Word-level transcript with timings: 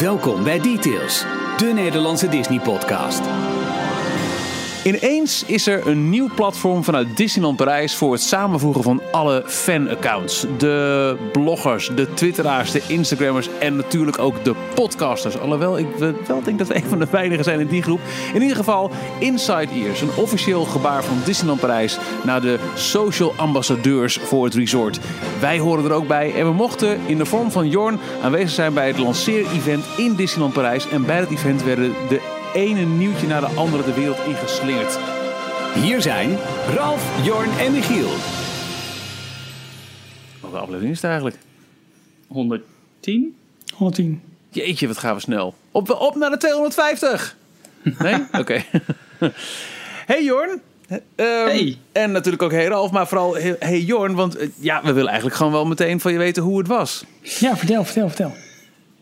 Welkom 0.00 0.44
bij 0.44 0.60
Details, 0.60 1.24
de 1.56 1.70
Nederlandse 1.74 2.28
Disney-podcast. 2.28 3.45
Ineens 4.86 5.44
is 5.44 5.66
er 5.66 5.86
een 5.86 6.10
nieuw 6.10 6.28
platform 6.34 6.84
vanuit 6.84 7.16
Disneyland 7.16 7.56
Parijs 7.56 7.94
voor 7.94 8.12
het 8.12 8.20
samenvoegen 8.20 8.82
van 8.82 9.02
alle 9.10 9.42
fanaccounts. 9.46 10.46
De 10.58 11.16
bloggers, 11.32 11.90
de 11.94 12.14
twitteraars, 12.14 12.70
de 12.70 12.82
instagrammers 12.88 13.48
en 13.58 13.76
natuurlijk 13.76 14.18
ook 14.18 14.44
de 14.44 14.54
podcasters. 14.74 15.38
Alhoewel 15.38 15.78
ik 15.78 15.86
wel 16.26 16.42
denk 16.42 16.58
dat 16.58 16.68
we 16.68 16.76
een 16.82 16.88
van 16.88 16.98
de 16.98 17.06
weinigen 17.10 17.44
zijn 17.44 17.60
in 17.60 17.66
die 17.66 17.82
groep. 17.82 18.00
In 18.34 18.42
ieder 18.42 18.56
geval 18.56 18.90
Inside 19.18 19.68
Ears, 19.74 20.00
een 20.00 20.16
officieel 20.16 20.64
gebaar 20.64 21.04
van 21.04 21.18
Disneyland 21.24 21.60
Parijs 21.60 21.98
naar 22.24 22.40
de 22.40 22.58
social 22.74 23.32
ambassadeurs 23.36 24.16
voor 24.16 24.44
het 24.44 24.54
resort. 24.54 25.00
Wij 25.40 25.58
horen 25.58 25.84
er 25.84 25.92
ook 25.92 26.08
bij 26.08 26.34
en 26.34 26.46
we 26.46 26.52
mochten 26.52 27.00
in 27.06 27.18
de 27.18 27.26
vorm 27.26 27.50
van 27.50 27.68
Jorn 27.68 27.98
aanwezig 28.22 28.50
zijn 28.50 28.74
bij 28.74 28.86
het 28.86 28.98
lanceer-event 28.98 29.84
in 29.96 30.14
Disneyland 30.14 30.52
Parijs. 30.52 30.88
En 30.88 31.04
bij 31.04 31.18
het 31.18 31.30
event 31.30 31.62
werden 31.62 31.94
de 32.08 32.20
ene 32.56 32.80
nieuwtje 32.84 33.26
naar 33.26 33.40
de 33.40 33.46
andere 33.46 33.84
de 33.84 33.94
wereld 33.94 34.18
ingeslingerd. 34.26 34.98
Hier 35.74 36.02
zijn 36.02 36.38
Ralf, 36.74 37.24
Jorn 37.24 37.50
en 37.58 37.72
Michiel. 37.72 38.08
Welke 40.40 40.56
aflevering 40.56 40.90
is 40.90 40.96
het 40.96 41.10
eigenlijk? 41.10 41.36
110? 42.26 43.36
110. 43.74 44.22
Jeetje, 44.50 44.86
wat 44.86 44.98
gaan 44.98 45.14
we 45.14 45.20
snel. 45.20 45.54
Op, 45.70 45.90
op 45.90 46.14
naar 46.14 46.30
de 46.30 46.36
250! 46.36 47.36
Nee? 47.98 48.14
Oké. 48.40 48.62
hey 50.06 50.24
Jorn. 50.24 50.60
Ehm, 50.88 51.02
Hey. 51.16 51.78
En 51.92 52.12
natuurlijk 52.12 52.42
ook 52.42 52.50
hey 52.52 52.66
Ralf, 52.66 52.90
maar 52.90 53.08
vooral 53.08 53.34
hey, 53.34 53.56
hey 53.58 53.80
Jorn. 53.80 54.14
Want 54.14 54.36
eh, 54.36 54.48
ja, 54.58 54.80
we 54.82 54.92
willen 54.92 55.08
eigenlijk 55.08 55.36
gewoon 55.36 55.52
wel 55.52 55.66
meteen 55.66 56.00
van 56.00 56.12
je 56.12 56.18
weten 56.18 56.42
hoe 56.42 56.58
het 56.58 56.66
was. 56.66 57.04
Ja, 57.22 57.56
vertel, 57.56 57.84
vertel, 57.84 58.08
vertel. 58.08 58.34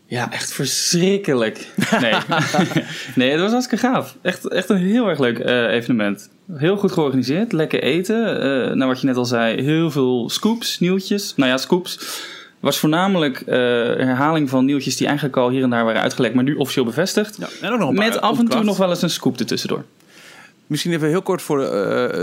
Ja, 0.07 0.31
echt 0.31 0.53
verschrikkelijk. 0.53 1.67
Nee, 1.99 2.13
nee 3.15 3.31
het 3.31 3.39
was 3.39 3.51
hartstikke 3.51 3.87
gaaf. 3.87 4.15
Echt, 4.21 4.47
echt 4.47 4.69
een 4.69 4.77
heel 4.77 5.09
erg 5.09 5.19
leuk 5.19 5.39
eh, 5.39 5.73
evenement. 5.73 6.29
Heel 6.53 6.77
goed 6.77 6.91
georganiseerd, 6.91 7.51
lekker 7.51 7.83
eten. 7.83 8.41
eh 8.41 8.75
nou, 8.75 8.89
wat 8.89 9.01
je 9.01 9.07
net 9.07 9.15
al 9.15 9.25
zei, 9.25 9.61
heel 9.61 9.91
veel 9.91 10.29
scoops, 10.29 10.79
nieuwtjes. 10.79 11.33
Nou 11.35 11.49
ja, 11.49 11.57
scoops. 11.57 11.99
was 12.59 12.79
voornamelijk 12.79 13.41
eh, 13.41 13.55
herhaling 13.55 14.49
van 14.49 14.65
nieuwtjes 14.65 14.97
die 14.97 15.07
eigenlijk 15.07 15.37
al 15.37 15.49
hier 15.49 15.63
en 15.63 15.69
daar 15.69 15.85
waren 15.85 16.01
uitgelekt, 16.01 16.35
maar 16.35 16.43
nu 16.43 16.55
officieel 16.55 16.85
bevestigd. 16.85 17.37
Ja, 17.39 17.47
en 17.61 17.73
ook 17.73 17.79
nog 17.79 17.89
een 17.89 17.95
paar 17.95 18.05
Met 18.05 18.21
af 18.21 18.39
en 18.39 18.47
toe 18.47 18.63
nog 18.63 18.77
wel 18.77 18.89
eens 18.89 19.01
een 19.01 19.09
scoop 19.09 19.39
ertussendoor. 19.39 19.83
Misschien 20.67 20.91
even 20.91 21.07
heel 21.07 21.21
kort 21.21 21.41
voor 21.41 21.61
eh, 21.61 21.69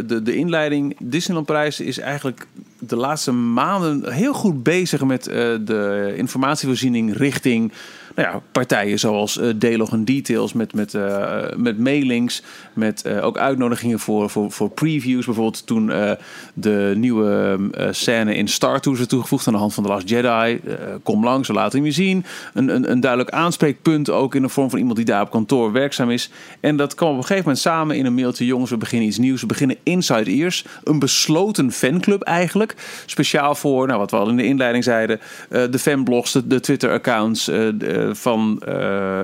de, 0.07 0.23
de 0.23 0.37
inleiding. 0.37 0.97
Disneyland 0.99 1.47
Parijs 1.47 1.81
is 1.81 1.99
eigenlijk 1.99 2.47
de 2.79 2.97
laatste 2.97 3.33
maanden 3.33 4.13
heel 4.13 4.33
goed 4.33 4.63
bezig 4.63 5.05
met 5.05 5.27
eh, 5.27 5.35
de 5.61 6.13
informatievoorziening 6.17 7.17
richting 7.17 7.73
nou 8.15 8.29
ja, 8.29 8.41
partijen 8.53 8.99
zoals 8.99 9.39
eh 9.39 9.49
Delog 9.57 9.93
en 9.93 10.05
Details 10.05 10.53
met, 10.53 10.75
met, 10.75 10.95
eh, 10.95 11.39
met 11.57 11.79
mailings, 11.79 12.43
met 12.73 13.03
eh, 13.03 13.25
ook 13.25 13.39
uitnodigingen 13.39 13.99
voor, 13.99 14.31
voor, 14.31 14.51
voor 14.51 14.71
previews. 14.71 15.25
Bijvoorbeeld 15.25 15.67
toen 15.67 15.91
eh, 15.91 16.13
de 16.55 16.93
nieuwe 16.97 17.59
eh, 17.73 17.89
scène 17.91 18.35
in 18.35 18.49
Star 18.49 18.81
Tours 18.81 18.99
werd 18.99 19.11
toegevoegd 19.11 19.47
aan 19.47 19.53
de 19.53 19.59
hand 19.59 19.75
van 19.75 19.85
The 19.85 19.89
Last 19.89 20.09
Jedi. 20.09 20.29
Eh, 20.29 20.75
kom 21.03 21.25
langs, 21.25 21.49
we 21.49 21.55
laten 21.55 21.79
hem 21.79 21.87
je 21.87 21.93
zien. 21.93 22.25
Een, 22.55 22.69
een, 22.69 22.91
een 22.91 23.01
duidelijk 23.01 23.31
aanspreekpunt 23.31 24.11
ook 24.11 24.35
in 24.35 24.43
de 24.43 24.49
vorm 24.49 24.71
van 24.71 24.79
iemand 24.79 24.97
die 24.97 25.05
daar 25.07 25.23
op 25.23 25.31
kantoor 25.31 25.73
werkzaam 25.73 26.11
is. 26.11 26.31
En 26.61 26.77
dat 26.77 26.95
kwam 26.95 27.11
op 27.11 27.17
een 27.17 27.23
gegeven 27.23 27.45
moment 27.45 27.63
samen 27.63 27.97
in 27.97 28.07
een 28.07 28.15
mailtje. 28.15 28.47
Jongens, 28.47 28.71
we 28.71 28.77
beginnen 28.77 29.09
iets 29.09 29.19
nieuws. 29.19 29.41
We 29.41 29.47
beginnen 29.47 29.77
Inside 29.83 30.31
Ears. 30.31 30.65
Een 30.85 30.99
besloten 30.99 31.73
fanclub 31.73 32.23
eigenlijk. 32.23 32.75
Speciaal 33.07 33.55
voor, 33.55 33.87
nou, 33.87 33.99
wat 33.99 34.11
we 34.11 34.17
al 34.17 34.29
in 34.29 34.37
de 34.37 34.45
inleiding 34.45 34.85
zeiden. 34.85 35.21
eh, 35.49 35.63
de 35.71 35.79
fanblogs, 35.79 36.33
de, 36.33 36.47
de 36.47 36.61
Twitter-accounts 36.61 37.49
eh, 37.49 37.59
de, 37.75 37.87
eh, 37.87 38.02
van, 38.13 38.61
eh, 38.61 39.21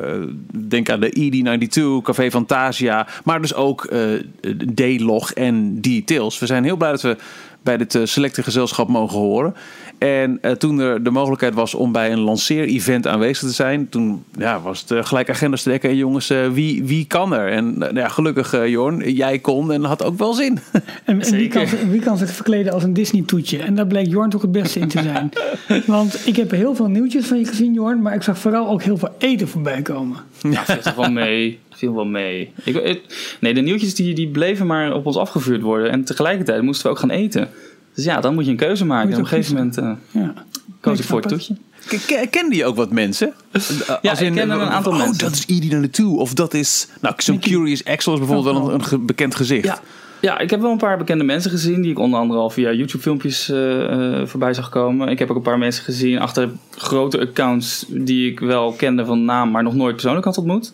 denk 0.55 0.91
aan 0.91 1.01
de 1.01 1.11
ED92, 1.21 2.03
Café 2.03 2.31
Fantasia. 2.31 3.07
Maar 3.25 3.41
dus 3.41 3.55
ook 3.55 3.85
eh 3.85 4.13
D-log 4.75 5.33
en 5.33 5.81
Details. 5.81 6.39
We 6.39 6.47
zijn 6.47 6.65
heel 6.65 6.77
blij 6.77 6.91
dat 6.91 7.03
we 7.03 7.17
bij 7.69 7.77
dit 7.77 7.95
eh, 7.95 8.03
selecte 8.05 8.43
gezelschap 8.43 8.89
mogen 8.89 9.19
horen. 9.19 9.55
En 9.99 10.39
eh, 10.41 10.53
toen 10.53 10.79
er 10.79 11.03
de 11.03 11.11
mogelijkheid 11.11 11.55
was 11.55 11.75
om 11.75 11.93
bij 11.93 12.13
een 12.13 12.19
lanceer-event 12.19 13.07
aanwezig 13.07 13.49
te 13.49 13.55
zijn, 13.55 13.89
toen 13.89 14.25
ja, 14.39 14.61
was 14.61 14.81
het 14.81 14.91
eh, 14.91 15.05
gelijk 15.05 15.31
agenda 15.31 15.57
strekken. 15.57 15.91
En 15.91 15.97
jongens, 15.97 16.33
wie, 16.53 16.85
wie 16.85 17.07
kan 17.07 17.35
er? 17.35 17.53
En 17.53 17.79
nou 17.79 17.95
ja, 17.95 18.09
gelukkig, 18.09 18.53
eh, 18.53 18.69
Jorn, 18.69 19.13
jij 19.13 19.39
kon 19.39 19.73
en 19.73 19.85
had 19.85 20.05
ook 20.05 20.19
wel 20.19 20.33
zin. 20.33 20.59
En, 21.05 21.21
en 21.21 21.37
wie, 21.37 21.49
kan, 21.49 21.67
wie 21.91 22.01
kan 22.01 22.19
zich 22.19 22.31
verkleden 22.31 22.73
als 22.73 22.83
een 22.83 22.93
Disney-toetje? 22.93 23.59
En 23.59 23.75
daar 23.75 23.87
bleek 23.87 24.07
Jorn 24.07 24.31
toch 24.31 24.43
het 24.43 24.53
beste 24.53 24.79
in 24.79 24.89
te 24.89 25.03
zijn. 25.03 25.31
Want 25.87 26.27
ik 26.27 26.37
heb 26.37 26.51
heel 26.51 26.75
veel 26.75 26.89
nieuwtjes 26.89 27.27
van 27.27 27.39
je 27.39 27.45
gezien, 27.45 27.73
Jorn. 27.73 28.03
Maar 28.03 28.15
ik 28.15 28.23
zag 28.23 28.39
vooral 28.39 28.69
ook 28.69 28.83
heel 28.83 28.97
veel 28.97 29.15
eten 29.19 29.49
voorbij 29.49 29.83
komen. 29.83 30.17
Ja, 30.43 30.65
toch 30.65 30.95
wel 30.95 31.11
mee. 31.11 31.59
Viel 31.79 31.95
wel 31.95 32.05
mee. 32.05 32.53
Ik, 32.65 32.77
ik- 32.77 33.37
nee, 33.41 33.55
de 33.55 33.61
nieuwtjes 33.61 33.95
die, 33.95 34.15
die 34.15 34.29
bleven 34.29 34.67
maar 34.67 34.95
op 34.95 35.07
ons 35.07 35.17
afgevuurd 35.17 35.63
worden. 35.63 35.91
En 35.91 36.05
tegelijkertijd 36.05 36.63
moesten 36.63 36.87
we 36.87 36.93
ook 36.93 36.99
gaan 36.99 37.11
eten. 37.11 37.49
Dus 37.95 38.05
ja, 38.05 38.21
dan 38.21 38.35
moet 38.35 38.45
je 38.45 38.51
een 38.51 38.57
keuze 38.57 38.85
maken. 38.85 39.09
Moet 39.09 39.19
En 39.19 39.25
op 39.25 39.33
een 39.33 39.37
gegeven 39.37 39.55
moment 39.55 39.79
eh, 39.79 40.23
Ja. 40.23 40.35
koos 40.81 40.95
Ik 40.95 41.01
ik 41.01 41.09
voor 41.09 41.21
het 41.21 41.29
toetje. 41.29 41.57
Kende 42.31 42.57
je 42.57 42.65
ook 42.65 42.77
wat 42.77 42.91
mensen? 42.91 43.33
Ja, 44.03 44.19
ik 44.19 44.33
kende 44.33 44.55
een 44.55 44.61
aantal 44.61 44.93
oh, 44.93 44.99
mensen. 44.99 45.19
dat 45.19 45.33
is 45.33 45.47
ED92. 45.47 46.05
Of 46.05 46.35
dat 46.35 46.55
is, 46.55 46.89
nou, 47.01 47.15
zo'n. 47.17 47.39
Curious 47.39 47.85
Axel 47.85 48.13
is 48.13 48.19
bijvoorbeeld 48.19 48.57
wel 48.57 48.73
een, 48.93 49.07
bekend 49.07 49.35
gezicht. 49.35 49.65
Ja. 49.65 49.81
ja, 50.21 50.39
ik 50.39 50.51
heb 50.51 50.61
wel 50.61 50.71
een 50.71 50.79
paar 50.79 50.99
bekende 50.99 51.25
mensen 51.25 51.51
gezien. 51.51 51.83
Die 51.83 51.91
ik 51.91 51.99
onder 51.99 52.21
andere 52.21 52.41
al 52.41 52.51
via 52.51 52.73
YouTube 52.73 53.03
filmpjes 53.03 53.49
eh, 53.51 54.21
eh, 54.21 54.27
voorbij 54.27 54.55
zag 54.55 54.69
komen. 54.69 55.09
Ik 55.09 55.19
heb 55.19 55.31
ook 55.31 55.37
een 55.37 55.43
paar 55.43 55.59
mensen 55.59 55.85
gezien 55.85 56.19
achter 56.19 56.49
grote 56.77 57.21
accounts. 57.21 57.85
Die 57.89 58.31
ik 58.31 58.41
wel 58.41 58.73
kende 58.73 59.05
van 59.05 59.25
naam, 59.25 59.51
maar 59.51 59.63
nog 59.63 59.75
nooit 59.75 59.95
persoonlijk 59.95 60.25
had 60.25 60.39
ontmoet. 60.39 60.73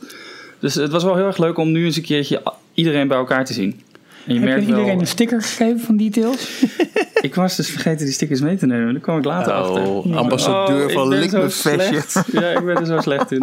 Dus 0.65 0.75
het 0.75 0.91
was 0.91 1.05
wel 1.05 1.17
heel 1.17 1.27
erg 1.27 1.39
leuk 1.39 1.59
om 1.59 1.73
nu 1.73 1.85
eens 1.85 1.97
een 1.97 2.03
keertje 2.03 2.43
iedereen 2.75 3.09
bij 3.09 3.17
elkaar 3.17 3.45
te 3.45 3.53
zien. 3.53 3.81
En 4.27 4.35
je 4.35 4.41
Heb 4.41 4.41
je 4.41 4.45
merkt 4.45 4.67
iedereen 4.67 4.87
wel, 4.87 5.01
een 5.01 5.07
sticker 5.07 5.43
gegeven 5.43 5.81
van 5.81 5.97
Details? 5.97 6.65
ik 7.21 7.35
was 7.35 7.57
dus 7.57 7.71
vergeten 7.71 8.05
die 8.05 8.15
stickers 8.15 8.41
mee 8.41 8.57
te 8.57 8.67
nemen. 8.67 8.93
Daar 8.93 9.03
kwam 9.03 9.19
ik 9.19 9.25
later 9.25 9.53
achter. 9.53 9.87
Oh, 9.87 10.17
ambassadeur 10.17 10.99
Oh, 10.99 11.29
van 11.29 11.51
slecht. 11.51 12.25
Ja, 12.33 12.49
ik 12.49 12.65
ben 12.65 12.77
er 12.77 12.87
zo 12.87 13.01
slecht 13.01 13.33
in. 13.33 13.43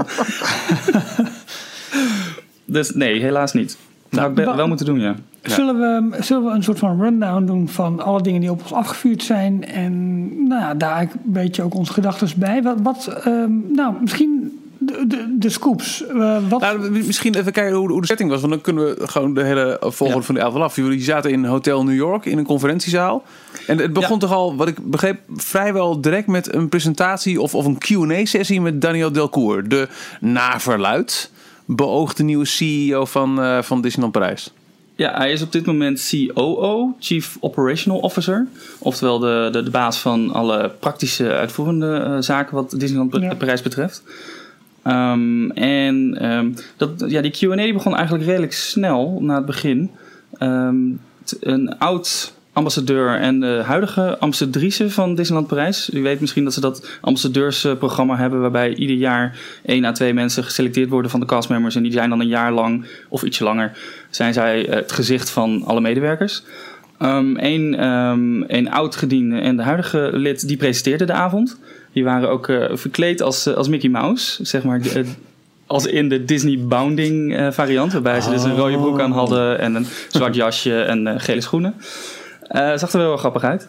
dus 2.65 2.91
nee, 2.93 3.21
helaas 3.21 3.53
niet. 3.53 3.77
Nou, 4.09 4.29
ik 4.29 4.35
ben 4.35 4.55
wel 4.55 4.67
moeten 4.67 4.85
doen, 4.85 4.99
ja. 4.99 5.15
Zullen, 5.41 5.79
we, 5.79 6.23
zullen 6.23 6.43
we 6.43 6.51
een 6.51 6.63
soort 6.63 6.79
van 6.79 7.01
rundown 7.01 7.45
doen 7.45 7.69
van 7.69 7.99
alle 7.99 8.21
dingen 8.21 8.41
die 8.41 8.51
op 8.51 8.61
ons 8.61 8.73
afgevuurd 8.73 9.23
zijn? 9.23 9.65
En 9.65 10.27
nou 10.47 10.61
ja, 10.61 10.73
daar 10.73 11.01
een 11.01 11.09
beetje 11.23 11.63
ook 11.63 11.73
onze 11.73 11.93
gedachten 11.93 12.27
bij. 12.35 12.61
Wat, 12.61 12.77
wat 12.83 13.07
ehm, 13.07 13.51
nou, 13.73 13.93
misschien 14.01 14.60
de, 14.85 15.03
de, 15.07 15.35
de 15.39 15.49
scoops. 15.49 16.05
Eh, 16.07 16.37
wat, 16.49 16.61
Nou, 16.61 16.91
misschien 16.91 17.35
even 17.35 17.51
kijken 17.51 17.75
hoe, 17.75 17.89
hoe 17.91 18.01
de 18.01 18.07
setting 18.07 18.29
was. 18.29 18.39
Want 18.39 18.53
dan 18.53 18.61
kunnen 18.61 18.83
we 18.85 19.07
gewoon 19.07 19.33
de 19.33 19.43
hele 19.43 19.77
volgende 19.81 20.19
Ja. 20.19 20.25
van 20.25 20.35
de 20.35 20.43
avond 20.43 20.63
af. 20.63 20.75
Jullie 20.75 21.01
zaten 21.03 21.31
in 21.31 21.45
Hotel 21.45 21.83
New 21.83 21.95
York 21.95 22.25
in 22.25 22.37
een 22.37 22.45
conferentiezaal. 22.45 23.23
En 23.67 23.77
het 23.77 23.93
begon 23.93 24.13
Ja. 24.13 24.19
toch 24.19 24.31
al, 24.33 24.55
wat 24.55 24.67
ik 24.67 24.89
begreep, 24.89 25.19
vrijwel 25.35 26.01
direct 26.01 26.27
met 26.27 26.53
een 26.53 26.69
presentatie 26.69 27.41
of, 27.41 27.55
of 27.55 27.65
een 27.65 27.77
QA-sessie 27.77 28.61
met 28.61 28.81
Daniel 28.81 29.11
Delcourt. 29.11 29.69
De 29.69 29.87
naar 30.19 30.61
verluid 30.61 31.31
beoogde 31.65 32.23
nieuwe 32.23 32.45
CEO 32.45 33.05
van, 33.05 33.41
eh, 33.41 33.61
van 33.61 33.81
Disneyland 33.81 34.13
Parijs. 34.13 34.51
Ja, 34.95 35.17
hij 35.17 35.31
is 35.31 35.41
op 35.41 35.51
dit 35.51 35.65
moment 35.65 36.09
COO, 36.33 36.95
Chief 36.99 37.37
Operational 37.39 37.99
Officer. 37.99 38.47
Oftewel 38.79 39.19
de, 39.19 39.49
de, 39.51 39.63
de 39.63 39.69
baas 39.69 39.99
van 39.99 40.31
alle 40.33 40.71
praktische 40.79 41.31
uitvoerende 41.31 41.93
eh, 41.93 42.17
zaken 42.19 42.55
wat 42.55 42.73
Disneyland 42.77 43.15
Ja. 43.19 43.33
Parijs 43.35 43.61
betreft. 43.61 44.03
Ehm, 44.83 45.49
en 45.49 46.17
ehm, 46.19 46.51
dat, 46.77 47.03
ja, 47.07 47.21
die 47.21 47.31
Q&A 47.31 47.73
begon 47.73 47.95
eigenlijk 47.95 48.25
redelijk 48.25 48.53
snel 48.53 49.17
na 49.21 49.35
het 49.35 49.45
begin. 49.45 49.91
Ehm, 50.37 50.77
een 51.39 51.77
oud 51.77 52.33
ambassadeur 52.53 53.19
en 53.19 53.39
de 53.39 53.61
huidige 53.65 54.17
ambassadrice 54.17 54.89
van 54.89 55.15
Disneyland 55.15 55.47
Parijs. 55.47 55.89
U 55.93 56.01
weet 56.01 56.19
misschien 56.19 56.43
dat 56.43 56.53
ze 56.53 56.61
dat 56.61 56.89
ambassadeursprogramma 57.01 58.15
hebben... 58.15 58.41
waarbij 58.41 58.75
ieder 58.75 58.95
jaar 58.95 59.39
één 59.65 59.85
à 59.85 59.91
twee 59.91 60.13
mensen 60.13 60.43
geselecteerd 60.43 60.89
worden 60.89 61.11
van 61.11 61.19
de 61.19 61.25
castmembers... 61.25 61.75
en 61.75 61.83
die 61.83 61.91
zijn 61.91 62.09
dan 62.09 62.19
een 62.19 62.27
jaar 62.27 62.51
lang, 62.51 62.85
of 63.09 63.23
ietsje 63.23 63.43
langer... 63.43 63.77
zijn 64.09 64.33
zij 64.33 64.67
het 64.69 64.91
gezicht 64.91 65.29
van 65.29 65.63
alle 65.65 65.81
medewerkers. 65.81 66.43
Ehm 66.97 67.37
een, 67.37 67.83
een 68.57 68.71
oud-gediende 68.71 69.39
en 69.39 69.57
de 69.57 69.63
huidige 69.63 70.09
lid, 70.13 70.47
die 70.47 70.57
presenteerden 70.57 71.07
de 71.07 71.13
avond. 71.13 71.59
Die 71.93 72.03
waren 72.03 72.29
ook 72.29 72.47
eh, 72.49 72.65
verkleed 72.73 73.21
als, 73.21 73.45
eh, 73.45 73.53
als 73.53 73.67
Mickey 73.69 73.89
Mouse, 73.89 74.45
zeg 74.45 74.63
maar... 74.63 74.81
de- 74.81 75.05
als 75.65 75.85
in 75.85 76.09
de 76.09 76.25
Disney 76.25 76.59
Bounding 76.59 77.35
eh, 77.35 77.51
variant, 77.51 77.93
waarbij 77.93 78.21
ze 78.21 78.29
dus 78.29 78.43
een 78.43 78.55
rode 78.55 78.77
broek 78.77 78.99
aan 78.99 79.11
hadden 79.11 79.59
en 79.59 79.75
een 79.75 79.85
zwart 80.09 80.35
jasje 80.35 80.81
en 80.81 81.07
eh, 81.07 81.13
gele 81.17 81.41
schoenen. 81.41 81.73
Eh 82.47 82.77
zag 82.77 82.93
er 82.93 82.99
wel 82.99 83.17
grappig 83.17 83.43
uit. 83.43 83.67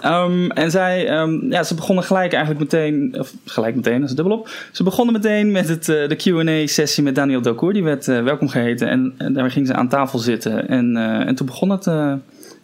Ehm, 0.00 0.50
en 0.50 0.70
zij, 0.70 1.08
ehm, 1.08 1.50
ja, 1.50 1.62
ze 1.62 1.74
begonnen 1.74 2.04
gelijk 2.04 2.32
eigenlijk 2.32 2.72
meteen, 2.72 3.14
of 3.18 3.32
gelijk 3.44 3.74
meteen, 3.74 4.00
dat 4.00 4.08
is 4.08 4.14
dubbel 4.14 4.38
op. 4.38 4.48
Ze 4.72 4.82
begonnen 4.82 5.14
meteen 5.14 5.50
met 5.52 5.68
het, 5.68 5.88
eh, 5.88 6.08
de 6.08 6.16
Q&A-sessie 6.16 7.02
met 7.02 7.14
Daniel 7.14 7.42
Delcourt. 7.42 7.74
Die 7.74 7.84
werd 7.84 8.08
eh, 8.08 8.22
welkom 8.22 8.48
geheten 8.48 8.88
en, 8.88 9.14
en 9.18 9.32
daar 9.32 9.50
ging 9.50 9.66
ze 9.66 9.74
aan 9.74 9.88
tafel 9.88 10.18
zitten. 10.18 10.68
En, 10.68 10.96
eh, 10.96 11.26
en 11.26 11.34
toen 11.34 11.46
begon 11.46 11.70
het, 11.70 11.86
eh, 11.86 12.12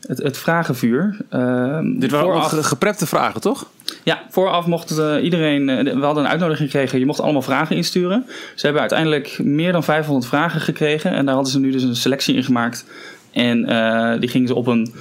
het, 0.06 0.23
het 0.23 0.38
vragenvuur. 0.38 1.17
Ehm, 1.31 1.99
Dit 1.99 2.11
waren 2.11 2.29
ook 2.35 2.43
ge- 2.43 2.62
geprepte 2.62 3.06
vragen, 3.06 3.41
toch? 3.41 3.70
Ja, 4.05 4.23
vooraf 4.31 4.67
mocht 4.67 4.99
eh, 4.99 5.15
iedereen, 5.23 5.69
eh, 5.69 5.94
we 5.94 6.05
hadden 6.05 6.25
een 6.25 6.31
uitnodiging 6.31 6.71
gekregen, 6.71 6.99
je 6.99 7.06
mocht 7.06 7.21
allemaal 7.21 7.43
vragen 7.43 7.77
insturen. 7.77 8.25
Ze 8.55 8.65
hebben 8.65 8.81
uiteindelijk 8.81 9.38
meer 9.43 9.73
dan 9.73 9.85
500 9.85 10.27
vragen 10.27 10.61
gekregen 10.61 11.11
en 11.12 11.25
daar 11.25 11.35
hadden 11.35 11.53
ze 11.53 11.61
nu 11.61 11.71
dus 11.71 11.83
een 11.83 11.97
selectie 11.97 12.35
in 12.35 12.44
gemaakt. 12.44 12.87
En 13.33 13.65
eh, 13.65 14.21
die 14.21 14.29
gingen 14.29 14.49
ze 14.49 14.55
op 14.55 14.67
een 14.67 14.94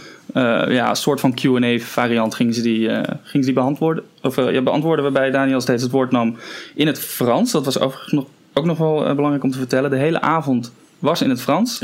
ja, 0.68 0.94
soort 0.94 1.20
van 1.20 1.34
Q&A 1.34 1.78
variant 1.80 2.36
gingen 2.36 2.54
ze 2.54 2.62
die, 2.62 2.90
gingen 2.90 3.16
ze 3.32 3.40
die 3.40 3.54
beantwoorden, 3.54 4.04
of, 4.22 4.36
ja, 4.36 4.62
beantwoorden 4.62 5.04
waarbij 5.04 5.32
Daniel 5.32 5.62
steeds 5.62 5.84
het 5.84 5.92
woord 5.92 6.12
nam 6.12 6.38
in 6.76 6.88
het 6.88 7.00
Frans. 7.00 7.52
Dat 7.52 7.66
was 7.66 7.80
overigens 7.80 8.14
nog, 8.14 8.26
ook 8.54 8.66
nog 8.66 8.78
wel 8.78 9.16
belangrijk 9.16 9.44
om 9.44 9.52
te 9.52 9.58
vertellen. 9.58 9.90
De 9.90 9.98
hele 9.98 10.22
avond 10.22 10.72
was 11.00 11.22
in 11.22 11.30
het 11.30 11.42
Frans. 11.42 11.82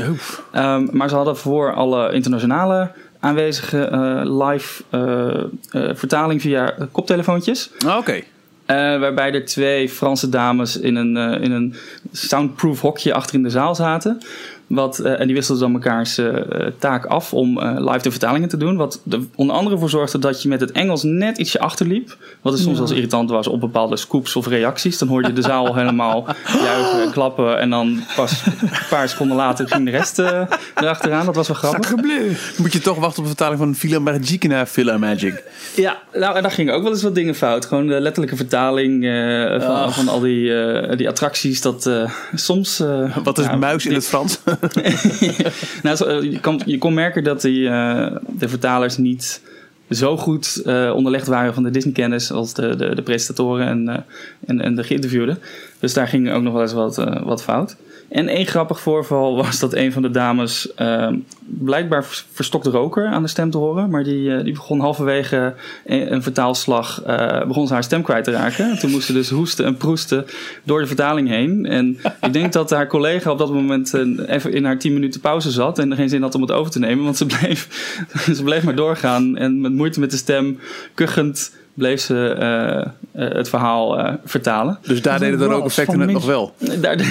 Ehm, 0.52 0.88
maar 0.90 1.08
ze 1.08 1.14
hadden 1.14 1.36
voor 1.36 1.74
alle 1.74 2.12
internationale 2.12 2.90
aanwezigen 3.22 3.92
eh, 3.92 4.48
live 4.48 4.82
eh, 4.90 5.44
eh, 5.70 5.96
vertaling 5.96 6.40
via 6.40 6.74
koptelefoontjes. 6.92 7.70
Ah, 7.86 7.96
Oké. 7.96 8.22
Waarbij 8.66 9.32
er 9.32 9.44
twee 9.44 9.88
Franse 9.88 10.28
dames 10.28 10.76
in 10.76 10.96
een, 10.96 11.16
in 11.42 11.50
een 11.50 11.74
soundproof 12.12 12.80
hokje 12.80 13.14
achter 13.14 13.34
in 13.34 13.42
de 13.42 13.50
zaal 13.50 13.74
zaten. 13.74 14.22
Wat, 14.72 14.98
eh, 14.98 15.20
en 15.20 15.26
die 15.26 15.34
wisselden 15.34 15.62
dan 15.62 15.72
mekaars 15.72 16.18
eh, 16.18 16.34
taak 16.78 17.04
af 17.04 17.34
om 17.34 17.60
live 17.60 18.02
de 18.02 18.10
vertalingen 18.10 18.48
te 18.48 18.56
doen. 18.56 18.76
Wat 18.76 19.00
er 19.10 19.20
onder 19.34 19.56
andere 19.56 19.78
voor 19.78 19.90
zorgde 19.90 20.18
dat 20.18 20.42
je 20.42 20.48
met 20.48 20.60
het 20.60 20.72
Engels 20.72 21.02
net 21.02 21.38
ietsje 21.38 21.58
achterliep. 21.58 22.16
Wat 22.40 22.58
soms 22.58 22.80
eens 22.80 22.90
irritant 22.90 23.30
was 23.30 23.46
op 23.46 23.60
bepaalde 23.60 23.96
scoops 23.96 24.36
of 24.36 24.46
reacties. 24.46 24.98
Dan 24.98 25.08
hoorde 25.08 25.28
je 25.28 25.34
de 25.34 25.42
zaal 25.42 25.74
helemaal 25.74 26.26
juichen 26.64 27.02
en 27.02 27.10
klappen. 27.10 27.58
En 27.58 27.70
dan 27.70 28.00
pas 28.16 28.46
een 28.46 28.70
paar 28.90 29.08
seconden 29.08 29.36
later 29.36 29.68
ging 29.68 29.84
de 29.84 29.90
rest 29.90 30.18
erachteraan. 30.74 31.26
Dat 31.26 31.34
was 31.34 31.48
wel 31.48 31.56
grappig. 31.56 31.94
Moet 32.56 32.72
je 32.72 32.80
toch 32.80 32.98
wachten 32.98 33.18
op 33.18 33.28
de 33.28 33.34
vertaling 33.36 33.58
van 33.58 33.74
Villa 33.74 33.98
Magique 33.98 34.48
naar 34.48 34.68
Villa 34.68 34.98
Magic. 34.98 35.42
Ja, 35.76 36.02
nou, 36.12 36.36
en 36.36 36.42
daar 36.42 36.50
gingen 36.50 36.74
ook 36.74 36.82
wel 36.82 36.92
eens 36.92 37.02
wat 37.02 37.14
dingen 37.14 37.34
fout. 37.34 37.66
Gewoon 37.66 37.86
de 37.86 38.00
letterlijke 38.00 38.36
vertaling 38.36 39.04
van, 39.62 39.92
van 39.92 40.08
al 40.08 40.20
die, 40.20 40.96
die 40.96 41.08
attracties. 41.08 41.60
Dat 41.60 41.90
soms... 42.34 42.82
Wat 43.22 43.38
is 43.38 43.46
muis 43.58 43.86
in 43.86 43.94
het 43.94 44.06
Frans? 44.06 44.38
nou, 45.82 46.08
eh, 46.08 46.40
je, 46.64 46.78
kon 46.78 46.94
merken 46.94 47.24
dat 47.24 47.40
die, 47.40 47.68
eh, 47.68 48.16
de 48.38 48.48
vertalers 48.48 48.96
niet 48.96 49.40
zo 49.90 50.16
goed 50.16 50.62
eh, 50.64 50.92
onderlegd 50.94 51.26
waren 51.26 51.54
van 51.54 51.62
de 51.62 51.70
Disney-kennis 51.70 52.32
als 52.32 52.54
de, 52.54 52.76
de, 52.76 52.94
de 52.94 53.02
presentatoren 53.02 53.66
en, 53.66 54.04
en, 54.46 54.60
en 54.60 54.74
de 54.74 54.84
geïnterviewden. 54.84 55.38
Dus 55.78 55.92
daar 55.92 56.08
ging 56.08 56.32
ook 56.32 56.42
nog 56.42 56.52
wel 56.52 56.62
eens 56.62 56.72
wat, 56.72 56.96
wat 57.24 57.42
fout. 57.42 57.76
En 58.12 58.28
één 58.28 58.46
grappig 58.46 58.80
voorval 58.80 59.36
was 59.42 59.58
dat 59.58 59.74
een 59.74 59.92
van 59.92 60.02
de 60.02 60.10
dames 60.10 60.74
eh, 60.74 61.08
blijkbaar 61.40 62.04
vers- 62.04 62.26
verstokte 62.32 62.70
roker 62.70 63.06
aan 63.06 63.22
de 63.22 63.28
stem 63.28 63.50
te 63.50 63.58
horen. 63.58 63.90
Maar 63.90 64.04
die, 64.04 64.36
eh, 64.36 64.44
die 64.44 64.52
begon 64.52 64.80
halverwege 64.80 65.54
een, 65.84 66.12
een 66.12 66.22
vertaalslag, 66.22 67.02
eh, 67.02 67.46
begon 67.46 67.66
ze 67.66 67.72
haar 67.72 67.82
stem 67.82 68.02
kwijt 68.02 68.24
te 68.24 68.30
raken. 68.30 68.70
En 68.70 68.78
toen 68.78 68.90
moest 68.90 69.06
ze 69.06 69.12
dus 69.12 69.30
hoesten 69.30 69.64
en 69.64 69.76
proesten 69.76 70.26
door 70.62 70.80
de 70.80 70.86
vertaling 70.86 71.28
heen. 71.28 71.66
En 71.66 71.98
ik 72.20 72.32
denk 72.32 72.52
dat 72.52 72.70
haar 72.70 72.86
collega 72.86 73.30
op 73.30 73.38
dat 73.38 73.52
moment 73.52 73.94
eh, 73.94 74.00
even 74.26 74.52
in 74.52 74.64
haar 74.64 74.78
10 74.78 74.92
minuten 74.92 75.20
pauze 75.20 75.50
zat. 75.50 75.78
En 75.78 75.90
er 75.90 75.96
geen 75.96 76.08
zin 76.08 76.22
had 76.22 76.34
om 76.34 76.40
het 76.40 76.52
over 76.52 76.72
te 76.72 76.78
nemen. 76.78 77.04
Want 77.04 77.16
ze 77.16 77.26
bleef, 77.26 77.68
ze 78.36 78.42
bleef 78.42 78.64
maar 78.64 78.76
doorgaan. 78.76 79.36
En 79.36 79.60
met 79.60 79.72
moeite 79.72 80.00
met 80.00 80.10
de 80.10 80.16
stem, 80.16 80.58
kuchend, 80.94 81.52
bleef 81.74 82.00
ze 82.00 82.28
eh, 82.28 82.80
eh, 82.80 83.34
het 83.36 83.48
verhaal 83.48 83.98
eh, 83.98 84.14
vertalen. 84.24 84.78
Dus 84.82 85.02
daar 85.02 85.18
deden 85.18 85.38
de 85.38 85.44
rookeffecten 85.44 85.94
van 85.94 86.02
het 86.02 86.12
nog 86.12 86.26
wel. 86.26 86.54
Daar, 86.80 86.96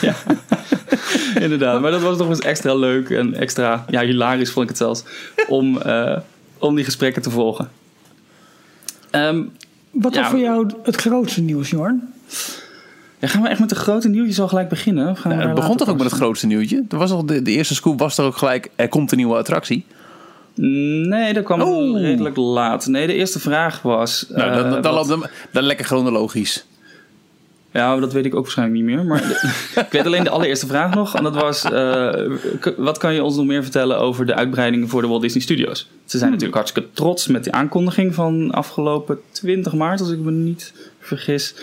ja, 0.00 0.14
inderdaad. 1.40 1.80
Maar 1.80 1.90
dat 1.90 2.00
was 2.02 2.18
nog 2.18 2.28
eens 2.28 2.40
extra 2.40 2.74
leuk 2.74 3.10
en 3.10 3.34
extra 3.34 3.84
ja, 3.88 4.00
hilarisch, 4.00 4.50
vond 4.50 4.62
ik 4.62 4.68
het 4.68 4.78
zelfs, 4.78 5.04
om, 5.48 5.80
eh, 5.80 6.16
om 6.58 6.74
die 6.74 6.84
gesprekken 6.84 7.22
te 7.22 7.30
volgen. 7.30 7.70
Ehm, 9.10 9.42
Wat 9.90 10.14
Ja. 10.14 10.20
was 10.20 10.30
voor 10.30 10.38
jou 10.38 10.70
het 10.82 10.96
grootste 10.96 11.40
nieuws, 11.40 11.70
Jorn? 11.70 12.12
ja, 13.18 13.28
gaan 13.28 13.42
we 13.42 13.48
echt 13.48 13.60
met 13.60 13.68
de 13.68 13.74
grote 13.74 14.08
nieuwtjes 14.08 14.40
al 14.40 14.48
gelijk 14.48 14.68
beginnen? 14.68 15.08
Of 15.08 15.18
gaan 15.18 15.36
we 15.36 15.42
het 15.42 15.54
begon 15.54 15.76
toch 15.76 15.88
ook 15.88 15.96
met 15.96 16.06
het 16.10 16.14
grootste 16.14 16.46
nieuwtje? 16.46 16.84
Er 16.88 16.98
was 16.98 17.10
al 17.10 17.26
de, 17.26 17.42
de 17.42 17.50
eerste 17.50 17.74
scoop 17.74 17.98
was 17.98 18.18
er 18.18 18.24
ook 18.24 18.36
gelijk, 18.36 18.70
er 18.76 18.88
komt 18.88 19.10
een 19.10 19.16
nieuwe 19.16 19.36
attractie. 19.36 19.84
Nee, 21.08 21.32
dat 21.32 21.44
kwam 21.44 21.60
Oh. 21.60 22.00
redelijk 22.00 22.36
laat. 22.36 22.86
Nee, 22.86 23.06
de 23.06 23.14
eerste 23.14 23.38
vraag 23.40 23.82
was... 23.82 24.26
Nou, 24.28 24.54
dan, 24.54 24.64
eh, 24.64 24.72
dan, 24.72 24.82
wat- 24.82 24.94
loopt 24.94 25.08
hem- 25.08 25.30
dan 25.52 25.62
lekker 25.62 25.84
chronologisch. 25.86 26.64
Ja, 27.72 27.96
dat 27.96 28.12
weet 28.12 28.24
ik 28.24 28.34
ook 28.34 28.42
waarschijnlijk 28.42 28.78
niet 28.78 28.94
meer. 28.94 29.04
Maar 29.04 29.22
ik 29.86 29.86
weet 29.90 30.06
alleen 30.06 30.24
de 30.24 30.30
allereerste 30.30 30.66
vraag 30.66 30.94
nog. 30.94 31.14
En 31.16 31.22
dat 31.22 31.34
was: 31.34 31.64
eh, 31.64 32.12
wat 32.76 32.98
kan 32.98 33.14
je 33.14 33.22
ons 33.24 33.36
nog 33.36 33.46
meer 33.46 33.62
vertellen 33.62 33.98
over 33.98 34.26
de 34.26 34.34
uitbreidingen 34.34 34.88
voor 34.88 35.02
de 35.02 35.08
Walt 35.08 35.22
Disney 35.22 35.42
Studios? 35.42 35.88
Ze 36.04 36.18
zijn 36.18 36.30
natuurlijk 36.30 36.56
hartstikke 36.58 36.88
trots 36.92 37.26
met 37.26 37.44
die 37.44 37.52
aankondiging 37.52 38.14
van 38.14 38.50
afgelopen 38.50 39.18
20 39.32 39.72
maart, 39.74 40.00
als 40.00 40.10
ik 40.10 40.18
me 40.18 40.30
niet 40.30 40.72
vergis. 41.00 41.54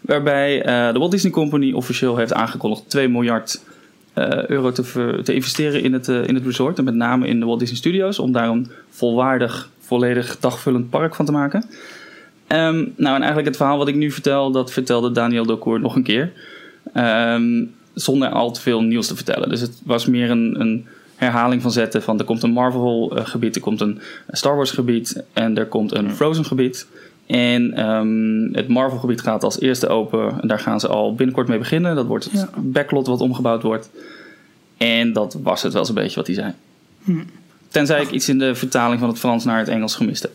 Waarbij 0.00 0.62
eh, 0.62 0.92
de 0.92 0.98
Walt 0.98 1.10
Disney 1.10 1.32
Company 1.32 1.72
officieel 1.72 2.16
heeft 2.16 2.32
aangekondigd 2.32 2.82
2 2.90 3.08
miljard 3.08 3.60
euro 4.46 4.72
te, 4.72 4.84
ver- 4.84 5.24
te 5.24 5.34
investeren 5.34 5.82
in 5.82 5.92
het, 5.92 6.08
eh, 6.08 6.26
in 6.26 6.34
het 6.34 6.44
resort. 6.44 6.78
En 6.78 6.84
met 6.84 6.94
name 6.94 7.26
in 7.26 7.40
de 7.40 7.46
Walt 7.46 7.58
Disney 7.58 7.78
Studios. 7.78 8.18
Om 8.18 8.32
daar 8.32 8.48
een 8.48 8.70
volwaardig, 8.88 9.70
volledig 9.78 10.38
dagvullend 10.38 10.90
park 10.90 11.14
van 11.14 11.26
te 11.26 11.32
maken. 11.32 11.64
Ehm, 12.46 12.76
nou, 12.76 13.14
en 13.14 13.18
eigenlijk 13.18 13.46
het 13.46 13.56
verhaal 13.56 13.78
wat 13.78 13.88
ik 13.88 13.94
nu 13.94 14.10
vertel, 14.10 14.50
dat 14.50 14.72
vertelde 14.72 15.12
Daniel 15.12 15.46
Dokour 15.46 15.80
nog 15.80 15.96
een 15.96 16.02
keer. 16.02 16.32
Ehm, 16.92 17.64
zonder 17.94 18.28
al 18.28 18.52
te 18.52 18.60
veel 18.60 18.82
nieuws 18.82 19.06
te 19.06 19.16
vertellen. 19.16 19.48
Dus 19.48 19.60
het 19.60 19.80
was 19.84 20.06
meer 20.06 20.30
een, 20.30 20.60
een 20.60 20.86
herhaling 21.16 21.62
van 21.62 21.72
zetten 21.72 22.02
van 22.02 22.18
er 22.18 22.24
komt 22.24 22.42
een 22.42 22.50
Marvel 22.50 23.16
eh, 23.16 23.26
gebied, 23.26 23.54
er 23.54 23.60
komt 23.60 23.80
een 23.80 24.00
Star 24.30 24.56
Wars 24.56 24.70
gebied 24.70 25.22
en 25.32 25.58
er 25.58 25.66
komt 25.66 25.94
een 25.94 26.14
Frozen 26.14 26.44
gebied. 26.44 26.86
En 27.28 27.72
ehm, 27.74 28.54
het 28.54 28.68
Marvel 28.68 28.98
gebied 28.98 29.20
gaat 29.20 29.44
als 29.44 29.60
eerste 29.60 29.88
open 29.88 30.40
en 30.40 30.48
daar 30.48 30.58
gaan 30.60 30.80
ze 30.80 30.88
al 30.88 31.14
binnenkort 31.14 31.48
mee 31.48 31.58
beginnen. 31.58 31.94
Dat 31.96 32.06
wordt 32.06 32.24
het 32.24 32.32
Ja. 32.32 32.48
backlot 32.56 33.06
wat 33.06 33.20
omgebouwd 33.20 33.62
wordt. 33.62 33.90
En 34.76 35.12
dat 35.12 35.36
was 35.42 35.62
het 35.62 35.72
wel 35.72 35.84
zo'n 35.84 35.94
beetje 35.94 36.16
wat 36.16 36.26
hij 36.26 36.34
zei. 36.36 36.52
Tenzij 37.68 38.02
ik 38.02 38.10
iets 38.10 38.28
in 38.28 38.38
de 38.38 38.54
vertaling 38.54 39.00
van 39.00 39.08
het 39.08 39.18
Frans 39.18 39.44
naar 39.44 39.58
het 39.58 39.68
Engels 39.68 39.94
gemist 39.94 40.22
heb. 40.22 40.32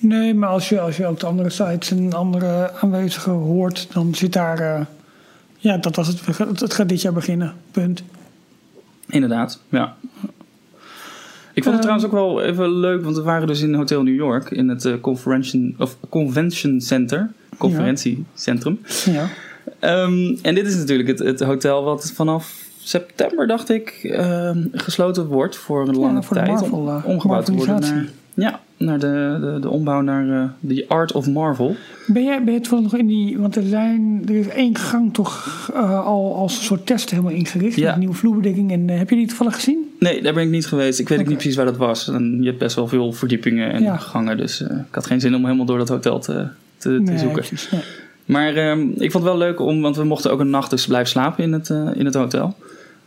Nee, 0.00 0.34
maar 0.34 0.48
als 0.48 0.68
je, 0.68 0.80
als 0.80 0.96
je 0.96 1.06
ook 1.06 1.20
de 1.20 1.26
andere 1.26 1.50
sites 1.50 1.90
en 1.90 2.12
andere 2.12 2.72
aanwezigen 2.80 3.32
hoort, 3.32 3.86
dan 3.92 4.14
zit 4.14 4.32
daar. 4.32 4.58
eh, 4.58 4.80
ja, 5.58 5.76
dat 5.76 5.96
was. 5.96 6.06
Het, 6.06 6.60
het 6.60 6.74
gaat 6.74 6.88
dit 6.88 7.00
jaar 7.02 7.12
beginnen. 7.12 7.54
Punt. 7.70 8.02
Inderdaad, 9.06 9.60
ja. 9.68 9.96
Ik 11.54 11.62
vond 11.62 11.76
het 11.76 11.84
Ehm. 11.84 11.96
trouwens 11.96 12.04
ook 12.04 12.12
wel 12.12 12.42
even 12.42 12.70
leuk, 12.80 13.02
want 13.02 13.16
we 13.16 13.22
waren 13.22 13.46
dus 13.46 13.60
in 13.60 13.74
Hotel 13.74 14.02
New 14.02 14.14
York 14.14 14.50
in 14.50 14.68
het 14.68 14.84
eh, 14.84 14.92
convention, 15.00 15.74
of 15.78 15.96
convention 16.08 16.80
Center, 16.80 17.30
conferentiecentrum. 17.58 18.80
Ja. 19.04 19.28
Ehm, 19.78 20.36
en 20.42 20.54
dit 20.54 20.66
is 20.66 20.76
natuurlijk 20.76 21.08
het, 21.08 21.18
het 21.18 21.40
hotel 21.40 21.84
wat 21.84 22.12
vanaf 22.14 22.62
september, 22.82 23.46
dacht 23.46 23.68
ik, 23.70 24.00
ehm, 24.02 24.58
gesloten 24.72 25.26
wordt 25.26 25.56
voor 25.56 25.88
een 25.88 25.96
lange 25.96 26.22
voor 26.22 26.36
tijd. 26.36 26.48
Marvel, 26.48 26.78
om 26.78 26.88
eh, 26.88 27.04
omgebouwd 27.04 27.44
te 27.44 27.52
worden 27.52 27.80
naar, 27.80 28.06
ja, 28.34 28.60
naar 28.76 28.98
de, 28.98 29.38
de, 29.40 29.58
de 29.60 29.68
ombouw 29.68 30.00
naar 30.00 30.28
eh, 30.42 30.48
The 30.68 30.84
Art 30.88 31.12
of 31.12 31.28
Marvel. 31.28 31.76
Ben 32.06 32.24
jij, 32.24 32.44
ben 32.44 32.54
je 32.54 32.60
toevallig 32.60 32.84
nog 32.92 33.00
in 33.00 33.06
die. 33.06 33.38
Want 33.38 33.56
er, 33.56 33.62
zijn, 33.62 34.22
er 34.28 34.34
is 34.34 34.48
één 34.48 34.76
gang 34.76 35.14
toch 35.14 35.70
eh, 35.74 36.06
al 36.06 36.34
als 36.36 36.56
een 36.56 36.62
soort 36.64 36.86
test 36.86 37.10
helemaal 37.10 37.32
ingericht. 37.32 37.76
Ja. 37.76 37.88
Met 37.90 37.98
nieuwe 37.98 38.14
vloerbedekking. 38.14 38.72
En 38.72 38.90
eh, 38.90 38.98
heb 38.98 39.10
je 39.10 39.16
die 39.16 39.26
toevallig 39.26 39.54
gezien? 39.54 39.78
Nee, 39.98 40.22
daar 40.22 40.34
ben 40.34 40.42
ik 40.42 40.50
niet 40.50 40.66
geweest. 40.66 40.98
Ik 40.98 41.08
weet 41.08 41.18
ook 41.18 41.24
Oké. 41.24 41.32
niet 41.32 41.38
precies 41.42 41.56
waar 41.56 41.66
dat 41.66 41.76
was. 41.76 42.08
En 42.08 42.36
je 42.40 42.46
hebt 42.46 42.58
best 42.58 42.76
wel 42.76 42.88
veel 42.88 43.12
verdiepingen 43.12 43.72
en 43.72 43.82
Ja. 43.82 43.96
gangen, 43.96 44.36
dus 44.36 44.62
eh, 44.62 44.76
ik 44.76 44.94
had 44.94 45.06
geen 45.06 45.20
zin 45.20 45.34
om 45.34 45.44
helemaal 45.44 45.66
door 45.66 45.78
dat 45.78 45.88
hotel 45.88 46.18
te, 46.18 46.46
te, 46.76 47.02
te 47.04 47.18
zoeken. 47.18 47.32
precies. 47.44 47.68
Maar 48.24 48.54
ehm, 48.54 48.80
ik 48.80 49.10
vond 49.10 49.12
het 49.12 49.22
wel 49.22 49.38
leuk 49.38 49.60
om, 49.60 49.80
want 49.80 49.96
we 49.96 50.04
mochten 50.04 50.30
ook 50.32 50.40
een 50.40 50.50
nacht 50.50 50.70
dus 50.70 50.86
blijven 50.86 51.08
slapen 51.10 51.44
in 51.44 51.52
het, 51.52 51.70
eh, 51.70 51.88
in 51.94 52.04
het 52.04 52.14
hotel. 52.14 52.56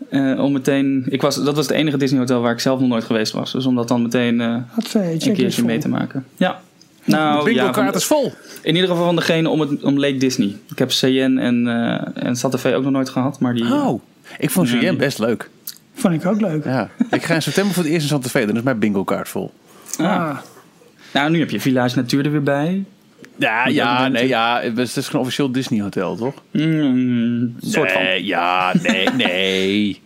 Eh, 0.09 0.43
om 0.43 0.51
meteen, 0.51 1.05
ik 1.09 1.21
was, 1.21 1.43
dat 1.43 1.55
was 1.55 1.67
het 1.67 1.75
enige 1.75 1.97
Disney 1.97 2.19
hotel 2.19 2.41
waar 2.41 2.51
ik 2.53 2.59
zelf 2.59 2.79
nog 2.79 2.89
nooit 2.89 3.03
geweest 3.03 3.31
was. 3.33 3.51
Dus 3.51 3.65
om 3.65 3.75
dat 3.75 3.87
dan 3.87 4.01
meteen 4.01 4.41
eh, 4.41 4.55
zij 4.87 5.17
een 5.19 5.33
keertje 5.33 5.63
mee 5.63 5.77
te 5.79 5.89
maken. 5.89 6.25
Ja. 6.37 6.59
Nou, 7.03 7.43
de 7.43 7.49
ja, 7.53 7.55
bingo-kaart 7.61 7.87
van- 7.87 7.95
is 7.97 8.05
vol. 8.05 8.31
in 8.61 8.73
ieder 8.75 8.89
geval 8.89 9.05
van 9.05 9.15
degene 9.15 9.49
om, 9.49 9.59
het, 9.59 9.83
om 9.83 9.99
Lake 9.99 10.17
Disney. 10.17 10.55
Ik 10.69 10.79
heb 10.79 10.91
Cheyenne 10.91 11.41
en, 11.41 11.67
eh 11.67 12.25
en 12.27 12.35
Santa 12.35 12.57
Fe 12.57 12.75
ook 12.75 12.83
nog 12.83 12.91
nooit 12.91 13.09
gehad. 13.09 13.39
Maar 13.39 13.53
die, 13.53 13.63
Oh, 13.73 14.01
ik 14.39 14.49
vond 14.49 14.69
die- 14.79 14.95
best 14.95 15.19
leuk. 15.19 15.49
Vond 15.93 16.13
ik 16.13 16.25
ook 16.25 16.41
leuk. 16.41 16.63
Ja. 16.65 16.89
ik 17.11 17.23
ga 17.23 17.33
in 17.33 17.41
september 17.41 17.73
voor 17.73 17.83
het 17.83 17.91
eerst 17.91 18.03
in 18.03 18.09
Santa 18.11 18.29
Fe, 18.29 18.45
dan 18.45 18.55
is 18.55 18.61
mijn 18.61 18.79
bingo-kaart 18.79 19.29
vol. 19.29 19.51
Ah, 19.97 20.37
Nou, 21.13 21.31
nu 21.31 21.39
heb 21.39 21.49
je 21.49 21.59
Village 21.59 21.95
Natuur 21.95 22.25
er 22.25 22.31
weer 22.31 22.43
bij. 22.43 22.85
Ja, 23.37 23.67
ja, 23.67 24.07
nee, 24.07 24.27
ja, 24.27 24.61
het 24.61 24.77
is 24.77 24.95
het 24.95 25.05
is 25.05 25.13
officieel 25.13 25.51
Disney 25.51 25.81
hotel, 25.81 26.15
toch? 26.15 26.33
Mm, 26.51 27.55
soort 27.59 27.91
van. 27.91 28.03
Nee, 28.03 28.25
ja, 28.25 28.73
nee, 28.81 29.09
nee. 29.25 30.01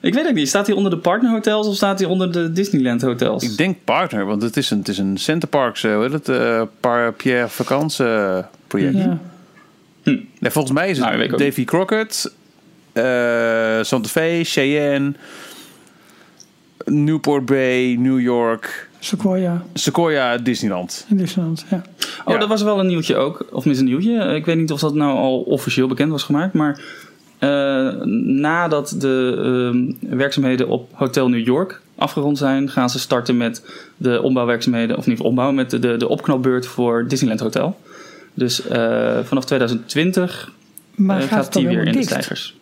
Ik 0.00 0.14
weet 0.14 0.26
ook 0.26 0.34
niet. 0.34 0.48
Staat 0.48 0.66
hij 0.66 0.76
onder 0.76 0.90
de 0.90 0.98
partnerhotels 0.98 1.66
of 1.66 1.74
staat 1.74 1.98
hij 1.98 2.08
onder 2.08 2.32
de 2.32 2.52
Disneyland 2.52 3.02
hotels? 3.02 3.42
Ik 3.42 3.56
denk 3.56 3.76
partner, 3.84 4.26
want 4.26 4.42
het 4.42 4.56
is 4.56 4.70
een, 4.70 4.78
het 4.78 4.88
is 4.88 4.98
een 4.98 5.16
Centerparks, 5.16 5.84
eh, 5.84 5.94
hoe 5.94 6.02
heet 6.02 6.12
het, 6.12 6.28
eh, 6.28 6.62
Par 6.80 7.12
Pierre 7.12 7.48
Vacances 7.48 8.06
eh, 8.06 8.38
project. 8.66 8.94
ja. 8.94 9.18
Nee, 10.38 10.50
volgens 10.50 10.74
mij 10.74 10.90
is 10.90 10.98
het 10.98 11.16
Nou, 11.16 11.36
Davy 11.36 11.64
Crockett, 11.64 12.34
eh 12.92 13.78
Santa 13.82 14.08
Fe, 14.08 14.40
Cheyenne, 14.44 15.12
Newport 16.84 17.46
Bay, 17.46 17.94
New 17.94 18.20
York, 18.20 18.85
Sequoia 19.06 19.62
Sequoia, 19.74 20.36
Disneyland. 20.38 21.06
in 21.10 21.16
Disneyland. 21.16 21.64
Ja. 21.70 21.82
Oh, 22.24 22.32
Ja. 22.32 22.38
dat 22.40 22.48
was 22.48 22.62
wel 22.62 22.80
een 22.80 22.86
nieuwtje 22.86 23.16
ook. 23.16 23.46
Of 23.52 23.64
minstens 23.64 23.78
een 23.90 23.98
nieuwtje. 23.98 24.34
Ik 24.34 24.44
weet 24.44 24.56
niet 24.56 24.72
of 24.72 24.80
dat 24.80 24.94
nou 24.94 25.16
al 25.18 25.40
officieel 25.40 25.86
bekend 25.88 26.10
was 26.10 26.22
gemaakt. 26.22 26.52
Maar 26.52 26.80
eh, 27.38 27.48
nadat 28.24 28.94
de 28.98 29.34
ehm, 30.04 30.16
werkzaamheden 30.16 30.68
op 30.68 30.88
Hotel 30.92 31.28
New 31.28 31.44
York 31.46 31.80
afgerond 31.96 32.38
zijn, 32.38 32.70
gaan 32.70 32.90
ze 32.90 32.98
starten 32.98 33.36
met 33.36 33.62
de 33.96 34.22
ombouwwerkzaamheden. 34.22 34.96
Of 34.96 35.06
niet 35.06 35.20
ombouw, 35.20 35.52
met 35.52 35.70
de, 35.70 35.78
de, 35.78 35.96
de 35.96 36.08
opknopbeurt 36.08 36.66
voor 36.66 37.08
Disneyland 37.08 37.40
Hotel. 37.40 37.80
Dus 38.34 38.66
eh, 38.68 39.18
vanaf 39.24 39.44
2020 39.44 40.52
Maar 40.94 41.16
eh, 41.16 41.22
gaat, 41.22 41.30
gaat 41.44 41.52
die 41.52 41.68
weer 41.68 41.86
in 41.86 41.92
de 41.92 42.02
stijgers. 42.02 42.56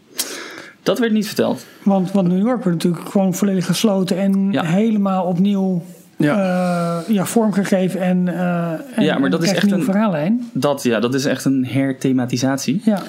Dat 0.82 0.98
werd 0.98 1.12
niet 1.12 1.26
verteld. 1.26 1.64
Want, 1.82 2.12
want 2.12 2.28
New 2.28 2.38
York 2.46 2.62
wordt 2.64 2.84
natuurlijk 2.84 3.08
gewoon 3.10 3.34
volledig 3.34 3.66
gesloten 3.66 4.18
en 4.18 4.52
Ja. 4.52 4.62
helemaal 4.64 5.24
opnieuw 5.24 5.82
Ja. 6.24 6.36
ja. 6.36 7.02
ja, 7.08 7.26
vormgegeven. 7.26 8.00
En, 8.00 8.28
eh 8.28 8.72
en, 8.94 9.04
Ja, 9.04 9.18
maar 9.18 9.30
dat 9.30 9.42
is 9.42 9.52
echt 9.52 9.72
een 9.72 9.84
verhaallijn. 9.84 10.50
Dat, 10.52 10.82
ja, 10.82 11.00
dat 11.00 11.14
is 11.14 11.24
echt 11.24 11.44
een 11.44 11.66
herthematisatie. 11.66 12.80
Ja. 12.84 13.02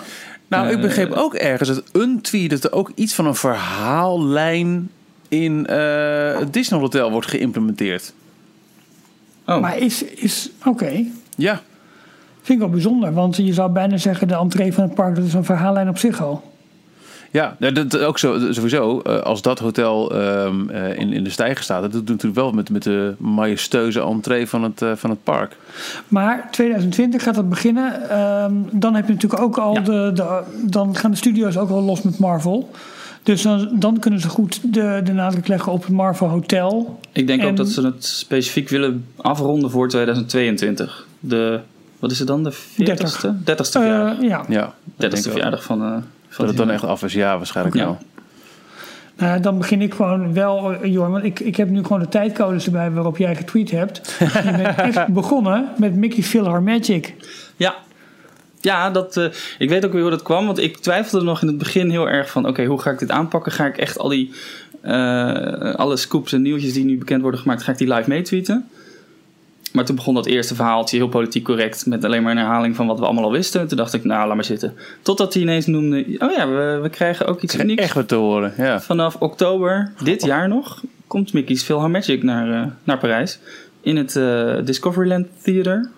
Nou, 0.48 0.68
ik 0.68 0.76
Eh, 0.76 0.82
begreep 0.82 1.12
ook 1.12 1.34
ergens 1.34 1.70
dat 1.70 1.84
een 1.92 2.22
tweet 2.22 2.50
dat 2.50 2.64
er 2.64 2.72
ook 2.72 2.92
iets 2.96 3.14
van 3.14 3.26
een 3.26 3.36
verhaallijn 3.36 4.90
in 5.28 5.66
eh, 5.68 6.40
het 6.40 6.54
Disney 6.54 6.80
Hotel 6.80 7.12
wordt 7.12 7.28
geïmplementeerd. 7.28 8.14
Oh, 9.46 9.62
Maar 9.62 9.78
is, 9.78 10.04
is 10.04 10.52
oké. 10.66 11.06
Ja, 11.36 11.62
Vind 12.46 12.60
ik 12.60 12.66
wel 12.66 12.74
bijzonder, 12.74 13.14
want 13.14 13.36
je 13.36 13.54
zou 13.54 13.72
bijna 13.72 13.98
zeggen: 13.98 14.28
de 14.28 14.36
entree 14.36 14.74
van 14.74 14.84
het 14.84 14.94
park 14.94 15.16
dat 15.16 15.26
is 15.26 15.34
een 15.34 15.44
verhaallijn 15.46 15.90
op 15.90 15.98
zich 15.98 16.22
al. 16.22 16.55
Ja 17.32 17.56
dat, 17.60 17.76
dat 17.76 17.98
ook 18.00 18.20
zo, 18.20 18.52
sowieso. 18.52 19.00
eh, 19.02 19.20
als 19.20 19.42
dat 19.42 19.60
hotel 19.60 20.12
ehm, 20.16 20.70
eh, 20.70 20.98
in, 21.00 21.14
in 21.14 21.24
de 21.24 21.30
stijger 21.30 21.64
staat, 21.64 21.82
dat 21.82 21.92
doet 21.92 22.08
natuurlijk 22.08 22.36
wel 22.36 22.52
met, 22.52 22.70
met 22.70 22.84
de 22.84 23.14
majestueuze 23.18 24.02
entree 24.02 24.48
van 24.48 24.64
het, 24.64 24.82
eh, 24.82 24.92
van 24.96 25.10
het 25.10 25.24
park. 25.24 25.56
Maar 26.08 26.48
2020 26.52 27.24
gaat 27.24 27.36
dat 27.36 27.50
beginnen. 27.50 28.10
Ehm, 28.10 28.54
dan 28.72 28.96
heb 28.96 29.08
je 29.08 29.14
natuurlijk 29.14 29.42
ook 29.42 29.58
al 29.58 29.74
Ja. 29.74 29.80
de, 29.82 30.12
de. 30.14 30.42
Dan 30.64 30.96
gaan 30.96 31.12
de 31.12 31.18
studio's 31.18 31.58
ook 31.58 31.70
al 31.70 31.82
los 31.82 32.02
met 32.02 32.20
Marvel. 32.20 32.72
Dus 33.24 33.42
dan, 33.42 33.70
dan 33.74 34.00
kunnen 34.00 34.20
ze 34.20 34.30
goed 34.30 34.74
de, 34.74 35.02
de 35.04 35.14
nadruk 35.14 35.48
leggen 35.48 35.72
op 35.72 35.82
het 35.84 35.92
Marvel 35.92 36.28
Hotel. 36.30 37.00
ik 37.12 37.28
denk 37.28 37.42
en- 37.42 37.48
ook 37.48 37.58
dat 37.58 37.68
ze 37.70 37.82
het 37.86 38.06
specifiek 38.06 38.70
willen 38.70 39.06
afronden 39.16 39.70
voor 39.72 39.88
2022. 39.90 41.06
De, 41.20 41.60
wat 42.00 42.12
is 42.12 42.20
het 42.20 42.28
dan? 42.28 42.44
De 42.44 42.52
40ste? 42.54 43.28
30ste 43.40 43.72
verjaardag. 43.72 44.22
Ja. 44.22 44.46
Ja, 44.48 44.60
dat 44.62 44.74
30ste 44.74 44.98
denk 44.98 45.12
ik 45.14 45.26
ook. 45.26 45.32
verjaardag 45.32 45.64
van, 45.64 45.82
eh 45.84 45.88
van 45.92 46.04
Dat 46.38 46.48
het 46.48 46.58
dan 46.58 46.72
echt 46.72 46.84
af 46.84 47.04
is, 47.04 47.14
ja, 47.14 47.38
waarschijnlijk 47.38 47.76
Ja. 47.76 47.84
wel. 47.84 47.98
Nou, 49.18 49.40
dan 49.40 49.58
begin 49.58 49.82
ik 49.82 49.94
gewoon 49.94 50.34
wel, 50.34 50.74
eh, 50.74 50.92
Jorn, 50.92 51.12
want 51.12 51.24
ik, 51.24 51.40
ik 51.40 51.56
heb 51.56 51.70
nu 51.70 51.82
gewoon 51.84 52.00
de 52.00 52.08
tijdcodes 52.08 52.66
erbij 52.66 52.92
waarop 52.92 53.18
jij 53.18 53.36
getweet 53.36 53.72
hebt. 53.72 54.16
je 54.20 54.54
bent 54.58 54.78
echt 54.96 55.08
begonnen 55.08 55.68
met 55.78 55.96
Mickey 55.96 56.24
Philharmagic. 56.24 57.14
Ja. 57.58 57.76
Ja, 58.62 58.90
dat, 58.90 59.18
eh, 59.18 59.26
ik 59.58 59.70
weet 59.70 59.86
ook 59.86 59.92
weer 59.92 60.02
hoe 60.02 60.10
dat 60.10 60.22
kwam. 60.24 60.46
Want 60.46 60.58
ik 60.60 60.78
twijfelde 60.78 61.26
nog 61.26 61.42
in 61.42 61.48
het 61.48 61.58
begin 61.58 61.90
heel 61.90 62.10
erg 62.10 62.30
van... 62.30 62.48
oké, 62.48 62.66
hoe 62.66 62.82
ga 62.82 62.90
ik 62.92 63.00
dit 63.00 63.12
aanpakken? 63.12 63.52
Ga 63.52 63.66
ik 63.66 63.78
echt 63.78 63.98
al 63.98 64.10
die... 64.10 64.32
eh, 64.82 65.74
alle 65.74 65.98
scoops 65.98 66.34
en 66.34 66.42
nieuwtjes 66.42 66.74
die 66.74 66.86
nu 66.86 66.98
bekend 66.98 67.22
worden 67.22 67.40
gemaakt... 67.40 67.64
ga 67.64 67.72
ik 67.72 67.78
die 67.78 67.94
live 67.94 68.10
meetweeten? 68.10 68.70
Maar 69.76 69.86
toen 69.86 69.96
begon 69.96 70.14
dat 70.14 70.26
eerste 70.26 70.56
verhaaltje 70.56 70.98
heel 70.98 71.08
politiek 71.08 71.44
correct... 71.44 71.86
met 71.86 72.04
alleen 72.04 72.24
maar 72.24 72.32
een 72.32 72.38
herhaling 72.38 72.76
van 72.76 72.88
wat 72.88 73.00
we 73.00 73.06
allemaal 73.06 73.24
al 73.24 73.32
wisten. 73.32 73.68
Toen 73.68 73.78
dacht 73.78 73.94
ik, 73.94 74.04
nou, 74.04 74.28
laat 74.28 74.36
maar 74.36 74.46
zitten. 74.46 74.74
Totdat 75.02 75.34
hij 75.34 75.42
ineens 75.42 75.66
noemde... 75.66 76.06
oh 76.20 76.32
ja, 76.32 76.48
we, 76.48 76.80
we 76.82 76.90
krijgen 76.90 77.28
ook 77.28 77.42
iets 77.42 77.56
unieks. 77.56 77.82
echt 77.82 77.94
wat 77.94 78.08
te 78.08 78.16
horen, 78.16 78.54
ja. 78.58 78.82
Vanaf 78.82 79.16
oktober 79.20 79.92
dit 80.04 80.26
jaar 80.26 80.48
nog 80.48 80.82
komt 81.08 81.34
Mickey's 81.34 81.64
Philharmagic 81.64 82.24
naar, 82.24 82.64
eh, 82.64 82.72
naar 82.84 82.98
Parijs. 82.98 83.40
In 83.82 83.96
het 83.96 84.16
eh, 84.16 84.56
Discoveryland 84.64 85.28
Theater. 85.44 85.90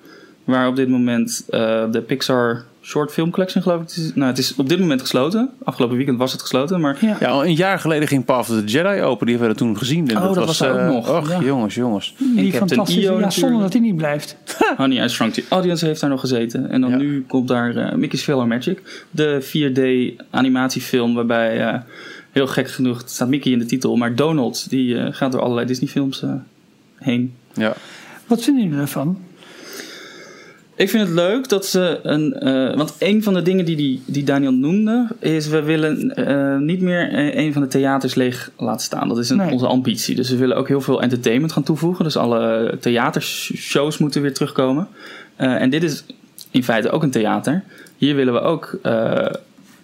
Waar 0.44 0.68
op 0.68 0.76
dit 0.76 0.90
moment 0.90 1.46
eh, 1.50 1.92
de 1.92 2.02
Pixar 2.02 2.66
Short 2.88 3.12
Film 3.12 3.32
Collection 3.32 3.62
geloof 3.64 3.82
ik. 3.82 3.88
het 3.88 3.98
is- 3.98 4.12
Nou, 4.16 4.30
het 4.30 4.38
is 4.38 4.56
op 4.56 4.70
dit 4.70 4.80
moment 4.80 5.02
gesloten. 5.02 5.50
Afgelopen 5.64 5.96
weekend 5.98 6.18
was 6.18 6.32
het 6.32 6.42
gesloten. 6.42 6.82
Maar 6.82 6.98
Ja. 7.02 7.18
Ja, 7.20 7.28
al 7.28 7.46
een 7.46 7.56
jaar 7.56 7.80
geleden 7.80 8.08
ging 8.08 8.26
Path 8.26 8.40
of 8.50 8.56
the 8.60 8.64
Jedi 8.64 9.02
open. 9.02 9.26
Die 9.28 9.36
hebben 9.38 9.54
we 9.54 9.60
toen 9.62 9.78
gezien. 9.78 10.10
En 10.10 10.18
Oh, 10.18 10.24
dat 10.34 10.46
was 10.46 10.60
er 10.62 10.72
ook 10.72 10.78
eh, 10.78 10.88
nog, 10.88 11.10
Och, 11.10 11.30
ja. 11.30 11.40
jongens, 11.42 11.76
jongens. 11.76 12.16
Die 12.36 12.52
fantastische, 12.54 13.02
ja, 13.02 13.06
natuurlijk. 13.08 13.34
zonder 13.34 13.62
dat 13.62 13.74
hij 13.74 13.82
niet 13.82 13.96
blijft. 13.96 14.38
Honey, 14.78 15.04
I 15.06 15.08
Shrunk 15.10 15.34
the 15.34 15.44
Audience 15.50 15.86
heeft 15.86 16.02
daar 16.02 16.10
nog 16.10 16.20
gezeten. 16.20 16.70
En 16.70 16.82
dan 16.82 16.90
Ja. 16.90 16.98
nu 16.98 17.24
komt 17.28 17.48
daar 17.48 17.76
eh, 17.76 17.96
Mickey's 17.96 18.24
Philharmagic. 18.24 19.06
De 19.12 19.42
4D 19.42 20.24
animatiefilm 20.30 21.14
waarbij... 21.14 21.68
eh, 21.68 21.80
Heel 22.32 22.48
gek 22.48 22.70
genoeg, 22.72 22.98
het 22.98 23.10
staat 23.10 23.28
Mickey 23.30 23.52
in 23.52 23.60
de 23.60 23.66
titel, 23.66 23.96
maar 23.96 24.16
Donald 24.16 24.70
die 24.70 24.98
eh, 25.00 25.08
gaat 25.12 25.32
door 25.32 25.42
allerlei 25.42 25.68
Disney 25.68 25.90
films 25.90 26.24
eh, 26.24 26.30
heen. 26.96 27.34
Ja. 27.54 27.74
Wat 28.28 28.44
vinden 28.44 28.64
jullie 28.64 28.80
ervan? 28.80 29.18
Ik 30.78 30.90
vind 30.90 31.04
het 31.08 31.16
leuk 31.16 31.50
dat 31.50 31.66
ze 31.66 32.00
een. 32.04 32.34
eh, 32.34 32.76
want 32.76 32.96
een 33.00 33.24
van 33.24 33.34
de 33.34 33.42
dingen 33.42 33.66
die, 33.66 33.76
die, 33.76 34.02
die 34.06 34.24
Daniel 34.24 34.52
noemde. 34.52 35.08
is 35.20 35.48
we 35.48 35.62
willen 35.62 36.16
eh, 36.16 36.58
niet 36.58 36.82
meer 36.82 37.10
eh, 37.12 37.36
een 37.46 37.54
van 37.54 37.62
de 37.62 37.68
theaters 37.68 38.16
leeg 38.16 38.52
laten 38.58 38.82
staan. 38.86 39.08
Dat 39.08 39.18
is 39.18 39.30
een, 39.30 39.38
Nee. 39.38 39.52
onze 39.52 39.68
ambitie. 39.68 40.16
Dus 40.16 40.30
we 40.30 40.36
willen 40.38 40.58
ook 40.58 40.68
heel 40.68 40.82
veel 40.82 41.02
entertainment 41.02 41.52
gaan 41.52 41.64
toevoegen. 41.64 42.04
Dus 42.04 42.18
alle 42.18 42.78
theatershows 42.80 43.98
moeten 43.98 44.22
weer 44.22 44.34
terugkomen. 44.34 44.88
Eh, 45.36 45.62
en 45.62 45.70
dit 45.70 45.84
is 45.84 46.04
in 46.52 46.64
feite 46.64 46.90
ook 46.90 47.04
een 47.04 47.12
theater. 47.12 47.64
Hier 47.98 48.16
willen 48.16 48.34
we 48.34 48.40
ook 48.40 48.80
eh, 48.82 49.26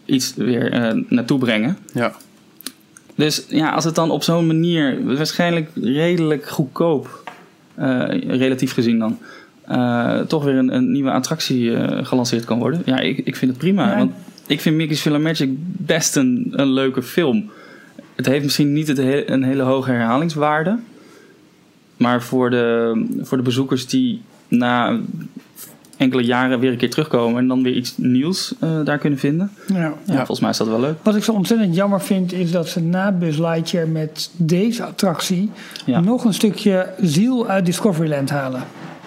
iets 0.05 0.33
weer 0.35 0.71
eh, 0.71 1.01
naartoe 1.07 1.39
brengen. 1.39 1.77
Ja. 1.93 2.13
Dus 3.15 3.45
ja, 3.49 3.71
als 3.71 3.83
het 3.83 3.95
dan 3.95 4.11
op 4.11 4.23
zo'n 4.23 4.47
manier, 4.47 5.15
waarschijnlijk 5.15 5.69
redelijk 5.81 6.47
goedkoop, 6.49 7.23
eh, 7.75 8.03
relatief 8.27 8.73
gezien 8.73 8.99
dan, 8.99 9.17
eh, 9.67 10.19
toch 10.19 10.43
weer 10.43 10.55
een, 10.55 10.75
een 10.75 10.91
nieuwe 10.91 11.11
attractie 11.11 11.75
eh, 11.75 12.05
gelanceerd 12.05 12.45
kan 12.45 12.59
worden. 12.59 12.81
Ja, 12.85 12.99
ik, 12.99 13.17
ik 13.17 13.35
vind 13.35 13.51
het 13.51 13.59
prima. 13.59 13.89
Ja. 13.91 13.97
Want 13.97 14.11
ik 14.47 14.61
vind 14.61 14.75
Mickey's 14.75 15.01
Philharmagic 15.01 15.49
best 15.77 16.15
een, 16.15 16.47
een 16.55 16.71
leuke 16.71 17.01
film. 17.03 17.49
Het 18.15 18.25
heeft 18.25 18.43
misschien 18.43 18.73
niet 18.73 18.87
het 18.87 18.97
he- 18.97 19.29
een 19.29 19.43
hele 19.43 19.63
hoge 19.63 19.91
herhalingswaarde. 19.91 20.77
Maar 21.97 22.21
voor 22.23 22.49
de, 22.49 22.91
voor 23.21 23.37
de 23.37 23.43
bezoekers 23.43 23.87
die 23.87 24.21
na 24.47 24.99
enkele 25.97 26.23
jaren 26.23 26.59
weer 26.59 26.71
een 26.71 26.77
keer 26.77 26.89
terugkomen 26.89 27.37
en 27.41 27.47
dan 27.47 27.63
weer 27.63 27.73
iets 27.75 27.97
nieuws 27.97 28.53
eh, 28.59 28.83
daar 28.83 28.97
kunnen 28.97 29.19
vinden. 29.19 29.51
Ja. 29.67 29.93
Ja, 30.05 30.15
volgens 30.15 30.39
mij 30.39 30.49
is 30.49 30.57
dat 30.57 30.67
wel 30.67 30.79
leuk. 30.79 30.95
Wat 31.03 31.15
ik 31.15 31.23
zo 31.23 31.31
ontzettend 31.31 31.75
jammer 31.75 32.01
vind, 32.01 32.33
is 32.33 32.51
dat 32.51 32.67
ze 32.69 32.79
na 32.81 33.11
Buzz 33.11 33.37
Lightyear 33.37 33.87
met 33.87 34.29
deze 34.37 34.83
attractie 34.85 35.51
Ja. 35.85 35.99
nog 35.99 36.23
een 36.25 36.33
stukje 36.33 36.87
ziel 37.01 37.47
uit 37.47 37.65
Discoveryland 37.65 38.29
halen. 38.29 38.63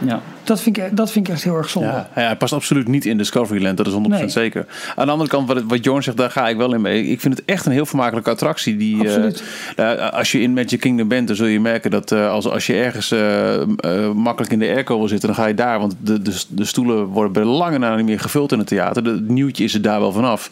Ja. 0.07 0.21
Dat 0.47 0.61
vind 0.61 0.77
ik, 0.77 0.97
dat 0.97 1.11
vind 1.13 1.29
ik 1.29 1.35
echt 1.35 1.45
heel 1.45 1.57
erg 1.57 1.69
zonde. 1.69 1.89
Ja, 1.89 2.09
ja, 2.15 2.23
hij 2.23 2.37
past 2.37 2.53
absoluut 2.53 2.89
niet 2.89 3.05
in 3.05 3.19
Discoveryland, 3.19 3.77
dat 3.77 3.87
is 3.87 3.93
100% 3.93 3.97
Nee. 3.97 4.29
zeker. 4.29 4.67
Aan 4.97 5.07
de 5.07 5.13
andere 5.13 5.31
kant, 5.31 5.49
wat, 5.49 5.63
wat 5.63 5.85
Jorn 5.85 6.03
zegt, 6.03 6.17
daar 6.17 6.31
ga 6.31 6.49
ik 6.49 6.57
wel 6.57 6.75
in 6.75 6.81
mee. 6.81 7.07
Ik 7.07 7.21
vind 7.21 7.37
het 7.37 7.47
echt 7.47 7.67
een 7.67 7.73
heel 7.73 7.87
vermakelijke 7.87 8.31
attractie. 8.31 8.77
Die, 8.77 9.09
eh, 9.09 9.95
eh, 9.95 10.13
als 10.13 10.33
je 10.33 10.41
in 10.41 10.53
Magic 10.53 10.81
Kingdom 10.81 11.09
bent, 11.09 11.27
dan 11.27 11.37
zul 11.37 11.47
je 11.47 11.61
merken 11.61 11.91
dat 11.91 12.13
eh, 12.13 12.31
als, 12.31 12.49
als 12.49 12.67
je 12.67 12.75
ergens 12.75 13.11
makkelijk 14.15 14.53
in 14.53 14.59
de 14.59 14.67
airco 14.69 14.99
wil 14.99 15.09
zitten, 15.09 15.29
dan 15.29 15.37
ga 15.37 15.47
je 15.47 15.55
daar. 15.55 15.79
Want 15.79 15.95
de, 16.01 16.23
de, 16.23 16.41
de 16.49 16.65
stoelen 16.65 17.05
worden 17.05 17.33
bij 17.33 17.45
lange 17.45 17.79
na 17.79 17.97
niet 17.97 18.07
meer 18.07 18.21
gevuld 18.21 18.53
in 18.53 18.59
het 18.59 18.67
theater. 18.67 19.05
Het 19.05 19.29
nieuwtje 19.29 19.65
is 19.65 19.75
er 19.75 19.83
daar 19.83 20.01
wel 20.01 20.13
vanaf. 20.13 20.51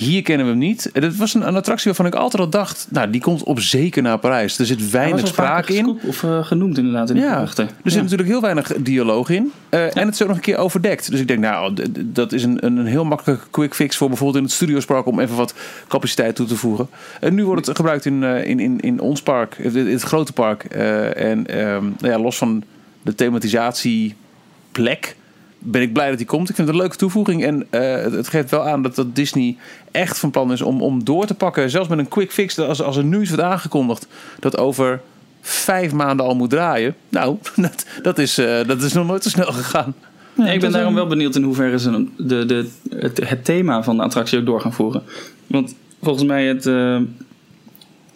Hier 0.00 0.22
kennen 0.22 0.46
we 0.46 0.52
hem 0.52 0.60
niet. 0.60 0.90
En 0.92 1.02
Het 1.02 1.16
was 1.16 1.34
een, 1.34 1.46
een 1.48 1.56
attractie 1.56 1.86
waarvan 1.86 2.06
ik 2.06 2.14
altijd 2.14 2.42
al 2.42 2.48
dacht, 2.48 2.86
nou, 2.90 3.10
die 3.10 3.20
komt 3.20 3.42
op 3.42 3.60
zeker 3.60 4.02
naar 4.02 4.18
Parijs. 4.18 4.58
Er 4.58 4.66
zit 4.66 4.90
weinig 4.90 5.26
sprake 5.26 5.74
in. 5.74 5.98
Of 6.06 6.22
eh, 6.22 6.44
genoemd 6.44 6.78
inderdaad 6.78 7.08
in 7.10 7.14
de 7.14 7.20
Ja, 7.20 7.34
geruchten. 7.34 7.68
er 7.84 7.90
zit 7.90 8.02
natuurlijk 8.02 8.28
heel 8.28 8.40
weinig 8.40 8.72
dialoog 8.80 9.28
in. 9.28 9.52
Eh, 9.68 9.96
En 9.96 10.04
het 10.06 10.14
is 10.14 10.22
ook 10.22 10.28
nog 10.28 10.36
een 10.36 10.42
keer 10.42 10.56
overdekt. 10.56 11.10
Dus 11.10 11.20
ik 11.20 11.28
denk, 11.28 11.40
nou, 11.40 11.74
dat 12.04 12.32
is 12.32 12.42
een, 12.42 12.66
een 12.66 12.86
heel 12.86 13.04
makkelijke 13.04 13.44
quick 13.50 13.74
fix 13.74 13.96
voor 13.96 14.08
bijvoorbeeld 14.08 14.38
in 14.38 14.44
het 14.44 14.52
Studiospark 14.52 15.06
om 15.06 15.20
even 15.20 15.36
wat 15.36 15.54
capaciteit 15.88 16.36
toe 16.36 16.46
te 16.46 16.56
voegen. 16.56 16.88
En 17.20 17.34
nu 17.34 17.44
wordt 17.44 17.66
het 17.66 17.76
gebruikt 17.76 18.04
in, 18.04 18.24
eh, 18.24 18.46
in, 18.46 18.60
in, 18.60 18.80
in 18.80 19.00
ons 19.00 19.22
park, 19.22 19.54
in 19.58 19.86
het 19.88 20.02
grote 20.02 20.32
park. 20.32 20.64
Eh, 20.64 21.16
en 21.30 21.46
ehm, 21.46 21.84
nou 21.98 22.12
ja, 22.12 22.18
los 22.18 22.36
van 22.38 22.62
de 23.02 23.14
thematisatieplek 23.14 25.16
ben 25.62 25.82
ik 25.82 25.92
blij 25.92 26.08
dat 26.08 26.18
die 26.18 26.26
komt. 26.26 26.48
Ik 26.48 26.54
vind 26.54 26.66
het 26.66 26.76
een 26.76 26.82
leuke 26.82 26.96
toevoeging. 26.96 27.44
En 27.44 27.66
eh, 27.70 28.12
het, 28.12 28.28
geeft 28.28 28.50
wel 28.50 28.68
aan 28.68 28.82
dat, 28.82 28.94
dat 28.94 29.14
Disney 29.14 29.56
echt 29.90 30.18
van 30.18 30.30
plan 30.30 30.52
is 30.52 30.62
om, 30.62 30.82
om 30.82 31.04
door 31.04 31.26
te 31.26 31.34
pakken. 31.34 31.70
Zelfs 31.70 31.88
met 31.88 31.98
een 31.98 32.08
quick 32.08 32.32
fix. 32.32 32.54
dat 32.54 32.68
Als, 32.68 32.82
als 32.82 32.96
er 32.96 33.04
nu 33.04 33.20
iets 33.20 33.28
wordt 33.28 33.44
aangekondigd 33.44 34.06
dat 34.38 34.58
over 34.58 35.00
vijf 35.40 35.92
maanden 35.92 36.26
al 36.26 36.34
moet 36.34 36.50
draaien. 36.50 36.94
Nou, 37.08 37.36
dat, 37.56 37.86
dat, 38.02 38.18
is, 38.18 38.38
eh, 38.38 38.66
dat 38.66 38.82
is 38.82 38.92
nog 38.92 39.06
nooit 39.06 39.22
zo 39.22 39.28
snel 39.28 39.52
gegaan. 39.52 39.94
Nee, 40.34 40.54
ik 40.54 40.60
ben 40.60 40.72
daarom 40.72 40.94
wel 40.94 41.06
benieuwd 41.06 41.36
in 41.36 41.42
hoeverre 41.42 41.78
ze 41.78 42.06
de, 42.16 42.46
de, 42.46 42.70
het, 42.90 43.28
het 43.28 43.44
thema 43.44 43.82
van 43.82 43.96
de 43.96 44.02
attractie 44.02 44.38
ook 44.38 44.46
door 44.46 44.60
gaan 44.60 44.72
voeren. 44.72 45.02
Want 45.46 45.74
volgens 46.02 46.24
mij 46.24 46.46
het... 46.46 46.66
eh, 46.66 47.00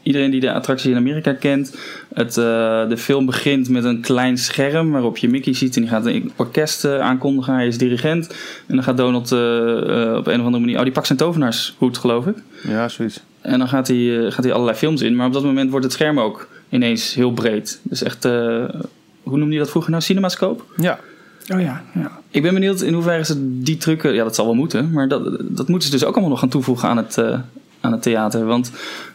Iedereen 0.05 0.31
die 0.31 0.41
de 0.41 0.53
attractie 0.53 0.91
in 0.91 0.97
Amerika 0.97 1.33
kent, 1.33 1.77
het, 2.15 2.37
eh, 2.37 2.89
de 2.89 2.97
film 2.97 3.27
begint 3.27 3.69
met 3.69 3.85
een 3.85 4.01
klein 4.01 4.39
scherm 4.39 4.91
waarop 4.91 5.17
je 5.17 5.29
Mickey 5.29 5.55
ziet 5.55 5.77
en 5.77 5.83
die 5.83 5.91
gaat 5.91 6.07
een 6.07 6.33
orkest 6.37 6.85
eh, 6.85 6.99
aankondigen. 6.99 7.55
Hij 7.55 7.67
is 7.67 7.79
dirigent 7.79 8.29
en 8.67 8.75
dan 8.75 8.85
gaat 8.85 8.97
Donald 8.97 9.33
eh, 9.33 9.39
op 10.17 10.27
een 10.27 10.41
of 10.41 10.47
andere 10.47 10.59
manier, 10.59 10.77
oh 10.77 10.83
die 10.83 10.93
pakt 10.93 11.07
zijn 11.07 11.19
tovenaarshoed 11.19 11.99
geloof 11.99 12.27
ik. 12.27 12.37
Ja, 12.63 12.89
zoiets. 12.89 13.21
En 13.45 13.59
dan 13.59 13.69
gaat 13.69 13.89
hij, 13.89 14.27
eh, 14.27 14.33
gaat 14.33 14.45
hij 14.45 14.53
allerlei 14.53 14.77
films 14.77 15.03
in. 15.03 15.17
Maar 15.17 15.27
op 15.27 15.33
dat 15.33 15.45
moment 15.45 15.71
wordt 15.71 15.85
het 15.85 15.95
scherm 15.95 16.21
ook 16.21 16.49
ineens 16.69 17.15
heel 17.15 17.33
breed. 17.33 17.81
Dus 17.83 18.03
echt, 18.03 18.25
eh, 18.25 18.65
hoe 19.23 19.39
noemde 19.39 19.53
je 19.53 19.59
dat 19.59 19.71
vroeger 19.71 19.91
nou? 19.91 20.03
Cinemascope? 20.03 20.63
Ja. 20.77 20.99
Oh 21.55 21.61
ja, 21.61 21.83
ja. 21.95 22.11
Ik 22.31 22.43
ben 22.43 22.55
benieuwd 22.55 22.81
in 22.81 22.93
hoeverre 22.95 23.25
ze 23.25 23.61
die 23.61 23.77
trucken, 23.77 24.15
ja 24.15 24.25
dat 24.25 24.35
zal 24.35 24.45
wel 24.45 24.55
moeten, 24.55 24.91
maar 24.91 25.09
dat, 25.09 25.37
dat 25.41 25.69
moeten 25.69 25.89
ze 25.89 25.95
dus 25.95 26.05
ook 26.05 26.13
allemaal 26.13 26.31
nog 26.31 26.39
gaan 26.39 26.49
toevoegen 26.49 26.89
aan 26.89 26.97
het, 26.97 27.19
eh, 27.19 27.39
aan 27.85 27.93
het 27.93 28.03
theater. 28.03 28.45
Want 28.45 28.73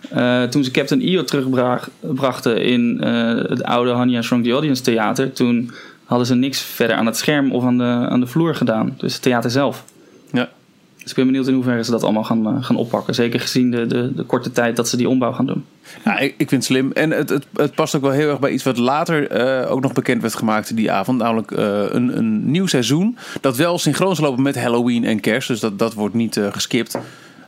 eh, 0.09 0.43
toen 0.43 0.63
ze 0.63 0.71
Captain 0.71 1.01
EO 1.01 1.23
terugbrachten 1.23 2.61
in 2.61 3.01
eh, 3.01 3.49
het 3.49 3.63
oude 3.63 3.91
Hanya 3.91 4.21
Shrunk 4.21 4.43
the 4.43 4.51
Audience 4.51 4.83
theater, 4.83 5.33
toen 5.33 5.71
hadden 6.05 6.27
ze 6.27 6.35
niks 6.35 6.61
verder 6.61 6.95
aan 6.95 7.05
het 7.05 7.17
scherm 7.17 7.51
of 7.51 7.63
aan 7.63 7.77
de, 7.77 7.83
aan 7.83 8.19
de 8.19 8.27
vloer 8.27 8.55
gedaan. 8.55 8.93
Dus 8.97 9.13
het 9.13 9.21
theater 9.21 9.51
zelf. 9.51 9.83
Ja. 10.31 10.49
Dus 10.97 11.09
ik 11.09 11.15
ben 11.15 11.25
benieuwd 11.25 11.47
in 11.47 11.53
hoeverre 11.53 11.83
ze 11.83 11.91
dat 11.91 12.03
allemaal 12.03 12.23
gaan, 12.23 12.47
eh, 12.47 12.63
gaan 12.63 12.75
oppakken. 12.75 13.15
Zeker 13.15 13.39
gezien 13.39 13.71
de, 13.71 13.85
de, 13.87 14.13
de 14.15 14.23
korte 14.23 14.51
tijd 14.51 14.75
dat 14.75 14.89
ze 14.89 14.97
die 14.97 15.09
ombouw 15.09 15.31
gaan 15.31 15.45
doen. 15.45 15.65
Ja, 16.05 16.19
ik, 16.19 16.33
ik 16.37 16.49
vind 16.49 16.51
het 16.51 16.63
slim. 16.63 16.91
En 16.91 17.11
het, 17.11 17.29
het, 17.29 17.45
het 17.53 17.75
past 17.75 17.95
ook 17.95 18.01
wel 18.01 18.11
heel 18.11 18.29
erg 18.29 18.39
bij 18.39 18.51
iets 18.51 18.63
wat 18.63 18.77
later 18.77 19.67
ook 19.69 19.81
nog 19.81 19.93
bekend 19.93 20.21
werd 20.21 20.35
gemaakt 20.35 20.75
die 20.75 20.91
avond. 20.91 21.17
Namelijk 21.17 21.51
een, 21.51 22.17
een 22.17 22.51
nieuw 22.51 22.67
seizoen. 22.67 23.17
Dat 23.41 23.57
wel 23.57 23.77
synchroon 23.77 24.15
zal 24.15 24.25
lopen 24.25 24.43
met 24.43 24.61
Halloween 24.61 25.03
en 25.05 25.19
kerst. 25.19 25.47
Dus 25.47 25.59
dat, 25.59 25.79
dat 25.79 25.93
wordt 25.93 26.15
niet 26.15 26.39
geskipt. 26.51 26.97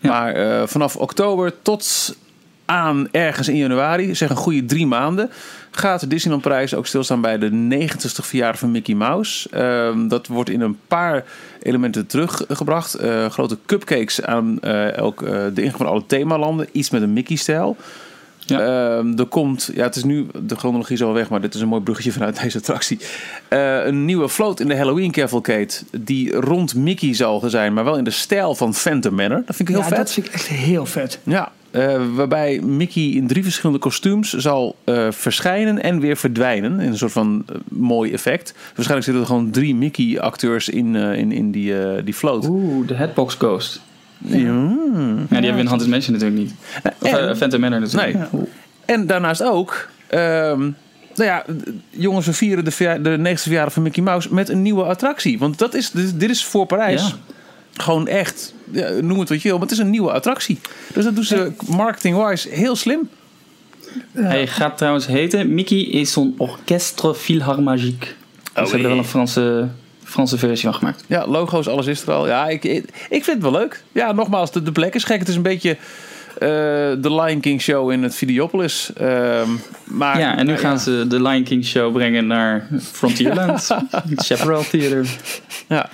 Maar 0.01 0.33
eh, 0.33 0.67
vanaf 0.67 0.95
oktober 0.95 1.61
tot 1.61 2.15
aan 2.65 3.07
ergens 3.11 3.47
in 3.47 3.57
januari, 3.57 4.15
zeg 4.15 4.29
een 4.29 4.35
goede 4.35 4.65
drie 4.65 4.87
maanden, 4.87 5.29
gaat 5.71 5.99
de 5.99 6.07
Disneyland 6.07 6.43
Prijs 6.43 6.73
ook 6.73 6.87
stilstaan 6.87 7.21
bij 7.21 7.37
de 7.37 7.49
90ste 7.49 8.25
verjaardag 8.25 8.59
van 8.59 8.71
Mickey 8.71 8.95
Mouse. 8.95 9.49
Ehm, 9.49 10.07
dat 10.07 10.27
wordt 10.27 10.49
in 10.49 10.61
een 10.61 10.79
paar 10.87 11.23
elementen 11.61 12.07
teruggebracht. 12.07 12.93
Eh, 12.93 13.25
grote 13.25 13.57
cupcakes 13.65 14.21
aan 14.21 14.59
eh, 14.59 14.97
elk, 14.97 15.19
de 15.19 15.61
ingang 15.61 15.77
van 15.77 15.85
alle 15.85 16.05
themalanden. 16.05 16.67
Iets 16.71 16.89
met 16.89 17.01
een 17.01 17.13
Mickey-stijl. 17.13 17.77
Ja. 18.51 18.97
Ehm, 18.97 19.17
er 19.17 19.25
komt, 19.25 19.69
ja, 19.73 19.83
het 19.83 19.95
is 19.95 20.03
nu, 20.03 20.27
de 20.43 20.55
chronologie 20.55 20.95
is 20.95 21.03
al 21.03 21.13
weg, 21.13 21.29
maar 21.29 21.41
dit 21.41 21.53
is 21.53 21.61
een 21.61 21.67
mooi 21.67 21.81
bruggetje 21.81 22.11
vanuit 22.11 22.41
deze 22.41 22.57
attractie. 22.57 22.99
Eh, 23.47 23.85
een 23.85 24.05
nieuwe 24.05 24.29
float 24.29 24.59
in 24.59 24.67
de 24.67 24.75
Halloween 24.75 25.11
Cavalcade, 25.11 25.73
die 25.91 26.35
rond 26.35 26.75
Mickey 26.75 27.13
zal 27.13 27.41
zijn, 27.45 27.73
maar 27.73 27.83
wel 27.83 27.97
in 27.97 28.03
de 28.03 28.11
stijl 28.11 28.55
van 28.55 28.73
Phantom 28.73 29.15
Manor. 29.15 29.43
Dat 29.45 29.55
vind 29.55 29.69
ik 29.69 29.75
heel 29.75 29.83
ja, 29.83 29.89
vet. 29.89 29.97
dat 29.97 30.11
vind 30.11 30.27
ik 30.27 30.33
echt 30.33 30.47
heel 30.47 30.85
vet. 30.85 31.19
Ja, 31.23 31.51
eh, 31.71 32.01
waarbij 32.13 32.59
Mickey 32.59 33.03
in 33.03 33.27
drie 33.27 33.43
verschillende 33.43 33.79
kostuums 33.79 34.33
zal 34.33 34.75
eh, 34.83 35.07
verschijnen 35.11 35.83
en 35.83 35.99
weer 35.99 36.17
verdwijnen. 36.17 36.79
In 36.79 36.87
een 36.87 36.97
soort 36.97 37.11
van 37.11 37.45
mooi 37.69 38.11
effect. 38.11 38.53
Waarschijnlijk 38.75 39.03
zitten 39.03 39.21
er 39.23 39.27
gewoon 39.27 39.51
drie 39.51 39.75
Mickey-acteurs 39.75 40.69
in, 40.69 40.95
eh, 40.95 41.17
in, 41.17 41.31
in 41.31 41.51
die, 41.51 41.73
die 42.03 42.13
float. 42.13 42.47
Oeh, 42.47 42.87
de 42.87 42.93
Headbox 42.93 43.35
Ghost. 43.35 43.81
Ja. 44.21 44.37
Ja, 44.37 44.45
die 44.47 45.27
hebben 45.29 45.53
we 45.53 45.59
in 45.59 45.65
Haunted 45.65 45.87
Mansion 45.89 46.13
natuurlijk 46.13 46.41
niet. 46.41 46.53
Of 47.01 47.11
En- 47.13 47.29
eh, 47.29 47.35
Phantom 47.35 47.59
Manor 47.59 47.79
natuurlijk. 47.79 48.31
Nee. 48.31 48.41
En 48.85 49.07
daarnaast 49.07 49.43
ook. 49.43 49.87
ehm, 50.07 50.59
nou 51.15 51.29
ja, 51.29 51.45
jongens, 51.89 52.25
we 52.25 52.33
vieren 52.33 52.65
de, 52.65 52.71
verja- 52.71 52.97
de 52.97 53.17
90ste 53.17 53.41
verjaardag 53.43 53.73
van 53.73 53.83
Mickey 53.83 54.03
Mouse 54.03 54.33
met 54.33 54.49
een 54.49 54.61
nieuwe 54.61 54.83
attractie. 54.83 55.39
Want 55.39 55.57
dat 55.57 55.73
is, 55.73 55.91
dit, 55.91 56.19
dit 56.19 56.29
is 56.29 56.45
voor 56.45 56.65
Parijs 56.65 57.01
Ja. 57.07 57.15
gewoon 57.83 58.07
echt, 58.07 58.53
ja, 58.71 58.89
noem 58.89 59.19
het 59.19 59.29
wat 59.29 59.41
je 59.41 59.47
wil, 59.47 59.57
maar 59.57 59.67
het 59.67 59.77
is 59.77 59.83
een 59.83 59.89
nieuwe 59.89 60.11
attractie. 60.11 60.59
Dus 60.93 61.03
dat 61.03 61.15
doen 61.15 61.23
ze 61.23 61.51
marketing-wise 61.67 62.49
heel 62.49 62.75
slim. 62.75 63.09
Hij 64.11 64.47
gaat 64.47 64.77
trouwens 64.77 65.07
heten 65.07 65.53
Mickey 65.53 65.89
et 65.93 66.07
son 66.07 66.33
orchestre 66.37 67.15
philharmagique. 67.15 68.07
Dus 68.07 68.13
ze 68.53 68.59
hebben 68.61 68.79
er 68.81 68.87
wel 68.89 68.97
een 68.97 69.03
Franse, 69.05 69.67
Franse 70.11 70.37
versie 70.37 70.69
van 70.69 70.73
gemaakt. 70.77 71.03
Ja, 71.07 71.27
logo's, 71.27 71.67
alles 71.67 71.85
is 71.87 72.01
er 72.01 72.13
al. 72.13 72.27
Ja, 72.27 72.47
ik, 72.47 72.63
ik, 72.63 72.83
ik 73.09 73.23
vind 73.23 73.25
het 73.25 73.41
wel 73.41 73.51
leuk. 73.51 73.83
Ja, 73.91 74.11
nogmaals, 74.11 74.51
de, 74.51 74.63
de 74.63 74.71
plek 74.71 74.95
is 74.95 75.03
gek. 75.03 75.19
Het 75.19 75.27
is 75.27 75.35
een 75.35 75.41
beetje 75.41 75.69
eh, 76.33 76.47
de 76.97 77.15
Lion 77.21 77.39
King 77.39 77.61
show 77.61 77.91
in 77.91 78.03
het 78.03 78.15
Videopolis. 78.15 78.91
Ehm, 78.93 79.49
maar, 79.83 80.19
ja, 80.19 80.37
en 80.37 80.45
nu 80.45 80.57
gaan 80.57 80.79
ze 80.79 81.05
de 81.07 81.21
Lion 81.21 81.43
King 81.43 81.65
show 81.65 81.93
brengen 81.93 82.27
naar 82.27 82.67
Frontierland. 82.91 83.67
het 84.09 84.25
Chaparral 84.25 84.63
Theater. 84.69 85.05
Ja. 85.67 85.89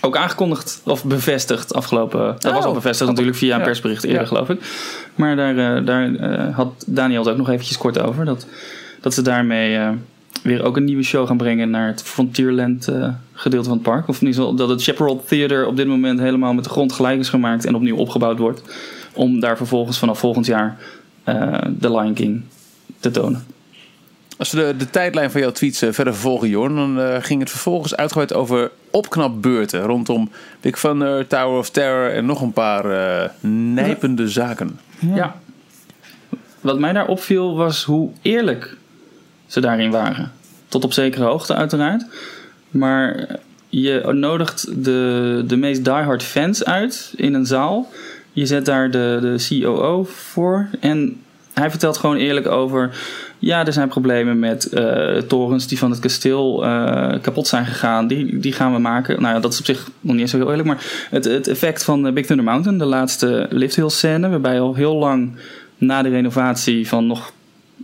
Ook 0.00 0.16
aangekondigd 0.16 0.80
of 0.84 1.04
bevestigd 1.04 1.74
afgelopen... 1.74 2.36
Dat 2.38 2.52
was 2.52 2.60
Oh. 2.60 2.66
al 2.66 2.72
bevestigd 2.72 3.10
natuurlijk 3.10 3.36
via 3.36 3.52
een 3.54 3.58
Ja. 3.60 3.64
persbericht 3.66 4.04
eerder 4.04 4.20
Ja. 4.20 4.26
geloof 4.26 4.48
ik. 4.50 4.60
Maar 5.14 5.36
daar, 5.36 5.76
eh, 5.76 5.86
daar 5.86 6.14
eh, 6.14 6.56
had 6.56 6.84
Daniel 6.86 7.20
het 7.20 7.30
ook 7.30 7.36
nog 7.38 7.50
eventjes 7.50 7.76
kort 7.78 7.98
over. 8.00 8.24
Dat, 8.24 8.46
dat 9.00 9.14
ze 9.14 9.22
daarmee 9.22 9.78
weer 10.42 10.64
ook 10.64 10.76
een 10.76 10.84
nieuwe 10.84 11.02
show 11.02 11.26
gaan 11.26 11.36
brengen 11.36 11.70
naar 11.70 11.86
het 11.86 12.02
Frontierland 12.02 12.88
eh, 12.88 13.08
gedeelte 13.32 13.68
van 13.68 13.76
het 13.76 13.86
park. 13.86 14.08
Of 14.08 14.20
ieder 14.20 14.34
geval 14.34 14.54
dat 14.54 14.68
het 14.68 14.82
Chaparral 14.82 15.24
Theater 15.26 15.66
op 15.66 15.76
dit 15.76 15.86
moment 15.86 16.20
helemaal 16.20 16.54
met 16.54 16.64
de 16.64 16.70
grond 16.70 16.92
gelijk 16.92 17.18
is 17.18 17.28
gemaakt 17.28 17.64
en 17.64 17.74
opnieuw 17.74 17.96
opgebouwd 17.96 18.38
wordt. 18.38 18.62
Om 19.12 19.40
daar 19.40 19.56
vervolgens 19.56 19.98
vanaf 19.98 20.18
volgend 20.18 20.46
jaar 20.46 20.78
eh 21.24 21.58
de 21.78 21.90
Lion 21.90 22.14
King 22.14 22.42
te 23.00 23.10
tonen. 23.10 23.44
Als 24.36 24.52
we 24.52 24.56
de, 24.56 24.76
de 24.76 24.90
tijdlijn 24.90 25.30
van 25.30 25.40
jouw 25.40 25.52
tweets 25.52 25.82
eh, 25.82 25.92
verder 25.92 26.12
vervolgen, 26.12 26.48
Jorn, 26.48 26.74
dan 26.74 27.00
eh, 27.00 27.16
ging 27.20 27.40
het 27.40 27.50
vervolgens 27.50 27.96
uitgebreid 27.96 28.34
over 28.34 28.70
opknapbeurten 28.90 29.82
rondom 29.82 30.30
Big 30.60 30.78
Thunder, 30.78 31.26
Tower 31.26 31.58
of 31.58 31.70
Terror 31.70 32.10
en 32.12 32.26
nog 32.26 32.40
een 32.40 32.52
paar 32.52 32.90
eh, 32.90 33.30
nijpende 33.50 34.28
zaken. 34.28 34.78
Ja. 34.98 35.36
Wat 36.60 36.78
mij 36.78 36.92
daar 36.92 37.06
opviel 37.06 37.56
was 37.56 37.84
hoe 37.84 38.10
eerlijk 38.22 38.76
ze 39.54 39.60
daarin 39.60 39.90
waren. 39.90 40.32
Tot 40.68 40.84
op 40.84 40.92
zekere 40.92 41.24
hoogte 41.24 41.54
uiteraard. 41.54 42.04
Maar 42.70 43.26
je 43.68 44.12
nodigt 44.12 44.84
de, 44.84 45.44
de 45.46 45.56
meest 45.56 45.84
diehard 45.84 46.22
fans 46.22 46.64
uit 46.64 47.12
in 47.16 47.34
een 47.34 47.46
zaal. 47.46 47.90
Je 48.32 48.46
zet 48.46 48.64
daar 48.64 48.90
de, 48.90 49.18
de 49.20 49.60
COO 49.60 50.04
voor. 50.04 50.68
En 50.80 51.20
hij 51.52 51.70
vertelt 51.70 51.96
gewoon 51.96 52.16
eerlijk 52.16 52.46
over... 52.46 52.90
Ja, 53.38 53.66
er 53.66 53.72
zijn 53.72 53.88
problemen 53.88 54.38
met 54.38 54.66
eh, 54.66 55.16
torens 55.16 55.66
die 55.66 55.78
van 55.78 55.90
het 55.90 56.00
kasteel 56.00 56.64
eh, 56.64 57.20
kapot 57.20 57.46
zijn 57.46 57.66
gegaan. 57.66 58.06
Die, 58.06 58.38
die 58.38 58.52
gaan 58.52 58.72
we 58.72 58.78
maken. 58.78 59.22
Nou 59.22 59.34
ja, 59.34 59.40
dat 59.40 59.52
is 59.52 59.58
op 59.58 59.64
zich 59.64 59.88
nog 60.00 60.12
niet 60.12 60.20
eens 60.20 60.30
zo 60.30 60.36
heel 60.36 60.48
eerlijk. 60.50 60.68
Maar 60.68 60.84
het, 61.10 61.24
het 61.24 61.48
effect 61.48 61.84
van 61.84 62.06
eh, 62.06 62.12
Big 62.12 62.26
Thunder 62.26 62.44
Mountain, 62.44 62.78
de 62.78 62.84
laatste 62.84 63.46
lift 63.50 63.76
hill 63.76 63.88
scène... 63.88 64.28
waarbij 64.28 64.60
al 64.60 64.74
heel 64.74 64.94
lang 64.96 65.32
na 65.76 66.02
de 66.02 66.08
renovatie 66.08 66.88
van 66.88 67.06
nog... 67.06 67.32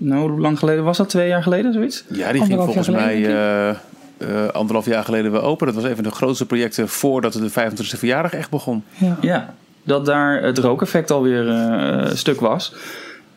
Nou, 0.03 0.31
hoe 0.31 0.41
lang 0.41 0.59
geleden 0.59 0.85
was 0.85 0.97
dat? 0.97 1.09
Twee 1.09 1.29
jaar 1.29 1.43
geleden, 1.43 1.73
zoiets? 1.73 2.05
Ja, 2.09 2.33
die 2.33 2.43
ging 2.45 2.61
volgens 2.63 2.89
mij 2.89 3.27
eh, 3.27 3.69
eh, 3.69 3.77
anderhalf 4.53 4.87
jaar 4.87 5.05
geleden 5.05 5.33
weer 5.33 5.43
open. 5.43 5.67
Dat 5.67 5.75
was 5.75 5.85
een 5.85 5.95
van 5.95 6.05
de 6.05 6.11
grootste 6.11 6.47
projecten 6.47 6.89
voordat 6.89 7.33
de 7.33 7.51
25e 7.51 7.99
verjaardag 7.99 8.33
echt 8.33 8.51
begon. 8.51 8.85
Ja. 8.97 9.17
Ja, 9.21 9.55
dat 9.83 10.07
daar 10.07 10.43
het 10.43 10.59
rookeffect 10.59 11.11
alweer 11.11 11.49
eh 11.49 12.11
stuk 12.15 12.41
was. 12.41 12.75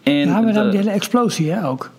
En 0.03 0.13
Ja, 0.13 0.41
maar 0.41 0.53
dan 0.53 0.63
de- 0.63 0.69
die 0.69 0.79
hele 0.79 0.91
explosie 0.91 1.51
hè, 1.51 1.67
ook. 1.67 1.89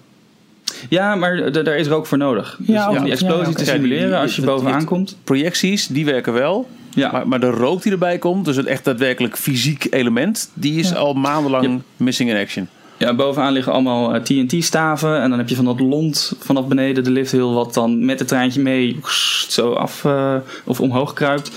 ja, 0.89 1.15
maar 1.15 1.53
daar 1.53 1.77
is 1.77 1.87
rook 1.89 2.07
voor 2.07 2.19
nodig. 2.19 2.57
Dus 2.59 2.69
Ja, 2.69 2.91
om 2.91 3.03
die 3.03 3.13
explosie 3.13 3.47
Ja, 3.47 3.53
te. 3.53 3.65
Ja, 3.65 3.71
simuleren 3.73 4.19
als 4.19 4.37
je 4.37 4.43
bovenaan 4.43 4.85
komt. 4.85 5.17
Projecties, 5.25 5.87
die 5.87 6.05
werken 6.05 6.33
wel. 6.33 6.69
Ja, 6.91 7.13
Maar, 7.13 7.29
maar 7.29 7.41
de 7.41 7.51
rook 7.51 7.83
die 7.83 7.93
erbij 7.93 8.19
komt, 8.19 8.45
dus 8.45 8.57
het 8.57 8.67
echt 8.67 8.85
daadwerkelijk 8.85 9.37
fysiek 9.37 9.87
element, 9.91 10.51
die 10.55 10.79
is 10.79 10.89
Ja. 10.89 10.95
al 10.97 11.15
maandenlang 11.15 11.65
Ja. 11.67 11.77
missing 11.97 12.31
in 12.31 12.37
action. 12.37 12.69
Ja, 12.97 13.15
bovenaan 13.15 13.53
liggen 13.53 13.73
allemaal 13.73 14.15
eh, 14.15 14.21
TNT-staven. 14.23 15.21
En 15.21 15.31
dan 15.31 15.39
heb 15.39 15.49
je 15.49 15.55
van 15.55 15.65
dat 15.65 15.81
lont 15.81 16.33
vanaf 16.39 16.69
beneden 16.69 17.05
de 17.05 17.11
lift 17.11 17.33
heel 17.33 17.55
wat 17.55 17.75
dan 17.75 18.05
met 18.05 18.19
het 18.19 18.29
treintje 18.29 18.61
mee 18.61 19.01
zo 19.49 19.73
af 19.73 20.05
eh, 20.05 20.35
of 20.65 20.81
omhoog 20.81 21.13
kruipt. 21.13 21.51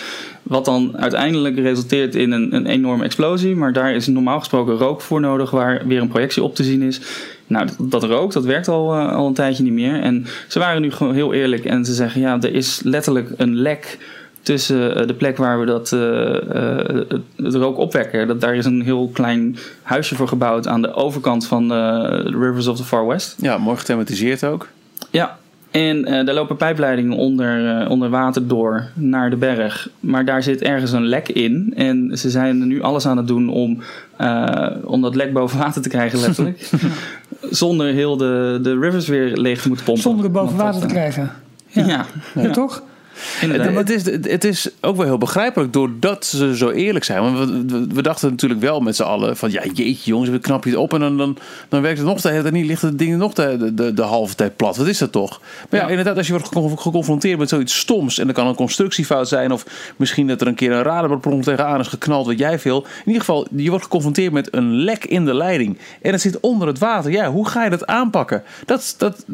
Wat 0.44 0.66
dan 0.66 0.98
uiteindelijk 0.98 1.58
resulteert 1.58 2.16
in 2.16 2.32
een, 2.32 2.56
een 2.56 2.66
enorme 2.66 3.04
explosie. 3.04 3.56
Maar 3.56 3.74
daar 3.74 3.94
is 3.94 4.08
normaal 4.08 4.40
gesproken 4.40 4.78
rook 4.78 5.02
voor 5.02 5.20
nodig 5.20 5.52
waar 5.52 5.88
weer 5.88 6.02
een 6.02 6.08
projectie 6.08 6.44
op 6.44 6.56
te 6.56 6.64
zien 6.64 6.82
is. 6.82 7.02
Nou, 7.48 7.68
dat, 7.78 8.04
rook, 8.04 8.32
dat 8.32 8.46
werkt 8.46 8.68
al, 8.68 8.94
eh, 8.94 9.16
al 9.16 9.28
een 9.28 9.34
tijdje 9.34 9.64
niet 9.64 9.74
meer. 9.74 10.02
En 10.02 10.26
ze 10.48 10.60
waren 10.60 10.82
nu 10.82 10.92
gewoon 10.92 11.14
heel 11.14 11.34
eerlijk 11.34 11.66
en 11.66 11.86
ze 11.86 11.94
zeggen: 11.94 12.22
ja, 12.22 12.38
er 12.42 12.54
is 12.54 12.82
letterlijk 12.84 13.30
een 13.38 13.56
lek 13.56 13.98
tussen 14.48 14.96
eh, 14.96 15.08
de 15.08 15.14
plek 15.14 15.38
waar 15.38 15.60
we 15.60 15.66
dat, 15.66 15.92
eh, 15.92 16.36
eh, 16.36 16.86
het, 17.10 17.22
het 17.36 17.56
rook 17.56 17.78
opwekken. 17.78 18.28
Dat, 18.28 18.42
daar 18.42 18.56
is 18.56 18.66
een 18.66 18.82
heel 18.82 19.10
klein 19.14 19.58
huisje 19.82 20.16
voor 20.16 20.28
gebouwd 20.28 20.68
aan 20.68 20.82
de 20.82 20.94
overkant 20.94 21.48
van 21.48 21.64
eh, 21.64 21.68
de 22.10 22.38
Rivers 22.40 22.68
of 22.68 22.78
the 22.78 22.84
Far 22.84 23.08
West. 23.08 23.36
Ja, 23.42 23.58
mooi 23.58 23.78
gethematiseerd 23.78 24.44
ook. 24.44 24.68
Ja, 25.10 25.38
en 25.72 26.06
eh, 26.06 26.26
daar 26.26 26.36
lopen 26.36 26.56
pijpleidingen 26.56 27.18
onder, 27.18 27.80
eh, 27.82 27.90
onder 27.90 28.10
water 28.10 28.48
door 28.48 28.84
naar 28.94 29.30
de 29.30 29.36
berg. 29.36 29.90
Maar 30.00 30.26
daar 30.26 30.44
zit 30.44 30.62
ergens 30.62 30.92
een 30.92 31.06
lek 31.06 31.30
in. 31.30 31.74
En 31.76 32.18
ze 32.18 32.30
zijn 32.30 32.62
er 32.62 32.68
nu 32.68 32.82
alles 32.82 33.06
aan 33.06 33.18
het 33.18 33.28
doen 33.28 33.50
om, 33.50 33.80
eh, 34.18 34.68
om 34.84 35.02
dat 35.02 35.16
lek 35.16 35.34
boven 35.34 35.58
water 35.60 35.82
te 35.82 35.90
krijgen, 35.90 36.20
letterlijk. 36.20 36.70
Zonder 37.50 37.88
heel 37.88 38.18
de, 38.18 38.60
de 38.62 38.80
rivers 38.80 39.08
weer 39.08 39.38
leeg 39.38 39.62
te 39.62 39.68
moeten 39.68 39.86
pompen. 39.86 40.04
Zonder 40.04 40.24
het 40.24 40.34
boven 40.34 40.58
water 40.58 40.82
te 40.82 40.88
krijgen. 40.88 41.32
Ja, 41.68 41.86
Ja, 41.86 42.06
Ja, 42.42 42.50
toch? 42.50 42.84
Inderdaad. 43.42 43.88
Het, 43.88 44.06
het 44.06 44.06
is, 44.24 44.32
het 44.32 44.44
is 44.44 44.70
ook 44.82 44.96
wel 44.96 45.06
heel 45.06 45.18
begrijpelijk 45.18 45.74
doordat 45.74 46.26
ze 46.26 46.58
zo 46.58 46.70
eerlijk 46.70 47.06
zijn. 47.06 47.22
Want 47.22 47.38
we, 47.38 47.66
we, 47.66 47.88
we 47.94 48.02
dachten 48.02 48.30
natuurlijk 48.30 48.62
wel 48.62 48.80
met 48.80 48.96
z'n 48.96 49.04
allen 49.04 49.38
van 49.38 49.52
ja, 49.52 49.64
jeetje 49.74 50.10
jongens, 50.12 50.30
we 50.30 50.40
knap 50.40 50.64
je 50.64 50.70
het 50.70 50.80
op 50.80 50.94
en 50.94 51.00
dan, 51.00 51.18
dan, 51.18 51.38
dan 51.70 51.82
werkt 51.82 51.98
het 51.98 52.08
nog 52.08 52.22
de 52.22 52.30
hele 52.30 52.42
tijd 52.42 52.54
niet, 52.54 52.66
ligt 52.66 52.82
het 52.82 53.00
ding 53.00 53.18
nog 53.18 53.34
de, 53.34 53.58
de, 53.58 53.74
de, 53.74 53.94
de 53.94 54.02
halve 54.02 54.36
tijd 54.36 54.56
plat. 54.56 54.78
Wat 54.78 54.88
is 54.88 54.98
dat 54.98 55.12
toch? 55.12 55.40
Maar 55.40 55.80
ja, 55.80 55.86
Ja. 55.86 55.90
inderdaad, 55.90 56.18
als 56.18 56.28
je 56.28 56.34
wordt 56.34 56.48
gecon- 56.48 56.80
geconfronteerd 56.80 57.40
met 57.40 57.50
zoiets 57.50 57.78
stoms 57.80 58.18
en 58.20 58.26
dan 58.26 58.34
kan 58.36 58.48
een 58.48 58.56
constructiefout 58.56 59.28
zijn 59.28 59.52
of 59.52 59.66
misschien 59.96 60.28
dat 60.28 60.42
er 60.42 60.48
een 60.48 60.56
keer 60.56 60.72
een 60.72 60.84
radarblok 60.84 61.44
tegenaan 61.44 61.80
is 61.80 61.88
geknald 61.88 62.26
wat 62.26 62.40
jij 62.40 62.60
veel. 62.60 62.82
In 62.84 63.06
ieder 63.06 63.20
geval, 63.20 63.48
je 63.56 63.70
wordt 63.70 63.84
geconfronteerd 63.84 64.32
met 64.34 64.54
een 64.56 64.76
lek 64.76 65.06
in 65.06 65.26
de 65.26 65.34
leiding 65.34 65.78
en 66.02 66.12
het 66.12 66.22
zit 66.22 66.40
onder 66.40 66.68
het 66.68 66.80
water. 66.80 67.12
Ja, 67.12 67.32
hoe 67.32 67.48
ga 67.48 67.64
je 67.64 67.70
dat 67.70 67.86
aanpakken? 67.88 68.44
Dat, 68.66 68.96
dat, 68.98 69.26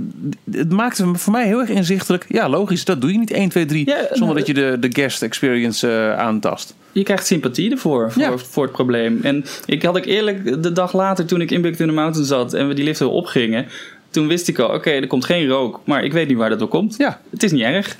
het 0.51 0.71
maakt 0.71 1.01
voor 1.13 1.31
mij 1.31 1.45
heel 1.45 1.59
erg 1.59 1.69
inzichtelijk. 1.69 2.25
Ja, 2.29 2.49
logisch, 2.49 2.85
dat 2.85 3.01
doe 3.01 3.11
je 3.11 3.17
niet 3.17 3.31
1, 3.31 3.49
2, 3.49 3.65
3 3.65 3.72
Ja, 3.79 3.97
zonder 4.09 4.19
nou, 4.19 4.33
dat 4.37 4.47
je 4.47 4.53
de, 4.53 4.77
de 4.79 4.89
guest 5.01 5.21
experience 5.21 5.87
eh, 5.89 6.17
aantast. 6.19 6.75
Je 6.91 7.03
krijgt 7.03 7.25
sympathie 7.25 7.71
ervoor, 7.71 8.11
voor, 8.11 8.21
Ja. 8.21 8.37
voor 8.37 8.63
het 8.63 8.71
probleem. 8.71 9.19
En 9.23 9.45
ik 9.65 9.83
had 9.83 9.97
ik 9.97 10.05
eerlijk, 10.05 10.63
de 10.63 10.71
dag 10.71 10.93
later 10.93 11.25
toen 11.25 11.41
ik 11.41 11.51
in 11.51 11.61
Big 11.61 11.75
Thunder 11.75 11.95
Mountain 11.95 12.27
zat 12.27 12.53
en 12.53 12.67
we 12.67 12.73
die 12.73 12.83
lift 12.85 12.99
weer 12.99 13.09
opgingen, 13.09 13.65
toen 14.09 14.27
wist 14.27 14.47
ik 14.47 14.59
al, 14.59 14.73
oké, 14.73 14.89
er 14.89 15.07
komt 15.07 15.25
geen 15.25 15.47
rook, 15.47 15.79
maar 15.83 16.03
ik 16.03 16.13
weet 16.13 16.27
niet 16.27 16.37
waar 16.37 16.49
dat 16.49 16.59
door 16.59 16.67
komt. 16.67 16.95
Ja. 16.97 17.19
Het 17.29 17.43
is 17.43 17.51
niet 17.51 17.61
erg. 17.61 17.97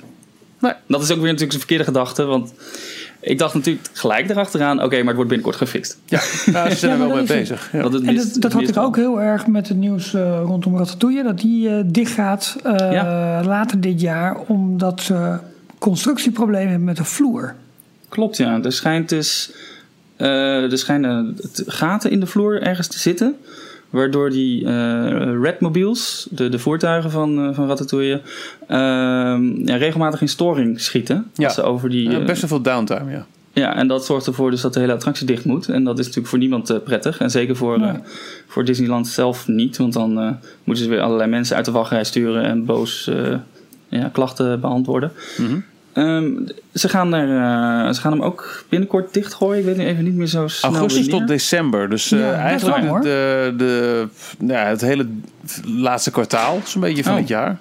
Nee. 0.58 0.72
Dat 0.86 1.02
is 1.02 1.10
ook 1.10 1.16
weer 1.16 1.26
natuurlijk 1.26 1.52
een 1.52 1.58
verkeerde 1.58 1.84
gedachte, 1.84 2.24
want 2.24 2.54
ik 3.20 3.38
dacht 3.38 3.54
natuurlijk 3.54 3.88
gelijk 3.92 4.30
erachteraan, 4.30 4.82
oké, 4.82 4.96
maar 4.96 5.06
het 5.06 5.14
wordt 5.14 5.28
binnenkort 5.28 5.56
gefixt. 5.56 5.98
Ja, 6.06 6.20
ja 6.52 6.70
ze 6.70 6.76
zijn 6.76 6.90
Ja, 6.96 7.02
er 7.02 7.06
wel 7.06 7.16
mee 7.16 7.26
dat 7.26 7.36
bezig. 7.36 7.68
Ja. 7.72 7.82
Het 7.82 8.02
En 8.02 8.14
dat, 8.16 8.36
dat 8.38 8.52
had 8.52 8.68
ik 8.68 8.76
ook 8.78 8.96
heel 8.96 9.20
erg 9.20 9.46
met 9.46 9.68
het 9.68 9.76
nieuws 9.76 10.14
eh, 10.14 10.40
rondom 10.44 10.76
Ratatouille. 10.78 11.22
Dat 11.22 11.38
die 11.38 11.68
eh, 11.68 11.82
dichtgaat 11.86 12.56
eh, 12.62 12.74
Ja. 12.92 13.42
later 13.44 13.80
dit 13.80 14.00
jaar. 14.00 14.36
Omdat 14.46 15.00
ze 15.00 15.36
constructieproblemen 15.78 16.68
hebben 16.68 16.84
met 16.86 16.96
de 16.96 17.04
vloer. 17.04 17.54
Klopt, 18.08 18.36
ja. 18.36 18.62
Er 18.62 18.72
schijnt 18.72 19.08
dus. 19.08 19.52
eh, 20.16 20.72
er 20.72 20.78
schijnen 20.78 21.36
gaten 21.66 22.10
in 22.10 22.20
de 22.20 22.26
vloer 22.26 22.62
ergens 22.62 22.86
te 22.86 22.98
zitten. 22.98 23.36
Waardoor 23.90 24.30
die 24.30 24.66
eh 24.66 25.40
Redmobiles, 25.42 26.26
de, 26.30 26.48
de 26.48 26.58
voertuigen 26.58 27.10
van, 27.10 27.38
eh, 27.48 27.54
van 27.54 27.68
Ratatouille, 27.68 28.20
ehm, 28.68 29.66
ja, 29.68 29.76
regelmatig 29.76 30.20
in 30.20 30.28
storing 30.28 30.80
schieten. 30.80 31.30
Ja. 31.34 31.48
Ze 31.48 31.62
over 31.62 31.90
die, 31.90 32.16
eh, 32.18 32.24
best 32.24 32.40
wel 32.40 32.48
veel 32.50 32.60
downtime, 32.60 33.10
ja. 33.10 33.26
ja, 33.52 33.76
en 33.76 33.86
dat 33.88 34.04
zorgt 34.04 34.26
ervoor 34.26 34.50
dus 34.50 34.60
dat 34.60 34.74
de 34.74 34.80
hele 34.80 34.92
attractie 34.92 35.26
dicht 35.26 35.44
moet. 35.44 35.68
En 35.68 35.84
dat 35.84 35.94
is 35.98 36.04
natuurlijk 36.04 36.28
voor 36.30 36.38
niemand 36.38 36.70
eh, 36.70 36.76
prettig. 36.84 37.18
En 37.18 37.30
zeker 37.30 37.56
voor, 37.56 37.78
Nee. 37.80 37.88
eh, 37.88 37.94
voor 38.46 38.64
Disneyland 38.64 39.08
zelf 39.08 39.48
niet. 39.48 39.76
Want 39.76 39.92
dan 39.92 40.18
eh, 40.18 40.30
moeten 40.64 40.84
ze 40.84 40.90
weer 40.90 41.00
allerlei 41.00 41.30
mensen 41.30 41.56
uit 41.56 41.64
de 41.64 41.70
wachtrij 41.70 42.04
sturen 42.04 42.44
en 42.44 42.64
boos 42.64 43.06
eh, 43.08 43.34
ja, 43.88 44.08
klachten 44.12 44.60
beantwoorden. 44.60 45.12
Mhm. 45.36 45.58
Ehm, 45.92 46.30
ze, 46.74 46.88
gaan 46.88 47.14
er, 47.14 47.28
eh, 47.28 47.92
ze 47.92 48.00
gaan 48.00 48.12
hem 48.12 48.22
ook 48.22 48.64
binnenkort 48.68 49.14
dichtgooien. 49.14 49.58
Ik 49.58 49.64
weet 49.64 49.76
nu 49.76 49.84
even 49.84 50.04
niet 50.04 50.14
meer 50.14 50.26
zo 50.26 50.48
snel 50.48 50.70
Augustus 50.72 51.08
tot 51.08 51.28
december. 51.28 51.90
Dus 51.90 52.12
eh, 52.12 52.18
Ja, 52.18 52.32
eigenlijk 52.32 52.84
lang, 52.84 53.02
de, 53.02 53.54
de, 53.56 54.06
nou 54.38 54.52
ja, 54.52 54.66
het 54.66 54.80
hele 54.80 55.06
laatste 55.66 56.10
kwartaal, 56.10 56.60
zo'n 56.64 56.80
beetje 56.80 57.02
van 57.02 57.12
Oh. 57.12 57.18
het 57.18 57.28
jaar. 57.28 57.58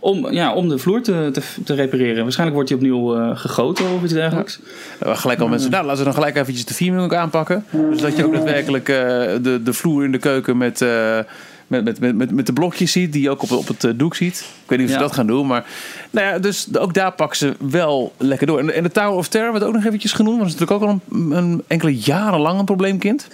Om, 0.00 0.32
ja, 0.32 0.54
om 0.54 0.68
de 0.68 0.78
vloer 0.78 1.02
te, 1.02 1.28
te, 1.32 1.42
te 1.64 1.74
repareren. 1.74 2.22
Waarschijnlijk 2.22 2.54
wordt 2.54 2.68
hij 2.68 2.78
opnieuw 2.78 3.16
eh, 3.16 3.36
gegoten 3.36 3.84
of 3.94 4.02
iets 4.02 4.12
dergelijks. 4.12 4.60
Uh, 5.06 5.16
gelijk 5.16 5.40
al 5.40 5.48
mensen, 5.48 5.70
nou 5.70 5.82
laten 5.84 5.98
we 5.98 6.04
dan 6.04 6.14
gelijk 6.14 6.36
eventjes 6.36 6.64
de 6.64 6.74
vier 6.74 6.98
ook 6.98 7.14
aanpakken. 7.14 7.64
Dus 7.90 8.00
dat 8.00 8.16
je 8.16 8.24
ook 8.24 8.32
daadwerkelijk 8.32 8.88
eh, 8.88 8.96
de, 9.42 9.60
de 9.64 9.72
vloer 9.72 10.04
in 10.04 10.12
de 10.12 10.18
keuken 10.18 10.56
met, 10.56 10.80
eh, 10.80 11.18
met, 11.66 11.84
met, 12.00 12.14
met, 12.16 12.30
met, 12.30 12.46
de 12.46 12.52
blokjes 12.52 12.92
ziet, 12.92 13.12
die 13.12 13.22
je 13.22 13.30
ook 13.30 13.42
op, 13.42 13.50
op 13.50 13.68
het 13.68 13.84
eh, 13.84 13.90
doek 13.94 14.14
ziet. 14.16 14.38
Ik 14.62 14.68
weet 14.70 14.78
niet 14.78 14.86
of 14.88 14.94
ze 14.94 15.00
Ja. 15.00 15.06
dat 15.06 15.14
gaan 15.16 15.26
doen, 15.26 15.46
maar 15.46 15.64
nou 16.10 16.26
ja, 16.26 16.38
dus 16.38 16.68
ook 16.78 16.94
daar 16.94 17.12
pakken 17.12 17.38
ze 17.38 17.54
wel 17.58 18.12
lekker 18.16 18.46
door. 18.46 18.58
En, 18.58 18.74
en 18.74 18.82
de 18.82 18.90
Tower 18.90 19.10
of 19.16 19.28
Terror 19.28 19.52
werd 19.52 19.64
ook 19.64 19.74
nog 19.74 19.84
eventjes 19.84 20.12
genoemd, 20.12 20.38
want 20.38 20.50
dat 20.52 20.60
is 20.60 20.66
natuurlijk 20.68 20.90
ook 20.92 21.00
al 21.10 21.18
een, 21.18 21.30
een 21.30 21.62
enkele 21.66 21.96
jaren 21.96 22.40
lang 22.40 22.58
een 22.58 22.64
probleemkind. 22.64 23.28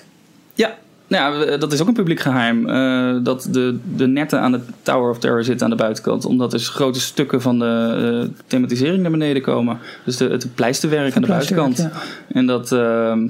Ja, 0.54 0.74
nou 1.06 1.46
ja, 1.50 1.56
dat 1.56 1.72
is 1.72 1.80
ook 1.80 1.88
een 1.88 1.94
publiek 1.94 2.20
geheim. 2.20 2.68
eh, 2.68 3.24
dat 3.24 3.48
de, 3.50 3.78
de 3.96 4.06
netten 4.06 4.40
aan 4.40 4.52
de 4.52 4.60
Tower 4.82 5.10
of 5.10 5.18
Terror 5.18 5.44
zitten 5.44 5.64
aan 5.64 5.70
de 5.76 5.82
buitenkant. 5.82 6.24
Omdat 6.24 6.50
dus 6.50 6.68
grote 6.68 7.00
stukken 7.00 7.42
van 7.42 7.58
de 7.58 8.20
eh, 8.24 8.40
thematisering 8.46 9.02
naar 9.02 9.10
beneden 9.10 9.42
komen. 9.42 9.78
Dus 10.04 10.16
de, 10.16 10.24
het 10.28 10.54
pleisterwerk 10.54 11.16
aan 11.16 11.22
de 11.22 11.28
buitenkant. 11.28 11.88
En 12.32 12.46
dat, 12.46 12.72
ehm, 12.72 13.26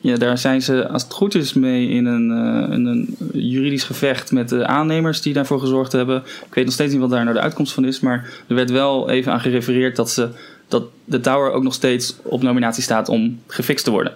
ja, 0.00 0.16
daar 0.16 0.38
zijn 0.38 0.62
ze, 0.62 0.88
als 0.88 1.02
het 1.02 1.12
goed 1.12 1.34
is, 1.34 1.52
mee 1.52 1.88
in 1.88 2.06
een, 2.06 2.30
eh, 2.30 2.74
in 2.74 2.86
een 2.86 3.16
juridisch 3.32 3.84
gevecht 3.84 4.32
met 4.32 4.48
de 4.48 4.66
aannemers 4.66 5.22
die 5.22 5.32
daarvoor 5.32 5.60
gezorgd 5.60 5.92
hebben. 5.92 6.22
Ik 6.46 6.54
weet 6.54 6.64
nog 6.64 6.74
steeds 6.74 6.92
niet 6.92 7.00
wat 7.00 7.10
daar 7.10 7.24
nou 7.24 7.36
de 7.36 7.42
uitkomst 7.42 7.72
van 7.72 7.84
is. 7.84 8.00
Maar 8.00 8.30
er 8.46 8.54
werd 8.54 8.70
wel 8.70 9.10
even 9.10 9.32
aan 9.32 9.40
gerefereerd 9.40 9.96
dat, 9.96 10.10
ze, 10.10 10.28
dat 10.68 10.84
de 11.04 11.20
Tower 11.20 11.52
ook 11.52 11.62
nog 11.62 11.74
steeds 11.74 12.16
op 12.22 12.42
nominatie 12.42 12.82
staat 12.82 13.08
om 13.08 13.40
gefixt 13.46 13.84
te 13.84 13.90
worden. 13.90 14.14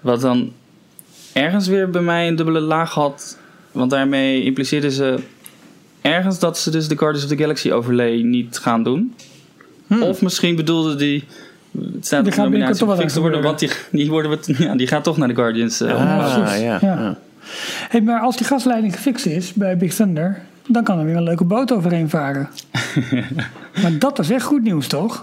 Wat 0.00 0.20
dan 0.20 0.52
ergens 1.32 1.66
weer 1.66 1.90
bij 1.90 2.02
mij 2.02 2.28
een 2.28 2.36
dubbele 2.36 2.60
laag 2.60 2.92
had. 2.92 3.38
Want 3.72 3.90
daarmee 3.90 4.42
impliceerden 4.42 4.92
ze 4.92 5.18
ergens 6.00 6.38
dat 6.38 6.58
ze 6.58 6.70
dus 6.70 6.88
de 6.88 6.98
Guardians 6.98 7.24
of 7.24 7.36
the 7.36 7.42
Galaxy 7.42 7.70
overlay 7.70 8.20
niet 8.20 8.58
gaan 8.58 8.82
doen. 8.82 9.14
Of 10.00 10.22
misschien 10.22 10.56
bedoelde 10.56 10.94
die. 10.94 11.24
Het 11.94 12.06
staat 12.06 12.24
gaat 12.24 12.34
de 12.44 12.50
binnenkort 12.50 12.80
nominatie 12.80 13.02
om 13.02 13.08
te 13.08 13.20
worden, 13.20 13.42
want 13.42 13.58
die, 13.58 13.70
die, 13.90 14.10
worden 14.10 14.30
we, 14.30 14.54
ja, 14.58 14.74
die 14.76 14.86
gaat 14.86 15.04
toch 15.04 15.16
naar 15.16 15.28
de 15.28 15.34
Guardians. 15.34 15.80
eh, 15.80 15.90
Ah, 15.92 16.36
ja. 16.38 16.54
Ja. 16.60 16.78
ja. 16.80 17.18
Hey, 17.88 18.00
maar 18.00 18.20
als 18.20 18.36
die 18.36 18.46
gasleiding 18.46 18.94
gefixt 18.94 19.26
is 19.26 19.52
bij 19.52 19.76
Big 19.76 19.94
Thunder, 19.94 20.42
dan 20.68 20.84
kan 20.84 20.98
er 20.98 21.04
weer 21.04 21.16
een 21.16 21.22
leuke 21.22 21.44
boot 21.44 21.72
overheen 21.72 22.08
varen. 22.10 22.48
maar 23.82 23.98
dat 23.98 24.18
is 24.18 24.30
echt 24.30 24.44
goed 24.44 24.62
nieuws, 24.62 24.86
toch? 24.86 25.22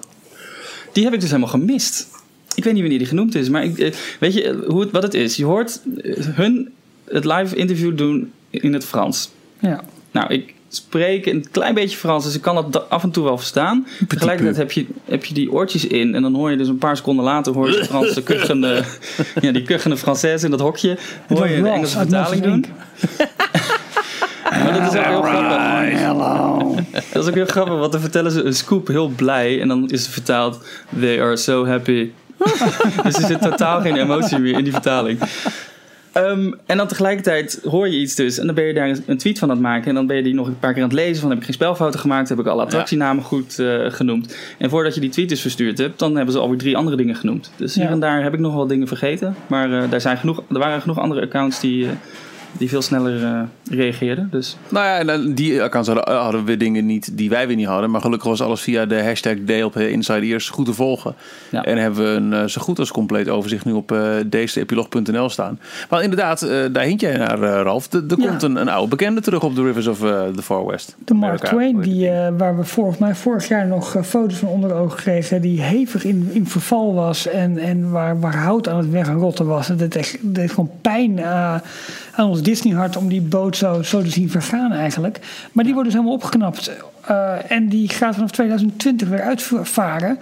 Die 0.93 1.03
heb 1.03 1.13
ik 1.13 1.19
dus 1.19 1.29
helemaal 1.29 1.51
gemist. 1.51 2.07
Ik 2.55 2.63
weet 2.63 2.73
niet 2.73 2.81
wanneer 2.81 2.99
die 2.99 3.07
genoemd 3.07 3.35
is, 3.35 3.49
maar 3.49 3.63
ik, 3.63 3.79
eh, 3.79 3.93
weet 4.19 4.33
je 4.33 4.43
eh, 4.43 4.55
hoe 4.67 4.81
het, 4.81 4.91
wat 4.91 5.03
het 5.03 5.13
is? 5.13 5.35
Je 5.35 5.45
hoort 5.45 5.81
hun 6.35 6.69
het 7.05 7.25
live 7.25 7.55
interview 7.55 7.97
doen 7.97 8.31
in 8.49 8.73
het 8.73 8.85
Frans. 8.85 9.31
Ja. 9.59 9.81
Nou, 10.11 10.33
ik 10.33 10.53
spreek 10.75 11.25
een 11.25 11.47
klein 11.51 11.73
beetje 11.73 11.97
Frans, 11.97 12.23
dus 12.25 12.35
ik 12.35 12.41
kan 12.41 12.55
dat 12.55 12.73
da- 12.73 12.83
af 12.89 13.03
en 13.03 13.11
toe 13.11 13.23
wel 13.23 13.37
verstaan. 13.37 13.87
Tegelijkertijd 14.07 14.57
heb 14.57 14.71
je, 14.71 14.85
heb 15.05 15.25
je 15.25 15.33
die 15.33 15.51
oortjes 15.51 15.87
in 15.87 16.15
en 16.15 16.21
dan 16.21 16.35
hoor 16.35 16.51
je 16.51 16.57
dus 16.57 16.67
een 16.67 16.77
paar 16.77 16.97
seconden 16.97 17.25
later 17.25 17.53
hoor 17.53 17.71
je 17.71 17.77
de 17.79 17.85
Franse 17.85 18.23
kuchende, 18.33 18.83
ja, 19.41 19.51
die 19.51 19.63
kuchende 19.63 19.97
Française 19.97 20.43
in 20.43 20.51
dat 20.51 20.59
hokje, 20.59 20.97
hoor 21.27 21.47
je 21.49 21.61
de 21.61 21.69
Engelse 21.69 21.97
vertaling 21.97 22.41
doen. 22.43 22.65
Maar 24.49 24.73
dat 24.73 24.93
is 24.93 24.99
ook 24.99 25.05
heel 25.05 25.21
grappig. 25.21 25.99
Hello. 25.99 26.75
Dat 27.13 27.23
is 27.23 27.29
ook 27.29 27.35
heel 27.35 27.45
grappig, 27.45 27.73
want 27.77 27.91
dan 27.91 28.01
vertellen 28.01 28.31
ze 28.31 28.43
een 28.43 28.53
scoop 28.53 28.87
heel 28.87 29.07
blij 29.07 29.61
en 29.61 29.67
dan 29.67 29.89
is 29.89 30.01
het 30.01 30.11
vertaald 30.11 30.59
They 30.99 31.21
are 31.21 31.37
so 31.37 31.65
happy. 31.65 32.09
dus 33.03 33.15
er 33.17 33.25
zit 33.25 33.41
totaal 33.41 33.81
geen 33.81 33.95
emotie 33.95 34.39
meer 34.39 34.57
in 34.57 34.63
die 34.63 34.73
vertaling. 34.73 35.19
Ehm, 36.13 36.51
en 36.65 36.77
dan 36.77 36.87
tegelijkertijd 36.87 37.59
hoor 37.63 37.87
je 37.87 37.99
iets 37.99 38.15
dus. 38.15 38.37
En 38.37 38.45
dan 38.45 38.55
ben 38.55 38.63
je 38.63 38.73
daar 38.73 38.97
een 39.05 39.17
tweet 39.17 39.39
van 39.39 39.49
aan 39.49 39.55
het 39.55 39.63
maken. 39.65 39.87
En 39.87 39.95
dan 39.95 40.07
ben 40.07 40.17
je 40.17 40.23
die 40.23 40.33
nog 40.33 40.47
een 40.47 40.59
paar 40.59 40.73
keer 40.73 40.83
aan 40.83 40.89
het 40.89 40.97
lezen 40.97 41.21
van 41.21 41.29
heb 41.29 41.39
ik 41.39 41.45
geen 41.45 41.53
spelfouten 41.53 41.99
gemaakt, 41.99 42.29
heb 42.29 42.39
ik 42.39 42.45
alle 42.45 42.61
attractienamen 42.61 43.23
goed 43.23 43.59
eh, 43.59 43.85
genoemd. 43.87 44.37
En 44.57 44.69
voordat 44.69 44.95
je 44.95 45.01
die 45.01 45.09
tweet 45.09 45.29
dus 45.29 45.41
verstuurd 45.41 45.77
hebt, 45.77 45.99
dan 45.99 46.15
hebben 46.15 46.33
ze 46.33 46.39
alweer 46.39 46.57
drie 46.57 46.77
andere 46.77 46.95
dingen 46.95 47.15
genoemd. 47.15 47.51
Dus 47.55 47.75
hier 47.75 47.89
en 47.89 47.99
daar 47.99 48.23
heb 48.23 48.33
ik 48.33 48.39
nog 48.39 48.53
wel 48.53 48.67
dingen 48.67 48.87
vergeten, 48.87 49.35
maar 49.47 49.83
eh, 49.83 49.89
daar 49.89 50.01
zijn 50.01 50.17
genoeg, 50.17 50.43
er 50.49 50.59
waren 50.59 50.81
genoeg 50.81 50.99
andere 50.99 51.21
accounts 51.21 51.59
die, 51.59 51.85
eh, 51.85 51.91
die 52.57 52.69
veel 52.69 52.81
sneller 52.81 53.23
eh, 53.23 53.41
reageerden. 53.77 54.27
Dus 54.31 54.57
Nou 54.69 54.85
ja, 54.85 54.97
en 54.97 55.07
dan 55.07 55.33
die 55.33 55.61
accounts 55.63 55.89
hadden, 55.89 56.15
hadden 56.15 56.45
we 56.45 56.57
dingen 56.57 56.85
niet 56.85 57.17
die 57.17 57.29
wij 57.29 57.47
weer 57.47 57.55
niet 57.55 57.67
hadden. 57.67 57.91
Maar 57.91 58.01
gelukkig 58.01 58.29
was 58.29 58.41
alles 58.41 58.61
via 58.61 58.85
de 58.85 59.03
hashtag 59.03 59.33
DLP 59.45 59.77
Inside 59.77 60.21
Ears 60.25 60.49
goed 60.49 60.65
te 60.65 60.73
volgen. 60.73 61.15
Ja. 61.51 61.63
En 61.63 61.77
hebben 61.77 62.03
we 62.03 62.09
een 62.09 62.33
eh, 62.33 62.47
zo 62.47 62.61
goed 62.61 62.79
als 62.79 62.91
compleet 62.91 63.29
overzicht 63.29 63.65
nu 63.65 63.71
op 63.71 63.91
uh, 63.91 64.01
dezeepilog.nl 64.25 65.29
staan. 65.29 65.59
Maar 65.89 66.03
inderdaad, 66.03 66.41
eh, 66.41 66.59
daar 66.71 66.83
hint 66.83 67.01
jij 67.01 67.17
naar, 67.17 67.41
eh, 67.41 67.61
Ralf. 67.61 67.93
Er 67.93 68.03
Ja. 68.07 68.15
komt 68.27 68.43
een, 68.43 68.55
een 68.55 68.69
oude 68.69 68.89
bekende 68.89 69.21
terug 69.21 69.43
op 69.43 69.55
de 69.55 69.63
Rivers 69.63 69.87
of 69.87 70.03
eh, 70.03 70.21
the 70.35 70.41
Far 70.41 70.65
West. 70.65 70.95
De 71.05 71.13
Mark 71.13 71.39
Twain, 71.43 71.81
die, 71.81 72.09
eh, 72.09 72.27
waar 72.37 72.57
we 72.57 72.63
volgens 72.63 72.97
mij 72.97 73.15
vorig 73.15 73.47
jaar 73.47 73.67
nog 73.67 73.95
eh, 73.95 74.03
foto's 74.03 74.37
van 74.37 74.47
onder 74.49 74.69
de 74.69 74.75
ogen 74.75 74.97
kregen, 74.97 75.41
die 75.41 75.61
hevig 75.61 76.03
in, 76.05 76.29
in 76.33 76.47
verval 76.47 76.93
was 76.93 77.27
en, 77.27 77.57
en 77.57 77.91
waar, 77.91 78.19
waar 78.19 78.35
hout 78.37 78.67
aan 78.69 78.77
het 78.77 78.89
wegrotten 78.89 79.45
was. 79.45 79.67
Het 79.67 79.79
deed, 79.79 79.95
echt, 79.95 80.17
deed 80.21 80.49
gewoon 80.49 80.71
pijn 80.81 81.19
eh, 81.19 81.55
aan 82.15 82.27
ons 82.29 82.41
Disney-hart 82.43 82.97
om 82.97 83.07
die 83.07 83.21
boot 83.21 83.57
zo, 83.57 83.81
zo 83.81 84.01
te 84.01 84.09
zien 84.09 84.29
vergaan 84.29 84.71
eigenlijk. 84.71 85.19
Maar 85.51 85.63
die 85.63 85.73
wordt 85.73 85.87
dus 85.89 85.97
helemaal 85.97 86.17
opgeknapt 86.17 86.71
eh, 87.05 87.51
en 87.51 87.67
die 87.69 87.89
gaat 87.89 88.13
vanaf 88.15 88.31
2020 88.31 89.07
weer 89.09 89.21
uitvaren. 89.21 90.19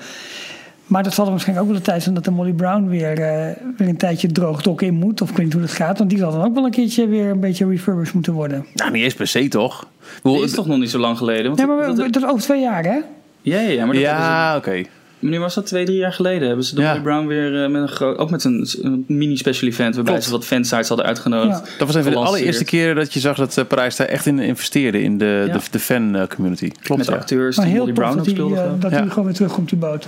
Maar 0.86 1.03
dat 1.03 1.13
zal 1.13 1.23
dan 1.23 1.34
waarschijnlijk 1.34 1.67
ook 1.67 1.73
wel 1.73 1.81
de 1.84 1.89
tijd 1.91 2.03
zijn 2.03 2.15
dat 2.15 2.23
de 2.23 2.31
Molly 2.31 2.51
Brown 2.53 2.88
weer, 2.88 3.12
eh, 3.19 3.55
weer 3.77 3.88
een 3.88 3.97
tijdje 3.97 4.31
droog 4.31 4.62
dok 4.62 4.81
in 4.81 4.93
moet. 4.93 5.21
Of 5.21 5.29
ik 5.29 5.36
weet 5.36 5.45
niet 5.45 5.53
hoe 5.53 5.62
dat 5.63 5.71
gaat, 5.71 5.97
want 5.97 6.10
die 6.10 6.19
zal 6.19 6.31
dan 6.31 6.43
ook 6.43 6.53
wel 6.53 6.65
een 6.65 6.71
keertje 6.71 7.07
weer 7.07 7.29
een 7.29 7.39
beetje 7.39 7.67
refurbished 7.67 8.13
moeten 8.13 8.34
worden. 8.34 8.65
Nou, 8.73 8.91
niet 8.91 9.03
eens 9.03 9.13
per 9.13 9.27
se 9.27 9.47
toch? 9.47 9.88
Die 10.23 10.43
is 10.43 10.51
toch 10.53 10.67
nog 10.67 10.77
niet 10.77 10.89
zo 10.89 10.97
lang 10.99 11.17
geleden? 11.17 11.45
Want 11.45 11.60
Ja, 11.60 11.65
maar 11.65 11.86
dat- 11.86 11.97
dat 11.97 12.15
is 12.15 12.25
over 12.29 12.41
twee 12.41 12.62
jaar 12.62 12.84
hè? 12.84 12.99
Ja, 13.41 13.60
ja, 13.60 13.60
ja, 13.60 13.86
maar 13.86 13.93
dat 13.93 14.03
ja, 14.03 14.55
oké. 14.57 14.84
Wanneer 15.21 15.39
was 15.39 15.53
dat? 15.55 15.65
Twee, 15.65 15.86
drie 15.86 15.97
jaar 15.97 16.13
geleden 16.13 16.47
hebben 16.47 16.65
ze 16.65 16.75
de 16.75 16.81
Ja. 16.81 16.88
Molly 16.89 17.01
Brown 17.03 17.27
weer 17.27 17.63
eh, 17.63 17.69
met 17.69 17.81
een 17.81 17.88
groot, 17.88 18.17
ook 18.17 18.29
met 18.29 18.43
een, 18.43 18.67
een 18.81 19.03
mini-special 19.07 19.69
event 19.69 19.95
waarbij 19.95 20.13
Klopt. 20.13 20.27
ze 20.27 20.31
wat 20.36 20.45
fansites 20.45 20.88
hadden 20.88 21.05
uitgenodigd. 21.05 21.60
Ja. 21.60 21.77
Dat 21.77 21.88
was 21.88 21.95
even 21.95 22.12
de 22.12 22.17
allereerste 22.17 22.63
keer 22.63 22.95
dat 22.95 23.13
je 23.13 23.19
zag 23.19 23.38
dat 23.38 23.57
eh, 23.57 23.65
Parijs 23.65 23.95
daar 23.95 24.07
echt 24.07 24.25
in 24.25 24.39
investeerde 24.39 25.01
in 25.01 25.17
de, 25.17 25.43
Ja. 25.47 25.53
de, 25.53 25.60
de 25.71 25.79
fan 25.79 26.15
eh, 26.15 26.27
community. 26.27 26.71
Klopt, 26.81 27.01
Met 27.01 27.10
ja. 27.10 27.15
acteurs 27.15 27.57
Maar 27.57 27.65
die 27.65 27.73
heel 27.75 27.91
Brown 27.91 28.19
ook 28.19 28.25
speelden. 28.29 28.79
dat 28.79 28.91
Ja. 28.91 28.97
hij 28.99 29.07
gewoon 29.10 29.25
weer 29.25 29.34
terugkomt, 29.34 29.69
die 29.69 29.77
boot. 29.77 30.07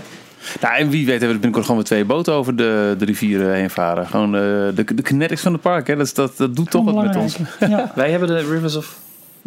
Nou, 0.61 0.75
en 0.75 0.89
wie 0.89 0.99
weet 1.05 1.07
hebben 1.09 1.27
we 1.27 1.33
binnenkort 1.33 1.63
gewoon 1.63 1.77
met 1.77 1.85
twee 1.85 2.05
boten 2.05 2.33
over 2.33 2.55
de, 2.55 2.95
de 2.97 3.05
rivieren 3.05 3.53
heen 3.53 3.69
varen. 3.69 4.07
Gewoon 4.07 4.35
eh, 4.35 4.41
de, 4.75 4.83
de 4.95 5.01
kinetics 5.01 5.41
van 5.41 5.53
het 5.53 5.61
park, 5.61 5.87
hè. 5.87 5.95
Dat, 5.95 6.05
is- 6.05 6.13
dat, 6.13 6.37
dat 6.37 6.55
doet 6.55 6.69
toch 6.71 6.83
wat 6.85 7.03
met 7.05 7.15
ons. 7.15 7.37
Ja, 7.59 7.91
Wij 7.95 8.11
hebben 8.11 8.27
de 8.27 8.37
Rivers 8.49 8.75
of 8.75 8.97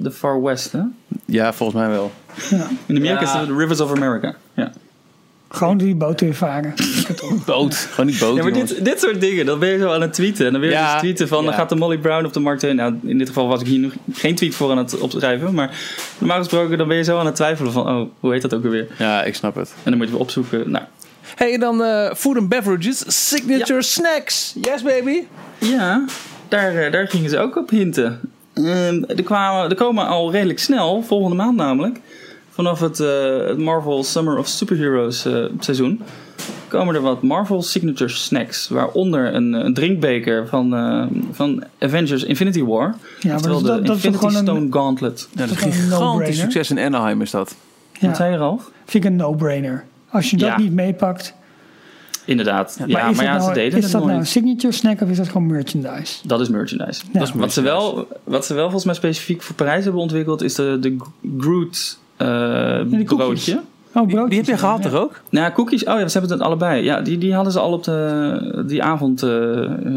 the 0.03 0.11
Far 0.11 0.43
West, 0.43 0.73
hè? 0.73 0.81
Ja, 1.25 1.53
volgens 1.53 1.79
mij 1.79 1.89
wel. 1.89 2.11
ja. 2.51 2.67
In 2.87 2.97
Amerika 2.97 3.21
Ja. 3.21 3.27
is 3.27 3.33
het 3.33 3.47
de 3.47 3.57
Rivers 3.57 3.81
of 3.81 3.95
America. 3.95 4.35
Ja, 4.55 4.73
Gewoon 5.57 5.77
die 5.77 5.95
boot 5.95 6.21
weer 6.21 6.35
varen. 6.35 6.75
Boot. 7.47 7.75
Gewoon 7.75 8.07
niet 8.07 8.19
boot, 8.19 8.37
ja 8.37 8.43
maar 8.43 8.53
dit, 8.53 8.85
dit 8.85 9.01
soort 9.01 9.21
dingen, 9.21 9.47
dan 9.47 9.59
ben 9.59 9.69
je 9.69 9.79
zo 9.79 9.93
aan 9.93 10.01
het 10.01 10.13
tweeten. 10.13 10.47
En 10.47 10.53
dan 10.53 10.61
ben 10.61 10.71
je 10.71 10.77
Ja, 10.77 10.91
dus 10.93 11.01
tweeten 11.01 11.29
van, 11.29 11.45
dan 11.45 11.55
gaat 11.55 11.69
de 11.69 11.77
Molly 11.77 11.99
Brown 11.99 12.25
op 12.25 12.33
de 12.33 12.41
markt 12.41 12.63
heen. 12.63 12.77
Nou, 12.77 12.99
in 13.05 13.19
dit 13.19 13.29
geval 13.29 13.49
was 13.49 13.61
ik 13.61 13.67
hier 13.67 13.79
nog 13.79 13.93
geen 14.13 14.35
tweet 14.35 14.55
voor 14.55 14.71
aan 14.71 14.79
het 14.79 14.99
opschrijven. 14.99 15.55
Maar 15.55 15.79
normaal 16.19 16.39
gesproken, 16.39 16.79
dan 16.79 16.89
ben 16.89 16.97
je 16.97 17.05
zo 17.05 17.19
aan 17.19 17.27
het 17.27 17.35
twijfelen 17.35 17.73
van, 17.73 17.89
oh, 17.89 18.09
hoe 18.21 18.33
heet 18.33 18.43
dat 18.43 18.55
ook 18.55 18.63
weer? 18.63 18.87
Ja, 18.99 19.25
ik 19.25 19.35
snap 19.35 19.55
het. 19.55 19.69
En 19.83 19.91
dan 19.91 19.97
moet 19.97 20.07
je 20.07 20.13
weer 20.13 20.23
opzoeken. 20.23 20.71
Nou, 20.71 20.85
Hey, 21.35 21.53
en 21.53 21.61
dan 21.61 21.83
eh, 21.83 22.15
food 22.15 22.37
and 22.37 22.49
beverages, 22.49 23.05
signature 23.29 23.83
snacks. 23.83 24.55
Yes, 24.61 24.83
baby. 24.83 25.23
Ja, 25.59 26.05
daar, 26.49 26.77
eh, 26.77 26.93
daar 26.93 27.09
gingen 27.09 27.31
ze 27.31 27.39
ook 27.39 27.57
op 27.57 27.71
hinten. 27.71 28.21
Ehm, 28.55 29.03
er, 29.07 29.23
kwamen, 29.23 29.71
er 29.71 29.77
komen 29.77 30.07
al 30.07 30.33
redelijk 30.33 30.59
snel, 30.59 31.03
volgende 31.03 31.37
maand 31.37 31.57
namelijk, 31.57 31.99
vanaf 32.57 32.81
het, 32.81 33.01
eh, 33.01 33.47
het 33.47 33.59
Marvel 33.59 34.05
Summer 34.05 34.39
of 34.39 34.47
Superheroes 34.47 35.25
eh, 35.25 35.45
seizoen, 35.61 36.01
komen 36.69 36.95
er 36.95 37.01
wat 37.01 37.23
Marvel 37.23 37.63
Signature 37.63 38.11
Snacks. 38.11 38.69
Waaronder 38.69 39.35
een, 39.35 39.53
een 39.53 39.75
drinkbeker 39.75 40.49
van, 40.49 40.75
eh, 40.75 41.07
van 41.33 41.65
Avengers 41.79 42.25
Infinity 42.25 42.63
War. 42.63 42.95
Ja, 43.21 43.29
maar 43.29 43.35
Oftewel 43.35 43.61
dat, 43.63 43.67
dat, 43.67 43.77
de 43.77 43.83
dat 43.83 43.95
Infinity 43.97 44.19
gewoon 44.19 44.43
Stone 44.43 44.61
een, 44.61 44.73
Gauntlet. 44.73 45.29
Ja, 45.33 45.47
dat 45.47 45.57
is 45.57 45.65
een 45.65 45.73
gigantisch 45.73 46.39
succes 46.39 46.71
in 46.71 46.79
Anaheim 46.79 47.23
is 47.23 47.31
dat. 47.31 47.55
ja, 47.93 48.07
Wat 48.07 48.17
zei 48.17 48.31
je, 48.33 48.37
Ralf? 48.37 48.71
vind 48.87 49.05
ik 49.05 49.11
een 49.11 49.17
no-brainer. 49.17 49.85
Als 50.11 50.31
je 50.31 50.37
dat 50.37 50.49
Ja. 50.49 50.59
niet 50.59 50.73
meepakt. 50.73 51.35
Inderdaad. 52.25 52.77
Ja, 52.79 52.87
maar 52.87 53.03
maar, 53.03 53.11
is 53.11 53.19
ja, 53.19 53.33
dat 53.33 53.41
ze 53.41 53.49
nou, 53.49 53.55
deden 53.55 53.79
is 53.79 53.91
dat 53.91 54.05
nou 54.05 54.19
een 54.19 54.27
signature 54.27 54.73
snack 54.73 55.01
of 55.01 55.09
is 55.09 55.17
dat 55.17 55.27
gewoon 55.29 55.47
merchandise? 55.47 56.27
Dat 56.27 56.41
is 56.41 56.49
merchandise. 56.49 57.03
Ja. 57.13 57.19
Dat 57.19 57.29
is 57.29 57.35
wat, 57.35 57.53
ze 57.53 57.61
wel, 57.61 58.09
wat 58.25 58.47
ze 58.47 58.55
wel 58.55 58.65
volgens 58.65 58.85
mij 58.85 58.95
specifiek 58.95 59.43
voor 59.43 59.55
Parijs 59.55 59.85
hebben 59.85 60.03
ontwikkeld, 60.03 60.43
is 60.43 60.55
de, 60.55 60.79
de 60.81 60.97
Groot 61.39 61.99
eh 62.17 62.27
koekjes. 63.07 63.07
broodje. 63.07 63.61
Oh, 63.95 64.07
brood. 64.07 64.29
Die 64.29 64.39
heb 64.39 64.47
je 64.49 64.57
gehad, 64.57 64.83
toch 64.83 64.93
ook? 64.95 65.21
Nou, 65.31 65.53
cookies. 65.53 65.85
Oh 65.85 65.99
ja, 65.99 66.09
ze 66.09 66.19
hebben 66.19 66.37
het 66.37 66.47
allebei. 66.47 66.83
Ja, 66.83 67.01
die, 67.01 67.19
die 67.19 67.35
hadden 67.35 67.53
ze 67.53 67.59
al 67.59 67.73
op 67.73 67.85
de, 67.85 68.65
die 68.67 68.83
avond 68.83 69.23
eh, 69.23 69.31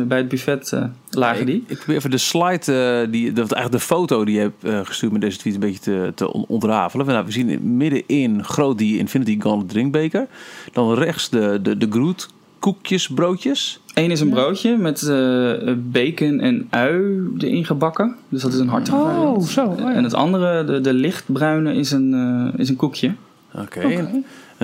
bij 0.08 0.18
het 0.18 0.28
buffet 0.28 0.72
eh, 0.74 0.84
lagen 1.10 1.46
die. 1.46 1.56
Ik, 1.56 1.70
ik 1.70 1.78
probeer 1.78 1.96
even 1.96 2.12
de 2.12 2.18
slide, 2.18 3.00
eh, 3.06 3.12
die, 3.12 3.34
dat, 3.34 3.52
eigenlijk 3.52 3.84
de 3.84 3.94
foto 3.94 4.26
die 4.26 4.36
je 4.36 4.42
hebt 4.42 4.64
eh, 4.64 4.80
gestuurd 4.84 5.12
met 5.12 5.22
deze 5.22 5.38
tweet 5.38 5.54
een 5.54 5.60
beetje 5.60 5.80
te, 5.80 6.12
te 6.16 6.34
on- 6.34 6.46
ontrafelen. 6.48 7.06
Nou, 7.06 7.26
we 7.26 7.32
zien 7.32 7.78
middenin 7.78 8.44
groot 8.44 8.78
die 8.78 8.98
Infinity 8.98 9.40
Gauntlet 9.40 9.70
drinkbeker. 9.70 10.28
Dan 10.74 10.94
rechts 10.94 11.30
de, 11.30 11.60
de, 11.62 11.78
de 11.78 11.88
Groot 11.90 12.30
koekjes, 12.60 13.08
broodjes. 13.08 13.80
Eén 14.00 14.12
is 14.12 14.20
een 14.20 14.30
broodje 14.30 14.78
met 14.78 15.02
eh, 15.02 15.52
bacon 15.78 16.40
en 16.40 16.68
ui 16.70 17.28
erin 17.38 17.66
gebakken. 17.66 18.16
Dus 18.30 18.42
dat 18.42 18.54
is 18.54 18.60
een 18.60 18.68
hartige 18.68 18.98
Oh, 18.98 19.06
variant. 19.06 19.46
zo. 19.46 19.66
Oh, 19.66 19.80
ja. 19.80 19.94
En 19.94 20.04
het 20.04 20.14
andere, 20.14 20.66
de, 20.66 20.82
de 20.82 20.94
lichtbruine, 20.94 21.74
is 21.74 21.92
een, 21.92 22.14
eh, 22.54 22.60
is 22.60 22.70
een 22.70 22.76
koekje. 22.76 23.12
Oké. 23.56 24.10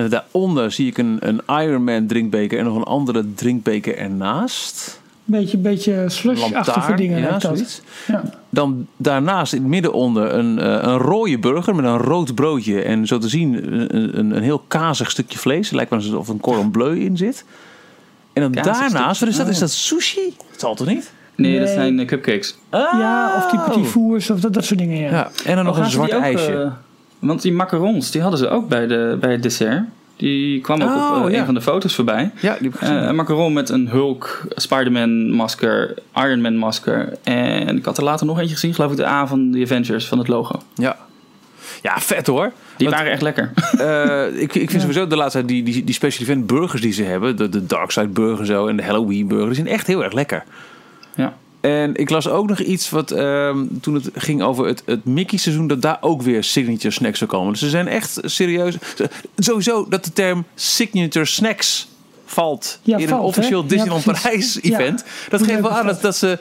Daaronder 0.08 0.72
zie 0.72 0.86
ik 0.86 0.98
een, 0.98 1.18
een 1.20 1.40
Iron 1.62 1.84
Man 1.84 2.06
drinkbeker 2.06 2.58
en 2.58 2.64
nog 2.64 2.76
een 2.76 2.82
andere 2.82 3.24
drinkbeker 3.34 3.96
ernaast. 3.96 5.00
Beetje, 5.24 5.58
beetje 5.58 6.04
slush-achtige 6.06 6.94
dingen. 6.94 7.20
ja, 7.20 7.40
zoiets. 7.40 7.80
Ja. 8.06 8.22
Dan 8.50 8.86
daarnaast 8.96 9.52
in 9.52 9.60
het 9.60 9.68
midden 9.70 9.92
onder 9.92 10.34
een, 10.34 10.58
eh, 10.58 10.78
een 10.80 10.98
rode 10.98 11.38
burger 11.38 11.74
met 11.74 11.84
een 11.84 11.98
rood 11.98 12.34
broodje. 12.34 12.82
En 12.82 13.06
zo 13.06 13.18
te 13.18 13.28
zien 13.28 13.72
een, 13.72 14.18
een, 14.18 14.36
een 14.36 14.42
heel 14.42 14.64
kazig 14.68 15.10
stukje 15.10 15.38
vlees. 15.38 15.66
Het 15.66 15.74
lijkt 15.74 15.90
wel 15.90 15.98
alsof 15.98 16.28
er 16.28 16.34
een 16.34 16.40
cordon 16.40 16.70
bleu 16.70 16.98
in 16.98 17.16
zit. 17.16 17.44
En 18.36 18.42
dan 18.42 18.52
daarnaast, 18.52 19.20
wat 19.20 19.28
is 19.28 19.36
dat? 19.36 19.46
Oh. 19.46 19.52
Is 19.52 19.58
dat 19.58 19.70
sushi? 19.70 20.34
Dat 20.50 20.60
zal 20.60 20.74
toch 20.74 20.86
niet? 20.86 21.12
Nee, 21.34 21.58
dat 21.58 21.68
zijn 21.68 21.98
eh, 22.00 22.06
cupcakes. 22.06 22.56
ja, 22.70 23.34
of 23.36 23.50
die 23.50 23.60
petit 23.60 23.76
Oh. 23.84 23.84
fours 23.90 24.30
of 24.30 24.40
dat, 24.40 24.52
dat 24.52 24.64
soort 24.64 24.78
dingen. 24.78 24.98
Ja. 25.00 25.10
Ja, 25.10 25.30
en 25.44 25.56
dan 25.56 25.64
nog 25.64 25.78
Oh, 25.78 25.84
een 25.84 25.90
ze 25.90 25.98
die 25.98 26.06
zwart 26.06 26.14
ook, 26.14 26.22
ijsje. 26.22 26.62
eh, 26.62 26.70
want 27.18 27.42
die 27.42 27.52
macarons, 27.52 28.10
die 28.10 28.20
hadden 28.20 28.38
ze 28.38 28.48
ook 28.48 28.68
bij, 28.68 28.86
de, 28.86 29.16
bij 29.20 29.32
het 29.32 29.42
dessert. 29.42 29.82
Die 30.16 30.60
kwam 30.60 30.82
ook 30.82 30.88
Oh, 30.88 31.16
op 31.20 31.26
eh, 31.26 31.32
ja. 31.32 31.38
een 31.38 31.44
van 31.44 31.54
de 31.54 31.60
foto's 31.60 31.94
voorbij. 31.94 32.30
ja, 32.34 32.40
die 32.40 32.48
heb 32.50 32.64
ik 32.74 32.74
gezien. 32.78 32.96
Een 33.08 33.14
macaron 33.14 33.52
met 33.52 33.68
een 33.68 33.88
Hulk, 33.88 34.42
Spider-Man 34.48 35.30
masker, 35.30 35.94
Iron 36.14 36.40
Man 36.40 36.56
masker. 36.56 37.12
En 37.22 37.76
ik 37.76 37.84
had 37.84 37.98
er 37.98 38.04
later 38.04 38.26
nog 38.26 38.38
eentje 38.38 38.54
gezien, 38.54 38.74
geloof 38.74 38.90
ik, 38.90 38.96
de 38.96 39.06
A 39.06 39.26
van 39.26 39.50
de 39.50 39.62
Avengers 39.62 40.06
van 40.08 40.18
het 40.18 40.28
logo. 40.28 40.60
ja. 40.74 40.96
Ja, 41.82 42.00
vet 42.00 42.26
hoor. 42.26 42.52
Die 42.76 42.86
Want- 42.88 42.98
waren 42.98 43.12
echt 43.12 43.22
lekker. 43.22 43.52
Eh, 43.78 44.40
ik, 44.42 44.54
ik 44.54 44.70
vind 44.70 44.80
sowieso 44.82 45.06
de 45.06 45.16
laatste 45.16 45.38
tijd 45.38 45.48
die, 45.48 45.62
die, 45.62 45.84
die 45.84 45.94
special 45.94 46.22
event 46.28 46.46
burgers 46.46 46.82
die 46.82 46.92
ze 46.92 47.02
hebben. 47.02 47.36
De, 47.36 47.48
de 47.48 47.66
Dark 47.66 47.90
Side 47.90 48.08
burger 48.08 48.46
zo 48.46 48.66
en 48.66 48.76
de 48.76 48.82
Halloween 48.84 49.26
burger. 49.28 49.46
Die 49.46 49.54
zijn 49.54 49.66
echt 49.68 49.86
heel 49.86 50.04
erg 50.04 50.12
lekker. 50.12 50.44
ja. 51.14 51.36
En 51.60 51.94
ik 51.94 52.10
las 52.10 52.28
ook 52.28 52.48
nog 52.48 52.58
iets 52.60 52.90
wat 52.90 53.10
ehm, 53.10 53.64
toen 53.80 53.94
het 53.94 54.10
ging 54.14 54.42
over 54.42 54.66
het, 54.66 54.82
het 54.86 55.04
Mickey 55.04 55.38
seizoen, 55.38 55.66
dat 55.66 55.82
daar 55.82 55.96
ook 56.00 56.22
weer 56.22 56.44
signature 56.44 56.90
snacks 56.90 57.18
zou 57.18 57.30
komen. 57.30 57.50
Dus 57.52 57.60
ze 57.60 57.68
zijn 57.68 57.88
echt 57.88 58.18
serieus. 58.22 58.76
Sowieso 59.38 59.86
dat 59.88 60.04
de 60.04 60.12
term 60.12 60.44
signature 60.54 61.24
snacks 61.24 61.88
valt 62.24 62.78
Ja, 62.82 62.96
in 62.96 63.02
een 63.02 63.08
valt, 63.08 63.22
officieel 63.22 63.62
Ja, 63.62 63.68
Disneyland. 63.68 64.04
Parijs 64.04 64.58
Ja. 64.62 64.78
event. 64.78 65.04
Dat 65.28 65.42
geeft 65.42 65.60
wel 65.60 65.70
aan 65.70 65.86
dat, 65.86 66.00
dat 66.02 66.16
ze. 66.16 66.38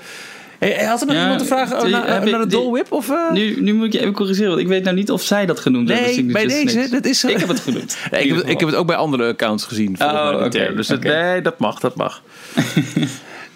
Hey, 0.74 0.86
had 0.86 1.02
er 1.02 1.08
nog 1.08 1.16
Ja, 1.16 1.22
iemand 1.22 1.40
te 1.40 1.46
vragen 1.46 1.80
die- 1.84 1.92
naar, 1.92 2.14
heb 2.14 2.26
ik- 2.26 2.32
naar 2.32 2.48
de 2.48 2.70
Whip? 2.72 2.92
Of, 2.92 3.10
eh? 3.10 3.32
Nu, 3.32 3.62
nu 3.62 3.74
moet 3.74 3.86
ik 3.86 3.94
je 3.94 4.00
even 4.00 4.14
corrigeren, 4.14 4.50
want 4.50 4.62
ik 4.62 4.68
weet 4.68 4.84
nou 4.84 4.96
niet 4.96 5.12
of 5.12 5.22
zij 5.22 5.46
dat 5.46 5.60
genoemd 5.60 5.90
hebben. 5.90 6.12
nee, 6.12 6.26
bij 6.32 6.48
deze. 6.48 6.70
snacks. 6.70 6.90
Dat 6.90 7.06
is, 7.06 7.24
Ik 7.24 7.38
heb 7.40 7.48
het 7.48 7.60
genoemd. 7.60 7.98
Nee, 8.12 8.22
ik, 8.24 8.28
heb, 8.30 8.38
het- 8.38 8.50
ik 8.50 8.60
heb 8.60 8.70
het 8.70 8.78
ook 8.78 8.88
bij 8.88 8.96
andere 8.96 9.28
accounts 9.28 9.64
gezien. 9.66 9.98
volgens 9.98 10.20
Oh, 10.20 10.44
oké. 10.46 10.74
Dus 10.76 10.88
nee, 10.88 11.42
dat 11.42 11.60
mag, 11.60 11.80
dat 11.80 11.96
mag. 11.96 12.22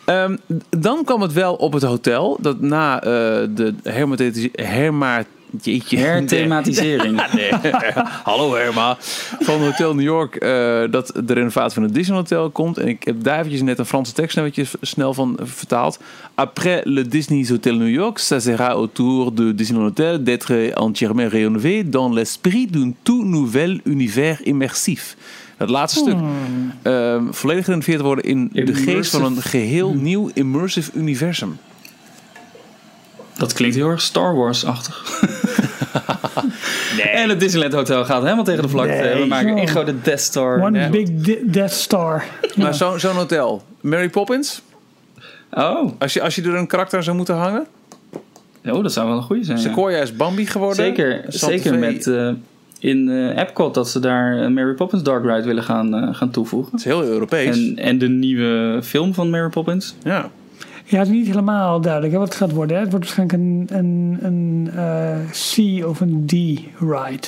Ehm, 0.05 0.35
dan 0.69 1.03
kwam 1.03 1.21
het 1.21 1.33
wel 1.33 1.55
op 1.55 1.73
het 1.73 1.83
hotel. 1.83 2.37
Dat 2.41 2.61
na 2.61 3.01
eh, 3.03 3.09
de 3.49 3.73
herma... 4.53 5.23
Jeetje. 5.61 5.97
Herthematisering. 5.97 7.21
Nee. 7.33 7.51
Hallo 8.29 8.53
Herma. 8.55 8.97
Van 9.39 9.59
Hotel 9.59 9.95
New 9.95 10.05
York. 10.05 10.35
eh, 10.35 10.91
dat 10.91 11.11
de 11.25 11.33
renovatie 11.33 11.73
van 11.73 11.83
het 11.83 11.93
Disney 11.93 12.17
Hotel 12.17 12.49
komt. 12.49 12.77
En 12.77 12.87
ik 12.87 13.03
heb 13.03 13.23
daar 13.23 13.37
eventjes 13.37 13.61
net 13.61 13.79
een 13.79 13.85
Franse 13.85 14.13
tekst 14.13 14.39
snel 14.81 15.13
van 15.13 15.37
vertaald. 15.41 15.99
Après 16.35 16.81
le 16.83 17.07
Disney's 17.07 17.49
Hotel 17.49 17.75
New 17.75 17.89
York, 17.89 18.19
ça 18.19 18.39
sera 18.39 18.75
au 18.75 18.87
tour 18.87 19.31
de 19.31 19.55
Disneyland 19.55 19.89
Hotel 19.89 20.23
d'être 20.23 20.71
entièrement 20.73 21.29
rénové 21.29 21.89
dans 21.89 22.13
l'esprit 22.13 22.67
d'un 22.67 22.93
tout 23.03 23.25
nouvel 23.25 23.81
univers 23.83 24.41
immersif. 24.41 25.15
Het 25.57 25.69
laatste 25.69 25.99
stuk 25.99 26.15
ehm, 26.81 27.23
volledig 27.31 27.65
gerenoveerd 27.65 28.01
worden 28.01 28.23
in 28.23 28.49
de 28.53 28.73
geest 28.73 29.11
van 29.11 29.25
een 29.25 29.41
geheel 29.41 29.93
nieuw 29.93 30.29
immersive 30.33 30.91
universum. 30.93 31.57
Dat 33.39 33.53
klinkt 33.53 33.75
heel 33.75 33.89
erg 33.89 34.01
Star 34.01 34.35
Wars-achtig. 34.35 35.23
En 37.13 37.29
het 37.29 37.39
Disneyland 37.39 37.73
Hotel 37.73 38.05
gaat 38.05 38.23
helemaal 38.23 38.43
tegen 38.43 38.61
de 38.61 38.69
vlakte. 38.69 38.93
Nee. 38.93 39.21
We 39.21 39.25
maken 39.27 39.49
Zo. 39.49 39.55
één 39.55 39.67
grote 39.67 40.01
Death 40.01 40.19
Star. 40.19 40.61
One 40.61 40.79
Ja. 40.79 40.89
big 40.89 41.09
de- 41.11 41.41
Death 41.45 41.71
Star. 41.71 42.23
Maar 42.55 42.75
zo- 42.75 42.97
zo'n 42.97 43.15
hotel, 43.15 43.63
Mary 43.81 44.09
Poppins, 44.09 44.61
Oh. 45.51 45.91
als 45.99 46.13
je, 46.13 46.21
als 46.21 46.35
je 46.35 46.41
er 46.41 46.55
een 46.55 46.67
karakter 46.67 47.03
zou 47.03 47.17
moeten 47.17 47.35
hangen. 47.35 47.65
oh, 48.65 48.83
dat 48.83 48.93
zou 48.93 49.07
wel 49.07 49.17
een 49.17 49.23
goede 49.23 49.43
zijn. 49.43 49.57
ja. 49.57 49.63
Sequoia 49.63 49.97
is 50.01 50.15
Bambi 50.15 50.45
geworden. 50.45 50.75
Zeker, 50.85 51.23
Santa 51.27 51.55
zeker 51.57 51.79
met 51.79 52.07
eh, 52.07 52.29
in 52.79 53.09
eh, 53.09 53.37
Epcot 53.41 53.73
dat 53.73 53.89
ze 53.89 53.99
daar 53.99 54.41
eh, 54.43 54.47
Mary 54.49 54.73
Poppins 54.73 55.03
Dark 55.03 55.23
Ride 55.25 55.43
willen 55.47 55.63
gaan, 55.63 55.95
eh, 55.95 56.15
gaan 56.15 56.29
toevoegen. 56.31 56.71
Het 56.71 56.79
is 56.79 56.85
heel 56.85 57.03
Europees. 57.03 57.57
En, 57.57 57.77
en 57.77 57.97
de 57.97 58.09
nieuwe 58.09 58.79
film 58.83 59.13
van 59.13 59.29
Mary 59.29 59.49
Poppins. 59.49 59.95
ja. 60.03 60.29
Ja, 60.89 60.97
het 60.99 61.07
is 61.07 61.13
niet 61.13 61.27
helemaal 61.27 61.81
duidelijk 61.81 62.13
hè, 62.13 62.19
wat 62.19 62.27
het 62.27 62.37
gaat 62.37 62.51
worden. 62.51 62.75
Hè. 62.75 62.81
Het 62.81 62.91
wordt 62.91 63.05
waarschijnlijk 63.05 63.39
een, 63.71 63.77
een, 63.77 64.17
een 64.21 64.69
eh, 64.75 65.17
C 65.81 65.85
of 65.87 65.99
een 66.01 66.23
D-ride. 66.25 67.27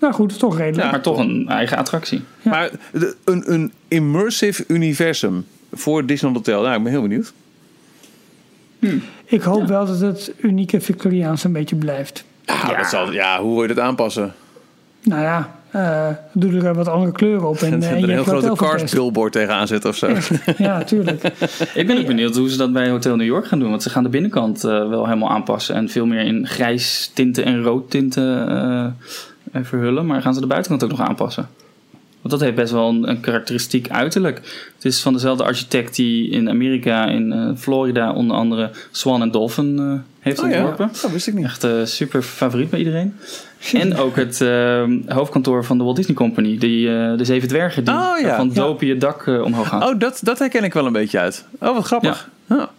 Nou 0.00 0.14
goed, 0.14 0.38
toch 0.38 0.56
redelijk. 0.58 0.90
maar 0.90 1.00
toch 1.00 1.18
een 1.18 1.48
eigen 1.48 1.76
attractie. 1.78 2.20
Ja. 2.42 2.50
Maar 2.50 2.70
de- 2.92 3.16
een, 3.24 3.52
een 3.52 3.72
immersive 3.88 4.64
universum 4.68 5.46
voor 5.72 6.06
Disneyland 6.06 6.46
Hotel. 6.46 6.62
Nou, 6.62 6.76
ik 6.76 6.82
ben 6.82 6.92
heel 6.92 7.02
benieuwd. 7.02 7.32
Ik 9.24 9.42
hoop 9.42 9.66
wel 9.66 9.86
dat 9.86 10.00
het 10.00 10.32
unieke 10.38 10.80
Victoriaans 10.80 11.44
een 11.44 11.52
beetje 11.52 11.76
blijft. 11.76 12.24
Ja, 12.44 12.76
Dat 12.76 12.86
zal, 12.88 13.12
ja, 13.12 13.40
hoe 13.40 13.52
wil 13.52 13.62
je 13.62 13.68
dat 13.74 13.78
aanpassen? 13.84 14.34
Nou 15.02 15.22
ja, 15.22 15.54
eh, 15.72 16.08
doe 16.32 16.60
er 16.62 16.74
wat 16.74 16.88
andere 16.88 17.12
kleuren 17.12 17.48
op. 17.48 17.56
En, 17.56 17.72
En, 17.72 17.82
eh, 17.82 17.90
en 17.90 17.96
er 17.96 18.02
een 18.02 18.10
heel 18.10 18.24
grote 18.24 18.56
Cars 18.56 18.92
billboard 18.92 19.32
tegenaan 19.32 19.66
zetten 19.66 19.90
of 19.90 19.96
zo. 19.96 20.16
Ja, 20.56 20.84
tuurlijk. 20.84 21.22
Ik 21.74 21.86
ben 21.86 21.98
ook 21.98 22.06
benieuwd 22.06 22.36
hoe 22.36 22.50
ze 22.50 22.56
dat 22.56 22.72
bij 22.72 22.90
Hotel 22.90 23.16
New 23.16 23.26
York 23.26 23.46
gaan 23.46 23.58
doen. 23.58 23.70
Want 23.70 23.82
ze 23.82 23.90
gaan 23.90 24.02
de 24.02 24.08
binnenkant 24.08 24.64
eh, 24.64 24.88
wel 24.88 25.04
helemaal 25.04 25.30
aanpassen. 25.30 25.74
En 25.74 25.88
veel 25.88 26.06
meer 26.06 26.20
in 26.20 26.46
grijs 26.46 27.10
tinten 27.14 27.44
en 27.44 27.62
rood 27.62 27.90
tinten 27.90 28.48
eh, 28.48 28.84
eh, 29.52 29.64
verhullen. 29.64 30.06
Maar 30.06 30.22
gaan 30.22 30.34
ze 30.34 30.40
de 30.40 30.46
buitenkant 30.46 30.84
ook 30.84 30.98
nog 30.98 31.08
aanpassen? 31.08 31.48
Want 32.22 32.34
dat 32.34 32.40
heeft 32.40 32.54
best 32.54 32.72
wel 32.72 32.88
een, 32.88 33.08
een 33.08 33.20
karakteristiek 33.20 33.88
uiterlijk. 33.90 34.36
Het 34.74 34.84
is 34.84 35.00
van 35.00 35.12
dezelfde 35.12 35.44
architect 35.44 35.94
die 35.96 36.30
in 36.30 36.48
Amerika, 36.48 37.06
in 37.08 37.32
eh, 37.32 37.48
Florida 37.56 38.12
onder 38.12 38.36
andere 38.36 38.70
Swan 38.90 39.22
en 39.22 39.30
Dolphin 39.30 39.78
eh, 39.78 39.94
heeft 40.20 40.42
Oh 40.42 40.50
ja, 40.50 40.56
ontworpen. 40.58 40.90
dat 41.02 41.10
wist 41.10 41.26
ik 41.26 41.34
niet. 41.34 41.44
Echt 41.44 41.64
eh, 41.64 41.70
super 41.84 42.22
favoriet 42.22 42.70
bij 42.70 42.78
iedereen. 42.78 43.14
En 43.72 43.96
ook 43.96 44.16
het 44.16 44.38
hoofdkantoor 45.06 45.64
van 45.64 45.78
de 45.78 45.84
Walt 45.84 45.96
Disney 45.96 46.16
Company. 46.16 46.58
Die, 46.58 46.86
de 46.86 47.24
Zeven 47.24 47.48
Dwergen 47.48 47.84
die 47.84 47.94
Oh 47.94 48.18
ja. 48.20 48.36
van 48.36 48.48
Ja. 48.48 48.54
dopen 48.54 48.86
je 48.86 48.96
dak 48.96 49.26
omhoog 49.26 49.68
gaan. 49.68 49.82
Oh, 49.82 49.98
dat, 49.98 50.20
dat 50.22 50.38
herken 50.38 50.64
ik 50.64 50.72
wel 50.72 50.86
een 50.86 50.92
beetje 50.92 51.18
uit. 51.18 51.44
Oh, 51.58 51.74
wat 51.74 51.84
grappig. 51.84 52.28
Ja. 52.46 52.70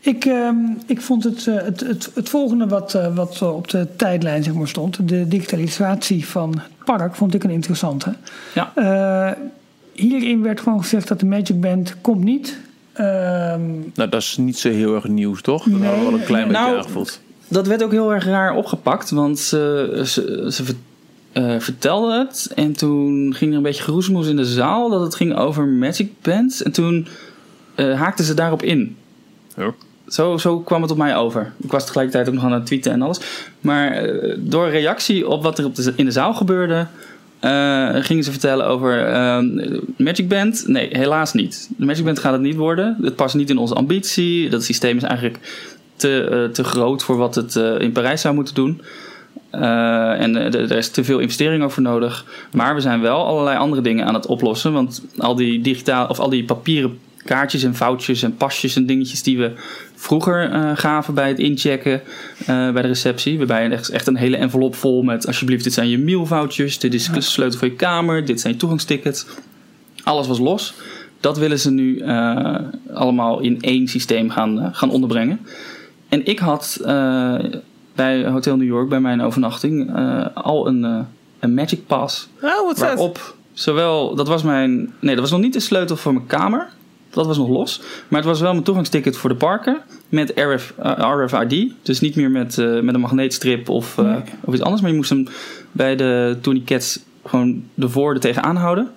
Ik, 0.00 0.24
ehm, 0.24 0.56
ik 0.86 1.00
vond 1.00 1.24
het, 1.24 1.46
eh, 1.46 1.54
het, 1.54 1.80
het, 1.80 2.10
het 2.14 2.28
volgende 2.28 2.66
wat, 2.66 2.94
eh, 2.94 3.14
wat 3.14 3.42
op 3.42 3.68
de 3.68 3.86
tijdlijn 3.96 4.42
zeg 4.42 4.54
maar, 4.54 4.68
stond, 4.68 5.08
de 5.08 5.28
digitalisatie 5.28 6.26
van 6.26 6.50
het 6.52 6.84
park, 6.84 7.14
vond 7.14 7.34
ik 7.34 7.44
een 7.44 7.50
interessante. 7.50 8.14
Ja. 8.54 8.72
Eh, 8.74 9.32
hierin 9.92 10.42
werd 10.42 10.60
gewoon 10.60 10.80
gezegd 10.82 11.08
dat 11.08 11.20
de 11.20 11.26
Magic 11.26 11.60
Band 11.60 11.96
komt 12.00 12.24
niet. 12.24 12.58
Ehm, 12.92 13.60
Nou, 13.94 14.08
dat 14.10 14.14
is 14.14 14.36
niet 14.36 14.58
zo 14.58 14.70
heel 14.70 14.94
erg 14.94 15.08
nieuws, 15.08 15.42
toch? 15.42 15.64
Dat 15.64 15.80
hadden 15.80 15.98
we 16.04 16.10
wel 16.10 16.18
een 16.20 16.24
klein 16.26 16.48
beetje 16.48 16.62
Nou, 16.62 16.76
aangevoeld. 16.76 17.20
Dat 17.48 17.66
werd 17.66 17.82
ook 17.82 17.90
heel 17.92 18.12
erg 18.14 18.24
raar 18.24 18.54
opgepakt, 18.54 19.10
want 19.10 19.38
ze, 19.38 20.02
ze, 20.06 20.46
ze 20.52 20.64
ver- 20.64 20.74
eh, 21.32 21.58
vertelde 21.60 22.18
het. 22.18 22.52
En 22.54 22.72
toen 22.72 23.34
ging 23.34 23.50
er 23.50 23.56
een 23.56 23.62
beetje 23.62 23.82
geroezemoes 23.82 24.26
in 24.26 24.36
de 24.36 24.44
zaal 24.44 24.90
dat 24.90 25.00
het 25.00 25.14
ging 25.14 25.36
over 25.36 25.66
Magic 25.66 26.10
Bands. 26.22 26.62
En 26.62 26.72
toen 26.72 27.06
eh, 27.74 27.98
haakten 28.00 28.24
ze 28.24 28.34
daarop 28.34 28.62
in. 28.62 28.96
Ja. 29.56 29.72
Zo, 30.10 30.36
zo 30.36 30.60
kwam 30.60 30.82
het 30.82 30.90
op 30.90 30.96
mij 30.96 31.16
over. 31.16 31.52
Ik 31.60 31.70
was 31.70 31.84
tegelijkertijd 31.84 32.28
ook 32.28 32.34
nog 32.34 32.44
aan 32.44 32.52
het 32.52 32.66
tweeten 32.66 32.92
en 32.92 33.02
alles. 33.02 33.20
Maar 33.60 33.92
eh, 33.92 34.36
door 34.38 34.68
reactie 34.68 35.28
op 35.28 35.42
wat 35.42 35.58
er 35.58 35.64
op 35.64 35.74
de, 35.74 35.92
in 35.96 36.04
de 36.04 36.10
zaal 36.10 36.34
gebeurde, 36.34 36.86
eh, 37.38 37.88
gingen 37.92 38.24
ze 38.24 38.30
vertellen 38.30 38.66
over 38.66 39.06
ehm, 39.06 39.78
Magic 39.96 40.28
Band. 40.28 40.64
Nee, 40.66 40.88
helaas 40.92 41.32
niet. 41.32 41.68
De 41.76 41.84
Magic 41.84 42.04
Band 42.04 42.18
gaat 42.18 42.32
het 42.32 42.40
niet 42.40 42.56
worden. 42.56 42.96
Het 43.02 43.16
past 43.16 43.34
niet 43.34 43.50
in 43.50 43.58
onze 43.58 43.74
ambitie. 43.74 44.48
Dat 44.48 44.64
systeem 44.64 44.96
is 44.96 45.02
eigenlijk 45.02 45.38
te, 45.96 46.24
eh, 46.24 46.52
te 46.54 46.64
groot 46.64 47.02
voor 47.02 47.16
wat 47.16 47.34
het 47.34 47.54
in 47.54 47.92
Parijs 47.92 48.20
zou 48.20 48.34
moeten 48.34 48.54
doen. 48.54 48.80
En 49.50 50.36
er 50.36 50.70
is 50.72 50.90
te 50.90 51.04
veel 51.04 51.18
investering 51.18 51.64
over 51.64 51.82
nodig. 51.82 52.24
Maar 52.52 52.74
we 52.74 52.80
zijn 52.80 53.00
wel 53.00 53.26
allerlei 53.26 53.58
andere 53.58 53.82
dingen 53.82 54.06
aan 54.06 54.14
het 54.14 54.26
oplossen. 54.26 54.72
Want 54.72 55.02
al 55.18 55.34
die 55.34 55.60
digitaal 55.60 56.06
of 56.06 56.18
al 56.18 56.28
die 56.28 56.44
papieren 56.44 56.98
kaartjes 57.24 57.62
en 57.62 57.74
foutjes 57.74 58.22
en 58.22 58.36
pasjes 58.36 58.76
en 58.76 58.86
dingetjes 58.86 59.22
die 59.22 59.38
we 59.38 59.52
vroeger 59.94 60.50
eh, 60.50 60.70
gaven 60.74 61.14
bij 61.14 61.28
het 61.28 61.38
inchecken 61.38 62.02
eh, 62.38 62.46
bij 62.46 62.82
de 62.82 62.88
receptie. 62.88 63.38
Waarbij 63.38 63.70
echt, 63.70 63.88
echt 63.88 64.06
een 64.06 64.16
hele 64.16 64.36
envelop 64.36 64.74
vol 64.74 65.02
met 65.02 65.26
alsjeblieft, 65.26 65.64
dit 65.64 65.72
zijn 65.72 65.88
je 65.88 65.98
mailfoutjes, 65.98 66.78
dit 66.78 66.94
is 66.94 67.08
de 67.08 67.20
sleutel 67.20 67.58
voor 67.58 67.68
je 67.68 67.74
kamer, 67.74 68.24
dit 68.24 68.40
zijn 68.40 68.52
je 68.52 68.58
toegangstickets. 68.58 69.26
Alles 70.02 70.26
was 70.26 70.38
los. 70.38 70.74
Dat 71.20 71.38
willen 71.38 71.58
ze 71.58 71.70
nu 71.70 71.98
eh, 71.98 72.54
allemaal 72.94 73.40
in 73.40 73.60
één 73.60 73.88
systeem 73.88 74.30
gaan, 74.30 74.70
gaan 74.72 74.90
onderbrengen. 74.90 75.40
En 76.08 76.26
ik 76.26 76.38
had 76.38 76.78
bij 77.94 78.26
Hotel 78.26 78.56
New 78.56 78.66
York, 78.66 78.88
bij 78.88 79.00
mijn 79.00 79.22
overnachting, 79.22 79.90
al 80.34 80.66
een, 80.66 81.06
een 81.38 81.54
Magic 81.54 81.86
Pass. 81.86 82.28
Oh, 82.42 82.66
wat. 82.66 82.78
Waarop 82.78 83.34
zowel, 83.52 84.14
dat 84.14 84.28
was 84.28 84.42
mijn, 84.42 84.92
nee, 85.00 85.14
dat 85.14 85.22
was 85.22 85.30
nog 85.30 85.40
niet 85.40 85.52
de 85.52 85.60
sleutel 85.60 85.96
voor 85.96 86.12
mijn 86.12 86.26
kamer. 86.26 86.68
Dat 87.10 87.26
was 87.26 87.38
nog 87.38 87.48
los. 87.48 87.80
Maar 88.08 88.20
het 88.20 88.28
was 88.28 88.40
wel 88.40 88.52
mijn 88.52 88.64
toegangsticket 88.64 89.16
voor 89.16 89.30
de 89.30 89.36
parken. 89.36 89.80
Met 90.08 90.32
RF, 90.34 90.74
eh, 90.82 91.24
RFID. 91.24 91.72
Dus 91.82 92.00
niet 92.00 92.16
meer 92.16 92.30
met, 92.30 92.58
eh, 92.58 92.80
met 92.80 92.94
een 92.94 93.00
magneetstrip 93.00 93.68
of, 93.68 93.98
eh, 93.98 94.16
of 94.40 94.54
iets 94.54 94.62
anders. 94.62 94.82
Maar 94.82 94.90
je 94.90 94.96
moest 94.96 95.10
hem 95.10 95.26
bij 95.72 95.96
de 95.96 96.36
tourniquets 96.40 97.00
gewoon 97.24 97.64
ervoor 97.78 98.14
er 98.14 98.20
tegenaan 98.20 98.56
houden. 98.56 98.90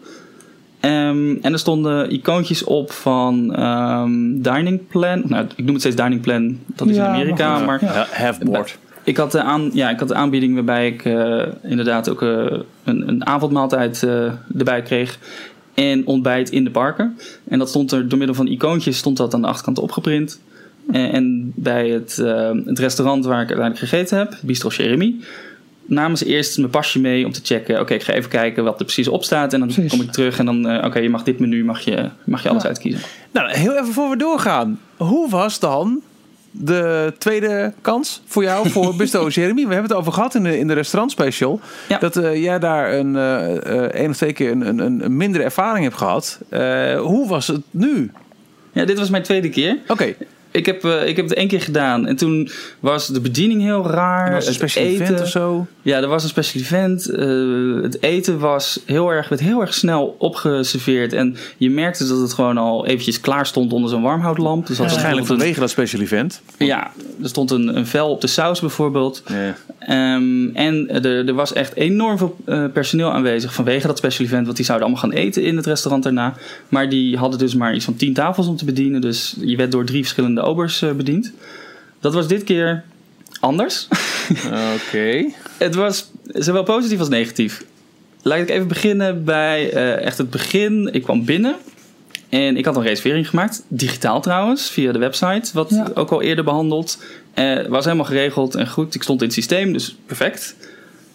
Ehm, 0.79 1.35
en 1.41 1.53
er 1.53 1.59
stonden 1.59 2.11
icoontjes 2.11 2.63
op 2.63 2.91
van 2.91 3.55
ehm, 3.55 4.41
Dining 4.41 4.87
Plan. 4.87 5.23
Nou, 5.25 5.45
ik 5.55 5.63
noem 5.63 5.73
het 5.73 5.79
steeds 5.79 5.95
Dining 5.95 6.21
Plan. 6.21 6.59
Dat 6.65 6.87
is 6.89 6.95
Ja, 6.95 7.07
in 7.07 7.13
Amerika. 7.13 7.59
Maar 7.59 7.83
Ja, 7.83 8.07
halfboard. 8.11 8.77
ik 9.03 9.17
had, 9.17 9.31
de 9.31 9.41
aan, 9.41 9.69
ja, 9.73 9.89
ik 9.89 9.99
had 9.99 10.07
de 10.07 10.13
aanbieding 10.13 10.53
waarbij 10.53 10.87
ik 10.87 11.05
eh, 11.05 11.41
inderdaad 11.61 12.09
ook 12.09 12.21
eh, 12.21 12.29
een, 12.83 13.07
een 13.07 13.25
avondmaaltijd 13.25 14.03
eh, 14.03 14.31
erbij 14.57 14.81
kreeg. 14.81 15.17
En 15.73 16.07
ontbijt 16.07 16.49
in 16.49 16.63
de 16.63 16.71
parken. 16.71 17.17
En 17.47 17.59
dat 17.59 17.69
stond 17.69 17.91
er 17.91 18.07
door 18.09 18.17
middel 18.17 18.35
van 18.35 18.47
icoontjes 18.47 18.97
stond 18.97 19.17
dat 19.17 19.33
aan 19.33 19.41
de 19.41 19.47
achterkant 19.47 19.79
opgeprint. 19.79 20.39
En, 20.91 21.11
en 21.11 21.51
bij 21.55 21.89
het, 21.89 22.19
eh, 22.19 22.51
het 22.65 22.79
restaurant 22.79 23.25
waar 23.25 23.41
ik 23.41 23.47
uiteindelijk 23.49 23.89
gegeten 23.89 24.17
heb, 24.17 24.37
Bistro 24.41 24.69
Jeremy, 24.69 25.15
namen 25.85 26.17
ze 26.17 26.25
eerst 26.25 26.57
mijn 26.57 26.69
pasje 26.69 26.99
mee 26.99 27.25
om 27.25 27.31
te 27.31 27.39
checken. 27.43 27.79
Oké, 27.79 27.93
ik 27.93 28.03
ga 28.03 28.13
even 28.13 28.29
kijken 28.29 28.63
wat 28.63 28.79
er 28.79 28.85
precies 28.85 29.07
op 29.07 29.23
staat. 29.23 29.53
En 29.53 29.59
dan 29.59 29.67
Precies. 29.67 29.91
kom 29.91 30.01
ik 30.01 30.11
terug 30.11 30.39
en 30.39 30.45
dan, 30.45 30.67
eh, 30.67 30.85
oké, 30.85 30.99
je 30.99 31.09
mag 31.09 31.23
dit 31.23 31.39
menu, 31.39 31.63
mag 31.65 31.79
je, 31.79 32.09
mag 32.23 32.43
je 32.43 32.49
alles 32.49 32.61
Ja. 32.63 32.67
uitkiezen. 32.69 33.01
Nou, 33.31 33.51
heel 33.51 33.73
even 33.73 33.93
voor 33.93 34.09
we 34.09 34.17
doorgaan. 34.17 34.79
Hoe 34.97 35.29
was 35.29 35.59
dan 35.59 36.01
de 36.55 37.13
tweede 37.17 37.73
kans 37.81 38.21
voor 38.25 38.43
jou 38.43 38.69
voor 38.69 38.95
Bistro 38.97 39.27
Jeremy? 39.27 39.67
We 39.67 39.73
hebben 39.73 39.89
het 39.89 39.99
over 39.99 40.13
gehad 40.13 40.35
in 40.35 40.43
de, 40.43 40.57
in 40.59 40.67
de 40.67 40.73
restaurant 40.73 41.11
special. 41.11 41.59
Ja. 41.89 41.97
Dat 41.97 42.15
eh, 42.17 42.43
jij 42.43 42.59
daar 42.59 42.93
een, 42.93 43.15
eh, 43.15 43.55
eh, 43.55 43.83
één 43.83 44.09
of 44.09 44.15
twee 44.15 44.33
keer 44.33 44.51
een, 44.51 44.67
een, 44.67 44.79
een- 44.79 45.05
een 45.05 45.17
mindere 45.17 45.43
ervaring 45.43 45.83
hebt 45.83 45.97
gehad. 45.97 46.39
Eh, 46.49 46.99
hoe 46.99 47.27
was 47.27 47.47
het 47.47 47.61
nu? 47.71 48.11
Ja, 48.71 48.85
dit 48.85 48.97
was 48.99 49.09
mijn 49.09 49.23
tweede 49.23 49.49
keer. 49.49 49.77
Oké, 49.87 50.13
Ik 50.51 50.65
heb, 50.65 50.83
eh, 50.85 51.07
ik 51.07 51.15
heb 51.15 51.25
het 51.29 51.37
één 51.37 51.47
keer 51.47 51.61
gedaan. 51.61 52.07
En 52.07 52.15
toen 52.15 52.49
was 52.79 53.07
de 53.07 53.21
bediening 53.21 53.61
heel 53.61 53.87
raar. 53.89 54.31
was 54.31 54.47
een 54.47 54.53
special 54.53 54.85
event 54.85 55.21
of 55.21 55.27
zo? 55.29 55.67
Ja, 55.83 56.01
er 56.01 56.07
was 56.07 56.23
een 56.23 56.29
special 56.29 56.63
event. 56.63 57.09
Eh, 57.09 57.81
het 57.81 58.01
eten 58.01 58.39
was 58.39 58.79
heel 58.85 59.09
erg, 59.09 59.29
werd 59.29 59.41
heel 59.41 59.61
erg 59.61 59.73
snel 59.73 60.15
opgeserveerd. 60.17 61.13
En 61.13 61.35
je 61.57 61.69
merkte 61.69 62.07
dat 62.07 62.19
het 62.19 62.33
gewoon 62.33 62.57
al 62.57 62.85
eventjes 62.85 63.19
klaar 63.19 63.45
stond 63.45 63.73
onder 63.73 63.89
zo'n 63.89 64.01
warmhoutlamp. 64.01 64.67
Dus 64.67 64.77
dat 64.77 64.85
Waarschijnlijk 64.85 65.27
vanwege 65.27 65.59
dat 65.59 65.69
special 65.69 66.01
event. 66.01 66.41
Ja, 66.57 66.91
er 67.21 67.29
stond 67.29 67.51
een, 67.51 67.77
een 67.77 67.87
vel 67.87 68.09
op 68.09 68.21
de 68.21 68.27
saus 68.27 68.59
bijvoorbeeld. 68.59 69.23
Ehm, 69.79 70.49
en 70.53 70.89
er, 70.89 71.27
er 71.27 71.33
was 71.33 71.53
echt 71.53 71.75
enorm 71.75 72.17
veel 72.17 72.37
eh, 72.45 72.65
personeel 72.73 73.11
aanwezig 73.11 73.53
vanwege 73.53 73.87
dat 73.87 73.97
special 73.97 74.25
event. 74.25 74.45
Want 74.45 74.57
die 74.57 74.65
zouden 74.65 74.87
allemaal 74.87 75.09
gaan 75.09 75.17
eten 75.19 75.43
in 75.43 75.55
het 75.55 75.65
restaurant 75.65 76.03
daarna. 76.03 76.33
Maar 76.69 76.89
die 76.89 77.17
hadden 77.17 77.39
dus 77.39 77.55
maar 77.55 77.75
iets 77.75 77.85
van 77.85 77.95
tien 77.95 78.13
tafels 78.13 78.47
om 78.47 78.57
te 78.57 78.65
bedienen. 78.65 79.01
Dus 79.01 79.35
je 79.39 79.55
werd 79.55 79.71
door 79.71 79.85
drie 79.85 80.01
verschillende 80.01 80.41
obers 80.41 80.81
eh, 80.81 80.91
bediend. 80.91 81.31
Dat 81.99 82.13
was 82.13 82.27
dit 82.27 82.43
keer 82.43 82.83
anders. 83.43 83.87
Oké. 84.87 85.25
Het 85.57 85.75
was 85.75 86.09
zowel 86.25 86.63
positief 86.63 86.99
als 86.99 87.09
negatief. 87.09 87.63
Laat 88.21 88.39
ik 88.39 88.49
even 88.49 88.67
beginnen 88.67 89.23
bij 89.23 89.71
eh, 89.71 90.05
echt 90.05 90.17
het 90.17 90.29
begin. 90.29 90.89
Ik 90.93 91.03
kwam 91.03 91.25
binnen 91.25 91.55
en 92.29 92.57
ik 92.57 92.65
had 92.65 92.75
een 92.75 92.81
reservering 92.83 93.29
gemaakt. 93.29 93.63
Digitaal 93.67 94.21
trouwens, 94.21 94.69
via 94.69 94.91
de 94.91 94.99
website. 94.99 95.49
Wat 95.53 95.69
Ja. 95.69 95.87
ook 95.93 96.09
al 96.11 96.21
eerder 96.21 96.43
behandeld. 96.43 97.03
Eh 97.33 97.65
was 97.67 97.85
helemaal 97.85 98.05
geregeld 98.05 98.55
en 98.55 98.67
goed. 98.67 98.95
Ik 98.95 99.03
stond 99.03 99.19
in 99.21 99.25
het 99.27 99.35
systeem, 99.35 99.73
dus 99.73 99.95
perfect. 100.05 100.55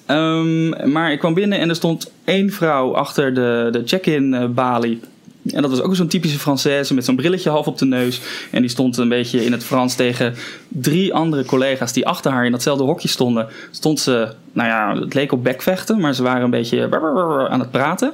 Ehm, 0.07 0.91
maar 0.93 1.12
ik 1.12 1.19
kwam 1.19 1.35
binnen 1.35 1.59
en 1.59 1.69
er 1.69 1.75
stond 1.75 2.11
één 2.25 2.51
vrouw 2.53 2.95
achter 2.95 3.35
de, 3.35 3.69
de 3.73 3.83
check-in 3.85 4.35
eh, 4.35 4.47
balie. 4.47 5.01
En 5.55 5.63
dat 5.63 5.71
was 5.71 5.81
ook 5.81 5.97
zo'n 5.97 6.09
typische 6.09 6.39
Française 6.39 6.95
met 6.95 7.05
zo'n 7.05 7.17
brilletje 7.17 7.51
half 7.51 7.67
op 7.67 7.79
de 7.79 7.85
neus. 7.85 8.21
En 8.51 8.61
die 8.61 8.71
stond 8.71 8.97
een 8.97 9.09
beetje 9.09 9.45
in 9.45 9.53
het 9.53 9.65
Frans 9.65 9.95
tegen 9.95 10.35
drie 10.69 11.15
andere 11.15 11.45
collega's 11.45 11.93
die 11.93 12.07
achter 12.07 12.33
haar 12.33 12.45
in 12.45 12.53
datzelfde 12.53 12.85
hokje 12.85 13.09
stonden. 13.09 13.47
Stond 13.71 14.01
ze, 14.01 14.33
nou 14.53 14.69
ja, 14.69 15.01
het 15.01 15.15
leek 15.15 15.33
op 15.33 15.45
bekvechten, 15.45 16.01
maar 16.01 16.15
ze 16.15 16.23
waren 16.23 16.43
een 16.43 16.51
beetje 16.51 16.89
aan 17.49 17.61
het 17.61 17.71
praten. 17.71 18.13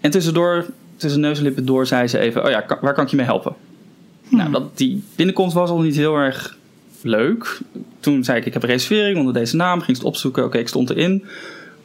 En 0.00 0.10
tussendoor, 0.10 0.66
tussen 0.96 1.20
neus 1.20 1.38
en 1.38 1.44
lippen 1.44 1.64
door, 1.64 1.86
zei 1.86 2.08
ze 2.08 2.18
even: 2.18 2.44
Oh 2.44 2.50
ja, 2.50 2.64
waar 2.80 2.94
kan 2.94 3.04
ik 3.04 3.10
je 3.10 3.16
mee 3.16 3.26
helpen? 3.26 3.54
Nou, 4.28 4.50
dat, 4.50 4.78
die 4.78 5.02
binnenkomst 5.16 5.54
was 5.54 5.70
al 5.70 5.80
niet 5.80 5.96
heel 5.96 6.16
erg 6.16 6.56
leuk. 7.02 7.60
Toen 8.00 8.24
zei 8.24 8.38
ik: 8.38 8.46
Ik 8.46 8.52
heb 8.52 8.62
een 8.62 8.68
reservering 8.68 9.18
onder 9.18 9.32
deze 9.34 9.56
naam. 9.56 9.80
Ging 9.80 9.96
ze 9.96 10.02
het 10.02 10.12
opzoeken. 10.12 10.44
Oké, 10.44 10.58
ik 10.58 10.68
stond 10.68 10.90
erin. 10.90 11.24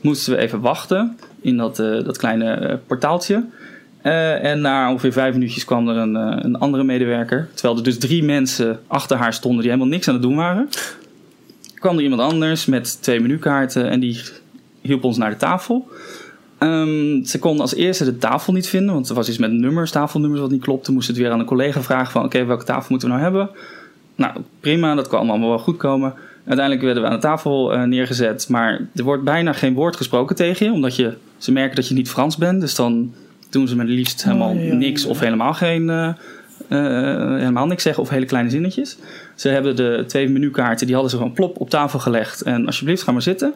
Moesten 0.02 0.34
we 0.34 0.40
even 0.40 0.62
wachten 0.62 1.18
in 1.42 1.58
dat, 1.58 1.80
eh, 1.80 2.04
dat 2.04 2.18
kleine 2.18 2.52
eh, 2.52 2.76
portaaltje. 2.88 3.46
Eh, 4.10 4.44
en 4.44 4.62
na 4.62 4.92
ongeveer 4.92 5.12
vijf 5.12 5.34
minuutjes 5.34 5.66
kwam 5.66 5.88
er 5.88 5.96
een, 5.96 6.16
eh, 6.16 6.38
een 6.42 6.58
andere 6.58 6.84
medewerker. 6.84 7.50
Terwijl 7.54 7.78
er 7.78 7.84
dus 7.84 7.98
drie 7.98 8.24
mensen 8.24 8.80
achter 8.88 9.18
haar 9.18 9.34
stonden 9.34 9.62
die 9.62 9.72
helemaal 9.72 9.92
niks 9.92 10.08
aan 10.08 10.14
het 10.14 10.24
doen 10.24 10.36
waren. 10.36 10.70
Kwam 11.74 11.98
er 11.98 12.04
iemand 12.04 12.22
anders 12.22 12.66
met 12.66 13.02
twee 13.02 13.20
menukaarten 13.20 13.90
en 13.90 14.00
die 14.00 14.22
hielp 14.82 15.04
ons 15.04 15.18
naar 15.18 15.30
de 15.30 15.36
tafel. 15.36 15.88
Ehm, 16.58 17.24
ze 17.24 17.40
kon 17.40 17.60
als 17.60 17.76
eerste 17.76 18.06
de 18.06 18.18
tafel 18.18 18.54
niet 18.54 18.68
vinden, 18.68 18.94
want 18.94 19.10
er 19.10 19.16
was 19.16 19.30
iets 19.30 19.38
met 19.38 19.52
nummers, 19.52 19.92
tafelnummers 19.92 20.42
wat 20.42 20.52
niet 20.52 20.62
klopte. 20.62 20.92
Moest 20.92 21.08
het 21.08 21.18
weer 21.18 21.32
aan 21.32 21.40
een 21.40 21.46
collega 21.46 21.82
vragen 21.82 22.12
van 22.12 22.24
oké, 22.24 22.46
welke 22.46 22.66
tafel 22.66 22.88
moeten 22.90 23.10
we 23.10 23.14
nou 23.14 23.26
hebben? 23.26 23.50
Nou, 24.16 24.34
prima, 24.60 24.96
dat 24.96 25.08
kwam 25.08 25.30
allemaal 25.30 25.50
wel 25.50 25.60
goed 25.60 25.78
komen. 25.78 26.14
Uiteindelijk 26.46 26.86
werden 26.86 27.04
we 27.04 27.10
aan 27.10 27.16
de 27.16 27.22
tafel 27.22 27.74
eh, 27.74 27.84
neergezet, 27.84 28.50
maar 28.50 28.88
er 28.96 29.04
wordt 29.04 29.24
bijna 29.24 29.54
geen 29.54 29.74
woord 29.74 29.96
gesproken 29.96 30.36
tegen 30.36 30.66
je, 30.66 30.72
omdat 30.72 30.96
je, 30.96 31.14
ze 31.38 31.52
merken 31.52 31.76
dat 31.76 31.88
je 31.88 31.94
niet 31.94 32.10
Frans 32.10 32.38
bent. 32.38 32.62
Dus 32.62 32.76
dan 32.76 33.14
doen 33.50 33.68
ze 33.68 33.76
met 33.76 33.88
liefst 33.88 34.24
helemaal 34.24 34.50
Oh, 34.50 34.66
ja, 34.66 34.74
niks 34.74 35.06
of 35.06 35.20
helemaal 35.20 35.54
geen, 35.54 35.90
eh, 35.90 36.08
eh, 36.68 37.38
helemaal 37.38 37.68
niks 37.68 37.84
zeggen 37.84 38.04
of 38.04 38.10
hele 38.10 38.26
kleine 38.26 38.50
zinnetjes. 38.50 38.98
Ze 39.36 39.50
hebben 39.50 39.76
de 39.76 40.04
twee 40.08 40.30
menukaarten, 40.30 40.86
die 40.86 40.96
hadden 40.96 41.12
ze 41.12 41.18
gewoon 41.18 41.34
plop 41.34 41.60
op 41.60 41.70
tafel 41.70 42.00
gelegd 42.00 42.42
en 42.42 42.66
alsjeblieft 42.66 43.04
ga 43.04 43.12
maar 43.12 43.22
zitten. 43.22 43.54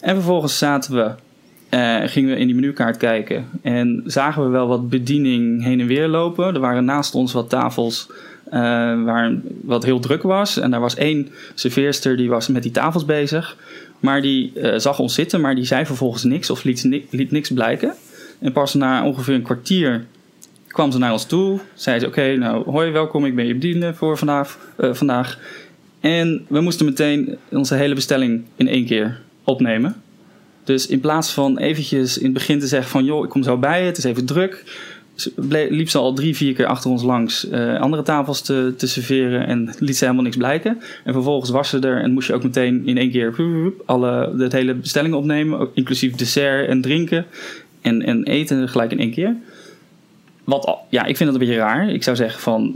En 0.00 0.14
vervolgens 0.14 0.58
zaten 0.58 0.94
we 0.94 1.10
eh, 1.72 2.00
gingen 2.04 2.34
we 2.34 2.40
in 2.40 2.46
die 2.46 2.54
menukaart 2.54 2.96
kijken. 2.96 3.46
En 3.62 4.02
zagen 4.06 4.42
we 4.42 4.48
wel 4.48 4.66
wat 4.66 4.88
bediening 4.88 5.62
heen 5.62 5.80
en 5.80 5.86
weer 5.86 6.08
lopen. 6.08 6.54
Er 6.54 6.60
waren 6.60 6.84
naast 6.84 7.14
ons 7.14 7.32
wat 7.32 7.48
tafels 7.48 8.10
eh, 8.44 8.60
waar 9.04 9.34
wat 9.62 9.84
heel 9.84 10.00
druk 10.00 10.22
was. 10.22 10.58
En 10.58 10.70
daar 10.70 10.80
was 10.80 10.94
één 10.94 11.28
serveerster 11.54 12.16
die 12.16 12.28
was 12.28 12.48
met 12.48 12.62
die 12.62 12.72
tafels 12.72 13.04
bezig. 13.04 13.56
Maar 14.00 14.22
die 14.22 14.60
eh, 14.60 14.78
zag 14.78 14.98
ons 14.98 15.14
zitten, 15.14 15.40
maar 15.40 15.54
die 15.54 15.64
zei 15.64 15.86
vervolgens 15.86 16.24
niks 16.24 16.50
of 16.50 16.64
liet 16.64 17.30
niks 17.30 17.50
blijken. 17.50 17.94
En 18.42 18.52
pas 18.52 18.74
na 18.74 19.04
ongeveer 19.04 19.34
een 19.34 19.42
kwartier 19.42 20.06
kwam 20.68 20.92
ze 20.92 20.98
naar 20.98 21.12
ons 21.12 21.24
toe. 21.24 21.60
Zei 21.74 21.98
ze, 21.98 22.06
oké, 22.06 22.36
nou 22.36 22.70
hoi, 22.70 22.90
welkom, 22.90 23.24
ik 23.24 23.34
ben 23.34 23.46
je 23.46 23.52
bediende 23.52 23.94
voor 23.94 24.18
vandaag. 24.18 24.58
eh, 24.76 24.94
vandaag. 24.94 25.38
En 26.00 26.44
we 26.48 26.60
moesten 26.60 26.86
meteen 26.86 27.36
onze 27.50 27.74
hele 27.74 27.94
bestelling 27.94 28.44
in 28.56 28.68
één 28.68 28.86
keer 28.86 29.20
opnemen. 29.44 30.02
Dus 30.64 30.86
in 30.86 31.00
plaats 31.00 31.32
van 31.32 31.58
eventjes 31.58 32.18
in 32.18 32.24
het 32.24 32.32
begin 32.32 32.58
te 32.58 32.66
zeggen 32.66 32.90
van... 32.90 33.04
joh, 33.04 33.24
ik 33.24 33.30
kom 33.30 33.42
zo 33.42 33.56
bij 33.56 33.80
je, 33.80 33.86
het 33.86 33.98
is 33.98 34.04
even 34.04 34.26
druk... 34.26 34.64
liep 35.68 35.88
ze 35.88 35.98
al 35.98 36.12
drie, 36.12 36.36
vier 36.36 36.54
keer 36.54 36.66
achter 36.66 36.90
ons 36.90 37.02
langs 37.02 37.48
eh, 37.48 37.80
andere 37.80 38.02
tafels 38.02 38.40
te, 38.40 38.74
te 38.76 38.86
serveren... 38.86 39.46
en 39.46 39.74
liet 39.78 39.96
ze 39.96 40.04
helemaal 40.04 40.24
niks 40.24 40.36
blijken. 40.36 40.80
En 41.04 41.12
vervolgens 41.12 41.50
was 41.50 41.68
ze 41.68 41.78
er 41.78 42.02
en 42.02 42.12
moest 42.12 42.28
je 42.28 42.34
ook 42.34 42.42
meteen 42.42 42.86
in 42.86 42.98
één 42.98 43.10
keer... 43.10 43.34
alle, 43.84 44.32
de 44.36 44.48
hele 44.50 44.74
bestelling 44.74 45.14
opnemen, 45.14 45.68
inclusief 45.74 46.14
dessert 46.14 46.68
en 46.68 46.80
drinken... 46.80 47.26
en, 47.82 48.02
en 48.02 48.24
eten 48.24 48.68
gelijk 48.68 48.90
in 48.90 48.98
één 48.98 49.10
keer. 49.10 49.36
Wat, 50.44 50.78
ja, 50.88 51.04
ik 51.04 51.16
vind 51.16 51.32
dat 51.32 51.40
een 51.40 51.46
beetje 51.46 51.60
raar. 51.60 51.88
Ik 51.88 52.02
zou 52.02 52.16
zeggen 52.16 52.40
van... 52.40 52.72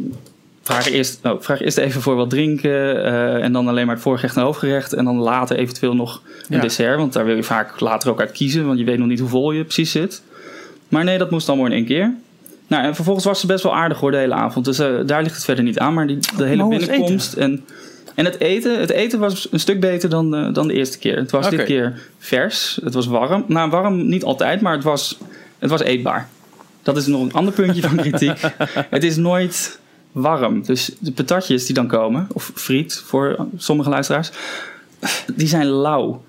Vraag 0.62 0.90
eerst, 0.90 1.20
oh, 1.22 1.40
vraag 1.40 1.60
eerst 1.60 1.78
even 1.78 2.00
voor 2.02 2.14
wat 2.14 2.30
drinken 2.30 3.04
eh, 3.04 3.44
en 3.44 3.52
dan 3.52 3.68
alleen 3.68 3.86
maar 3.86 3.94
het 3.94 4.04
voorgerecht 4.04 4.36
en 4.36 4.42
hoofdgerecht. 4.42 4.92
En 4.92 5.04
dan 5.04 5.16
later 5.16 5.56
eventueel 5.56 5.94
nog 5.94 6.22
een 6.48 6.56
Ja. 6.56 6.62
dessert, 6.62 6.96
want 6.96 7.12
daar 7.12 7.24
wil 7.24 7.36
je 7.36 7.42
vaak 7.42 7.80
later 7.80 8.10
ook 8.10 8.20
uit 8.20 8.32
kiezen, 8.32 8.66
want 8.66 8.78
je 8.78 8.84
weet 8.84 8.98
nog 8.98 9.06
niet 9.06 9.20
hoe 9.20 9.28
vol 9.28 9.52
je 9.52 9.62
precies 9.64 9.90
zit. 9.90 10.22
Maar 10.88 11.04
nee, 11.04 11.18
dat 11.18 11.30
moest 11.30 11.48
allemaal 11.48 11.66
in 11.66 11.72
één 11.72 11.84
keer. 11.84 12.14
Nou, 12.66 12.84
en 12.84 12.94
vervolgens 12.94 13.24
was 13.26 13.40
ze 13.40 13.46
best 13.46 13.62
wel 13.62 13.74
aardig 13.76 13.98
hoor 13.98 14.10
de 14.10 14.16
hele 14.16 14.34
avond. 14.34 14.64
Dus 14.64 14.78
eh, 14.78 14.88
daar 15.06 15.22
ligt 15.22 15.34
het 15.34 15.44
verder 15.44 15.64
niet 15.64 15.78
aan. 15.78 15.94
Maar 15.94 16.06
die, 16.06 16.18
de 16.36 16.44
hele 16.44 16.68
binnenkomst 16.68 17.32
en, 17.32 17.64
en 18.16 18.24
het 18.24 18.40
eten. 18.40 18.80
Het 18.80 18.90
eten 18.90 19.18
was 19.18 19.48
een 19.52 19.60
stuk 19.60 19.80
beter 19.80 20.08
dan, 20.08 20.30
de- 20.30 20.50
dan 20.52 20.66
de 20.68 20.74
eerste 20.74 20.98
keer. 20.98 21.16
Het 21.16 21.30
was 21.30 21.50
dit 21.50 21.64
keer 21.64 22.00
vers. 22.18 22.78
Het 22.84 22.94
was 22.94 23.06
warm. 23.06 23.44
Nou, 23.48 23.70
warm 23.70 24.08
niet 24.08 24.24
altijd, 24.24 24.60
maar 24.60 24.74
het 24.74 24.84
was, 24.84 25.18
het 25.58 25.70
was 25.70 25.80
eetbaar. 25.82 26.28
Dat 26.82 26.96
is 26.96 27.06
nog 27.06 27.22
een 27.22 27.32
ander 27.32 27.52
puntje 27.52 27.82
van 27.82 27.96
kritiek. 27.96 28.40
het 28.96 29.04
is 29.04 29.16
nooit 29.16 29.78
warm. 30.12 30.62
Dus 30.64 30.90
de 30.98 31.12
patatjes 31.12 31.66
die 31.66 31.74
dan 31.74 31.86
komen, 31.86 32.26
of 32.32 32.50
friet 32.54 33.02
voor 33.06 33.46
sommige 33.56 33.88
luisteraars, 33.90 34.30
die 35.34 35.48
zijn 35.48 35.66
lauw. 35.66 36.24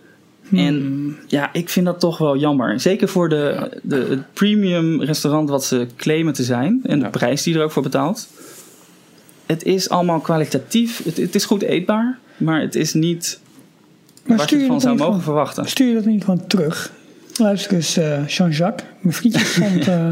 En 0.51 1.17
ja, 1.27 1.49
ik 1.53 1.69
vind 1.69 1.85
dat 1.85 1.99
toch 1.99 2.17
wel 2.17 2.38
jammer. 2.38 2.79
Zeker 2.79 3.07
voor 3.07 3.29
de, 3.29 3.69
de, 3.83 3.95
het 4.09 4.33
premium 4.33 5.01
restaurant 5.03 5.49
wat 5.49 5.65
ze 5.65 5.88
claimen 5.95 6.33
te 6.33 6.43
zijn. 6.43 6.79
En 6.83 6.99
de 6.99 7.05
Ja. 7.05 7.11
prijs 7.11 7.43
die 7.43 7.55
er 7.55 7.63
ook 7.63 7.71
voor 7.71 7.83
betaalt. 7.83 8.27
Het 9.48 9.64
is 9.64 9.89
allemaal 9.89 10.20
kwalitatief. 10.20 11.04
Het, 11.04 11.18
het 11.18 11.36
is 11.36 11.45
goed 11.45 11.62
eetbaar. 11.62 12.18
Maar 12.38 12.62
het 12.62 12.76
is 12.76 12.93
niet 12.93 13.39
Maar 14.26 14.38
wat 14.38 14.50
je 14.50 14.68
dat 14.68 14.82
zou 14.82 14.98
mogen 14.98 15.22
verwachten. 15.22 15.66
stuur 15.66 15.88
je 15.88 15.93
dat 15.93 16.06
niet 16.06 16.24
gewoon 16.24 16.48
terug? 16.48 16.91
Luister 17.38 17.74
eens, 17.74 17.98
eh, 17.98 18.28
Jean-Jacques. 18.28 18.88
Mijn 19.00 19.16
frietjes 19.16 19.54
stond... 19.56 19.88
eh, 19.88 20.10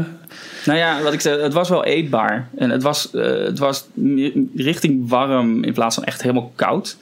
Nou 0.64 0.78
ja, 0.78 1.02
wat 1.02 1.12
ik 1.12 1.20
zei, 1.20 1.40
het 1.42 1.52
was 1.52 1.68
wel 1.68 1.84
eetbaar. 1.84 2.48
En 2.56 2.70
het 2.70 2.82
was, 2.82 3.10
eh, 3.10 3.22
het 3.44 3.58
was 3.58 3.86
richting 4.56 5.08
warm 5.08 5.64
in 5.64 5.72
plaats 5.72 5.94
van 5.94 6.04
echt 6.04 6.22
helemaal 6.22 6.52
koud. 6.54 6.96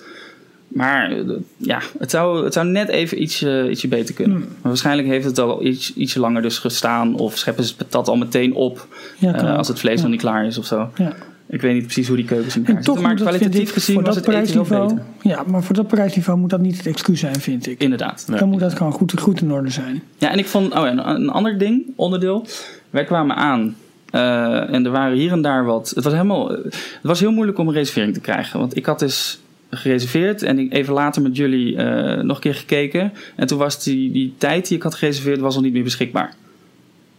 Maar 0.68 1.12
ja, 1.56 1.80
het 1.98 2.10
zou, 2.10 2.44
het 2.44 2.52
zou 2.52 2.66
net 2.66 2.88
even 2.88 3.22
ietsje, 3.22 3.70
ietsje 3.70 3.88
beter 3.88 4.14
kunnen. 4.14 4.36
Hmm. 4.36 4.46
Maar 4.48 4.58
waarschijnlijk 4.62 5.08
heeft 5.08 5.24
het 5.24 5.38
al 5.38 5.64
iets, 5.64 5.94
ietsje 5.94 6.20
langer 6.20 6.42
dus 6.42 6.58
gestaan. 6.58 7.14
Of 7.16 7.38
scheppen 7.38 7.64
ze 7.64 7.74
het 7.76 7.78
patat 7.88 8.08
al 8.08 8.16
meteen 8.16 8.54
op 8.54 8.86
ja, 9.18 9.32
als 9.56 9.68
het 9.68 9.78
vlees 9.78 9.96
Ja. 9.96 10.02
nog 10.02 10.10
niet 10.10 10.20
klaar 10.20 10.46
is 10.46 10.58
of 10.58 10.66
zo. 10.66 10.90
Ja. 10.96 11.12
Ik 11.46 11.60
weet 11.60 11.74
niet 11.74 11.82
precies 11.82 12.08
hoe 12.08 12.16
die 12.16 12.24
keukens 12.24 12.56
in 12.56 12.60
elkaar 12.60 12.76
En 12.76 12.82
toch 12.82 12.94
zitten. 12.94 13.02
Maar 13.02 13.10
moet 13.10 13.24
dat, 13.24 13.28
vind 13.28 13.40
kwalitatief 13.40 13.68
ik, 13.68 13.82
gezien 13.82 13.94
voor 13.94 14.04
was 14.04 14.14
dat 14.14 14.24
het 14.24 14.34
prijsniveau... 14.34 14.88
beter. 14.88 15.04
Ja, 15.22 15.44
maar 15.46 15.62
voor 15.62 15.74
dat 15.74 15.86
prijsniveau 15.86 16.38
moet 16.38 16.50
dat 16.50 16.60
niet 16.60 16.76
het 16.76 16.86
excuus 16.86 17.20
zijn, 17.20 17.40
vind 17.40 17.66
ik. 17.66 17.80
Inderdaad. 17.80 18.24
Nee. 18.28 18.38
Dan 18.38 18.48
moet 18.48 18.60
dat 18.60 18.74
gewoon 18.74 18.92
goed, 18.92 19.20
goed 19.20 19.40
in 19.40 19.52
orde 19.52 19.70
zijn. 19.70 20.02
Ja, 20.18 20.30
en 20.30 20.38
ik 20.38 20.46
vond 20.46 20.74
oh 20.74 20.84
ja, 20.84 20.90
een, 20.90 21.10
een 21.10 21.28
ander 21.28 21.58
ding, 21.58 21.84
onderdeel. 21.96 22.46
Wij 22.90 23.04
kwamen 23.04 23.36
aan 23.36 23.76
eh, 24.10 24.72
en 24.72 24.84
er 24.84 24.90
waren 24.90 25.16
hier 25.16 25.32
en 25.32 25.42
daar 25.42 25.64
wat. 25.64 25.92
Het 25.94 26.04
was, 26.04 26.12
helemaal, 26.12 26.48
het 26.48 26.98
was 27.02 27.20
heel 27.20 27.32
moeilijk 27.32 27.58
om 27.58 27.68
een 27.68 27.74
reservering 27.74 28.14
te 28.14 28.20
krijgen. 28.20 28.58
Want 28.58 28.76
ik 28.76 28.86
had 28.86 28.98
dus 28.98 29.40
gereserveerd 29.70 30.42
en 30.42 30.58
ik 30.58 30.72
even 30.72 30.94
later 30.94 31.22
met 31.22 31.36
jullie 31.36 31.76
eh, 31.76 32.22
nog 32.22 32.36
een 32.36 32.42
keer 32.42 32.54
gekeken. 32.54 33.12
En 33.36 33.46
toen 33.46 33.58
was 33.58 33.82
die, 33.82 34.12
die 34.12 34.34
tijd 34.38 34.68
die 34.68 34.76
ik 34.76 34.82
had 34.82 34.94
gereserveerd 34.94 35.40
was 35.40 35.56
al 35.56 35.62
niet 35.62 35.72
meer 35.72 35.82
beschikbaar. 35.82 36.34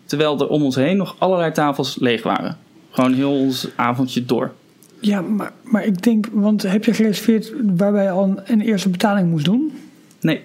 Terwijl 0.06 0.40
er 0.40 0.48
om 0.48 0.64
ons 0.64 0.76
heen 0.76 0.98
nog 0.98 1.16
allerlei 1.20 1.52
tafels 1.52 1.98
leeg 2.00 2.24
waren. 2.24 2.58
Gewoon 2.96 3.14
heel 3.14 3.32
ons 3.40 3.68
avondje 3.76 4.26
door. 4.26 4.52
Ja, 5.00 5.22
maar, 5.22 5.52
maar 5.64 5.86
ik 5.86 6.02
denk... 6.04 6.28
Want 6.32 6.62
heb 6.62 6.86
je 6.86 6.94
gereserveerd 6.94 7.52
waarbij 7.76 8.04
je 8.04 8.10
al 8.10 8.24
een, 8.24 8.40
een 8.46 8.62
eerste 8.62 8.90
betaling 8.90 9.30
moest 9.30 9.46
doen? 9.46 9.74
Nee, 10.22 10.42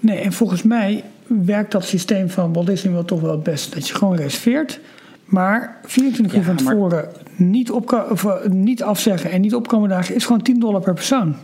Nee, 0.00 0.18
en 0.18 0.32
volgens 0.32 0.62
mij 0.62 1.04
werkt 1.26 1.72
dat 1.72 1.84
systeem 1.84 2.30
van 2.30 2.52
Walt 2.52 2.66
Disney 2.66 2.92
wel 2.92 3.04
toch 3.04 3.20
wel 3.20 3.30
het 3.30 3.42
best. 3.42 3.74
Dat 3.74 3.88
je 3.88 3.94
gewoon 3.94 4.16
reserveert, 4.16 4.80
maar 5.24 5.76
24 5.84 6.34
uur 6.36 6.40
Ja, 6.40 6.46
van 6.54 6.64
maar- 6.64 6.74
tevoren 6.74 7.08
niet, 7.36 7.70
opko- 7.70 8.06
of, 8.10 8.24
eh, 8.24 8.48
niet 8.50 8.82
afzeggen 8.82 9.30
en 9.30 9.40
niet 9.40 9.54
opkomen 9.54 9.88
dagen 9.88 10.14
is 10.14 10.24
gewoon 10.24 10.42
10 10.42 10.60
dollar 10.60 10.80
per 10.80 10.94
persoon. 10.94 11.34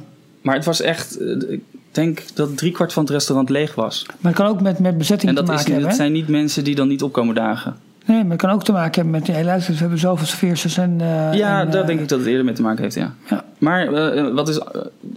maar 0.40 0.54
het 0.54 0.64
was 0.64 0.80
echt. 0.80 1.16
eh, 1.18 1.50
ik 1.50 1.60
denk 1.90 2.22
dat 2.34 2.56
driekwart 2.56 2.92
van 2.92 3.02
het 3.02 3.12
restaurant 3.12 3.48
leeg 3.50 3.74
was. 3.74 4.06
Maar 4.06 4.32
het 4.32 4.40
kan 4.40 4.46
ook 4.50 4.60
met, 4.60 4.78
met 4.78 4.98
bezetting 4.98 5.30
En 5.30 5.36
te 5.36 5.42
is, 5.42 5.48
maken 5.48 5.64
hebben. 5.72 5.88
dat 5.88 5.96
zijn 5.96 6.12
niet 6.12 6.28
mensen 6.28 6.64
die 6.64 6.74
dan 6.74 6.88
niet 6.88 7.02
opkomen 7.02 7.34
dagen. 7.34 7.76
Nee, 8.08 8.22
maar 8.22 8.30
het 8.32 8.40
kan 8.40 8.50
ook 8.50 8.64
te 8.64 8.72
maken 8.72 8.94
hebben 9.02 9.20
met... 9.20 9.26
Hey, 9.26 9.44
luister, 9.44 9.72
we 9.72 9.78
hebben 9.80 9.98
zoveel 9.98 10.26
serveerders 10.26 10.76
en... 10.78 11.00
eh, 11.00 11.34
Ja, 11.34 11.60
en, 11.60 11.70
daar 11.70 11.80
eh, 11.80 11.86
denk 11.86 12.00
ik 12.00 12.08
dat 12.08 12.18
het 12.18 12.28
eerder 12.28 12.44
mee 12.44 12.54
te 12.54 12.62
maken 12.62 12.82
heeft, 12.82 12.94
ja. 12.94 13.14
Ja. 13.30 13.44
Maar 13.58 13.92
eh, 13.92 14.34
wat 14.34 14.46
dus 14.46 14.60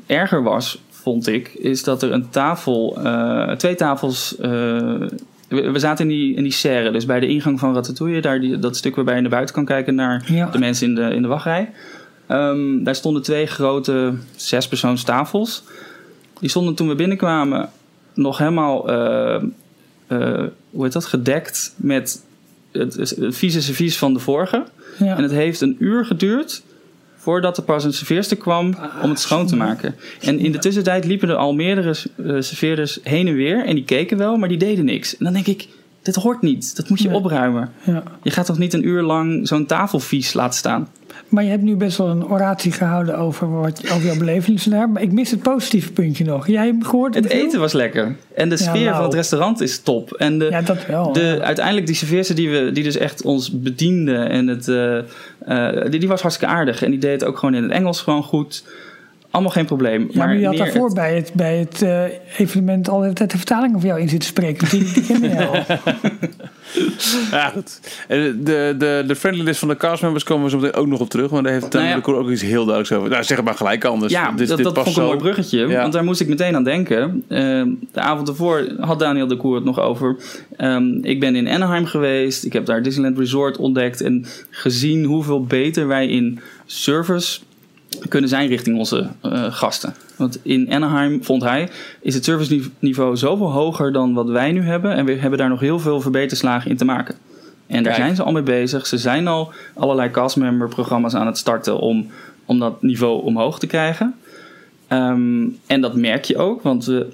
erger 0.06 0.44
was, 0.44 0.82
vond 0.90 1.28
ik, 1.28 1.48
is 1.48 1.84
dat 1.84 2.04
er 2.04 2.12
een 2.12 2.30
tafel, 2.30 2.98
twee 3.58 3.76
tafels. 3.76 4.36
we, 4.38 5.72
zaten 5.74 6.10
in 6.10 6.12
die, 6.18 6.36
in 6.36 6.44
die 6.44 6.52
serre, 6.52 6.92
dus 6.92 7.06
bij 7.06 7.20
de 7.20 7.28
ingang 7.28 7.60
van 7.60 7.74
Ratatouille, 7.74 8.22
daar 8.22 8.40
die, 8.40 8.60
dat 8.60 8.76
stuk 8.78 8.96
waarbij 8.96 9.16
je 9.16 9.22
naar 9.22 9.30
buiten 9.30 9.56
kan 9.56 9.66
kijken 9.66 9.96
naar 9.96 10.24
Ja. 10.26 10.46
de 10.50 10.60
mensen 10.60 10.88
in 10.88 10.96
de, 10.96 11.02
in 11.16 11.22
de 11.22 11.28
wachtrij. 11.28 11.70
Ehm, 12.28 12.84
daar 12.84 12.96
stonden 12.96 13.22
twee 13.22 13.46
grote 13.46 14.14
zespersoonstafels. 14.36 15.64
Die 16.40 16.50
stonden 16.50 16.76
toen 16.76 16.88
we 16.88 16.96
binnenkwamen 16.96 17.70
nog 18.14 18.38
helemaal, 18.38 18.88
hoe 20.70 20.84
heet 20.84 20.94
dat, 20.94 21.06
gedekt 21.06 21.74
met 21.78 22.24
het, 22.72 22.94
het 22.94 23.16
vieze 23.38 23.62
servies 23.62 23.98
van 23.98 24.14
de 24.14 24.20
vorige. 24.20 24.66
Ja. 24.98 25.18
En 25.18 25.24
het 25.24 25.32
heeft 25.32 25.62
een 25.62 25.76
uur 25.80 26.06
geduurd 26.06 26.64
voordat 27.16 27.58
er 27.58 27.64
pas 27.64 27.84
een 27.84 27.94
serveerster 27.94 28.38
kwam 28.38 28.76
om 29.02 29.10
het 29.10 29.20
schoon 29.20 29.48
te 29.48 29.56
maken. 29.56 29.96
En 30.22 30.40
in 30.40 30.52
de 30.52 30.58
tussentijd 30.58 31.06
liepen 31.06 31.30
er 31.30 31.36
al 31.36 31.54
meerdere 31.54 31.96
eh, 32.26 32.36
serveerders 32.40 33.00
heen 33.04 33.28
en 33.28 33.36
weer. 33.36 33.66
En 33.66 33.76
die 33.76 33.84
keken 33.84 34.18
wel, 34.18 34.38
maar 34.38 34.50
die 34.50 34.58
deden 34.58 34.86
niks. 34.86 35.18
En 35.18 35.26
dan 35.26 35.34
denk 35.34 35.48
ik, 35.48 35.68
dit 36.02 36.16
hoort 36.16 36.42
niet. 36.42 36.76
Dat 36.76 36.90
moet 36.90 37.00
je 37.02 37.08
Nee. 37.08 37.18
opruimen. 37.18 37.70
ja. 37.84 38.04
Je 38.24 38.32
gaat 38.32 38.46
toch 38.46 38.58
niet 38.58 38.74
een 38.74 38.88
uur 38.88 39.02
lang 39.02 39.48
zo'n 39.48 39.66
tafel 39.66 40.00
vies 40.00 40.34
laten 40.34 40.58
staan? 40.58 40.88
Maar 41.28 41.44
je 41.44 41.50
hebt 41.50 41.62
nu 41.64 41.76
best 41.76 41.98
wel 41.98 42.08
een 42.10 42.28
oratie 42.28 42.72
gehouden 42.72 43.18
over, 43.18 43.52
wat, 43.52 43.82
over 43.92 44.06
jouw 44.06 44.18
beleving 44.18 44.62
daar. 44.62 44.90
Maar 44.90 45.02
ik 45.02 45.12
mis 45.12 45.32
het 45.32 45.42
positieve 45.42 45.92
puntje 45.92 46.24
nog. 46.24 46.48
Jij 46.48 46.66
hebt 46.66 46.86
gehoord... 46.88 47.16
Het 47.16 47.26
eten 47.30 47.60
was 47.60 47.74
lekker. 47.74 48.16
En 48.36 48.50
de 48.50 48.56
Ja, 48.58 48.62
sfeer 48.64 48.84
nou. 48.84 48.96
van 48.96 49.04
het 49.04 49.14
restaurant 49.14 49.62
is 49.62 49.80
top. 49.80 50.12
En 50.14 50.40
de, 50.40 50.46
Ja, 50.46 50.62
dat 50.62 50.86
wel. 50.86 51.14
de, 51.14 51.40
uiteindelijk 51.42 51.86
die 51.86 51.96
serveerster 51.96 52.36
die, 52.36 52.50
we, 52.50 52.72
die 52.72 52.84
dus 52.84 52.98
echt 52.98 53.22
ons 53.22 53.52
bediende. 53.62 54.16
En 54.16 54.48
het, 54.48 54.68
eh, 54.68 54.98
eh, 54.98 55.92
die, 55.92 56.00
die 56.00 56.10
was 56.10 56.22
hartstikke 56.22 56.54
aardig. 56.54 56.84
En 56.84 56.92
die 56.92 57.00
deed 57.00 57.12
het 57.22 57.24
ook 57.30 57.38
gewoon 57.38 57.56
in 57.56 57.64
het 57.64 57.72
Engels 57.72 58.02
gewoon 58.02 58.24
goed. 58.24 58.64
Allemaal 59.32 59.52
geen 59.52 59.66
probleem. 59.66 60.08
Ja, 60.12 60.26
maar 60.26 60.38
je 60.38 60.46
had 60.46 60.58
daarvoor 60.58 60.86
het- 60.86 60.94
bij 60.94 61.16
het, 61.16 61.32
bij 61.34 61.58
het 61.58 61.82
eh, 61.82 62.04
evenement 62.38 62.90
al 62.90 63.00
de 63.00 63.14
tijd 63.14 63.32
de 63.32 63.38
vertaling 63.38 63.76
over 63.76 63.88
jou 63.88 64.00
in 64.02 64.10
zitten 64.10 64.30
spreken. 64.30 64.70
Die, 64.70 64.94
die 64.94 65.04
ken 65.06 65.22
je 65.22 65.48
al. 65.48 65.64
Ja, 67.32 67.50
goed. 67.50 67.80
En 68.08 68.42
de, 68.44 68.76
de, 68.78 69.04
de 69.08 69.16
friendly 69.16 69.44
list 69.44 69.60
van 69.60 69.68
de 69.68 69.78
castmembers 69.78 70.24
komen 70.24 70.44
we 70.44 70.50
zo 70.50 70.58
meteen 70.60 70.74
ook 70.74 70.88
nog 70.88 71.00
op 71.00 71.10
terug. 71.10 71.30
Want 71.30 71.44
daar 71.44 71.54
heeft 71.54 71.74
Nou 71.74 71.86
ja. 71.86 72.00
Tony 72.02 72.14
de 72.16 72.20
ook 72.24 72.30
iets 72.30 72.42
heel 72.42 72.66
duidelijks 72.66 72.92
over. 72.92 73.10
Nou, 73.10 73.24
zeg 73.24 73.38
het 73.38 73.46
maar 73.46 73.56
gelijk 73.56 73.86
anders. 73.86 74.14
Ja, 74.14 74.32
Dit- 74.32 74.48
dat, 74.48 74.58
dit 74.58 74.66
dat 74.66 74.74
past 74.74 74.86
vond 74.86 74.98
ik 74.98 75.04
een 75.04 75.08
mooi 75.10 75.18
bruggetje. 75.34 75.68
Ja. 75.68 75.82
Want 75.82 75.94
daar 75.94 76.04
moest 76.04 76.22
ik 76.22 76.28
meteen 76.28 76.56
aan 76.56 76.64
denken. 76.64 77.24
Ehm, 77.28 77.68
de 77.92 78.00
avond 78.00 78.28
ervoor 78.28 78.68
had 78.80 79.00
Daniel 79.00 79.28
de 79.28 79.38
Koer 79.38 79.56
het 79.56 79.64
nog 79.64 79.80
over. 79.80 80.16
Ehm, 80.58 80.88
ik 81.02 81.20
ben 81.20 81.36
in 81.36 81.48
Anaheim 81.48 81.86
geweest. 81.86 82.46
Ik 82.46 82.54
heb 82.54 82.66
daar 82.66 82.84
Disneyland 82.84 83.18
Resort 83.18 83.58
ontdekt. 83.58 84.02
En 84.02 84.26
gezien 84.50 85.04
hoeveel 85.04 85.44
beter 85.46 85.88
wij 85.88 86.08
in 86.08 86.40
service 86.66 87.40
kunnen 88.08 88.30
zijn 88.30 88.48
richting 88.48 88.78
onze 88.78 89.08
eh, 89.22 89.54
gasten. 89.54 89.94
Want 90.16 90.40
in 90.42 90.72
Anaheim, 90.72 91.24
vond 91.24 91.44
hij, 91.44 91.70
is 92.02 92.14
het 92.14 92.24
serviceniveau 92.24 93.18
zoveel 93.18 93.52
hoger 93.52 93.92
dan 93.92 94.14
wat 94.14 94.30
wij 94.30 94.52
nu 94.52 94.62
hebben. 94.62 94.96
En 94.96 95.06
we 95.06 95.14
hebben 95.14 95.40
daar 95.40 95.50
nog 95.50 95.60
heel 95.60 95.80
veel 95.80 96.02
verbeterslagen 96.02 96.72
in 96.72 96.78
te 96.78 96.86
maken. 96.86 97.16
En 97.68 97.84
daar 97.84 97.94
Kijk. 97.94 98.04
zijn 98.06 98.16
ze 98.16 98.24
al 98.24 98.32
mee 98.32 98.44
bezig. 98.44 98.88
Ze 98.88 98.98
zijn 98.98 99.28
al 99.28 99.54
allerlei 99.74 100.12
castmember 100.12 100.68
programma's 100.68 101.14
aan 101.14 101.26
het 101.26 101.38
starten 101.38 101.80
om, 101.80 102.08
om 102.46 102.60
dat 102.60 102.82
niveau 102.82 103.24
omhoog 103.24 103.60
te 103.60 103.68
krijgen. 103.68 104.16
Ehm, 104.88 105.44
en 105.68 105.82
dat 105.82 105.96
merk 105.96 106.26
je 106.26 106.38
ook, 106.38 106.62
want 106.62 106.86
we, 106.86 107.08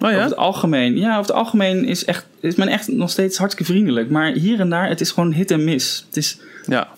Oh 0.00 0.10
ja? 0.10 0.14
Over 0.16 0.28
het 0.28 0.36
algemeen. 0.36 0.96
Ja, 0.96 1.08
over 1.18 1.20
het 1.20 1.32
algemeen 1.32 1.84
is, 1.84 2.04
echt, 2.04 2.26
is 2.40 2.54
men 2.54 2.68
echt 2.68 2.88
nog 2.88 3.10
steeds 3.10 3.38
hartstikke 3.38 3.72
vriendelijk. 3.72 4.10
Maar 4.10 4.32
hier 4.32 4.60
en 4.60 4.70
daar, 4.70 4.88
het 4.88 5.00
is 5.00 5.10
gewoon 5.10 5.32
hit 5.32 5.50
en 5.50 5.64
miss. 5.64 6.04
Het 6.06 6.16
is 6.16 6.38
Ja. 6.66 6.88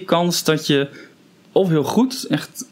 50-50 0.00 0.04
kans 0.04 0.44
dat 0.44 0.66
je 0.66 0.88
of 1.52 1.68
heel 1.68 1.84
goed, 1.84 2.26
echt 2.28 2.66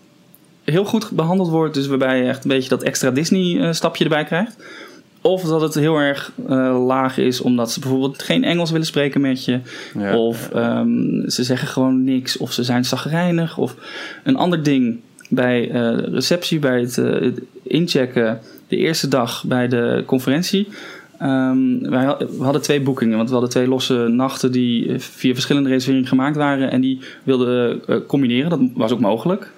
heel 0.64 0.84
goed 0.84 1.10
behandeld 1.10 1.48
wordt. 1.48 1.74
Dus 1.74 1.86
waarbij 1.86 2.18
je 2.18 2.28
echt 2.28 2.44
een 2.44 2.50
beetje 2.50 2.68
dat 2.68 2.82
extra 2.82 3.10
Disney-stapje 3.10 4.04
erbij 4.04 4.24
krijgt. 4.24 4.56
Of 5.22 5.42
dat 5.42 5.60
het 5.60 5.74
heel 5.74 5.96
erg 5.96 6.32
eh, 6.48 6.84
laag 6.86 7.18
is, 7.18 7.40
omdat 7.40 7.72
ze 7.72 7.80
bijvoorbeeld 7.80 8.22
geen 8.22 8.44
Engels 8.44 8.70
willen 8.70 8.86
spreken 8.86 9.20
met 9.20 9.44
je. 9.44 9.60
Ja. 9.98 10.16
Of 10.16 10.50
ehm, 10.50 11.28
ze 11.28 11.44
zeggen 11.44 11.68
gewoon 11.68 12.04
niks. 12.04 12.36
Of 12.36 12.52
ze 12.52 12.64
zijn 12.64 12.84
zagrijnig. 12.84 13.58
Of 13.58 13.74
een 14.24 14.36
ander 14.36 14.62
ding 14.62 15.00
bij 15.28 15.70
eh, 15.70 15.98
receptie, 15.98 16.58
bij 16.58 16.80
het, 16.80 16.98
eh, 16.98 17.20
het 17.20 17.40
inchecken. 17.62 18.40
De 18.68 18.76
eerste 18.76 19.08
dag 19.08 19.44
bij 19.46 19.68
de 19.68 20.02
conferentie. 20.06 20.68
Ehm, 21.20 21.90
wij 21.90 22.16
we 22.18 22.42
hadden 22.42 22.62
twee 22.62 22.80
boekingen, 22.80 23.16
want 23.16 23.26
we 23.28 23.32
hadden 23.34 23.50
twee 23.52 23.68
losse 23.68 23.94
nachten 24.08 24.52
die 24.52 24.88
eh, 24.92 24.98
via 24.98 25.32
verschillende 25.32 25.68
reserveringen 25.68 26.08
gemaakt 26.08 26.36
waren. 26.36 26.70
En 26.70 26.80
die 26.80 27.00
wilden 27.22 27.80
eh, 27.86 27.96
combineren, 28.06 28.50
dat 28.50 28.60
was 28.74 28.92
ook 28.92 29.00
mogelijk. 29.00 29.50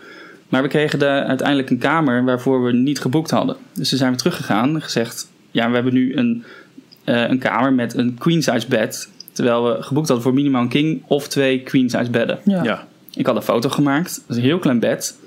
Maar 0.48 0.62
we 0.62 0.68
kregen 0.68 0.98
de, 0.98 1.06
uiteindelijk 1.06 1.70
een 1.70 1.78
kamer 1.78 2.24
waarvoor 2.24 2.64
we 2.64 2.72
niet 2.72 3.00
geboekt 3.00 3.30
hadden. 3.30 3.56
Dus 3.72 3.88
toen 3.88 3.98
zijn 3.98 4.12
we 4.12 4.18
teruggegaan 4.18 4.74
en 4.74 4.82
gezegd: 4.82 5.28
Ja, 5.50 5.68
we 5.68 5.74
hebben 5.74 5.94
nu 5.94 6.16
een, 6.16 6.44
eh, 7.04 7.28
een 7.28 7.38
kamer 7.38 7.72
met 7.72 7.94
een 7.96 8.14
queen 8.18 8.42
size 8.42 8.68
bed. 8.68 9.10
Terwijl 9.32 9.64
we 9.64 9.82
geboekt 9.82 10.06
hadden 10.06 10.24
voor 10.26 10.34
minimaal 10.34 10.62
een 10.62 10.68
king 10.68 11.02
of 11.06 11.28
twee 11.28 11.60
queen 11.60 11.90
size 11.90 12.10
bedden. 12.10 12.38
Ja. 12.44 12.62
Ja. 12.62 12.86
Ik 13.14 13.26
had 13.26 13.36
een 13.36 13.42
foto 13.42 13.68
gemaakt, 13.68 14.14
dat 14.14 14.24
was 14.26 14.36
een 14.36 14.42
heel 14.42 14.58
klein 14.58 14.78
bed. 14.80 15.18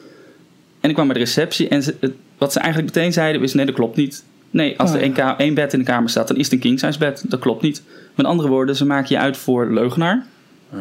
En 0.82 0.90
ik 0.90 0.96
kwam 0.96 1.08
bij 1.08 1.18
de 1.18 1.24
receptie 1.24 1.68
en 1.68 1.84
ze, 1.84 1.96
het- 2.00 2.14
wat 2.38 2.54
ze 2.54 2.60
eigenlijk 2.60 2.96
meteen 2.96 3.14
zeiden 3.14 3.42
is: 3.42 3.54
nee, 3.54 3.66
dat 3.66 3.76
klopt 3.76 3.96
niet. 3.96 4.24
Nee, 4.56 4.80
als 4.80 4.90
Oh, 4.90 4.96
er 4.96 5.02
één, 5.02 5.14
ka- 5.14 5.38
één 5.38 5.54
bed 5.54 5.74
in 5.74 5.80
de 5.80 5.86
kamer 5.86 6.10
staat, 6.10 6.28
dan 6.28 6.38
is 6.38 6.44
het 6.44 6.54
een 6.54 6.60
king 6.60 6.80
size 6.80 6.98
bed. 7.00 7.24
Dat 7.28 7.40
klopt 7.40 7.62
niet. 7.62 7.82
Met 8.16 8.26
andere 8.26 8.50
woorden, 8.50 8.76
ze 8.76 8.86
maken 8.86 9.16
je 9.16 9.22
uit 9.22 9.38
voor 9.38 9.74
leugenaar. 9.74 10.26
Ah. 10.74 10.80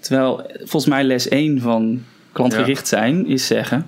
Terwijl 0.00 0.42
volgens 0.58 0.86
mij 0.86 1.04
les 1.04 1.28
1 1.28 1.60
van 1.60 2.02
klantgericht 2.32 2.88
zijn 2.88 3.26
is 3.26 3.46
zeggen: 3.46 3.86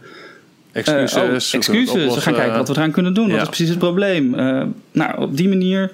Excuses. 0.73 1.15
eh, 1.15 1.23
oh, 1.23 1.29
excuses, 1.35 2.15
we 2.15 2.21
gaan 2.21 2.35
kijken 2.35 2.57
wat 2.57 2.69
we 2.69 2.75
eraan 2.75 2.91
kunnen 2.91 3.15
doen. 3.15 3.27
ja. 3.27 3.33
Wat 3.33 3.41
is 3.43 3.47
precies 3.49 3.69
het 3.69 3.79
probleem? 3.79 4.35
Eh, 4.35 4.63
nou, 4.93 5.21
op 5.23 5.37
die 5.37 5.49
manier, 5.49 5.93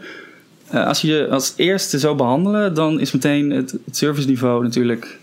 eh, 0.71 0.87
als 0.87 1.01
je 1.01 1.09
je 1.09 1.29
als 1.31 1.53
eerste 1.57 1.99
zo 1.99 2.15
behandelen, 2.15 2.75
dan 2.75 3.01
is 3.01 3.13
meteen 3.13 3.51
het, 3.51 3.71
het 3.85 3.97
serviceniveau 3.97 4.63
natuurlijk 4.63 5.19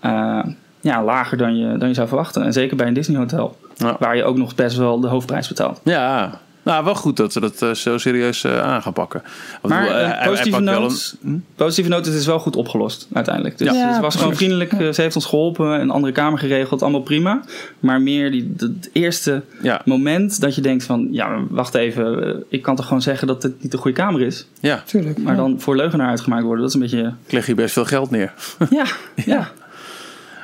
eh, 0.00 0.44
ja, 0.80 1.04
lager 1.04 1.36
dan 1.38 1.56
je, 1.58 1.78
dan 1.78 1.88
je 1.88 1.94
zou 1.94 2.08
verwachten. 2.08 2.42
En 2.42 2.52
zeker 2.52 2.76
bij 2.76 2.86
een 2.86 2.94
Disney 2.94 3.18
hotel, 3.18 3.56
Ja. 3.76 3.96
waar 3.98 4.16
je 4.16 4.24
ook 4.24 4.36
nog 4.36 4.54
best 4.54 4.76
wel 4.76 5.00
de 5.00 5.08
hoofdprijs 5.08 5.48
betaalt. 5.48 5.80
Ja, 5.84 6.40
nou 6.66 6.84
wel 6.84 6.94
goed 6.94 7.16
dat 7.16 7.32
ze 7.32 7.40
dat 7.40 7.62
eh, 7.62 7.70
zo 7.70 7.98
serieus 7.98 8.44
eh, 8.44 8.62
aan 8.62 8.82
gaan 8.82 8.92
pakken. 8.92 9.22
Want 9.60 9.74
Maar 9.74 9.82
bedoel, 9.82 9.98
een 10.00 10.12
eh, 10.12 10.26
positieve 10.26 10.60
noot, 10.60 11.16
een- 11.22 11.30
hm? 11.30 11.38
positieve 11.56 11.90
noot, 11.90 12.06
het 12.06 12.14
is 12.14 12.26
wel 12.26 12.38
goed 12.38 12.56
opgelost 12.56 13.08
uiteindelijk. 13.12 13.58
Dus 13.58 13.68
Ja. 13.72 13.92
het 13.92 14.00
was 14.00 14.16
gewoon 14.16 14.36
vriendelijk. 14.36 14.70
Ze 14.94 15.02
heeft 15.02 15.14
ons 15.16 15.24
geholpen, 15.24 15.80
een 15.80 15.90
andere 15.90 16.12
kamer 16.12 16.38
geregeld, 16.38 16.82
allemaal 16.82 17.00
prima. 17.00 17.40
Maar 17.80 18.00
meer 18.00 18.30
die, 18.30 18.54
het 18.56 18.90
eerste 18.92 19.42
Ja, 19.62 19.80
moment 19.84 20.40
dat 20.40 20.54
je 20.54 20.60
denkt 20.60 20.84
van, 20.84 21.08
ja, 21.10 21.38
wacht 21.50 21.74
even, 21.74 22.44
ik 22.48 22.62
kan 22.62 22.76
toch 22.76 22.86
gewoon 22.86 23.02
zeggen 23.02 23.26
dat 23.26 23.42
het 23.42 23.62
niet 23.62 23.72
de 23.72 23.78
goede 23.78 23.96
kamer 23.96 24.20
is. 24.22 24.46
ja, 24.60 24.82
Tuurlijk. 24.86 25.18
Maar 25.18 25.34
ja. 25.34 25.40
dan 25.40 25.60
voor 25.60 25.76
leugenaar 25.76 26.08
uitgemaakt 26.08 26.42
worden, 26.42 26.60
dat 26.60 26.68
is 26.68 26.74
een 26.74 26.80
beetje, 26.80 27.14
ik 27.26 27.32
leg 27.32 27.46
hier 27.46 27.54
best 27.54 27.72
veel 27.72 27.84
geld 27.84 28.10
neer. 28.10 28.32
ja, 28.70 28.84
ja. 29.34 29.50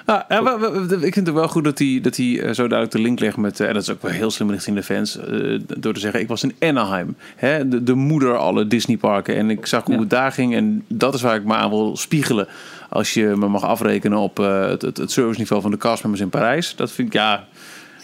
Ah, 0.05 0.20
ja, 0.28 0.57
ik 1.00 1.12
vind 1.14 1.26
het 1.26 1.32
wel 1.34 1.48
goed 1.48 1.64
dat 1.64 1.78
hij, 1.78 1.98
dat 2.03 2.16
hij 2.16 2.40
eh, 2.40 2.46
zo 2.46 2.68
duidelijk 2.68 2.90
de 2.90 2.98
link 3.03 3.20
legt 3.20 3.36
met... 3.36 3.61
eh, 3.61 3.66
en 3.68 3.72
dat 3.74 3.82
is 3.82 3.90
ook 3.90 4.03
wel 4.03 4.11
heel 4.11 4.30
slim 4.30 4.50
richting 4.50 4.76
de 4.76 4.82
fans. 4.82 5.18
eh, 5.18 5.59
door 5.78 5.92
te 5.94 6.00
zeggen, 6.00 6.20
ik 6.20 6.28
was 6.28 6.42
in 6.42 6.55
Anaheim. 6.61 7.16
Hè, 7.36 7.68
de, 7.68 7.82
de 7.82 7.94
moeder 7.94 8.36
alle 8.36 8.66
Disneyparken. 8.66 9.36
En 9.36 9.50
ik 9.50 9.66
zag 9.66 9.84
hoe 9.84 9.94
Ja. 9.94 10.00
het 10.00 10.11
daar 10.11 10.32
ging. 10.32 10.55
En 10.55 10.84
dat 10.88 11.14
is 11.14 11.22
waar 11.22 11.36
ik 11.36 11.44
me 11.44 11.55
aan 11.55 11.70
wil 11.70 11.96
spiegelen. 11.96 12.46
Als 12.88 13.14
je 13.14 13.24
me 13.36 13.48
mag 13.48 13.62
afrekenen 13.64 14.18
op 14.18 14.36
het, 14.36 14.82
het, 14.82 14.96
het 14.96 15.11
serviceniveau 15.11 15.62
van 15.62 15.70
de 15.70 15.76
castmembers 15.76 16.22
in 16.22 16.28
Parijs. 16.30 16.76
Dat 16.76 16.92
vind 16.92 17.09
ik, 17.09 17.14
ja... 17.14 17.44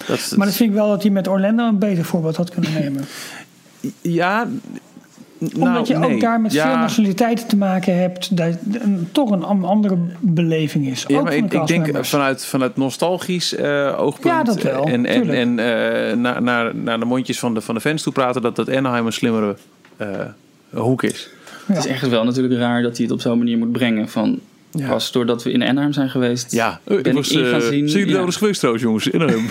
Dat, 0.06 0.32
Maar 0.36 0.46
dan 0.46 0.54
vind 0.56 0.70
ik 0.70 0.76
wel 0.76 0.88
dat 0.88 1.02
hij 1.02 1.10
met 1.10 1.28
Orlando 1.28 1.66
een 1.68 1.78
beter 1.78 2.04
voorbeeld 2.04 2.36
had 2.36 2.50
kunnen 2.50 2.72
nemen. 2.72 3.04
ja... 4.00 4.46
Omdat 5.40 5.58
nou, 5.58 5.86
je 5.86 5.96
nee. 5.96 6.14
ook 6.14 6.20
daar 6.20 6.40
met 6.40 6.52
Ja. 6.52 6.70
veel 6.70 6.76
nationaliteiten 6.80 7.46
te 7.46 7.56
maken 7.56 7.98
hebt, 7.98 8.36
dat 8.36 8.56
een, 8.72 9.08
toch 9.12 9.30
een 9.30 9.44
andere 9.44 9.96
beleving 10.20 10.86
is. 10.86 11.04
Ja, 11.06 11.18
ook 11.18 11.24
maar 11.24 11.34
ik, 11.34 11.50
de 11.50 11.56
ik 11.56 11.66
denk 11.66 12.04
vanuit, 12.06 12.44
vanuit 12.44 12.76
nostalgisch 12.76 13.54
eh, 13.54 13.94
oogpunt. 13.98 14.34
Ja, 14.34 14.42
dat 14.42 14.62
wel, 14.62 14.84
En, 14.84 15.06
en, 15.06 15.22
tuurlijk. 15.22 15.38
en 15.38 15.58
eh, 15.58 16.16
naar, 16.16 16.42
naar, 16.42 16.74
naar 16.74 16.98
de 16.98 17.04
mondjes 17.04 17.38
van 17.38 17.54
de, 17.54 17.60
van 17.60 17.74
de 17.74 17.80
fans 17.80 18.02
toe 18.02 18.12
praten 18.12 18.42
dat, 18.42 18.56
dat 18.56 18.70
Anaheim 18.70 19.06
een 19.06 19.12
slimmere 19.12 19.56
eh, 19.96 20.08
hoek 20.70 21.02
is. 21.02 21.30
Het 21.66 21.76
is 21.76 21.86
echt 21.86 22.08
wel 22.08 22.24
natuurlijk 22.24 22.54
raar 22.54 22.82
dat 22.82 22.96
hij 22.96 23.06
het 23.06 23.14
op 23.14 23.20
zo'n 23.20 23.38
manier 23.38 23.58
moet 23.58 23.72
brengen. 23.72 24.08
Van, 24.08 24.40
Ja. 24.78 24.88
Pas 24.88 25.12
doordat 25.12 25.42
we 25.42 25.52
in 25.52 25.62
Anaheim 25.62 25.92
zijn 25.92 26.10
geweest, 26.10 26.52
Ja, 26.52 26.80
ben 26.84 26.98
ik 26.98 27.06
ik 27.06 27.12
was. 27.12 27.30
in 27.30 27.44
gaan 27.44 27.60
eh, 27.60 27.66
zien. 27.66 27.88
Zijn 27.88 28.04
jullie 28.06 28.20
ja. 28.24 28.30
geweest 28.30 28.58
trouwens, 28.58 28.84
jongens? 28.84 29.12
Anaheim. 29.12 29.46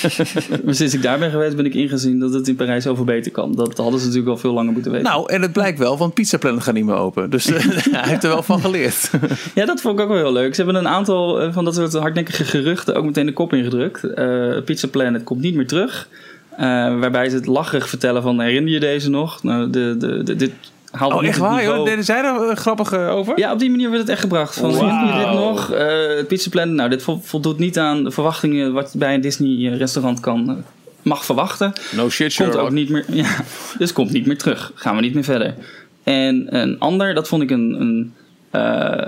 Maar 0.64 0.74
sinds 0.74 0.94
ik 0.94 1.02
daar 1.02 1.18
ben 1.18 1.30
geweest, 1.30 1.56
ben 1.56 1.64
ik 1.64 1.74
ingezien 1.74 2.18
dat 2.18 2.32
het 2.32 2.48
in 2.48 2.56
Parijs 2.56 2.82
zoveel 2.84 3.04
beter 3.04 3.32
kan. 3.32 3.54
Dat 3.54 3.76
hadden 3.76 4.00
ze 4.00 4.06
natuurlijk 4.06 4.32
al 4.32 4.38
veel 4.38 4.52
langer 4.52 4.72
moeten 4.72 4.92
weten. 4.92 5.06
nou, 5.06 5.32
en 5.32 5.42
het 5.42 5.52
blijkt 5.52 5.78
wel, 5.78 5.98
want 5.98 6.14
Pizza 6.14 6.38
Planet 6.38 6.62
gaat 6.62 6.74
niet 6.74 6.84
meer 6.84 6.94
open. 6.94 7.30
Dus 7.30 7.46
eh, 7.46 7.60
hij 7.96 8.08
heeft 8.08 8.22
er 8.24 8.30
wel 8.30 8.42
van 8.42 8.60
geleerd. 8.60 9.10
Ja, 9.54 9.66
dat 9.66 9.80
vond 9.80 9.98
ik 9.98 10.04
ook 10.04 10.08
wel 10.10 10.18
heel 10.22 10.32
leuk. 10.32 10.54
Ze 10.54 10.62
hebben 10.62 10.80
een 10.82 10.88
aantal 10.88 11.40
eh, 11.40 11.52
van 11.52 11.64
dat 11.64 11.74
soort 11.74 11.92
hardnekkige 11.92 12.44
geruchten 12.44 12.94
ook 12.94 13.04
meteen 13.04 13.26
de 13.26 13.32
kop 13.32 13.52
ingedrukt. 13.52 14.04
Eh, 14.04 14.56
Pizza 14.64 14.88
Planet 14.88 15.24
komt 15.24 15.40
niet 15.40 15.54
meer 15.54 15.66
terug. 15.66 16.08
Eh, 16.56 16.64
waarbij 16.98 17.28
ze 17.28 17.36
het 17.36 17.46
lacherig 17.46 17.88
vertellen 17.88 18.22
van 18.22 18.40
herinner 18.40 18.72
je 18.72 18.80
deze 18.80 19.10
nog? 19.10 19.42
Nou, 19.42 19.70
de, 19.70 19.94
de, 19.98 20.22
de- 20.22 20.36
dit 20.36 20.52
haalt 20.92 21.12
Oh, 21.12 21.24
echt 21.24 21.38
waar? 21.38 21.64
Joh? 21.64 21.84
Deden 21.84 22.04
zij 22.04 22.22
daar 22.22 22.48
eh, 22.48 22.56
grappig 22.56 22.92
eh, 22.92 23.08
over? 23.14 23.38
Ja, 23.38 23.52
op 23.52 23.58
die 23.58 23.70
manier 23.70 23.88
werd 23.88 24.00
het 24.02 24.10
echt 24.10 24.20
gebracht. 24.20 24.54
Van, 24.54 24.70
je 24.70 25.24
dit 25.24 25.32
nog? 25.34 25.70
Eh, 25.72 26.16
het 26.16 26.28
Pizza 26.28 26.50
Planet, 26.50 26.74
nou, 26.74 26.90
dit 26.90 27.02
vo- 27.02 27.20
voldoet 27.22 27.58
niet 27.58 27.78
aan 27.78 28.04
de 28.04 28.10
verwachtingen 28.10 28.72
wat 28.72 28.92
je 28.92 28.98
bij 28.98 29.14
een 29.14 29.20
Disney 29.20 29.76
restaurant 29.76 30.20
kan, 30.20 30.48
eh, 30.48 30.54
mag 31.02 31.24
verwachten. 31.24 31.72
No 31.96 32.08
shit, 32.10 32.34
Komt 32.34 32.56
ook 32.56 32.70
niet 32.70 32.88
meer, 32.88 33.04
ja, 33.22 33.36
dus 33.78 33.92
komt 33.92 34.10
niet 34.12 34.26
meer 34.26 34.38
terug. 34.38 34.72
Gaan 34.74 34.94
we 34.96 35.00
niet 35.02 35.14
meer 35.14 35.24
verder. 35.24 35.54
En 36.02 36.56
een 36.60 36.78
ander, 36.78 37.14
dat 37.14 37.28
vond 37.28 37.42
ik 37.42 37.50
een, 37.50 37.80
een 37.80 38.14
eh, 38.50 39.06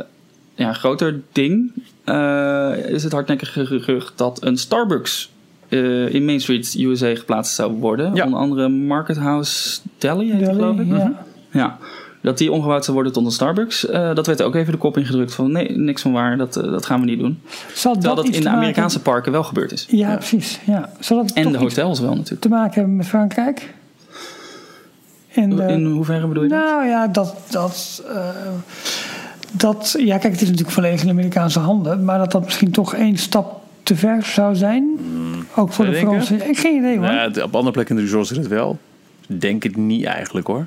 ja, 0.55 0.73
groter 0.73 1.21
ding, 1.33 1.73
eh, 2.05 2.73
is 2.87 3.03
het 3.03 3.13
hardnekkige 3.13 3.67
gerucht 3.67 4.13
dat 4.19 4.39
een 4.45 4.57
Starbucks 4.57 5.31
eh, 5.69 6.15
in 6.15 6.25
Main 6.25 6.41
Street, 6.41 6.75
USA 6.79 7.15
geplaatst 7.15 7.55
zou 7.55 7.73
worden. 7.73 8.15
Ja. 8.15 8.25
Onder 8.25 8.39
andere 8.41 8.69
Market 8.69 9.17
House 9.17 9.81
Deli, 9.99 10.31
heet 10.33 10.41
Deli, 10.41 10.55
geloof 10.55 10.79
ik. 10.79 10.87
ja. 10.87 11.25
Ja, 11.55 11.79
dat 12.21 12.39
die 12.39 12.53
omgebouwd 12.53 12.83
zou 12.85 12.95
worden 12.97 13.13
tot 13.13 13.25
een 13.25 13.31
Starbucks. 13.31 13.87
Eh, 13.87 14.15
dat 14.15 14.27
werd 14.27 14.43
ook 14.43 14.55
even 14.55 14.73
de 14.73 14.79
kop 14.79 14.97
ingedrukt 14.97 15.35
van 15.35 15.53
nee, 15.53 15.77
niks 15.79 16.03
van 16.03 16.13
waar, 16.13 16.37
dat, 16.37 16.57
eh, 16.57 16.63
dat 16.71 16.87
gaan 16.87 17.01
we 17.01 17.07
niet 17.07 17.19
doen. 17.19 17.41
Zal 17.75 17.93
Terwijl 17.93 18.15
dat 18.15 18.25
iets 18.27 18.37
in 18.37 18.41
de 18.43 18.49
maken- 18.49 18.61
Amerikaanse 18.63 19.01
parken 19.01 19.33
wel 19.33 19.43
gebeurd 19.43 19.73
is. 19.73 19.87
Ja, 19.91 20.15
precies. 20.17 20.61
Ja. 20.67 20.91
Zal 21.01 21.17
dat 21.17 21.33
En 21.33 21.53
de 21.53 21.59
hotels 21.59 22.01
wel 22.01 22.15
natuurlijk. 22.15 22.41
te 22.41 22.49
maken 22.49 22.75
hebben 22.75 22.97
met 22.97 23.07
Frankrijk? 23.07 23.75
En, 25.35 25.61
eh, 25.69 25.75
In 25.75 25.85
hoeverre 25.85 26.27
bedoel 26.27 26.43
je 26.43 26.49
dat? 26.49 26.59
Nou 26.59 26.87
ja, 26.87 27.07
dat. 27.07 27.37
dat 27.51 28.03
eh, 28.15 28.29
dat, 29.53 29.95
ja, 29.99 30.19
kijk, 30.19 30.33
het 30.33 30.43
is 30.43 30.49
natuurlijk 30.49 30.75
volledig 30.75 31.03
in 31.03 31.09
Amerikaanse 31.11 31.59
handen, 31.59 32.05
maar 32.05 32.19
dat 32.19 32.31
dat 32.33 32.45
misschien 32.45 32.71
toch 32.71 32.95
één 32.95 33.17
stap 33.17 33.63
te 33.83 33.97
ver 33.97 34.23
zou 34.23 34.55
zijn. 34.55 34.91
ook 35.55 35.73
voor 35.73 35.85
de? 35.85 35.95
Fransen. 35.95 36.49
Ik 36.49 36.59
geen 36.59 36.77
idee 36.77 36.97
hoor. 36.99 37.07
Nou, 37.07 37.33
ja, 37.35 37.43
op 37.43 37.55
andere 37.55 37.73
plekken 37.73 37.97
in 37.97 38.01
de 38.05 38.09
resort 38.09 38.31
is 38.31 38.37
het 38.37 38.49
wel. 38.49 38.79
Denk 39.27 39.63
het 39.63 39.77
niet 39.77 40.05
eigenlijk 40.05 40.47
hoor. 40.47 40.67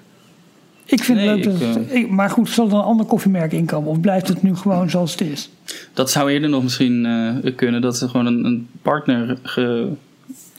Ik 0.87 1.03
vind 1.03 1.17
nee, 1.17 1.27
het 1.29 1.45
leuk. 1.45 1.53
ik, 1.53 1.59
dat 1.59 1.75
het- 1.75 1.87
eh, 1.89 1.95
ik- 1.95 2.09
maar 2.09 2.29
goed, 2.29 2.49
zal 2.49 2.67
er 2.67 2.73
een 2.73 2.79
ander 2.81 3.05
koffiemerk 3.05 3.51
inkomen? 3.51 3.89
Of 3.89 3.99
blijft 4.01 4.27
het 4.27 4.43
nu 4.43 4.55
gewoon 4.55 4.89
zoals 4.89 5.11
het 5.11 5.21
is? 5.21 5.49
Dat 5.93 6.11
zou 6.11 6.31
eerder 6.31 6.49
nog 6.49 6.63
misschien 6.63 7.05
eh, 7.05 7.55
kunnen 7.55 7.81
dat 7.81 7.97
ze 7.97 8.09
gewoon 8.09 8.25
een, 8.25 8.45
een 8.45 8.67
partner 8.81 9.37
ge- 9.43 9.89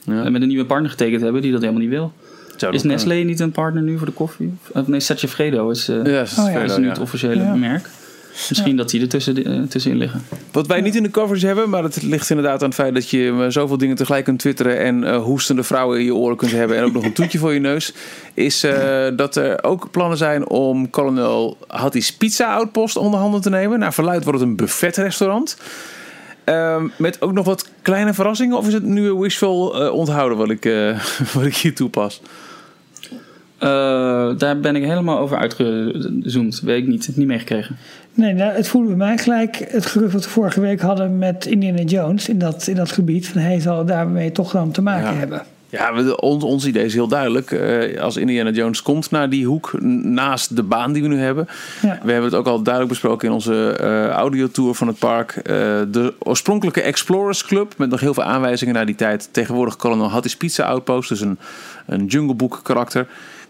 Ja. 0.03 0.23
eh, 0.23 0.31
met 0.31 0.41
een 0.41 0.47
nieuwe 0.47 0.65
partner 0.65 0.89
getekend 0.89 1.21
hebben 1.21 1.41
die 1.41 1.51
dat 1.51 1.61
helemaal 1.61 1.81
niet 1.81 1.89
wil. 1.91 2.13
Zou 2.57 2.73
Is 2.73 2.83
Nestlé 2.83 3.13
niet 3.15 3.39
een 3.39 3.51
partner 3.51 3.83
nu 3.83 3.97
voor 3.97 4.07
de 4.07 4.13
koffie? 4.13 4.53
Of 4.73 4.87
nee, 4.87 4.99
is, 5.71 5.89
eh. 5.89 5.95
Ja, 5.95 6.03
dat 6.03 6.27
is 6.27 6.37
Oh 6.37 6.45
ja. 6.45 6.51
verder, 6.51 6.69
is 6.69 6.77
nu 6.77 6.83
ja. 6.83 6.89
het 6.89 6.99
officiële 6.99 7.35
Ja. 7.43 7.55
merk. 7.55 7.89
Misschien 8.49 8.75
dat 8.75 8.89
die 8.89 9.01
er 9.01 9.09
tussen, 9.09 9.45
eh, 9.45 9.61
tussenin 9.61 9.97
liggen. 9.97 10.21
Wat 10.51 10.67
wij 10.67 10.81
niet 10.81 10.95
in 10.95 11.03
de 11.03 11.11
coverage 11.11 11.45
hebben, 11.45 11.69
maar 11.69 11.83
het 11.83 12.01
ligt 12.01 12.29
inderdaad 12.29 12.61
aan 12.61 12.67
het 12.67 12.77
feit 12.77 12.93
dat 12.93 13.09
je 13.09 13.37
eh, 13.39 13.45
zoveel 13.49 13.77
dingen 13.77 13.95
tegelijk 13.95 14.23
kunt 14.23 14.39
twitteren 14.39 14.79
en 14.79 15.03
eh, 15.03 15.21
hoestende 15.21 15.63
vrouwen 15.63 15.99
in 15.99 16.05
je 16.05 16.15
oren 16.15 16.37
kunt 16.37 16.51
hebben 16.51 16.77
en 16.77 16.83
ook 16.83 16.93
nog 16.93 17.03
een 17.03 17.13
toetje 17.13 17.37
voor 17.37 17.53
je 17.53 17.59
neus, 17.59 17.93
is 18.33 18.63
eh, 18.63 19.07
dat 19.15 19.35
er 19.35 19.63
ook 19.63 19.91
plannen 19.91 20.17
zijn 20.17 20.49
om 20.49 20.89
Colonel 20.89 21.57
Hattie's 21.67 22.13
Pizza 22.13 22.53
Outpost 22.53 22.97
onder 22.97 23.19
handen 23.19 23.41
te 23.41 23.49
nemen. 23.49 23.79
Naar 23.79 23.93
verluid 23.93 24.23
wordt 24.23 24.39
het 24.39 24.49
een 24.49 24.55
buffetrestaurant. 24.55 25.57
Ehm, 26.43 26.87
met 26.97 27.21
ook 27.21 27.33
nog 27.33 27.45
wat 27.45 27.69
kleine 27.81 28.13
verrassingen? 28.13 28.57
Of 28.57 28.67
is 28.67 28.73
het 28.73 28.83
nu 28.83 29.09
een 29.09 29.19
wishful 29.19 29.67
onthouden 29.91 30.37
wat 30.37 30.49
ik, 30.49 30.65
eh, 30.65 30.99
wat 31.33 31.45
ik 31.45 31.55
hier 31.55 31.75
toepas? 31.75 32.21
Eh, 33.59 34.37
daar 34.37 34.59
ben 34.59 34.75
ik 34.75 34.83
helemaal 34.83 35.19
over 35.19 35.37
uitgezoomd. 35.37 36.59
Weet 36.59 36.81
ik 36.81 36.87
niet. 36.87 37.09
Niet 37.15 37.27
meegekregen. 37.27 37.77
Nee, 38.19 38.33
nou, 38.33 38.53
het 38.53 38.67
voelde 38.67 38.87
bij 38.87 38.95
mij 38.95 39.17
gelijk 39.17 39.65
het 39.71 39.85
gerucht 39.85 40.13
wat 40.13 40.23
we 40.23 40.29
vorige 40.29 40.61
week 40.61 40.81
hadden 40.81 41.17
met 41.17 41.45
Indiana 41.45 41.81
Jones 41.81 42.29
in 42.29 42.39
dat, 42.39 42.67
in 42.67 42.75
dat 42.75 42.91
gebied. 42.91 43.27
Van 43.27 43.41
hij 43.41 43.59
zal 43.59 43.85
daarmee 43.85 44.31
toch 44.31 44.51
dan 44.51 44.71
te 44.71 44.81
maken 44.81 45.13
Ja. 45.13 45.19
hebben. 45.19 45.41
Ja, 45.69 45.93
we- 45.93 46.19
ons, 46.21 46.43
ons 46.43 46.65
idee 46.65 46.85
is 46.85 46.93
heel 46.93 47.07
duidelijk. 47.07 47.51
Eh, 47.51 48.01
als 48.01 48.17
Indiana 48.17 48.49
Jones 48.49 48.81
komt 48.81 49.11
naar 49.11 49.29
die 49.29 49.45
hoek 49.45 49.71
naast 50.03 50.55
de 50.55 50.63
baan 50.63 50.93
die 50.93 51.01
we 51.01 51.07
nu 51.07 51.19
hebben. 51.19 51.47
Ja. 51.81 51.99
We 52.03 52.11
hebben 52.11 52.29
het 52.29 52.39
ook 52.39 52.47
al 52.47 52.61
duidelijk 52.61 52.93
besproken 52.93 53.27
in 53.27 53.33
onze 53.33 53.71
eh 53.79 54.07
audiotour 54.07 54.73
van 54.75 54.87
het 54.87 54.99
park. 54.99 55.31
Eh, 55.35 55.43
de 55.91 56.13
oorspronkelijke 56.19 56.81
Explorers 56.81 57.45
Club 57.45 57.73
met 57.77 57.89
nog 57.89 57.99
heel 57.99 58.13
veel 58.13 58.23
aanwijzingen 58.23 58.73
naar 58.73 58.85
die 58.85 58.95
tijd. 58.95 59.29
Tegenwoordig 59.31 59.75
Colonel 59.75 60.09
Hattie's 60.09 60.37
Pizza 60.37 60.63
Outpost, 60.63 61.09
dus 61.09 61.21
een, 61.21 61.37
een 61.85 62.05
Jungle 62.05 62.35
Book 62.35 62.59
karakter. 62.63 63.07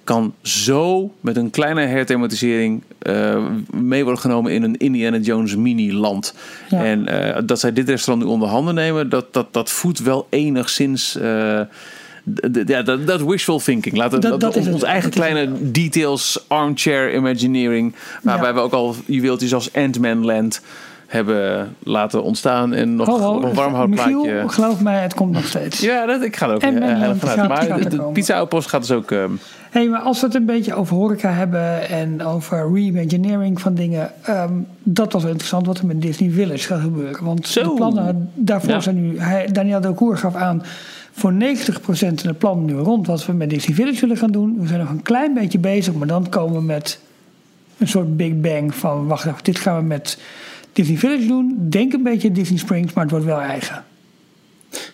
Kan 0.09 0.33
zo 0.41 1.11
met 1.21 1.37
een 1.37 1.49
kleine 1.49 1.81
herthematisering 1.81 2.83
eh, 2.99 3.45
mee 3.73 4.03
worden 4.03 4.21
genomen 4.21 4.51
in 4.51 4.63
een 4.63 4.77
Indiana 4.77 5.17
Jones 5.17 5.55
mini-land. 5.55 6.33
Ja. 6.69 6.83
En 6.83 7.07
eh, 7.35 7.41
dat 7.45 7.59
zij 7.59 7.73
dit 7.73 7.89
restaurant 7.89 8.25
nu 8.27 8.33
onder 8.33 8.47
handen 8.49 8.75
nemen, 8.75 9.09
dat, 9.09 9.33
dat, 9.33 9.53
dat 9.53 9.69
voedt 9.69 9.99
wel 9.99 10.27
enigszins. 10.29 11.11
d- 11.11 12.61
ja, 12.69 12.81
dat, 12.81 13.07
dat 13.07 13.21
wishful 13.21 13.59
thinking. 13.59 13.95
Laten 13.97 14.21
Dat- 14.21 14.39
dat, 14.39 14.57
ons 14.67 14.83
eigen 14.83 15.09
kleine 15.09 15.49
details, 15.71 16.43
armchair 16.47 17.15
imagineering. 17.15 17.95
Waarbij 18.23 18.47
Ja. 18.49 18.53
we 18.53 18.59
ook 18.59 18.73
al 18.73 18.95
juweeltjes 19.05 19.53
als 19.53 19.73
Ant-Man 19.73 20.25
Land 20.25 20.61
hebben 21.07 21.75
laten 21.83 22.23
ontstaan. 22.23 22.73
En 22.73 22.95
nog 22.95 23.07
Ho, 23.07 23.17
ho, 23.19 23.35
op 23.35 23.43
een 23.43 23.53
warmhoutplaatje. 23.53 24.43
Geloof 24.47 24.81
mij, 24.81 25.01
het 25.01 25.13
komt 25.13 25.31
nog 25.31 25.45
steeds. 25.45 25.79
Ja, 25.79 26.05
dat, 26.05 26.21
ik 26.21 26.35
ga 26.35 26.47
er 26.47 26.53
ook 26.55 26.61
En 26.61 26.73
vanuit. 27.19 27.47
Maar 27.49 27.65
de, 27.67 27.73
er 27.73 27.89
de 27.89 27.97
komen. 27.97 28.13
pizza 28.13 28.37
outpost 28.37 28.69
gaat 28.69 28.81
dus 28.81 28.91
ook... 28.91 29.11
ehm, 29.11 29.31
Hé, 29.69 29.85
maar 29.87 29.99
als 29.99 30.19
we 30.19 30.25
het 30.25 30.35
een 30.35 30.45
beetje 30.45 30.73
over 30.73 30.95
horeca 30.95 31.31
hebben 31.31 31.89
en 31.89 32.23
over 32.23 32.71
reimagineering 32.73 33.61
van 33.61 33.73
dingen. 33.75 34.11
ehm, 34.23 34.53
dat 34.83 35.13
was 35.13 35.21
wel 35.21 35.31
interessant 35.31 35.65
wat 35.65 35.77
er 35.77 35.85
met 35.85 36.01
Disney 36.01 36.29
Village 36.31 36.67
gaat 36.67 36.81
gebeuren. 36.81 37.23
Want 37.25 37.47
Zo. 37.47 37.61
de 37.63 37.73
plannen 37.73 38.31
daarvoor 38.33 38.69
Ja. 38.69 38.79
zijn 38.79 39.01
nu. 39.01 39.19
Hij, 39.19 39.47
Daniel 39.51 39.81
Delcour 39.81 40.17
gaf 40.17 40.35
aan. 40.35 40.63
Voor 41.11 41.33
90% 41.33 42.23
in 42.23 42.27
de 42.29 42.33
plannen 42.33 42.65
nu 42.65 42.73
rond 42.73 43.07
wat 43.07 43.25
we 43.25 43.33
met 43.33 43.49
Disney 43.49 43.75
Village 43.75 43.99
willen 44.01 44.17
gaan 44.17 44.31
doen. 44.31 44.57
We 44.59 44.67
zijn 44.67 44.79
nog 44.79 44.89
een 44.89 45.01
klein 45.01 45.33
beetje 45.33 45.59
bezig, 45.59 45.93
maar 45.93 46.07
dan 46.07 46.29
komen 46.29 46.55
we 46.55 46.61
met 46.65 46.99
een 47.77 47.87
soort 47.87 48.17
Big 48.17 48.39
Bang 48.41 48.75
van: 48.75 49.07
wacht 49.07 49.25
even, 49.25 49.43
dit 49.43 49.59
gaan 49.59 49.77
we 49.77 49.83
met 49.83 50.19
Disney 50.73 50.97
Village 50.97 51.27
doen. 51.27 51.55
Denk 51.69 51.93
een 51.93 52.03
beetje 52.03 52.31
Disney 52.31 52.59
Springs, 52.59 52.93
maar 52.93 53.03
het 53.03 53.11
wordt 53.11 53.25
wel 53.27 53.41
eigen. 53.41 53.83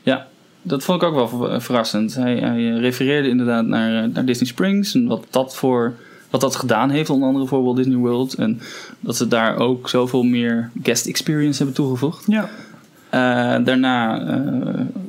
Ja, 0.03 0.27
dat 0.67 0.83
vond 0.83 1.01
ik 1.01 1.07
ook 1.07 1.15
wel 1.15 1.27
ver- 1.27 1.61
verrassend. 1.61 2.15
Hij, 2.15 2.37
hij 2.37 2.73
eh, 2.73 2.79
refereerde 2.79 3.29
inderdaad 3.29 3.65
naar, 3.65 4.03
eh, 4.03 4.09
naar 4.13 4.25
Disney 4.25 4.47
Springs 4.47 4.95
en 4.95 5.07
wat 5.07 5.25
dat 5.29 5.55
voor 5.55 5.93
wat 6.29 6.41
dat 6.41 6.55
gedaan 6.55 6.89
heeft, 6.89 7.09
onder 7.09 7.27
andere 7.27 7.45
voor 7.45 7.63
Walt 7.63 7.75
Disney 7.75 7.97
World. 7.97 8.33
En 8.33 8.59
dat 8.99 9.15
ze 9.15 9.27
daar 9.27 9.57
ook 9.57 9.89
zoveel 9.89 10.23
meer 10.23 10.69
guest 10.83 11.05
experience 11.05 11.57
hebben 11.57 11.75
toegevoegd. 11.75 12.23
Ja. 12.27 12.49
Eh, 13.09 13.65
daarna 13.65 14.17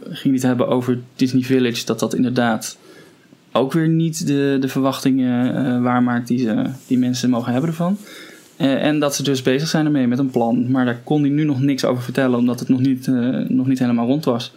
ging 0.02 0.22
hij 0.22 0.32
het 0.32 0.42
hebben 0.42 0.68
over 0.68 0.98
Disney 1.16 1.42
Village, 1.42 1.84
dat 1.84 1.98
dat 1.98 2.14
inderdaad 2.14 2.78
ook 3.52 3.72
weer 3.72 3.88
niet 3.88 4.26
de, 4.26 4.57
de 4.61 4.68
verwachtingen 4.68 5.82
waarmaakt 5.82 6.28
die, 6.28 6.38
ze, 6.38 6.64
die 6.86 6.98
mensen 6.98 7.30
mogen 7.30 7.52
hebben 7.52 7.70
ervan. 7.70 7.98
En 8.57 8.98
dat 8.98 9.14
ze 9.14 9.22
dus 9.22 9.42
bezig 9.42 9.68
zijn 9.68 9.84
ermee 9.84 10.07
met 10.07 10.18
een 10.18 10.30
plan. 10.30 10.70
Maar 10.70 10.84
daar 10.84 11.00
kon 11.04 11.20
hij 11.20 11.30
nu 11.30 11.44
nog 11.44 11.61
niks 11.61 11.84
over 11.84 12.02
vertellen, 12.02 12.38
omdat 12.38 12.61
het 12.61 12.68
nog 12.68 12.80
niet, 12.80 13.07
nog 13.48 13.66
niet 13.66 13.78
helemaal 13.78 14.07
rond 14.07 14.24
was. 14.24 14.52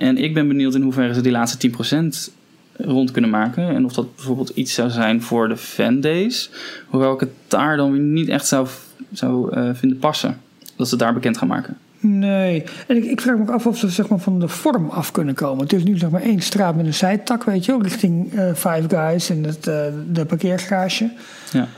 En 0.00 0.16
ik 0.16 0.34
ben 0.34 0.48
benieuwd 0.48 0.74
in 0.74 0.82
hoeverre 0.82 1.14
ze 1.14 1.20
die 1.20 1.32
laatste 1.32 1.70
10% 1.70 2.32
rond 2.76 3.10
kunnen 3.10 3.30
maken. 3.30 3.68
En 3.68 3.84
of 3.84 3.92
dat 3.92 4.16
bijvoorbeeld 4.16 4.48
iets 4.48 4.74
zou 4.74 4.90
zijn 4.90 5.22
voor 5.22 5.48
de 5.48 5.56
fandays. 5.56 6.50
Hoewel 6.86 7.14
ik 7.14 7.20
het 7.20 7.30
daar 7.48 7.76
dan 7.76 7.92
weer 7.92 8.00
niet 8.00 8.28
echt 8.28 8.46
zou, 8.46 8.68
zou 9.12 9.52
eh, 9.52 9.70
vinden 9.72 9.98
passen. 9.98 10.40
Dat 10.76 10.88
ze 10.88 10.94
het 10.94 11.02
daar 11.02 11.14
bekend 11.14 11.38
gaan 11.38 11.48
maken. 11.48 11.76
Nee. 12.00 12.64
En 12.86 12.96
ik, 12.96 13.04
ik 13.04 13.20
vraag 13.20 13.36
me 13.36 13.42
ook 13.42 13.50
af 13.50 13.66
of 13.66 13.78
ze 13.78 13.88
zeg 13.88 14.08
maar, 14.08 14.18
van 14.18 14.40
de 14.40 14.48
vorm 14.48 14.88
af 14.88 15.10
kunnen 15.12 15.34
komen. 15.34 15.62
Het 15.62 15.72
is 15.72 15.84
nu 15.84 15.98
zeg 15.98 16.10
maar 16.10 16.22
één 16.22 16.40
straat 16.40 16.76
met 16.76 16.86
een 16.86 16.94
zijtak, 16.94 17.44
weet 17.44 17.64
je 17.64 17.72
wel, 17.72 17.82
richting 17.82 18.32
eh, 18.34 18.54
Five 18.54 18.84
Guys 18.88 19.30
en 19.30 19.44
het, 19.44 19.66
eh, 19.66 19.84
de 20.12 20.24
parkeergarage. 20.24 21.10
Ja. 21.52 21.68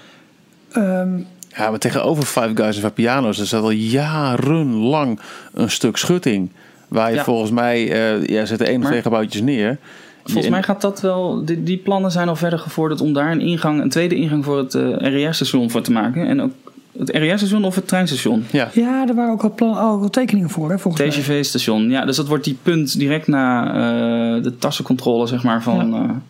Ehm, 0.73 1.19
Ja, 1.57 1.71
maar 1.71 1.79
tegenover 1.79 2.25
Five 2.25 2.51
Guys 2.55 2.77
en 2.77 2.83
Vapiano's, 2.83 3.39
er 3.39 3.47
staat 3.47 3.63
al 3.63 3.71
jarenlang 3.71 5.21
een 5.53 5.71
stuk 5.71 5.97
schutting. 5.97 6.51
Waar 6.93 7.11
je 7.11 7.17
Ja. 7.17 7.25
volgens 7.25 7.51
mij, 7.51 7.93
eh 7.93 8.25
ja, 8.27 8.45
zet 8.45 8.61
er 8.61 8.67
één 8.67 8.81
of 8.83 8.87
twee 8.87 9.03
gebouwtjes 9.03 9.43
neer. 9.43 9.79
Volgens 10.25 10.49
mij 10.49 10.63
gaat 10.63 10.81
dat 10.81 11.01
wel. 11.01 11.45
Die, 11.45 11.63
die 11.63 11.77
plannen 11.77 12.11
zijn 12.11 12.29
al 12.29 12.37
verder 12.37 12.59
gevorderd 12.59 13.01
om 13.01 13.13
daar 13.13 13.31
een 13.33 13.41
ingang, 13.41 13.81
een 13.83 13.89
tweede 13.91 14.15
ingang 14.15 14.45
voor 14.45 14.59
het 14.59 14.75
eh 14.75 14.83
RER-station 14.99 15.71
voor 15.71 15.83
te 15.83 15.93
maken. 15.93 16.27
En 16.27 16.43
ook 16.43 16.51
het 16.99 17.11
RER-station 17.11 17.65
of 17.65 17.75
het 17.75 17.89
treinstation. 17.89 18.45
Ja, 18.51 18.71
ja, 18.73 19.09
er 19.09 19.15
waren 19.15 19.33
ook 19.33 19.43
al, 19.43 19.55
plan, 19.55 19.77
al 19.77 20.11
tekeningen 20.11 20.51
voor, 20.51 20.71
hè, 20.71 20.79
volgens 20.79 21.03
mij. 21.03 21.13
TGV-station. 21.23 21.91
Ja, 21.91 22.05
dus 22.05 22.17
dat 22.17 22.29
wordt 22.29 22.45
die 22.45 22.57
punt 22.63 22.99
direct 22.99 23.27
na 23.27 23.67
eh, 23.67 24.43
de 24.43 24.57
tassencontrole, 24.59 25.27
zeg 25.27 25.43
maar, 25.43 25.63
van, 25.63 25.77
Ja. 25.91 26.21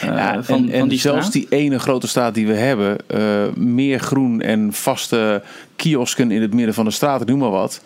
eh, 0.00 0.08
eh, 0.08 0.16
Ja, 0.16 0.42
van, 0.42 0.56
en, 0.66 0.70
en 0.72 0.78
van 0.78 0.88
die 0.88 0.98
zelfs 0.98 1.26
straat. 1.26 1.32
die 1.32 1.58
ene 1.58 1.78
grote 1.78 2.06
straat 2.06 2.34
die 2.34 2.46
we 2.46 2.52
hebben, 2.54 2.96
eh, 3.06 3.20
meer 3.56 3.98
groen 3.98 4.40
en 4.40 4.72
vaste 4.72 5.42
kiosken 5.76 6.30
in 6.30 6.42
het 6.42 6.54
midden 6.54 6.74
van 6.74 6.84
de 6.84 6.90
straat, 6.90 7.20
ik 7.20 7.28
noem 7.28 7.38
maar 7.38 7.50
wat. 7.50 7.82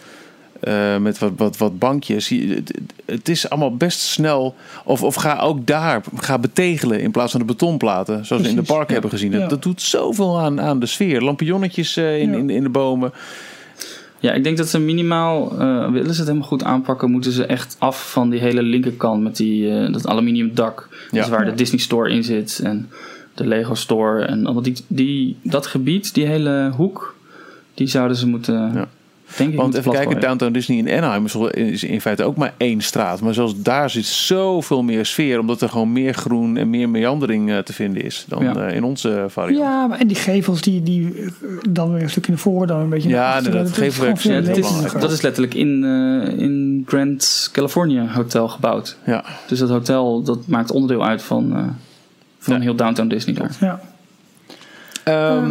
Eh, 0.61 0.97
met 0.97 1.19
wat, 1.19 1.33
wat, 1.37 1.57
wat 1.57 1.79
bankjes. 1.79 2.29
Je- 2.29 2.63
Het, 3.05 3.29
is 3.29 3.51
allemaal 3.51 3.77
best 3.77 4.01
snel. 4.01 4.55
Of, 4.85 5.03
of 5.03 5.15
ga 5.15 5.39
ook 5.39 5.67
daar 5.67 6.03
ga 6.17 6.39
betegelen 6.39 7.01
in 7.01 7.11
plaats 7.11 7.31
van 7.31 7.41
de 7.41 7.47
betonplaten. 7.47 8.27
Zoals 8.27 8.43
we 8.43 8.49
in 8.49 8.55
de 8.57 8.63
park 8.63 8.87
ja. 8.87 8.93
hebben 8.93 9.11
gezien. 9.11 9.31
Dat, 9.31 9.41
Ja. 9.41 9.47
dat 9.49 9.63
doet 9.63 9.83
zoveel 9.83 10.41
aan, 10.41 10.61
aan 10.61 10.79
de 10.81 10.87
sfeer. 10.87 11.23
Lampionnetjes 11.23 11.97
eh, 11.97 12.21
in, 12.21 12.31
Ja. 12.31 12.37
in, 12.37 12.51
in 12.51 12.63
de 12.63 12.69
bomen. 12.69 13.13
Ja, 14.21 14.33
ik 14.33 14.45
denk 14.45 14.57
dat 14.57 14.69
ze 14.69 14.79
minimaal, 14.79 15.51
eh, 15.59 15.91
willen 15.91 16.13
ze 16.15 16.19
het 16.19 16.27
helemaal 16.29 16.49
goed 16.49 16.63
aanpakken, 16.65 17.11
moeten 17.11 17.33
ze 17.33 17.45
echt 17.47 17.77
af 17.79 18.11
van 18.11 18.31
die 18.31 18.41
hele 18.41 18.63
linkerkant 18.63 19.23
met 19.23 19.37
die, 19.37 19.71
eh, 19.79 19.93
dat 19.93 20.07
aluminium 20.07 20.51
dak. 20.55 20.89
Ja. 21.11 21.21
Dus 21.21 21.29
waar 21.29 21.45
Ja. 21.45 21.51
de 21.51 21.57
Disney 21.57 21.81
Store 21.81 22.11
in 22.11 22.25
zit 22.25 22.61
en 22.65 22.89
de 23.35 23.47
Lego 23.47 23.75
Store. 23.75 24.25
En 24.25 24.45
allemaal 24.45 24.63
die, 24.63 24.77
die, 24.87 25.37
dat 25.43 25.67
gebied, 25.67 26.15
die 26.15 26.27
hele 26.27 26.73
hoek, 26.77 27.17
die 27.75 27.87
zouden 27.87 28.17
ze 28.17 28.27
moeten, 28.29 28.71
Ja. 28.75 28.89
Denk 29.37 29.55
Want 29.55 29.75
even 29.75 29.93
kijken. 29.93 30.21
Downtown 30.21 30.53
Disney 30.53 30.79
in 30.79 30.91
Anaheim 30.91 31.25
is, 31.25 31.35
is 31.51 31.85
in 31.85 32.01
feite 32.01 32.25
ook 32.25 32.37
maar 32.37 32.55
één 32.57 32.81
straat. 32.81 33.21
Maar 33.21 33.35
zelfs 33.35 33.55
daar 33.63 33.91
zit 33.91 34.05
zoveel 34.05 34.83
meer 34.83 35.07
sfeer. 35.07 35.39
Omdat 35.39 35.61
er 35.61 35.69
gewoon 35.69 35.93
meer 35.93 36.15
groen 36.15 36.57
en 36.57 36.71
meer 36.71 36.89
meandering 36.89 37.51
eh, 37.51 37.59
te 37.59 37.73
vinden 37.73 38.03
is 38.05 38.25
dan 38.29 38.43
Ja. 38.43 38.55
eh, 38.55 38.75
in 38.77 38.85
onze 38.85 39.25
variant. 39.29 39.63
Ja, 39.65 39.87
maar 39.87 39.99
en 39.99 40.07
die 40.07 40.17
gevels 40.17 40.61
die, 40.61 40.83
die 40.83 41.15
eh, 41.15 41.31
dan 41.71 41.93
weer 41.93 42.03
een 42.03 42.11
stukje 42.11 42.31
naar 42.33 42.41
voren, 42.41 42.67
dan 42.69 42.81
een 42.81 42.89
beetje 42.89 43.09
Ja, 43.09 43.15
naar 43.17 43.25
achteren. 43.27 43.47
inderdaad, 43.47 43.77
Dat 43.77 43.87
is 43.87 43.93
gevelwerk 43.95 44.17
Ja, 44.17 44.43
veel 44.43 44.63
dat, 44.63 44.85
is, 44.95 45.01
dat 45.01 45.13
is 45.13 45.21
letterlijk 45.21 45.55
in, 45.55 45.85
in 46.39 46.83
Grand 46.87 47.49
California 47.53 48.07
Hotel 48.07 48.49
gebouwd. 48.49 48.97
Ja. 49.07 49.25
Dus 49.47 49.59
dat 49.59 49.69
hotel 49.69 50.23
dat 50.23 50.47
maakt 50.47 50.71
onderdeel 50.71 51.05
uit 51.07 51.23
van, 51.23 51.53
eh, 51.57 51.63
van 52.39 52.55
Ja. 52.55 52.61
heel 52.61 52.75
Downtown 52.75 53.09
Disney 53.09 53.35
daar. 53.35 53.57
Ja. 53.61 53.81
Ehm, 55.05 55.51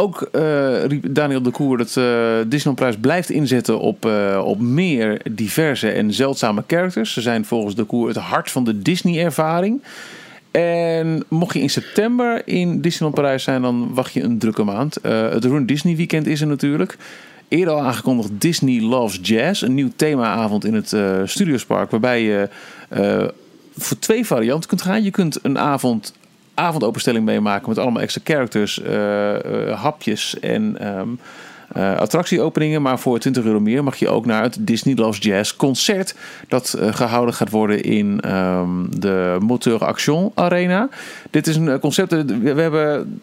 ook 0.00 0.22
eh, 0.32 0.84
riep 0.84 1.04
Daniel 1.10 1.42
de 1.42 1.50
Koer 1.50 1.78
dat 1.78 1.96
eh 1.96 2.04
Disneylandprijs 2.46 2.96
blijft 2.96 3.30
inzetten 3.30 3.80
op, 3.80 4.06
eh, 4.06 4.42
op 4.44 4.60
meer 4.60 5.20
diverse 5.30 5.90
en 5.90 6.12
zeldzame 6.12 6.64
characters. 6.66 7.12
Ze 7.12 7.20
zijn 7.20 7.44
volgens 7.44 7.74
de 7.74 7.84
Koer 7.84 8.08
het 8.08 8.16
hart 8.16 8.50
van 8.50 8.64
de 8.64 8.82
Disney-ervaring. 8.82 9.82
En 10.50 11.24
mocht 11.28 11.54
je 11.54 11.60
in 11.60 11.70
september 11.70 12.42
in 12.44 12.80
Disneyland 12.80 13.14
Parijs 13.14 13.42
zijn, 13.42 13.62
dan 13.62 13.94
wacht 13.94 14.12
je 14.12 14.22
een 14.22 14.38
drukke 14.38 14.64
maand. 14.64 14.98
Het 15.02 15.44
Run 15.44 15.66
Disney 15.66 15.96
Weekend 15.96 16.26
is 16.26 16.40
er 16.40 16.46
natuurlijk. 16.46 16.96
Eerder 17.48 17.74
al 17.74 17.82
aangekondigd 17.82 18.30
Disney 18.32 18.80
Loves 18.80 19.18
Jazz. 19.22 19.62
Een 19.62 19.74
nieuw 19.74 19.90
themaavond 19.96 20.64
in 20.64 20.74
het 20.74 20.92
eh 20.92 21.20
Studiospark. 21.24 21.90
Waarbij 21.90 22.22
je 22.22 22.48
voor 23.76 23.98
twee 23.98 24.26
varianten 24.26 24.68
kunt 24.68 24.82
gaan. 24.82 25.02
Je 25.02 25.10
kunt 25.10 25.38
een 25.42 25.58
avond 25.58 26.12
avondopenstelling 26.60 27.24
meemaken 27.24 27.68
met 27.68 27.78
allemaal 27.78 28.02
extra 28.02 28.20
characters, 28.24 28.82
eh, 28.82 29.68
eh, 29.70 29.80
hapjes 29.80 30.38
en 30.40 30.76
eh, 31.72 31.96
attractieopeningen. 31.96 32.82
Maar 32.82 32.98
voor 32.98 33.18
20 33.18 33.44
euro 33.44 33.60
meer 33.60 33.84
mag 33.84 33.96
je 33.96 34.08
ook 34.08 34.26
naar 34.26 34.42
het 34.42 34.56
Disney 34.60 34.94
Loves 34.94 35.18
Jazz 35.22 35.56
concert. 35.56 36.14
Dat 36.48 36.72
eh, 36.72 36.94
gehouden 36.94 37.34
gaat 37.34 37.50
worden 37.50 37.82
in 37.82 38.20
ehm, 38.20 38.68
de 38.90 39.36
Moteur 39.40 39.84
Action 39.84 40.32
Arena. 40.34 40.88
Dit 41.30 41.46
is 41.46 41.56
een 41.56 41.80
concept. 41.80 42.10
We, 42.12 42.54
we 42.54 42.60
hebben. 42.60 43.20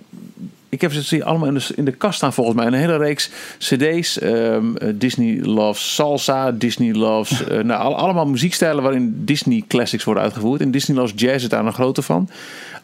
Ik 0.69 0.81
heb 0.81 0.91
ze 0.93 1.23
allemaal 1.23 1.47
in 1.47 1.53
de, 1.53 1.67
in 1.75 1.85
de 1.85 1.91
kast 1.91 2.17
staan 2.17 2.33
volgens 2.33 2.55
mij. 2.55 2.65
Een 2.65 2.73
hele 2.73 2.97
reeks 2.97 3.29
cd's. 3.57 4.19
ehm, 4.19 4.75
eh, 4.75 4.89
Disney 4.95 5.39
Loves 5.41 5.93
Salsa, 5.95 6.51
Disney 6.51 6.93
Loves... 6.93 7.43
nou, 7.63 7.81
al- 7.81 7.95
allemaal 7.95 8.25
muziekstijlen 8.25 8.83
waarin 8.83 9.13
Disney 9.25 9.63
classics 9.67 10.03
worden 10.03 10.23
uitgevoerd. 10.23 10.61
En 10.61 10.71
Disney 10.71 10.97
Loves 10.97 11.13
Jazz 11.15 11.43
is 11.43 11.49
daar 11.49 11.65
een 11.65 11.73
grote 11.73 12.01
van. 12.01 12.29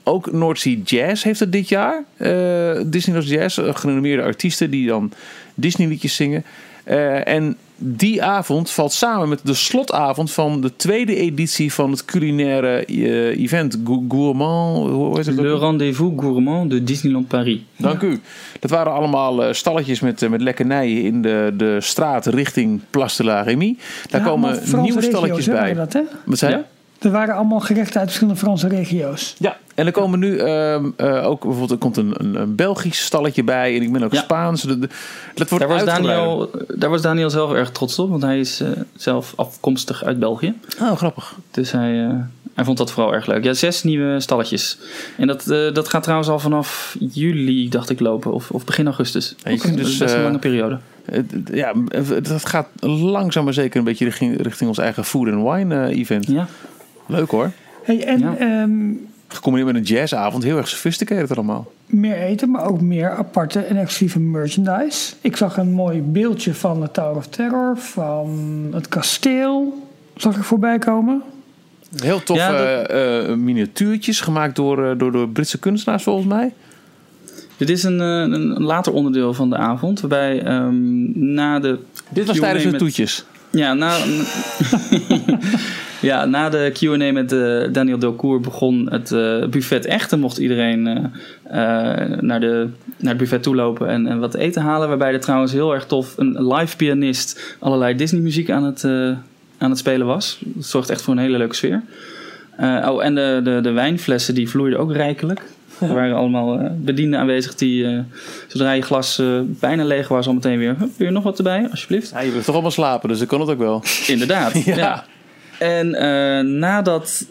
Ook 0.04 0.30
Sea 0.54 0.76
Jazz 0.84 1.24
heeft 1.24 1.40
het 1.40 1.52
dit 1.52 1.70
jaar. 1.70 2.04
Eh, 2.18 2.82
Disney 2.86 3.16
Loves 3.16 3.32
Jazz, 3.32 3.58
eh, 3.58 3.76
gerenommeerde 3.76 4.24
artiesten 4.24 4.70
die 4.72 4.88
dan 4.88 5.12
Disney 5.56 5.88
liedjes 5.88 6.16
zingen. 6.16 6.44
Eh, 6.84 7.28
en 7.28 7.58
die 7.78 8.24
avond 8.24 8.70
valt 8.72 8.92
samen 8.94 9.30
met 9.30 9.40
de 9.44 9.54
slotavond 9.54 10.32
van 10.32 10.62
de 10.62 10.76
tweede 10.76 11.16
editie 11.16 11.74
van 11.74 11.92
het 11.92 12.06
culinaire 12.06 12.86
eh, 12.86 13.42
event. 13.44 13.78
Gou- 13.86 14.06
Gourmand, 14.10 14.90
hoe 14.90 15.18
heet 15.18 15.26
het? 15.26 15.36
Le 15.40 15.58
rendezvous 15.58 16.12
gourmand 16.20 16.70
de 16.70 16.84
Disneyland 16.84 17.28
Paris. 17.28 17.60
Dank 17.78 18.02
u. 18.02 18.20
Dat 18.60 18.70
waren 18.72 18.94
allemaal 18.94 19.44
eh, 19.44 19.54
stalletjes 19.54 20.00
met, 20.00 20.22
eh, 20.22 20.30
met 20.30 20.42
lekkernijen 20.42 21.04
in 21.04 21.22
de, 21.22 21.54
de 21.58 21.78
straat 21.82 22.26
richting 22.26 22.82
Place 22.90 23.18
de 23.22 23.24
la 23.30 23.42
Remy. 23.42 23.78
Daar 24.10 24.22
Ja, 24.22 24.28
komen 24.28 24.60
nieuwe 24.66 24.84
regio's, 25.00 25.06
stalletjes 25.06 25.46
bij. 25.46 25.74
Dat, 25.74 25.94
hè? 25.94 26.02
Wat 26.26 26.38
zei 26.38 26.52
je? 26.52 26.58
Ja. 26.58 26.66
Er 27.04 27.12
waren 27.12 27.36
allemaal 27.36 27.60
gerechten 27.60 27.96
uit 28.00 28.06
verschillende 28.08 28.40
Franse 28.40 28.68
regio's. 28.68 29.36
Ja, 29.38 29.58
en 29.76 29.86
er 29.86 29.92
komen 29.92 30.20
nu 30.20 30.38
ehm, 30.38 30.86
eh, 30.98 31.28
ook 31.28 31.42
bijvoorbeeld 31.42 31.72
er 31.72 31.78
komt 31.78 31.98
een, 31.98 32.14
een, 32.18 32.36
een 32.36 32.56
Belgisch 32.56 33.04
stalletje 33.06 33.44
bij 33.44 33.76
en 33.76 33.82
ik 33.82 33.92
ben 33.92 34.04
ook 34.04 34.14
Ja. 34.14 34.22
Spaans. 34.22 34.62
De- 34.62 34.80
de- 34.80 34.90
Dat 35.36 35.50
wordt 35.50 35.68
Daar 35.68 35.74
was. 35.74 35.84
Daniel, 35.86 36.50
daar 36.68 36.90
was 36.90 37.02
Daniel 37.02 37.30
zelf 37.30 37.54
erg 37.54 37.72
trots 37.72 38.00
op, 38.00 38.10
want 38.10 38.22
hij 38.22 38.40
is 38.40 38.60
eh, 38.60 38.70
zelf 38.96 39.34
afkomstig 39.36 40.04
uit 40.04 40.20
België. 40.20 40.54
Oh, 40.82 40.92
grappig. 40.98 41.36
Dus 41.52 41.72
hij, 41.72 42.04
eh, 42.06 42.14
hij 42.54 42.66
vond 42.66 42.78
dat 42.78 42.92
vooral 42.92 43.14
erg 43.14 43.26
leuk. 43.26 43.44
Ja, 43.44 43.54
zes 43.54 43.84
nieuwe 43.84 44.20
stalletjes. 44.20 44.78
En 45.18 45.28
dat, 45.28 45.48
eh, 45.50 45.74
dat 45.74 45.88
gaat 45.90 46.04
trouwens 46.04 46.30
al 46.30 46.40
vanaf 46.40 46.96
juli, 47.00 47.70
dacht 47.70 47.90
ik, 47.90 48.00
lopen. 48.00 48.34
Of, 48.34 48.52
of 48.52 48.66
begin 48.66 48.86
augustus. 48.86 49.36
Ja, 49.44 49.50
dat 49.52 49.78
dus, 49.78 49.90
is 49.92 49.98
best 49.98 50.14
een 50.16 50.24
lange 50.24 50.40
periode. 50.40 50.78
Ja, 51.52 51.74
dat 52.22 52.46
gaat 52.46 52.68
langzaam 52.82 53.44
maar 53.44 53.54
zeker 53.54 53.78
een 53.80 53.84
beetje 53.86 54.06
richting, 54.06 54.42
richting 54.42 54.70
ons 54.70 54.78
eigen 54.78 55.06
food 55.06 55.28
and 55.28 55.52
wine 55.52 55.76
eh, 55.88 56.00
event. 56.00 56.28
Ja. 56.28 56.48
Leuk 57.06 57.30
hoor. 57.30 57.52
Hey, 57.84 58.04
en 58.06 58.20
Ja. 58.20 58.36
ehm, 58.38 58.72
Gecombineerd 59.28 59.74
met 59.74 59.82
een 59.90 59.96
jazzavond, 59.96 60.44
heel 60.44 60.58
erg 60.58 60.68
sophisticated 60.68 61.32
allemaal. 61.38 61.72
meer 61.86 62.16
eten, 62.18 62.52
maar 62.52 62.66
ook 62.70 62.82
meer 62.82 63.10
aparte 63.12 63.60
en 63.60 63.78
exclusieve 63.78 64.20
merchandise. 64.20 65.14
Ik 65.22 65.36
zag 65.38 65.58
een 65.58 65.72
mooi 65.72 66.02
beeldje 66.02 66.54
van 66.54 66.82
de 66.82 66.92
Tower 66.92 67.16
of 67.16 67.28
Terror, 67.28 67.78
van 67.78 68.30
het 68.74 68.88
kasteel. 68.88 69.88
Zag 70.16 70.36
ik 70.38 70.44
voorbij 70.44 70.80
komen. 70.80 71.22
Heel 72.02 72.24
tof 72.24 72.38
Ja, 72.38 72.52
dat- 72.52 72.88
eh, 72.90 73.30
eh, 73.30 73.38
miniatuurtjes 73.38 74.22
gemaakt 74.22 74.56
door, 74.56 74.86
eh, 74.90 74.98
door, 74.98 75.12
door 75.12 75.30
Britse 75.30 75.60
kunstenaars 75.60 76.04
volgens 76.04 76.28
mij. 76.28 76.54
Dit 77.58 77.70
is 77.70 77.84
een, 77.84 78.00
eh, 78.02 78.08
een, 78.08 78.64
later 78.64 78.94
onderdeel 78.94 79.34
van 79.34 79.50
de 79.50 79.58
avond. 79.58 80.00
Waarbij 80.00 80.42
ehm, 80.44 81.34
na 81.34 81.60
de 81.60 81.80
Dit 82.10 82.26
was 82.28 82.40
tijdens 82.40 82.64
de 82.64 82.70
met- 82.70 82.80
toetjes. 82.80 83.26
Ja, 83.50 83.74
na, 83.74 83.98
ja, 86.04 86.26
na 86.26 86.50
de 86.50 86.72
Q&A 86.74 87.12
met 87.12 87.32
eh, 87.32 87.64
Daniel 87.72 88.00
Delcourt 88.00 88.42
begon 88.42 88.88
het 88.92 89.12
eh, 89.12 89.46
buffet 89.46 89.86
echt. 89.86 90.12
En 90.12 90.20
mocht 90.20 90.38
iedereen 90.38 90.88
eh, 90.88 90.96
eh, 92.02 92.20
naar, 92.20 92.40
de, 92.40 92.68
naar 92.98 93.10
het 93.10 93.18
buffet 93.18 93.44
toelopen 93.44 93.88
en, 93.88 94.08
en 94.08 94.20
wat 94.20 94.34
eten 94.34 94.62
halen. 94.62 94.88
Waarbij 94.88 95.14
er 95.14 95.20
trouwens 95.20 95.52
heel 95.52 95.74
erg 95.74 95.86
tof 95.86 96.14
een 96.18 96.54
live 96.54 96.76
pianist 96.76 97.56
allerlei 97.60 97.96
Disney 97.96 98.22
muziek 98.22 98.50
aan 98.50 98.64
het, 98.64 98.84
eh, 98.84 99.10
aan 99.58 99.70
het 99.70 99.78
spelen 99.78 100.08
was. 100.08 100.40
Dat 100.44 100.66
zorgt 100.66 100.90
echt 100.90 101.02
voor 101.02 101.14
een 101.14 101.20
hele 101.20 101.38
leuke 101.38 101.56
sfeer. 101.56 101.82
Eh, 102.58 102.88
oh, 102.92 103.04
en 103.06 103.16
de, 103.16 103.42
de, 103.44 103.60
de 103.62 103.72
wijnflessen 103.72 104.36
die 104.36 104.50
vloeiden 104.50 104.80
ook 104.80 104.92
rijkelijk. 104.94 105.42
Er 105.80 105.94
waren 105.94 106.16
allemaal 106.16 106.60
eh, 106.60 106.70
bedienden 106.76 107.20
aanwezig 107.20 107.56
die, 107.56 107.86
eh, 107.86 108.00
zodra 108.48 108.72
je 108.72 108.82
glas 108.82 109.20
eh, 109.20 109.40
bijna 109.46 109.84
leeg 109.84 110.08
was, 110.08 110.28
al 110.28 110.34
meteen 110.34 110.58
weer... 110.58 110.76
"Hup, 110.80 110.90
Wil 110.98 111.08
je 111.08 111.14
nog 111.14 111.24
wat 111.24 111.38
erbij, 111.38 111.68
alsjeblieft? 111.72 112.10
Ja, 112.10 112.20
je 112.20 112.32
wil 112.32 112.42
toch 112.42 112.54
allemaal 112.54 112.72
slapen, 112.72 113.10
dus 113.10 113.18
dan 113.18 113.28
kan 113.28 113.40
het 113.40 113.50
ook 113.50 113.58
wel. 113.58 113.84
Inderdaad, 114.08 114.64
Ja. 114.66 114.76
ja. 114.76 115.06
En 115.60 115.96
eh, 115.96 116.46
nadat, 116.46 117.28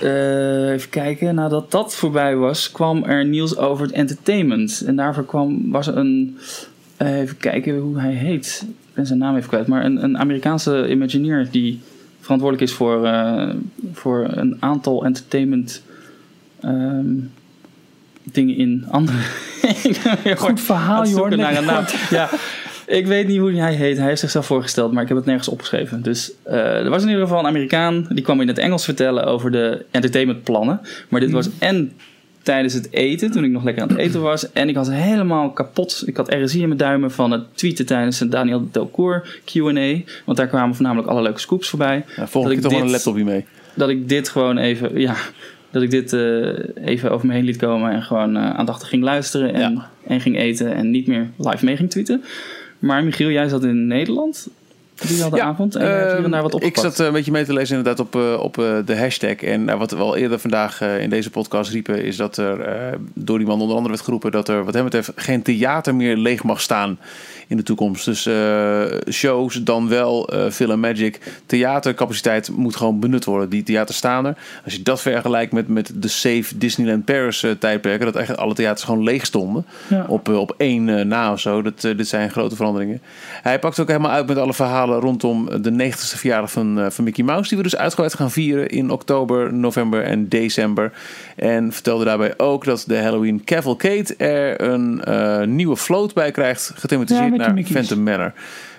eh, 0.00 0.70
even 0.70 0.90
kijken, 0.90 1.34
nadat 1.34 1.70
dat 1.70 1.94
voorbij 1.94 2.36
was, 2.36 2.70
kwam 2.70 3.04
er 3.04 3.24
nieuws 3.24 3.56
over 3.56 3.86
het 3.86 3.94
entertainment. 3.94 4.82
En 4.86 4.96
daarvoor 4.96 5.24
kwam, 5.24 5.70
was 5.70 5.86
er 5.86 5.96
een, 5.96 6.38
eh, 6.96 7.18
even 7.18 7.36
kijken 7.36 7.78
hoe 7.78 8.00
hij 8.00 8.12
heet. 8.12 8.64
Ik 8.68 8.94
ben 8.94 9.06
zijn 9.06 9.18
naam 9.18 9.36
even 9.36 9.48
kwijt. 9.48 9.66
Maar 9.66 9.84
een, 9.84 10.04
een 10.04 10.18
Amerikaanse 10.18 10.88
Imagineer 10.88 11.48
die 11.50 11.80
verantwoordelijk 12.20 12.70
is 12.70 12.76
voor, 12.76 13.10
voor 13.92 14.26
een 14.30 14.56
aantal 14.60 15.04
entertainment 15.04 15.82
ehm, 16.60 17.14
dingen 18.22 18.56
in 18.56 18.86
andere... 18.90 19.18
Goed 20.36 20.60
verhaal, 20.60 21.06
joh. 21.06 21.30
naar 21.30 21.56
een 21.56 21.64
naam. 21.64 21.84
Ja, 22.10 22.28
ik 22.86 23.06
weet 23.06 23.26
niet 23.26 23.38
hoe 23.38 23.52
hij 23.52 23.74
heet. 23.74 23.96
Hij 23.96 24.06
heeft 24.06 24.20
zichzelf 24.20 24.46
voorgesteld, 24.46 24.92
maar 24.92 25.02
ik 25.02 25.08
heb 25.08 25.16
het 25.16 25.26
nergens 25.26 25.48
opgeschreven. 25.48 26.02
Dus 26.02 26.32
eh, 26.42 26.56
er 26.84 26.90
was 26.90 27.02
in 27.02 27.08
ieder 27.08 27.22
geval 27.22 27.38
een 27.38 27.46
Amerikaan. 27.46 28.06
Die 28.10 28.24
kwam 28.24 28.40
in 28.40 28.48
het 28.48 28.58
Engels 28.58 28.84
vertellen 28.84 29.24
over 29.24 29.50
de 29.50 29.84
entertainmentplannen. 29.90 30.80
Maar 31.08 31.20
dit 31.20 31.30
was 31.30 31.48
en 31.58 31.92
tijdens 32.42 32.74
het 32.74 32.92
eten, 32.92 33.30
toen 33.30 33.44
ik 33.44 33.50
nog 33.50 33.64
lekker 33.64 33.82
aan 33.82 33.88
het 33.88 33.98
eten 33.98 34.22
was. 34.22 34.52
En 34.52 34.68
ik 34.68 34.74
had 34.76 34.90
helemaal 34.90 35.50
kapot. 35.50 36.02
Ik 36.06 36.16
had 36.16 36.34
RSI 36.34 36.60
in 36.60 36.66
mijn 36.66 36.78
duimen 36.78 37.10
van 37.10 37.30
het 37.30 37.42
tweeten 37.54 37.86
tijdens 37.86 38.20
een 38.20 38.30
Daniel 38.30 38.68
Delcourt 38.72 39.40
Q&A. 39.44 40.00
Want 40.24 40.36
daar 40.38 40.46
kwamen 40.46 40.74
voornamelijk 40.74 41.08
alle 41.08 41.22
leuke 41.22 41.40
scoops 41.40 41.68
voorbij. 41.68 42.04
Ja, 42.16 42.26
volgende 42.26 42.56
keer 42.56 42.64
ik 42.64 42.70
toch 42.70 42.72
wel 42.72 42.80
een 42.88 42.90
laptopje 42.94 43.24
mee. 43.24 43.44
Dat 43.74 43.88
ik 43.88 44.08
dit 44.08 44.28
gewoon 44.28 44.58
even, 44.58 45.00
ja, 45.00 45.14
dat 45.70 45.82
ik 45.82 45.90
dit 45.90 46.12
eh, 46.12 46.48
even 46.84 47.10
over 47.10 47.26
me 47.26 47.32
heen 47.32 47.44
liet 47.44 47.56
komen. 47.56 47.90
En 47.92 48.02
gewoon 48.02 48.36
eh, 48.36 48.50
aandachtig 48.54 48.88
ging 48.88 49.02
luisteren 49.02 49.54
en, 49.54 49.72
Ja. 49.72 49.90
en 50.06 50.20
ging 50.20 50.38
eten. 50.38 50.74
En 50.74 50.90
niet 50.90 51.06
meer 51.06 51.26
live 51.36 51.64
mee 51.64 51.76
ging 51.76 51.90
tweeten. 51.90 52.24
Maar 52.78 53.04
Michiel, 53.04 53.30
jij 53.30 53.48
zat 53.48 53.64
in 53.64 53.86
Nederland 53.86 54.48
die 55.00 55.42
avond. 55.42 55.74
En 55.76 55.82
hier 55.86 56.24
en 56.24 56.30
daar 56.30 56.42
wat 56.42 56.54
Ehm, 56.54 56.64
ik 56.66 56.76
zat 56.78 57.00
eh, 57.00 57.06
een 57.06 57.12
beetje 57.12 57.30
mee 57.32 57.44
te 57.44 57.52
lezen 57.52 57.76
inderdaad 57.76 58.06
op, 58.06 58.14
eh, 58.16 58.40
op 58.40 58.58
eh, 58.58 58.76
de 58.84 58.96
hashtag. 58.98 59.34
En 59.36 59.68
eh, 59.68 59.78
wat 59.78 59.90
we 59.90 59.96
al 59.96 60.16
eerder 60.16 60.38
vandaag 60.38 60.80
eh, 60.80 61.00
in 61.00 61.10
deze 61.10 61.30
podcast 61.30 61.70
riepen... 61.70 62.04
is 62.04 62.16
dat 62.16 62.36
er 62.36 62.60
eh, 62.60 62.98
door 63.14 63.38
die 63.38 63.46
man 63.46 63.60
onder 63.60 63.74
andere 63.76 63.94
werd 63.94 64.04
geroepen... 64.04 64.30
dat 64.30 64.48
er 64.48 64.64
wat 64.64 64.74
hem 64.74 64.84
betreft 64.84 65.12
geen 65.14 65.42
theater 65.42 65.94
meer 65.94 66.16
leeg 66.16 66.42
mag 66.42 66.60
staan 66.60 66.98
in 67.48 67.56
de 67.56 67.62
toekomst. 67.62 68.04
Dus 68.04 68.26
eh, 68.26 68.82
shows 69.10 69.54
dan 69.62 69.88
wel 69.88 70.28
eh 70.28 70.50
film 70.50 70.80
magic. 70.80 71.20
Theatercapaciteit 71.46 72.50
moet 72.56 72.76
gewoon 72.76 73.00
benut 73.00 73.24
worden. 73.24 73.48
Die 73.48 73.62
theaters 73.62 73.96
staan 73.96 74.26
er. 74.26 74.36
Als 74.64 74.74
je 74.74 74.82
dat 74.82 75.00
vergelijkt 75.00 75.52
met, 75.52 75.68
met 75.68 75.92
de 75.94 76.08
Safe 76.08 76.58
Disneyland 76.58 77.04
Paris 77.04 77.42
eh, 77.42 77.50
tijdperken... 77.50 78.04
dat 78.06 78.14
eigenlijk 78.14 78.44
alle 78.44 78.54
theaters 78.54 78.82
gewoon 78.84 79.02
leeg 79.02 79.26
stonden 79.26 79.66
Ja. 79.88 80.04
op, 80.08 80.28
eh, 80.28 80.38
op 80.38 80.54
één 80.56 80.88
eh, 80.98 81.04
na 81.04 81.32
of 81.32 81.40
zo. 81.40 81.62
Dat, 81.62 81.84
eh, 81.84 81.96
dit 81.96 82.08
zijn 82.08 82.30
grote 82.30 82.56
veranderingen. 82.56 83.00
Hij 83.42 83.58
pakt 83.58 83.78
ook 83.80 83.88
helemaal 83.88 84.10
uit 84.10 84.26
met 84.26 84.38
alle 84.38 84.54
verhalen 84.54 84.85
rondom 84.94 85.62
de 85.62 85.70
90ste 85.70 86.18
verjaardag 86.18 86.50
van, 86.50 86.80
eh, 86.80 86.90
van 86.90 87.04
Mickey 87.04 87.24
Mouse. 87.24 87.48
Die 87.48 87.58
we 87.58 87.64
dus 87.64 87.76
uitgebreid 87.76 88.14
gaan 88.14 88.30
vieren 88.30 88.68
in 88.68 88.90
oktober, 88.90 89.52
november 89.52 90.02
en 90.02 90.28
december. 90.28 90.92
En 91.36 91.72
vertelde 91.72 92.04
daarbij 92.04 92.34
ook 92.36 92.64
dat 92.64 92.84
de 92.86 92.96
Halloween 92.96 93.44
Cavalcade 93.44 94.14
er 94.16 94.60
een 94.60 95.04
eh, 95.04 95.42
nieuwe 95.42 95.76
float 95.76 96.14
bij 96.14 96.30
krijgt. 96.30 96.72
Gethematiseerd 96.74 97.36
naar 97.36 97.54
Mickey's. 97.54 97.72
Phantom 97.72 98.02
Manor. 98.02 98.32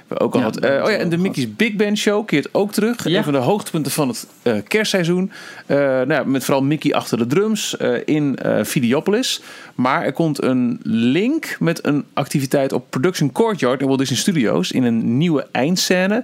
We 0.07 0.19
ook 0.19 0.33
al 0.33 0.39
Ja, 0.39 0.45
had, 0.45 0.57
eh, 0.57 0.83
oh 0.83 0.89
ja, 0.89 0.97
en 0.97 1.09
de 1.09 1.17
Mickey's 1.17 1.55
Big 1.55 1.73
Band 1.75 1.97
Show 1.97 2.25
keert 2.25 2.53
ook 2.53 2.71
terug. 2.71 3.07
Ja. 3.07 3.17
Een 3.17 3.23
van 3.23 3.33
de 3.33 3.39
hoogtepunten 3.39 3.91
van 3.91 4.07
het 4.07 4.27
eh, 4.41 4.53
kerstseizoen. 4.67 5.31
Eh, 5.65 5.77
nou 5.77 6.11
ja, 6.13 6.23
met 6.23 6.43
vooral 6.43 6.63
Mickey 6.63 6.93
achter 6.93 7.17
de 7.17 7.27
drums 7.27 7.77
eh, 7.77 8.01
in 8.05 8.35
eh 8.35 8.63
Videopolis. 8.63 9.41
Maar 9.75 10.03
er 10.03 10.13
komt 10.13 10.43
een 10.43 10.79
link 10.83 11.55
met 11.59 11.85
een 11.85 12.05
activiteit 12.13 12.73
op 12.73 12.89
Production 12.89 13.31
Courtyard 13.31 13.81
in 13.81 13.87
Walt 13.87 13.99
Disney 13.99 14.17
Studios. 14.19 14.71
In 14.71 14.83
een 14.83 15.17
nieuwe 15.17 15.47
eindscène. 15.51 16.23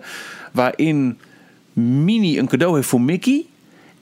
Waarin 0.52 1.18
Minnie 1.74 2.40
een 2.40 2.48
cadeau 2.48 2.76
heeft 2.76 2.88
voor 2.88 3.02
Mickey. 3.02 3.46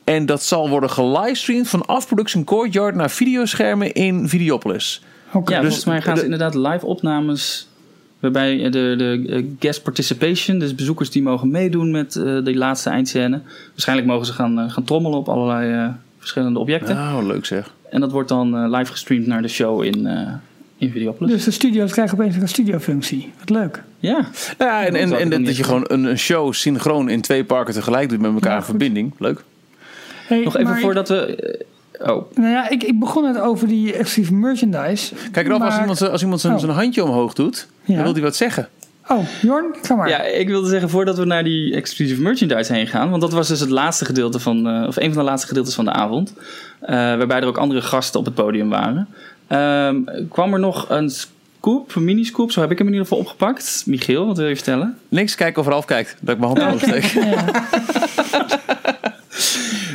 En 0.04 0.26
dat 0.26 0.44
zal 0.44 0.70
worden 0.70 0.90
gelivestreamd 0.90 1.68
vanaf 1.68 2.08
Production 2.08 2.44
Courtyard 2.44 2.96
naar 2.96 3.10
videoschermen 3.12 3.94
in 3.94 4.30
Videopolis. 4.30 5.04
Oké. 5.34 5.54
ja, 5.54 5.62
dus 5.62 5.68
volgens 5.68 5.86
mij 5.86 6.02
gaan 6.02 6.16
ze 6.18 6.26
de- 6.26 6.32
inderdaad 6.32 6.56
live 6.56 6.86
opnames... 6.86 7.70
Waarbij 8.22 8.58
de, 8.70 8.70
de 8.98 9.24
eh, 9.30 9.44
guest 9.60 9.84
participation, 9.84 10.60
dus 10.60 10.76
bezoekers 10.76 11.10
die 11.10 11.22
mogen 11.22 11.50
meedoen 11.52 11.92
met 11.92 12.16
eh 12.16 12.44
die 12.44 12.56
laatste 12.56 12.90
eindscène. 12.90 13.42
Waarschijnlijk 13.72 14.08
mogen 14.08 14.26
ze 14.26 14.34
gaan, 14.34 14.60
eh, 14.60 14.70
gaan 14.72 14.84
trommelen 14.84 15.18
op 15.18 15.30
allerlei 15.30 15.74
eh, 15.74 15.90
verschillende 16.20 16.60
objecten. 16.60 16.96
Nou, 16.96 17.26
leuk 17.28 17.46
zeg. 17.46 17.74
En 17.90 18.00
dat 18.00 18.12
wordt 18.12 18.30
dan 18.30 18.56
eh, 18.58 18.78
live 18.78 18.92
gestreamd 18.92 19.28
naar 19.28 19.42
de 19.42 19.48
show 19.48 19.84
in, 19.84 20.08
eh 20.08 20.34
in 20.78 20.92
Videopolis. 20.92 21.32
Dus 21.34 21.44
de 21.44 21.52
studio's 21.52 21.92
krijgen 21.92 22.20
opeens 22.20 22.36
een 22.36 22.48
studiofunctie. 22.48 23.32
Wat 23.40 23.50
leuk. 23.50 23.84
Ja, 24.00 24.12
Nou 24.58 24.72
ja, 24.72 24.86
en, 24.86 24.94
Dat 24.94 25.02
en, 25.02 25.18
en 25.20 25.30
dat 25.30 25.40
niet 25.40 25.58
je 25.58 25.64
gewoon 25.64 25.86
een, 25.88 26.04
een 26.04 26.18
show 26.18 26.54
synchroon 26.54 27.10
in 27.10 27.22
twee 27.22 27.44
parken 27.44 27.74
tegelijk 27.74 28.10
doet 28.10 28.20
met 28.20 28.34
elkaar 28.34 28.50
Ja, 28.50 28.56
in 28.56 28.62
goed. 28.62 28.70
verbinding. 28.70 29.14
Leuk. 29.20 29.44
Hey, 30.28 30.44
nog 30.44 30.58
even 30.58 30.70
maar- 30.72 30.80
voordat 30.80 31.10
we... 31.10 31.66
oh, 32.04 32.32
Nou 32.36 32.50
ja, 32.50 32.70
ik, 32.70 32.84
ik 32.84 33.00
begon 33.00 33.24
net 33.24 33.40
over 33.40 33.68
die 33.68 33.94
exclusieve 33.94 34.34
merchandise. 34.34 35.14
Kijk 35.32 35.48
erop, 35.48 35.62
als 35.62 35.78
iemand, 35.80 36.02
als 36.10 36.22
iemand 36.22 36.42
zijn, 36.42 36.54
Oh. 36.54 36.60
zijn 36.60 36.72
handje 36.72 37.04
omhoog 37.04 37.34
doet, 37.34 37.68
Ja. 37.84 37.94
dan 37.96 38.04
wil 38.04 38.14
hij 38.14 38.22
wat 38.22 38.36
zeggen. 38.36 38.68
Oh, 39.08 39.20
Jorn, 39.42 39.66
ga 39.82 39.96
maar. 39.96 40.10
Ja, 40.10 40.22
ik 40.24 40.48
wilde 40.48 40.70
zeggen, 40.70 40.90
voordat 40.90 41.18
we 41.18 41.26
naar 41.26 41.44
die 41.44 41.76
exclusive 41.76 42.22
merchandise 42.22 42.74
heen 42.74 42.88
gaan, 42.88 43.10
want 43.10 43.22
dat 43.22 43.32
was 43.32 43.48
dus 43.48 43.60
het 43.60 43.70
laatste 43.70 44.06
gedeelte 44.06 44.40
van, 44.40 44.68
eh, 44.68 44.88
of 44.88 44.96
een 44.96 45.14
van 45.14 45.24
de 45.24 45.30
laatste 45.30 45.48
gedeeltes 45.48 45.74
van 45.76 45.86
de 45.86 45.92
avond, 45.92 46.34
eh, 46.82 46.96
waarbij 46.96 47.40
er 47.42 47.48
ook 47.48 47.58
andere 47.58 47.82
gasten 47.82 48.20
op 48.20 48.26
het 48.26 48.36
podium 48.36 48.70
waren, 48.70 49.08
ehm, 49.48 49.96
kwam 50.30 50.54
er 50.54 50.60
nog 50.60 50.90
een 50.90 51.10
scoop, 51.10 51.96
een 51.96 52.04
mini-scoop, 52.04 52.52
zo 52.52 52.62
heb 52.62 52.72
ik 52.72 52.78
hem 52.78 52.88
in 52.88 52.94
ieder 52.94 53.08
geval 53.08 53.24
opgepakt. 53.24 53.84
Michiel, 53.86 54.26
wat 54.28 54.38
wil 54.38 54.48
je 54.48 54.56
vertellen? 54.56 54.98
Niks, 55.10 55.36
kijken 55.36 55.62
of 55.62 55.68
Ralf 55.68 55.86
kijkt. 55.86 56.16
Dat 56.22 56.36
ik 56.36 56.42
mijn 56.42 56.58
hand 56.58 56.62
omhoog 56.66 56.82
steek. 56.82 57.24
Ja. 57.24 57.46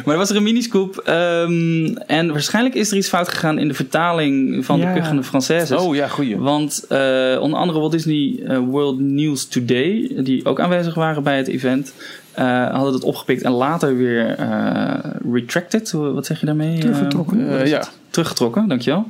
Maar 0.05 0.15
er 0.15 0.21
was 0.21 0.31
er 0.31 0.37
een 0.37 0.43
mini-scoop 0.43 0.97
ehm, 0.99 1.87
en 2.07 2.31
waarschijnlijk 2.33 2.75
is 2.75 2.91
er 2.91 2.97
iets 2.97 3.09
fout 3.09 3.29
gegaan 3.29 3.59
in 3.59 3.69
de 3.69 3.75
vertaling 3.75 4.65
van 4.65 4.79
Ja. 4.79 4.93
de 4.95 5.01
Kuchende 5.01 5.23
Françaises. 5.23 5.79
Oh 5.81 5.95
ja, 5.95 6.09
goeie. 6.09 6.39
Want 6.39 6.85
eh, 6.89 7.37
onder 7.41 7.59
andere 7.59 7.79
Walt 7.79 7.93
Disney 7.93 8.41
eh, 8.47 8.59
World 8.59 9.01
News 9.01 9.47
Today, 9.49 10.13
die 10.17 10.45
ook 10.45 10.61
aanwezig 10.61 10.95
waren 10.95 11.23
bij 11.23 11.37
het 11.37 11.49
event, 11.49 11.93
eh, 12.33 12.71
hadden 12.75 12.93
het 12.95 13.03
opgepikt 13.05 13.43
en 13.43 13.53
later 13.53 13.97
weer 13.97 14.29
eh, 14.35 14.95
retracted. 15.33 15.91
Wat 15.91 16.27
zeg 16.27 16.41
je 16.41 16.47
daarmee? 16.47 16.79
Teruggetrokken. 16.79 17.67
Ja. 17.69 17.89
Teruggetrokken, 18.11 18.69
dankjewel. 18.69 19.07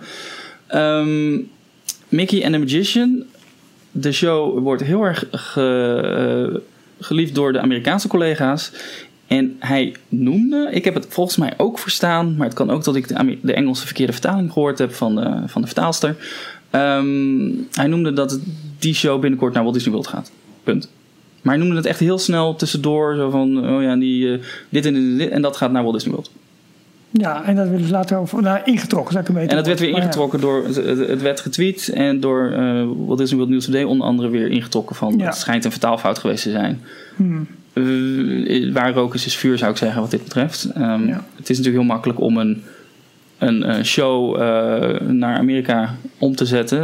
Ehm 0.66 1.38
Mickey 2.08 2.44
and 2.44 2.52
the 2.52 2.58
Magician. 2.58 3.24
De 3.90 4.12
show 4.12 4.58
wordt 4.58 4.82
heel 4.82 5.02
erg 5.02 5.24
ge- 5.30 6.62
geliefd 7.00 7.34
door 7.34 7.52
de 7.52 7.60
Amerikaanse 7.60 8.08
collega's. 8.08 8.72
En 9.26 9.56
hij 9.58 9.94
noemde, 10.08 10.68
ik 10.72 10.84
heb 10.84 10.94
het 10.94 11.06
volgens 11.08 11.36
mij 11.36 11.54
ook 11.56 11.78
verstaan, 11.78 12.36
maar 12.36 12.46
het 12.46 12.56
kan 12.56 12.70
ook 12.70 12.84
dat 12.84 12.96
ik 12.96 13.08
de, 13.08 13.38
de 13.42 13.52
Engelse 13.54 13.84
verkeerde 13.84 14.12
vertaling 14.12 14.52
gehoord 14.52 14.78
heb 14.78 14.94
van 14.94 15.14
de, 15.14 15.42
van 15.46 15.60
de 15.60 15.66
vertaalster. 15.66 16.16
Ehm, 16.70 17.50
hij 17.72 17.86
noemde 17.86 18.12
dat 18.12 18.38
die 18.78 18.94
show 18.94 19.20
binnenkort 19.20 19.52
naar 19.54 19.62
Walt 19.62 19.74
Disney 19.74 19.92
World 19.92 20.08
gaat. 20.08 20.30
Punt. 20.64 20.90
Maar 21.42 21.54
hij 21.54 21.62
noemde 21.62 21.76
het 21.76 21.86
echt 21.86 22.00
heel 22.00 22.18
snel 22.18 22.56
tussendoor, 22.56 23.14
zo 23.16 23.30
van, 23.30 23.68
oh 23.68 23.82
ja, 23.82 23.96
die, 23.96 24.32
eh, 24.32 24.40
dit 24.68 24.86
en 24.86 24.94
dit 24.94 25.02
en 25.02 25.16
dit, 25.16 25.30
en 25.30 25.42
dat 25.42 25.56
gaat 25.56 25.72
naar 25.72 25.82
Walt 25.82 25.94
Disney 25.94 26.14
World. 26.14 26.30
Ja, 27.10 27.44
en 27.44 27.56
dat 27.56 27.68
willen 27.68 27.86
ze 27.86 27.92
later 27.92 28.18
over, 28.18 28.42
nou, 28.42 28.60
ingetrokken, 28.64 29.12
zou 29.12 29.24
ik 29.24 29.28
een 29.28 29.34
beetje. 29.34 29.50
En 29.50 29.56
dat 29.56 29.66
werd 29.66 29.80
weer 29.80 29.90
ja. 29.90 29.96
ingetrokken 29.96 30.40
door, 30.40 30.64
het, 30.64 31.22
werd 31.22 31.40
getweet 31.40 31.88
en 31.88 32.20
door 32.20 32.50
eh 32.50 32.84
Walt 33.06 33.18
Disney 33.18 33.38
World 33.38 33.52
News 33.52 33.64
Today 33.64 33.82
onder 33.82 34.06
andere 34.06 34.28
weer 34.28 34.50
ingetrokken 34.50 34.96
van, 34.96 35.14
Ja. 35.18 35.24
het 35.24 35.36
schijnt 35.36 35.64
een 35.64 35.70
vertaalfout 35.70 36.18
geweest 36.18 36.42
te 36.42 36.50
zijn. 36.50 36.80
Hmm. 37.16 37.46
Eh, 37.76 38.72
waar 38.72 38.92
rook 38.92 39.14
is, 39.14 39.26
is 39.26 39.36
vuur, 39.36 39.58
zou 39.58 39.70
ik 39.70 39.76
zeggen, 39.76 40.00
wat 40.00 40.10
dit 40.10 40.22
betreft. 40.22 40.68
Ehm, 40.74 41.06
Ja. 41.06 41.24
Het 41.36 41.50
is 41.50 41.56
natuurlijk 41.56 41.84
heel 41.84 41.94
makkelijk 41.94 42.20
om 42.20 42.36
een, 42.36 42.62
een 43.38 43.62
eh, 43.62 43.82
show 43.82 44.34
eh, 44.34 45.00
naar 45.00 45.36
Amerika 45.36 45.94
om 46.18 46.34
te 46.36 46.44
zetten. 46.44 46.80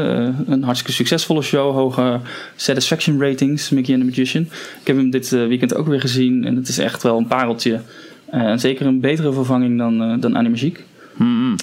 Een 0.46 0.62
hartstikke 0.62 0.92
succesvolle 0.92 1.42
show, 1.42 1.74
hoge 1.74 2.20
satisfaction 2.56 3.20
ratings, 3.20 3.70
Mickey 3.70 3.94
and 3.94 4.02
the 4.02 4.08
Magician. 4.08 4.42
Ik 4.80 4.86
heb 4.86 4.96
hem 4.96 5.10
dit 5.10 5.30
weekend 5.30 5.74
ook 5.74 5.86
weer 5.86 6.00
gezien 6.00 6.44
en 6.44 6.56
het 6.56 6.68
is 6.68 6.78
echt 6.78 7.02
wel 7.02 7.18
een 7.18 7.26
pareltje. 7.26 7.80
En 8.30 8.60
zeker 8.60 8.86
een 8.86 9.00
betere 9.00 9.32
vervanging 9.32 9.78
dan, 9.78 10.20
dan 10.20 10.36
Animagiek. 10.36 10.84
Mm-mm. 11.16 11.56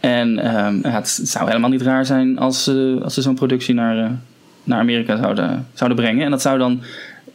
En 0.00 0.38
ehm, 0.38 0.76
ja, 0.82 0.90
het, 0.90 1.16
het 1.16 1.28
zou 1.28 1.46
helemaal 1.46 1.70
niet 1.70 1.82
raar 1.82 2.06
zijn 2.06 2.38
als, 2.38 2.64
ze 2.64 2.98
als 3.02 3.14
ze 3.14 3.22
zo'n 3.22 3.34
productie 3.34 3.74
naar, 3.74 4.18
naar 4.64 4.78
Amerika 4.78 5.16
zouden, 5.16 5.66
zouden 5.74 5.98
brengen. 5.98 6.24
En 6.24 6.30
dat 6.30 6.42
zou 6.42 6.58
dan 6.58 6.80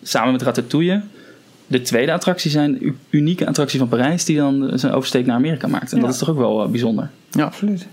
samen 0.04 0.32
met 0.32 0.42
Ratatouille 0.42 1.02
de 1.68 1.82
tweede 1.82 2.12
attractie 2.12 2.52
zijn, 2.52 2.98
unieke 3.10 3.48
attractie 3.48 3.80
van 3.80 3.88
Parijs, 3.88 4.26
die 4.26 4.38
dan 4.38 4.70
eh, 4.70 4.78
zijn 4.78 4.94
oversteek 4.94 5.26
naar 5.26 5.36
Amerika 5.36 5.68
maakt. 5.68 5.92
En 5.92 5.98
Ja. 5.98 6.04
dat 6.04 6.14
is 6.14 6.20
toch 6.20 6.30
ook 6.30 6.38
wel 6.38 6.64
eh, 6.64 6.70
bijzonder. 6.70 7.10
Absoluut. 7.40 7.88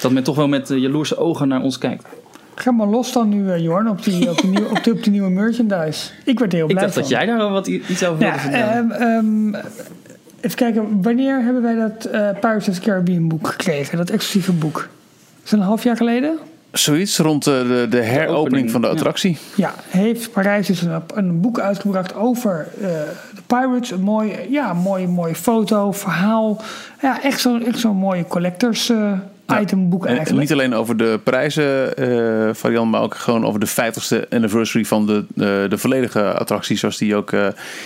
Dat 0.00 0.10
men 0.12 0.22
toch 0.22 0.36
wel 0.36 0.48
met 0.48 0.70
eh, 0.70 0.78
jaloerse 0.78 1.16
ogen 1.16 1.48
naar 1.48 1.60
ons 1.62 1.78
kijkt. 1.78 2.04
Ga 2.54 2.70
maar 2.70 2.86
los 2.86 3.12
dan 3.12 3.28
nu, 3.28 3.50
eh, 3.50 3.58
Jorn, 3.62 3.88
op 3.88 4.04
die, 4.04 4.30
op, 4.30 4.40
die 4.40 4.50
nieuwe, 4.50 4.68
op, 4.70 4.84
de, 4.84 4.92
op 4.92 5.02
die 5.02 5.12
nieuwe 5.12 5.30
merchandise. 5.30 6.10
Ik 6.24 6.38
werd 6.38 6.52
er 6.52 6.58
heel 6.58 6.66
Ik 6.68 6.72
blij 6.74 6.82
dacht 6.84 6.94
van. 6.94 7.02
dat 7.02 7.10
jij 7.12 7.26
daar 7.26 7.36
wel 7.36 7.50
wat 7.50 7.66
iets 7.66 8.04
over 8.04 8.18
wilde 8.18 8.24
Ja, 8.34 8.38
vertellen. 8.38 8.90
ehm, 8.90 9.02
ehm, 9.54 9.54
even 10.40 10.56
kijken, 10.56 11.02
wanneer 11.02 11.42
hebben 11.42 11.62
wij 11.62 11.74
dat 11.74 12.04
eh 12.04 12.30
Pirates 12.40 12.68
of 12.68 12.74
the 12.74 12.80
Caribbean 12.80 13.28
boek 13.28 13.46
gekregen? 13.48 13.96
Dat 13.98 14.10
exclusieve 14.10 14.52
boek. 14.52 14.88
Is 15.44 15.50
dat 15.50 15.60
een 15.60 15.66
half 15.66 15.82
jaar 15.84 15.96
geleden? 15.96 16.38
Zoiets 16.72 17.18
rond 17.18 17.44
de, 17.44 17.86
de 17.90 17.96
heropening 18.02 18.38
opening, 18.38 18.70
van 18.70 18.80
de 18.80 18.88
attractie. 18.88 19.38
Ja, 19.54 19.74
heeft 19.88 20.32
Parijs 20.32 20.66
dus 20.66 20.82
een, 20.82 21.02
een 21.14 21.40
boek 21.40 21.60
uitgebracht 21.60 22.14
over 22.14 22.68
eh, 22.74 22.88
de 23.34 23.42
Pirates. 23.46 23.90
Een 23.90 24.00
mooi, 24.00 24.32
ja, 24.50 24.72
mooi, 24.72 25.06
mooi 25.06 25.34
foto, 25.34 25.92
verhaal. 25.92 26.62
Ja, 27.02 27.22
echt 27.22 27.40
zo'n 27.40 27.66
echt 27.66 27.78
zo'n 27.78 27.96
mooie 27.96 28.24
collectors 28.26 28.90
eh, 28.90 29.12
Ja. 29.46 29.60
itemboek 29.60 30.02
En 30.06 30.16
eigenlijk. 30.16 30.40
niet 30.40 30.52
alleen 30.52 30.74
over 30.74 30.96
de 30.96 31.20
prijzen 31.24 31.96
eh, 31.96 32.54
variant, 32.54 32.90
maar 32.90 33.02
ook 33.02 33.14
gewoon 33.14 33.46
over 33.46 33.60
de 33.60 33.68
50ste 33.68 34.28
anniversary 34.28 34.84
van 34.84 35.06
de, 35.06 35.24
de, 35.34 35.66
de 35.68 35.78
volledige 35.78 36.32
attractie, 36.32 36.76
zoals 36.76 36.98
die 36.98 37.14
ook 37.14 37.32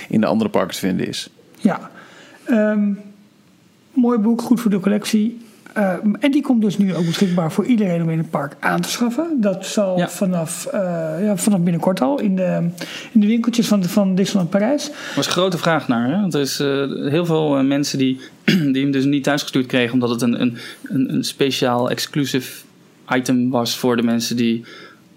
in 0.08 0.20
de 0.20 0.26
andere 0.26 0.50
parken 0.50 0.74
te 0.74 0.78
vinden 0.78 1.08
is. 1.08 1.30
Ja. 1.58 1.90
Ehm, 2.44 2.92
mooi 3.92 4.18
boek, 4.18 4.42
goed 4.42 4.60
voor 4.60 4.70
de 4.70 4.80
collectie. 4.80 5.46
Ehm, 5.74 6.14
en 6.20 6.30
die 6.30 6.42
komt 6.42 6.62
dus 6.62 6.78
nu 6.78 6.94
ook 6.94 7.06
beschikbaar 7.06 7.52
voor 7.52 7.64
iedereen 7.64 8.02
om 8.02 8.10
in 8.10 8.18
het 8.18 8.30
park 8.30 8.56
aan 8.60 8.80
te 8.80 8.88
schaffen. 8.88 9.26
Dat 9.40 9.66
zal 9.66 9.98
Ja. 9.98 10.08
vanaf, 10.08 10.66
eh, 10.66 10.80
ja, 11.24 11.36
vanaf 11.36 11.60
binnenkort 11.60 12.00
al 12.00 12.20
in 12.20 12.36
de, 12.36 12.68
in 13.12 13.20
de 13.20 13.26
winkeltjes 13.26 13.66
van, 13.68 13.84
van 13.84 14.14
Disneyland 14.14 14.50
Parijs. 14.50 14.86
Er 14.88 14.94
was 15.16 15.26
een 15.26 15.32
grote 15.32 15.58
vraag 15.58 15.88
naar. 15.88 16.08
Hè? 16.10 16.20
Want 16.20 16.34
er 16.34 16.40
is 16.40 16.60
eh, 16.60 16.68
heel 17.10 17.26
veel 17.26 17.58
eh, 17.58 17.64
mensen 17.64 17.98
die, 17.98 18.20
die 18.72 18.82
hem 18.82 18.90
dus 18.90 19.04
niet 19.04 19.24
thuisgestuurd 19.24 19.66
kregen, 19.66 19.92
omdat 19.92 20.10
het 20.10 20.22
een, 20.22 20.40
een, 20.40 20.56
een, 20.82 21.14
een 21.14 21.24
speciaal 21.24 21.90
exclusive 21.90 22.64
item 23.14 23.50
was 23.50 23.76
voor 23.78 23.96
de 23.96 24.02
mensen 24.02 24.36
die 24.36 24.64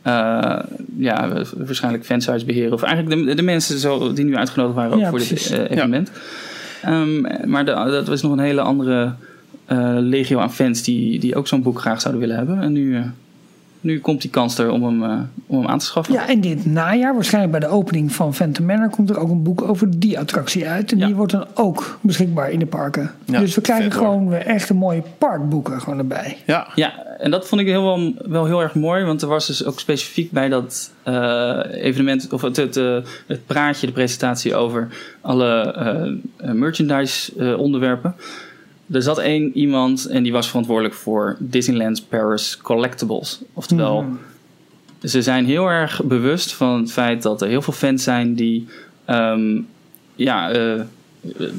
eh, 0.02 0.60
ja, 0.98 1.44
waarschijnlijk 1.58 2.06
fansites 2.06 2.46
beheren. 2.46 2.74
Of 2.74 2.82
eigenlijk 2.84 3.28
de, 3.28 3.34
de 3.36 3.42
mensen 3.42 3.78
zo, 3.80 4.14
die 4.14 4.26
nu 4.26 4.36
uitgenodigd 4.38 4.76
waren 4.76 4.92
ook 4.94 5.00
Ja, 5.00 5.10
voor 5.10 5.20
dit 5.20 5.28
precies. 5.28 5.50
eh, 5.50 5.60
evenement. 5.72 6.12
Ehm, 6.82 7.22
maar 7.50 7.66
de, 7.66 7.72
dat 7.72 8.08
was 8.08 8.22
nog 8.22 8.32
een 8.32 8.40
hele 8.40 8.62
andere 8.62 9.04
eh, 9.04 9.12
legio 10.00 10.40
aan 10.40 10.54
fans 10.54 10.84
die, 10.84 11.20
die 11.20 11.36
ook 11.36 11.48
zo'n 11.48 11.62
boek 11.62 11.80
graag 11.80 12.02
zouden 12.02 12.22
willen 12.22 12.38
hebben. 12.38 12.62
En 12.62 12.72
nu, 12.72 12.96
eh, 12.96 13.02
nu 13.82 14.00
komt 14.00 14.22
die 14.22 14.30
kans 14.30 14.58
er 14.58 14.72
om 14.72 14.84
hem, 14.84 15.04
eh, 15.04 15.18
om 15.48 15.58
hem 15.60 15.68
aan 15.68 15.80
te 15.80 15.86
schaffen. 15.86 16.14
Ja, 16.14 16.28
en 16.28 16.42
dit 16.42 16.66
najaar, 16.66 17.14
waarschijnlijk 17.14 17.60
bij 17.60 17.70
de 17.70 17.76
opening 17.76 18.12
van 18.12 18.34
Phantom 18.34 18.66
Manor, 18.66 18.90
komt 18.90 19.10
er 19.10 19.20
ook 19.20 19.30
een 19.30 19.44
boek 19.44 19.62
over 19.62 20.00
die 20.00 20.20
attractie 20.20 20.68
uit. 20.68 20.92
En 20.92 20.98
Ja. 20.98 21.06
die 21.06 21.16
wordt 21.16 21.32
dan 21.32 21.46
ook 21.54 22.00
beschikbaar 22.02 22.52
in 22.52 22.60
de 22.60 22.66
parken. 22.66 23.12
Ja, 23.26 23.40
dus 23.40 23.56
we 23.56 23.62
krijgen 23.62 23.92
gewoon 23.92 24.30
weer 24.30 24.46
echt 24.46 24.70
een 24.70 24.76
mooie 24.78 25.04
parkboeken 25.18 25.82
gewoon 25.82 26.00
erbij. 26.00 26.38
Ja, 26.46 26.68
Ja, 26.76 27.04
en 27.20 27.32
dat 27.32 27.48
vond 27.48 27.62
ik 27.62 27.68
heel 27.68 27.84
wel, 27.84 28.14
wel 28.26 28.46
heel 28.46 28.62
erg 28.62 28.76
mooi, 28.76 29.04
want 29.04 29.22
er 29.22 29.28
was 29.28 29.48
dus 29.48 29.66
ook 29.66 29.80
specifiek 29.80 30.32
bij 30.32 30.50
dat 30.50 30.92
eh, 31.04 31.60
evenement, 31.72 32.34
of 32.34 32.42
het, 32.42 32.56
het, 32.56 32.78
eh, 32.78 32.98
het 33.28 33.46
praatje, 33.46 33.88
de 33.88 33.94
presentatie 33.94 34.56
over 34.56 34.88
alle 35.22 35.62
eh, 36.38 36.52
merchandise 36.52 37.32
eh, 37.38 37.60
onderwerpen. 37.60 38.16
Er 38.92 39.02
zat 39.02 39.18
één 39.18 39.52
iemand 39.58 40.06
en 40.06 40.24
die 40.24 40.32
was 40.32 40.48
verantwoordelijk 40.48 40.96
voor 40.96 41.36
Disneyland 41.40 42.06
Paris 42.10 42.58
Collectibles. 42.58 43.42
Oftewel, 43.54 44.02
Mhm. 44.02 44.16
ze 45.08 45.22
zijn 45.22 45.46
heel 45.46 45.68
erg 45.68 46.04
bewust 46.04 46.54
van 46.54 46.80
het 46.80 46.92
feit 46.92 47.22
dat 47.22 47.42
er 47.42 47.48
heel 47.48 47.62
veel 47.62 47.74
fans 47.74 48.04
zijn 48.04 48.36
die 48.36 48.68
ehm, 49.06 49.62
ja, 50.16 50.52
eh, 50.52 50.82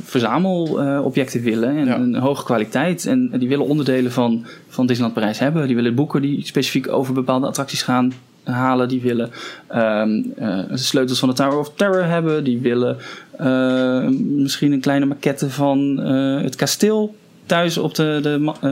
verzamelobjecten 0.04 1.42
willen 1.42 1.76
en 1.76 1.86
Ja. 1.86 1.96
een 1.98 2.14
hoge 2.14 2.44
kwaliteit. 2.44 3.06
En 3.06 3.30
die 3.38 3.48
willen 3.48 3.66
onderdelen 3.66 4.12
van, 4.12 4.46
van 4.68 4.86
Disneyland 4.86 5.18
Parijs 5.18 5.38
hebben. 5.38 5.66
Die 5.66 5.76
willen 5.76 5.94
boeken 5.94 6.22
die 6.22 6.46
specifiek 6.46 6.88
over 6.88 7.14
bepaalde 7.14 7.46
attracties 7.46 7.82
gaan 7.82 8.12
halen. 8.52 8.88
Die 8.88 9.00
willen 9.00 9.30
ehm, 9.68 10.10
eh, 10.36 10.58
sleutels 10.74 11.18
van 11.18 11.28
de 11.28 11.34
Tower 11.34 11.58
of 11.58 11.72
Terror 11.76 12.04
hebben. 12.04 12.44
Die 12.44 12.58
willen 12.58 12.96
eh, 13.38 14.08
misschien 14.18 14.72
een 14.72 14.80
kleine 14.80 15.06
maquette 15.06 15.50
van 15.50 16.00
eh, 16.02 16.42
het 16.42 16.56
kasteel 16.56 17.14
thuis 17.46 17.78
op 17.78 17.94
de, 17.94 18.18
de 18.22 18.52
eh, 18.60 18.70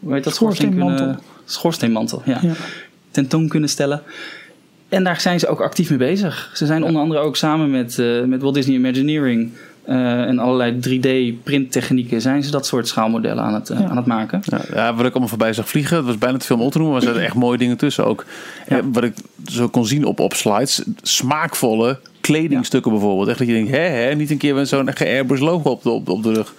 hoe 0.00 0.14
heet 0.14 0.24
dat? 0.24 0.34
schoorsteen 0.34 0.34
Schoorsteenmantel. 0.34 0.96
kunnen- 1.06 1.20
Schoorsteenmantel, 1.44 2.22
ja 2.24 2.38
Ja. 2.42 2.52
tentoon 3.10 3.48
kunnen 3.48 3.68
stellen. 3.68 4.02
En 4.88 5.04
daar 5.04 5.20
zijn 5.20 5.38
ze 5.40 5.46
ook 5.46 5.60
actief 5.60 5.88
mee 5.88 5.98
bezig. 5.98 6.50
Ze 6.54 6.66
zijn 6.66 6.82
onder 6.84 7.02
andere 7.02 7.20
ook 7.20 7.36
samen 7.36 7.70
met, 7.70 8.02
met 8.26 8.42
Walt 8.42 8.54
Disney 8.54 8.76
Imagineering 8.76 9.50
eh, 9.86 10.22
en 10.22 10.38
allerlei 10.38 10.78
3D-printtechnieken 10.80 12.20
zijn 12.20 12.42
ze 12.42 12.50
dat 12.50 12.66
soort 12.66 12.88
schaalmodellen 12.88 13.44
aan 13.44 13.54
het, 13.54 13.70
eh, 13.70 13.78
Ja. 13.80 13.86
aan 13.88 13.96
het 13.96 14.06
maken. 14.06 14.40
Ja, 14.44 14.60
ja, 14.74 14.94
wat 14.94 15.04
ik 15.04 15.10
allemaal 15.10 15.28
voorbij 15.28 15.52
zag 15.52 15.68
vliegen, 15.68 15.96
het 15.96 16.06
was 16.06 16.18
bijna 16.18 16.38
te 16.38 16.46
veel 16.46 16.56
om 16.56 16.62
op 16.62 16.72
te 16.72 16.78
noemen, 16.78 16.94
maar 16.96 17.04
er 17.04 17.12
zaten 17.12 17.26
echt 17.26 17.34
mooie 17.34 17.58
dingen 17.58 17.76
tussen 17.76 18.04
ook. 18.06 18.24
Ja. 18.68 18.76
Eh, 18.78 18.82
Wat 18.92 19.04
ik 19.04 19.14
zo 19.46 19.68
kon 19.68 19.86
zien 19.86 20.04
op, 20.04 20.20
op 20.20 20.34
slides, 20.34 20.82
smaakvolle 21.02 21.98
kledingstukken 22.20 22.90
bijvoorbeeld. 22.92 23.28
Echt 23.28 23.38
dat 23.38 23.46
je 23.46 23.52
denkt, 23.54 23.70
hè, 23.70 23.78
hè, 23.78 24.14
niet 24.14 24.30
een 24.30 24.38
keer 24.38 24.54
met 24.54 24.68
zo'n 24.68 24.90
ge-Airbus 24.94 25.40
logo 25.40 25.70
op 25.70 25.82
de, 25.82 25.90
op, 25.90 26.08
op 26.08 26.22
de 26.22 26.32
rug. 26.32 26.54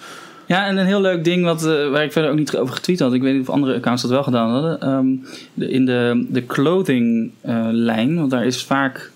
Ja, 0.46 0.66
en 0.66 0.76
een 0.76 0.86
heel 0.86 1.00
leuk 1.00 1.24
ding 1.24 1.44
wat, 1.44 1.62
waar 1.62 2.04
ik 2.04 2.12
verder 2.12 2.30
ook 2.30 2.36
niet 2.36 2.56
over 2.56 2.74
getweet 2.74 3.00
had. 3.00 3.12
Ik 3.12 3.22
weet 3.22 3.32
niet 3.32 3.48
of 3.48 3.54
andere 3.54 3.74
accounts 3.74 4.02
dat 4.02 4.10
wel 4.10 4.22
gedaan 4.22 4.50
hadden. 4.50 4.80
Ehm, 4.80 5.06
de, 5.54 5.70
in 5.70 5.86
de, 5.86 6.26
de 6.30 6.46
clothing 6.46 7.30
lijn, 7.70 8.16
want 8.16 8.30
daar 8.30 8.46
is 8.46 8.64
vaak... 8.64 9.10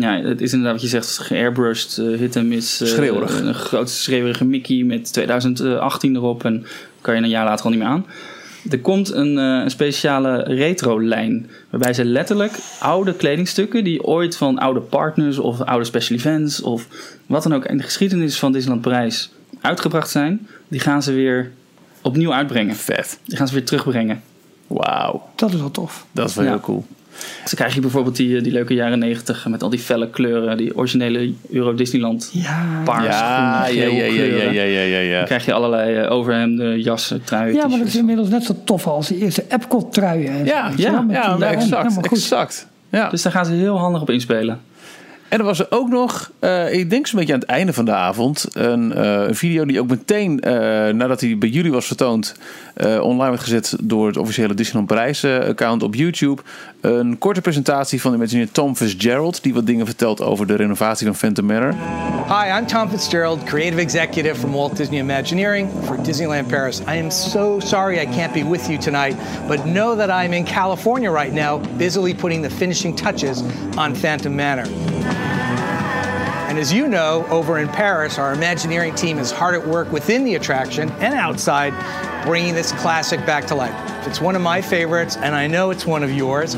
Ja, 0.00 0.20
het 0.20 0.40
is 0.40 0.52
inderdaad 0.52 0.72
wat 0.80 0.90
je 0.90 0.96
zegt, 1.02 1.18
geairbrushed, 1.18 1.98
eh 1.98 2.18
hit 2.18 2.36
en 2.36 2.48
miss. 2.48 2.80
eh, 2.80 2.88
Schreeuwerig. 2.88 3.40
Een 3.40 3.54
grote 3.54 3.92
schreeuwerige 3.92 4.44
Mickey 4.44 4.82
met 4.82 5.12
2018 5.12 6.16
erop. 6.16 6.44
En 6.44 6.66
kan 7.00 7.14
je 7.16 7.22
een 7.22 7.28
jaar 7.28 7.44
later 7.44 7.64
al 7.64 7.70
niet 7.70 7.78
meer 7.78 7.88
aan. 7.88 8.06
Er 8.70 8.80
komt 8.80 9.12
een, 9.12 9.38
eh, 9.38 9.44
een 9.44 9.70
speciale 9.70 10.42
retro-lijn. 10.42 11.50
Waarbij 11.70 11.92
ze 11.92 12.04
letterlijk 12.04 12.52
oude 12.80 13.14
kledingstukken... 13.14 13.84
die 13.84 14.04
ooit 14.04 14.36
van 14.36 14.58
oude 14.58 14.80
partners 14.80 15.38
of 15.38 15.60
oude 15.60 15.84
special 15.84 16.18
events... 16.18 16.62
of 16.62 16.86
wat 17.26 17.42
dan 17.42 17.54
ook 17.54 17.64
in 17.64 17.76
de 17.76 17.82
geschiedenis 17.82 18.38
van 18.38 18.52
Disneyland 18.52 18.82
Parijs 18.84 19.30
uitgebracht 19.60 20.10
zijn... 20.10 20.46
die 20.68 20.80
gaan 20.80 21.02
ze 21.02 21.12
weer 21.12 21.50
opnieuw 22.02 22.32
uitbrengen. 22.32 22.74
Vet. 22.74 23.18
Die 23.24 23.36
gaan 23.36 23.48
ze 23.48 23.54
weer 23.54 23.64
terugbrengen. 23.64 24.22
Wauw, 24.66 25.28
Dat 25.36 25.52
is 25.52 25.60
wel 25.60 25.70
tof. 25.70 26.06
dat 26.12 26.28
is 26.28 26.34
wel 26.34 26.44
Ja. 26.44 26.50
heel 26.50 26.60
cool. 26.60 26.84
Dus 27.18 27.50
dan 27.50 27.54
krijg 27.54 27.74
je 27.74 27.80
bijvoorbeeld 27.80 28.16
die, 28.16 28.36
eh, 28.36 28.42
die 28.42 28.52
leuke 28.52 28.74
jaren 28.74 28.98
negentig... 28.98 29.46
met 29.48 29.62
al 29.62 29.70
die 29.70 29.78
felle 29.78 30.10
kleuren. 30.10 30.56
Die 30.56 30.76
originele 30.76 31.32
Euro 31.50 31.74
Disneyland 31.74 32.30
Ja. 32.32 32.82
paars, 32.84 33.04
Ja, 33.06 33.62
groen, 33.64 33.76
ja, 33.76 33.82
geel 33.82 33.92
ja, 33.92 34.04
ja, 34.04 34.04
ja, 34.04 34.12
kleuren. 34.12 34.52
ja, 34.54 34.62
ja, 34.62 34.80
ja, 34.80 34.98
ja. 34.98 35.16
Dan 35.16 35.26
krijg 35.26 35.44
je 35.44 35.52
allerlei 35.52 35.96
eh, 35.96 36.12
overhemden, 36.12 36.80
jassen, 36.80 37.24
truien, 37.24 37.54
Ja, 37.54 37.66
maar 37.68 37.78
dat 37.78 37.86
is 37.86 37.96
inmiddels 37.96 38.28
net 38.28 38.44
zo 38.44 38.56
tof 38.64 38.86
als 38.86 39.06
die 39.08 39.18
eerste 39.18 39.44
Epcot 39.48 39.92
truien. 39.92 40.28
en 40.32 40.38
zo, 40.38 40.52
Ja, 40.52 40.72
ja, 40.76 41.04
Ja, 41.08 41.38
exact, 41.40 41.60
helemaal 41.82 41.90
goed. 41.92 42.06
exact. 42.06 42.66
Ja. 42.90 43.08
Dus 43.10 43.22
daar 43.22 43.32
gaan 43.32 43.46
ze 43.46 43.52
heel 43.52 43.78
handig 43.78 44.00
op 44.00 44.10
inspelen. 44.10 44.60
En 45.28 45.38
er 45.38 45.44
was 45.44 45.58
er 45.58 45.66
ook 45.70 45.88
nog, 45.88 46.30
uh, 46.40 46.72
ik 46.72 46.90
denk 46.90 47.06
zo'n 47.06 47.18
beetje 47.18 47.34
aan 47.34 47.40
het 47.40 47.48
einde 47.48 47.72
van 47.72 47.84
de 47.84 47.92
avond, 47.92 48.46
een, 48.52 48.92
uh, 48.96 49.22
een 49.26 49.34
video 49.34 49.64
die 49.64 49.80
ook 49.80 49.88
meteen 49.88 50.40
uh, 50.46 50.52
nadat 50.88 51.20
hij 51.20 51.38
bij 51.38 51.48
jullie 51.48 51.72
was 51.72 51.86
vertoond, 51.86 52.34
online 52.82 53.30
werd 53.30 53.40
gezet 53.40 53.76
door 53.82 54.06
het 54.06 54.16
officiële 54.16 54.54
Disneyland 54.54 54.86
Parijs 54.86 55.24
account 55.24 55.82
op 55.82 55.94
YouTube. 55.94 56.42
Een 56.80 57.18
korte 57.18 57.40
presentatie 57.40 58.00
van 58.00 58.10
de 58.10 58.16
Imagineer 58.16 58.50
Tom 58.50 58.76
Fitzgerald, 58.76 59.42
die 59.42 59.54
wat 59.54 59.66
dingen 59.66 59.86
vertelt 59.86 60.22
over 60.22 60.46
de 60.46 60.54
renovatie 60.54 61.06
van 61.06 61.16
Phantom 61.16 61.46
Manor. 61.46 61.74
Hi, 62.28 62.58
I'm 62.58 62.66
Tom 62.66 62.88
Fitzgerald, 62.88 63.44
creative 63.44 63.80
executive 63.80 64.34
from 64.34 64.52
Walt 64.52 64.76
Disney 64.76 64.98
Imagineering 64.98 65.68
for 65.84 65.96
Disneyland 65.96 66.48
Paris. 66.48 66.80
I 66.80 66.98
am 66.98 67.10
so 67.10 67.60
sorry 67.60 68.00
I 68.00 68.06
can't 68.06 68.32
be 68.32 68.44
with 68.44 68.68
you 68.68 68.78
tonight, 68.78 69.16
but 69.48 69.64
know 69.64 69.96
that 69.96 70.24
I'm 70.24 70.32
in 70.32 70.44
California 70.44 71.10
right 71.10 71.32
now, 71.32 71.58
busily 71.78 72.14
putting 72.14 72.42
the 72.42 72.50
finishing 72.50 72.96
touches 72.96 73.42
on 73.76 73.94
Phantom 73.94 74.36
Manor. 74.36 74.66
And 76.48 76.58
as 76.58 76.72
you 76.72 76.88
know, 76.88 77.24
over 77.28 77.58
in 77.58 77.68
Paris, 77.68 78.18
our 78.18 78.32
Imagineering 78.32 78.94
team 78.94 79.18
is 79.18 79.30
hard 79.30 79.54
at 79.54 79.66
work 79.66 79.92
within 79.92 80.24
the 80.24 80.34
attraction 80.36 80.90
and 81.00 81.14
outside, 81.14 81.72
bringing 82.26 82.54
this 82.54 82.72
classic 82.72 83.24
back 83.24 83.46
to 83.46 83.54
life. 83.54 83.72
It's 84.04 84.20
one 84.20 84.34
of 84.34 84.42
my 84.42 84.60
favorites, 84.60 85.16
and 85.16 85.32
I 85.32 85.46
know 85.46 85.70
it's 85.70 85.86
one 85.86 86.02
of 86.02 86.12
yours. 86.12 86.56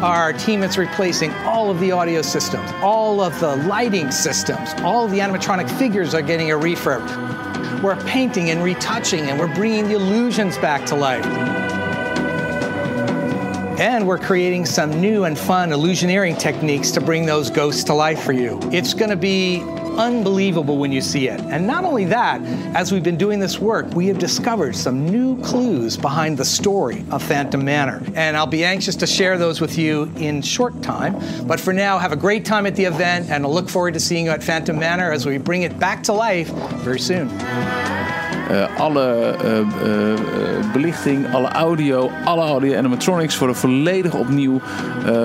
Our 0.00 0.32
team 0.32 0.62
is 0.62 0.78
replacing 0.78 1.30
all 1.44 1.70
of 1.70 1.78
the 1.78 1.92
audio 1.92 2.22
systems, 2.22 2.68
all 2.82 3.20
of 3.20 3.38
the 3.38 3.54
lighting 3.68 4.10
systems, 4.10 4.72
all 4.80 5.04
of 5.04 5.10
the 5.10 5.18
animatronic 5.18 5.70
figures 5.78 6.14
are 6.14 6.22
getting 6.22 6.50
a 6.50 6.54
refurb. 6.54 7.02
We're 7.82 8.02
painting 8.06 8.48
and 8.48 8.64
retouching, 8.64 9.28
and 9.28 9.38
we're 9.38 9.54
bringing 9.54 9.88
the 9.88 9.94
illusions 9.94 10.56
back 10.56 10.86
to 10.86 10.94
life. 10.96 11.26
And 13.78 14.06
we're 14.06 14.18
creating 14.18 14.64
some 14.64 15.02
new 15.02 15.24
and 15.24 15.38
fun 15.38 15.68
illusioneering 15.68 16.38
techniques 16.38 16.92
to 16.92 17.00
bring 17.02 17.26
those 17.26 17.50
ghosts 17.50 17.84
to 17.84 17.94
life 17.94 18.22
for 18.22 18.32
you. 18.32 18.58
It's 18.72 18.94
going 18.94 19.10
to 19.10 19.16
be 19.16 19.62
unbelievable 19.98 20.78
when 20.78 20.92
you 20.92 21.00
see 21.00 21.28
it. 21.28 21.40
And 21.40 21.66
not 21.66 21.84
only 21.84 22.04
that, 22.06 22.40
as 22.74 22.92
we've 22.92 23.02
been 23.02 23.16
doing 23.16 23.38
this 23.38 23.58
work, 23.58 23.86
we 23.94 24.06
have 24.08 24.18
discovered 24.18 24.76
some 24.76 25.06
new 25.06 25.40
clues 25.42 25.96
behind 25.96 26.38
the 26.38 26.44
story 26.44 27.04
of 27.10 27.22
Phantom 27.22 27.64
Manor. 27.64 28.02
And 28.14 28.36
I'll 28.36 28.46
be 28.46 28.64
anxious 28.64 28.96
to 28.96 29.06
share 29.06 29.38
those 29.38 29.60
with 29.60 29.78
you 29.78 30.10
in 30.16 30.42
short 30.42 30.82
time. 30.82 31.16
But 31.46 31.60
for 31.60 31.72
now, 31.72 31.98
have 31.98 32.12
a 32.12 32.16
great 32.16 32.44
time 32.44 32.66
at 32.66 32.76
the 32.76 32.84
event, 32.84 33.30
and 33.30 33.44
I'll 33.44 33.52
look 33.52 33.68
forward 33.68 33.94
to 33.94 34.00
seeing 34.00 34.26
you 34.26 34.30
at 34.30 34.42
Phantom 34.42 34.78
Manor 34.78 35.12
as 35.12 35.26
we 35.26 35.38
bring 35.38 35.62
it 35.62 35.78
back 35.78 36.02
to 36.04 36.12
life 36.12 36.48
very 36.84 37.00
soon. 37.00 37.28
Uh, 38.52 38.68
alle 38.76 39.36
uh, 39.36 39.60
uh, 39.60 40.72
belichting, 40.72 41.26
alle 41.26 41.48
audio, 41.48 42.10
alle 42.24 42.42
audio 42.42 42.76
animatronics 42.76 43.38
worden 43.38 43.56
volledig 43.56 44.14
opnieuw 44.14 44.60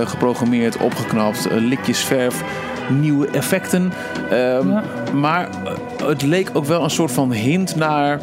geprogrammeerd, 0.06 0.78
opgeknapt, 0.80 1.48
likjes 1.52 2.04
verf, 2.04 2.44
nieuwe 2.90 3.28
effecten. 3.28 3.92
Ehm, 4.30 4.70
ja. 4.70 4.84
Maar 5.14 5.50
het 6.04 6.22
leek 6.22 6.50
ook 6.54 6.66
wel 6.66 6.84
een 6.84 6.90
soort 6.90 7.12
van 7.12 7.32
hint 7.32 7.76
naar 7.76 8.20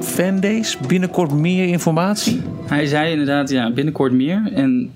fandays. 0.00 0.78
Binnenkort 0.86 1.32
meer 1.32 1.66
informatie. 1.66 2.42
Hij 2.66 2.86
zei 2.86 3.10
inderdaad, 3.10 3.50
ja, 3.50 3.70
binnenkort 3.70 4.12
meer. 4.12 4.50
En 4.54 4.90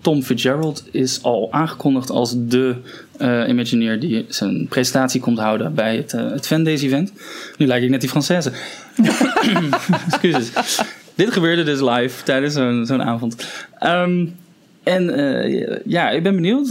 Tom 0.00 0.22
Fitzgerald 0.22 0.84
is 0.90 1.22
al 1.22 1.48
aangekondigd 1.50 2.10
als 2.10 2.34
de 2.36 2.74
uh, 3.18 3.48
Imagineer 3.48 4.00
die 4.00 4.24
zijn 4.28 4.66
presentatie 4.68 5.20
komt 5.20 5.38
houden 5.38 5.74
bij 5.74 5.96
het, 5.96 6.12
uh, 6.12 6.30
het 6.30 6.46
Fandays 6.46 6.82
event. 6.82 7.12
Nu 7.56 7.66
lijk 7.66 7.82
ik 7.82 7.90
net 7.90 8.00
die 8.00 8.10
Française. 8.10 8.52
Excuses. 10.06 10.80
Dit 11.14 11.32
gebeurde 11.32 11.62
dus 11.62 11.80
live 11.80 12.22
tijdens 12.22 12.54
zo'n 12.54 12.86
zo'n 12.86 13.02
avond. 13.02 13.46
Um, 13.82 14.34
en 14.82 15.18
uh, 15.18 15.78
ja, 15.84 16.10
ik 16.10 16.22
ben 16.22 16.34
benieuwd 16.34 16.68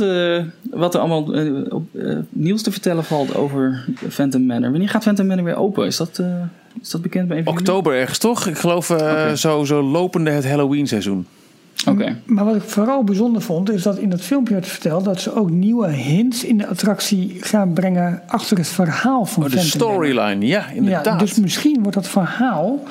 wat 0.72 0.94
er 0.94 1.00
allemaal 1.00 1.24
op 1.70 1.84
nieuws 2.30 2.62
te 2.62 2.72
vertellen 2.72 3.04
valt 3.04 3.36
over 3.36 3.86
Phantom 4.10 4.46
Manor. 4.46 4.72
Wanneer 4.72 4.90
gaat 4.90 5.04
Phantom 5.04 5.28
Manor 5.28 5.44
weer 5.44 5.56
open? 5.56 5.86
Is 5.86 5.98
dat, 5.98 6.22
is 6.82 6.90
dat 6.90 7.02
bekend 7.02 7.28
bij 7.28 7.42
Oktober 7.46 7.94
ergens 7.94 8.18
toch? 8.18 8.48
Ik 8.48 8.58
geloof 8.58 8.92
okay. 8.92 9.36
zo, 9.36 9.64
zo 9.64 9.82
lopende 9.82 10.30
het 10.30 10.48
Halloween 10.48 10.88
seizoen. 10.88 11.26
Okay. 11.88 12.16
Maar 12.26 12.46
wat 12.46 12.56
ik 12.56 12.62
vooral 12.62 13.04
bijzonder 13.04 13.42
vond, 13.42 13.72
is 13.72 13.84
dat 13.84 13.98
in 13.98 14.10
dat 14.10 14.22
filmpje 14.22 14.54
werd 14.54 14.68
verteld 14.68 15.06
dat 15.06 15.22
ze 15.22 15.36
ook 15.36 15.50
nieuwe 15.50 15.88
hints 15.90 16.44
in 16.44 16.58
de 16.58 16.68
attractie 16.68 17.38
gaan 17.40 17.74
brengen 17.74 18.22
achter 18.28 18.58
het 18.58 18.68
verhaal 18.68 19.26
van 19.26 19.44
oh, 19.44 19.50
de 19.50 19.60
storyline, 19.60 20.46
ja, 20.46 20.70
inderdaad. 20.70 21.06
Ja, 21.06 21.18
dus 21.18 21.40
misschien 21.40 21.80
wordt 21.82 21.98
dat 21.98 22.08
verhaal 22.08 22.84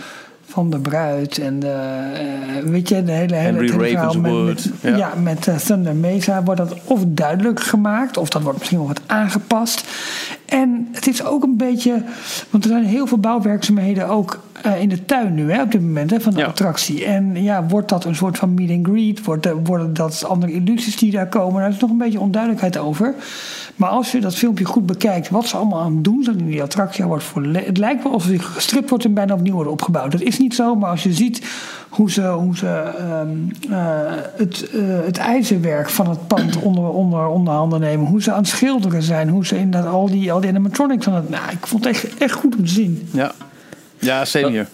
van 0.59 0.71
de 0.71 0.79
bruid 0.79 1.39
en 1.39 1.61
de, 1.61 1.77
uh, 2.65 2.71
weet 2.71 2.89
je, 2.89 3.03
de 3.03 3.13
hele, 3.13 3.35
hele, 3.35 3.69
verhaal 3.69 4.15
met, 4.15 4.45
met, 4.45 4.71
ja. 4.81 4.97
ja. 4.97 5.13
met 5.23 5.47
uh, 5.47 5.57
Thunder 5.57 5.95
Mesa 5.95 6.43
wordt 6.43 6.61
dat 6.61 6.75
of 6.85 7.01
duidelijk 7.07 7.61
gemaakt, 7.61 8.17
of 8.17 8.29
dat 8.29 8.43
wordt 8.43 8.59
misschien 8.59 8.79
wel 8.79 8.87
wat 8.87 9.01
aangepast. 9.07 9.85
En 10.45 10.89
het 10.93 11.07
is 11.07 11.25
ook 11.25 11.43
een 11.43 11.57
beetje, 11.57 12.03
want 12.51 12.65
er 12.65 12.71
zijn 12.71 12.85
heel 12.85 13.07
veel 13.07 13.19
bouwwerkzaamheden 13.19 14.09
ook 14.09 14.41
uh, 14.67 14.81
in 14.81 14.89
de 14.89 15.05
tuin 15.05 15.35
nu, 15.35 15.53
hè, 15.53 15.63
op 15.63 15.73
dit 15.73 15.81
moment, 15.81 16.11
hè, 16.11 16.21
van 16.21 16.33
de 16.33 16.39
Ja. 16.39 16.47
attractie. 16.47 17.05
En 17.05 17.43
ja, 17.43 17.67
wordt 17.67 17.89
dat 17.89 18.05
een 18.05 18.15
soort 18.15 18.39
van 18.39 18.55
meet 18.55 18.71
and 18.71 18.87
greet? 18.87 19.25
Wordt, 19.25 19.47
eh, 19.47 19.53
worden 19.65 19.95
dat 19.95 20.25
andere 20.25 20.53
illusies 20.53 20.97
die 20.97 21.11
daar 21.11 21.29
komen? 21.29 21.61
Daar 21.61 21.71
is 21.71 21.79
nog 21.79 21.91
een 21.91 21.99
beetje 21.99 22.21
onduidelijkheid 22.21 22.79
over. 22.79 23.15
Maar 23.79 23.89
als 23.89 24.13
je 24.13 24.21
dat 24.21 24.35
filmpje 24.35 24.65
goed 24.65 24.87
bekijkt, 24.87 25.31
wat 25.31 25.47
ze 25.47 25.57
allemaal 25.57 25.81
aan 25.81 25.95
het 25.95 26.05
doen 26.05 26.23
zijn 26.25 26.39
in 26.39 26.47
die 26.47 26.63
attractie, 26.63 27.05
wordt 27.05 27.25
volle- 27.25 27.63
het 27.65 27.79
lijkt 27.79 28.03
wel 28.03 28.13
alsof 28.13 28.31
die 28.31 28.39
gestript 28.39 28.89
wordt 28.91 29.05
en 29.05 29.15
bijna 29.15 29.35
opnieuw 29.35 29.55
wordt 29.55 29.71
opgebouwd. 29.71 30.13
Dat 30.13 30.21
is 30.21 30.39
niet 30.39 30.55
zo, 30.55 30.75
maar 30.75 30.91
als 30.91 31.03
je 31.03 31.13
ziet 31.13 31.47
hoe 31.89 32.11
ze, 32.11 32.27
hoe 32.27 32.57
ze 32.57 32.67
ehm, 32.67 33.29
eh, 33.71 33.79
het, 34.37 34.71
eh, 34.71 34.81
het 35.05 35.19
ijzerwerk 35.19 35.91
van 35.91 36.09
het 36.09 36.27
pand 36.27 36.57
onder, 36.69 36.89
onder, 36.89 37.27
onder 37.27 37.55
handen 37.55 37.81
nemen, 37.81 38.07
hoe 38.07 38.23
ze 38.23 38.33
aan 38.33 38.39
het 38.39 38.49
schilderen 38.49 39.03
zijn, 39.03 39.29
hoe 39.29 39.47
ze 39.47 39.59
inderdaad 39.59 39.93
al 39.93 40.07
die, 40.07 40.33
al 40.33 40.41
die 40.41 40.51
animatronics 40.51 41.09
aan 41.09 41.15
het. 41.15 41.29
Nou, 41.29 41.51
ik 41.51 41.67
vond 41.67 41.85
het 41.85 41.95
echt, 41.95 42.19
echt 42.19 42.33
goed 42.35 42.57
om 42.57 42.65
te 42.65 42.71
zien. 42.71 43.09
Ja, 43.13 43.33
ja 43.99 44.25
same 44.25 44.51
hier. 44.51 44.69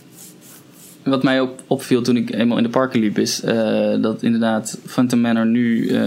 Wat 1.05 1.23
mij 1.23 1.41
ook 1.41 1.51
opviel 1.67 2.03
toen 2.03 2.17
ik 2.17 2.35
eenmaal 2.35 2.57
in 2.57 2.63
de 2.63 2.69
parken 2.69 3.01
liep, 3.01 3.19
is 3.19 3.43
eh, 3.43 3.95
dat 4.01 4.23
inderdaad 4.23 4.79
Phantom 4.87 5.21
Manor 5.21 5.47
nu 5.47 5.89
eh, 5.89 6.01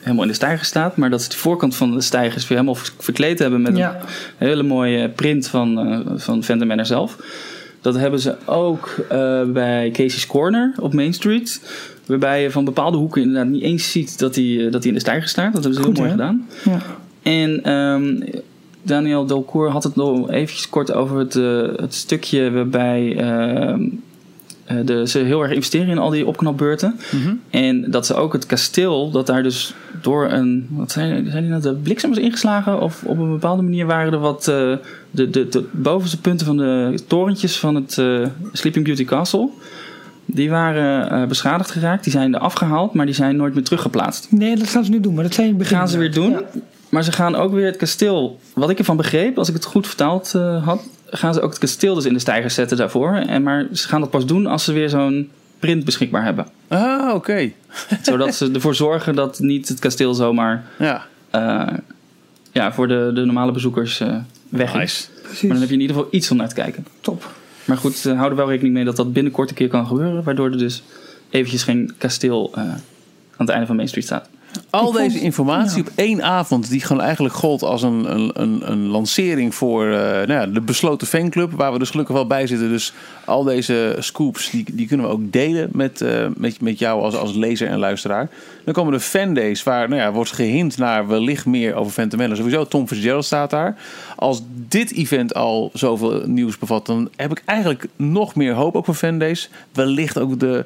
helemaal 0.00 0.22
in 0.22 0.28
de 0.28 0.34
stijger 0.34 0.64
staat. 0.64 0.96
Maar 0.96 1.10
dat 1.10 1.22
ze 1.22 1.28
de 1.28 1.36
voorkant 1.36 1.76
van 1.76 1.94
de 1.94 2.00
stijgers 2.00 2.48
weer 2.48 2.58
helemaal 2.58 2.80
ver- 2.80 2.92
verkleed 2.98 3.38
hebben 3.38 3.62
met 3.62 3.76
Ja. 3.76 3.96
een 4.38 4.46
hele 4.48 4.62
mooie 4.62 5.08
print 5.08 5.48
van, 5.48 5.78
eh, 5.78 5.98
van 6.16 6.42
Phantom 6.42 6.66
Manor 6.68 6.86
zelf. 6.86 7.16
Dat 7.80 7.94
hebben 7.96 8.20
ze 8.20 8.34
ook 8.44 8.96
bij 9.52 9.90
Casey's 9.92 10.26
Corner 10.26 10.72
op 10.80 10.92
Main 10.94 11.14
Street. 11.14 11.60
Waarbij 12.06 12.42
je 12.42 12.50
van 12.50 12.64
bepaalde 12.64 12.96
hoeken 12.96 13.22
inderdaad 13.22 13.46
niet 13.52 13.62
eens 13.62 13.90
ziet 13.90 14.18
dat 14.18 14.34
hij 14.34 14.68
dat 14.70 14.80
die 14.82 14.88
in 14.90 14.94
de 14.94 15.00
stijger 15.00 15.28
staat. 15.28 15.52
Dat 15.52 15.64
hebben 15.64 15.80
ze 15.82 15.86
Goed, 15.88 15.98
heel 15.98 16.06
mooi 16.06 16.18
hè? 16.20 16.26
gedaan. 16.26 16.46
Ja. 16.64 16.78
En 17.22 17.62
ehm, 17.64 18.30
Daniel 18.82 19.26
Delcourt 19.26 19.72
had 19.72 19.84
het 19.84 19.96
nog 19.96 20.30
eventjes 20.30 20.68
kort 20.68 20.92
over 20.92 21.18
het, 21.18 21.34
het 21.80 21.94
stukje 21.94 22.50
waarbij 22.50 23.16
ehm, 23.16 23.80
eh, 23.82 23.88
de, 24.84 25.08
ze 25.08 25.18
heel 25.18 25.42
erg 25.42 25.52
investeren 25.52 25.88
in 25.88 25.98
al 25.98 26.10
die 26.10 26.26
opknapbeurten. 26.26 26.96
En 27.50 27.90
dat 27.90 28.06
ze 28.06 28.14
ook 28.14 28.32
het 28.32 28.46
kasteel, 28.46 29.10
dat 29.10 29.26
daar 29.26 29.42
dus 29.42 29.74
door 30.02 30.30
een, 30.30 30.66
wat 30.70 30.92
zijn, 30.92 31.30
zijn 31.30 31.42
die 31.42 31.50
nou, 31.50 31.62
de 31.62 31.74
bliksem 31.74 32.10
was 32.10 32.18
ingeslagen? 32.18 32.80
Of 32.80 33.02
op 33.04 33.18
een 33.18 33.30
bepaalde 33.30 33.62
manier 33.62 33.86
waren 33.86 34.12
er 34.12 34.18
wat, 34.18 34.48
eh, 34.48 34.72
de, 35.10 35.30
de, 35.30 35.48
de 35.48 35.64
bovenste 35.70 36.20
punten 36.20 36.46
van 36.46 36.56
de 36.56 36.98
torentjes 37.06 37.58
van 37.58 37.74
het 37.74 37.98
eh, 37.98 38.26
Sleeping 38.52 38.84
Beauty 38.84 39.04
Castle. 39.04 39.48
Die 40.26 40.50
waren 40.50 41.10
eh, 41.10 41.28
beschadigd 41.28 41.70
geraakt, 41.70 42.04
die 42.04 42.12
zijn 42.12 42.34
er 42.34 42.40
afgehaald, 42.40 42.94
maar 42.94 43.06
die 43.06 43.14
zijn 43.14 43.36
nooit 43.36 43.54
meer 43.54 43.64
teruggeplaatst 43.64 44.26
Nee, 44.30 44.56
dat 44.56 44.68
gaan 44.68 44.84
ze 44.84 44.90
nu 44.90 45.00
doen, 45.00 45.14
maar 45.14 45.24
dat 45.24 45.34
zijn 45.34 45.56
begin. 45.56 45.76
gaan 45.76 45.88
ze 45.88 45.98
weer 45.98 46.12
doen. 46.12 46.30
Ja. 46.30 46.42
Maar 46.88 47.04
ze 47.04 47.12
gaan 47.12 47.34
ook 47.34 47.52
weer 47.52 47.66
het 47.66 47.76
kasteel, 47.76 48.40
wat 48.54 48.70
ik 48.70 48.78
ervan 48.78 48.96
begreep, 48.96 49.38
als 49.38 49.48
ik 49.48 49.54
het 49.54 49.64
goed 49.64 49.86
vertaald 49.86 50.34
eh, 50.34 50.64
had, 50.66 50.82
gaan 51.18 51.34
ze 51.34 51.40
ook 51.40 51.50
het 51.50 51.58
kasteel 51.58 51.94
dus 51.94 52.04
in 52.04 52.12
de 52.12 52.18
stijger 52.18 52.50
zetten 52.50 52.76
daarvoor. 52.76 53.14
En, 53.14 53.42
maar 53.42 53.66
ze 53.72 53.88
gaan 53.88 54.00
dat 54.00 54.10
pas 54.10 54.26
doen 54.26 54.46
als 54.46 54.64
ze 54.64 54.72
weer 54.72 54.88
zo'n 54.88 55.30
print 55.58 55.84
beschikbaar 55.84 56.24
hebben. 56.24 56.46
Ah, 56.68 57.14
oké. 57.14 57.52
Zodat 58.02 58.34
ze 58.34 58.50
ervoor 58.52 58.74
zorgen 58.74 59.14
dat 59.14 59.38
niet 59.38 59.68
het 59.68 59.78
kasteel 59.78 60.14
zomaar 60.14 60.64
Ja, 60.78 61.06
eh, 61.30 61.66
ja, 62.52 62.72
voor 62.72 62.88
de, 62.88 63.10
de 63.14 63.24
normale 63.24 63.52
bezoekers 63.52 64.00
eh, 64.00 64.16
weg 64.48 64.74
is. 64.74 65.10
Precies. 65.22 65.42
Maar 65.42 65.50
dan 65.50 65.60
heb 65.60 65.68
je 65.68 65.74
in 65.74 65.80
ieder 65.80 65.96
geval 65.96 66.10
iets 66.12 66.30
om 66.30 66.36
naar 66.36 66.48
te 66.48 66.54
kijken. 66.54 66.86
Top. 67.00 67.30
Maar 67.64 67.76
goed, 67.76 68.04
uh, 68.04 68.16
hou 68.18 68.30
er 68.30 68.36
wel 68.36 68.48
rekening 68.48 68.74
mee 68.74 68.84
dat 68.84 68.96
dat 68.96 69.12
binnenkort 69.12 69.48
een 69.48 69.54
keer 69.54 69.68
kan 69.68 69.86
gebeuren. 69.86 70.22
Waardoor 70.22 70.50
er 70.50 70.58
dus 70.58 70.82
eventjes 71.30 71.62
geen 71.62 71.92
kasteel 71.98 72.50
eh, 72.54 72.62
aan 72.62 72.80
het 73.36 73.48
einde 73.48 73.66
van 73.66 73.76
Main 73.76 73.88
Street 73.88 74.06
staat. 74.06 74.28
Al 74.70 74.80
Ik 74.80 74.86
vond- 74.86 74.98
deze 74.98 75.20
informatie 75.20 75.76
ja. 75.76 75.82
op 75.82 75.92
één 75.94 76.22
avond, 76.22 76.70
die 76.70 76.80
gewoon 76.80 77.02
eigenlijk 77.02 77.34
gold 77.34 77.62
als 77.62 77.82
een, 77.82 78.14
een, 78.14 78.30
een, 78.34 78.70
een 78.70 78.86
lancering 78.86 79.54
voor 79.54 79.84
eh, 79.86 79.98
nou 80.00 80.32
ja, 80.32 80.46
de 80.46 80.60
besloten 80.60 81.06
fanclub, 81.06 81.52
waar 81.52 81.72
we 81.72 81.78
dus 81.78 81.90
gelukkig 81.90 82.14
wel 82.14 82.26
bij 82.26 82.46
zitten. 82.46 82.68
Dus 82.68 82.92
al 83.24 83.42
deze 83.42 83.96
scoops, 83.98 84.50
die, 84.50 84.64
die 84.72 84.86
kunnen 84.86 85.06
we 85.06 85.12
ook 85.12 85.32
delen 85.32 85.68
met, 85.72 86.00
eh, 86.00 86.26
met, 86.36 86.60
met 86.60 86.78
jou 86.78 87.02
als, 87.02 87.14
als 87.14 87.34
lezer 87.34 87.68
en 87.68 87.78
luisteraar. 87.78 88.28
Dan 88.64 88.74
komen 88.74 88.92
de 88.92 89.00
fandays, 89.00 89.62
waar 89.62 89.88
nou 89.88 90.00
ja, 90.00 90.12
wordt 90.12 90.32
gehint 90.32 90.78
naar 90.78 91.06
wellicht 91.06 91.46
meer 91.46 91.74
over 91.74 91.92
Phantom 91.92 92.18
Manor. 92.18 92.36
Sowieso, 92.36 92.66
Tom 92.66 92.88
Fitzgerald 92.88 93.24
staat 93.24 93.50
daar. 93.50 93.76
Als 94.16 94.42
dit 94.68 94.92
event 94.92 95.34
al 95.34 95.70
zoveel 95.74 96.22
nieuws 96.26 96.58
bevat, 96.58 96.86
dan 96.86 97.10
heb 97.16 97.30
ik 97.30 97.42
eigenlijk 97.44 97.86
nog 97.96 98.34
meer 98.34 98.54
hoop 98.54 98.76
ook 98.76 98.84
voor 98.84 98.94
fandays. 98.94 99.50
Wellicht 99.72 100.18
ook 100.18 100.40
de, 100.40 100.64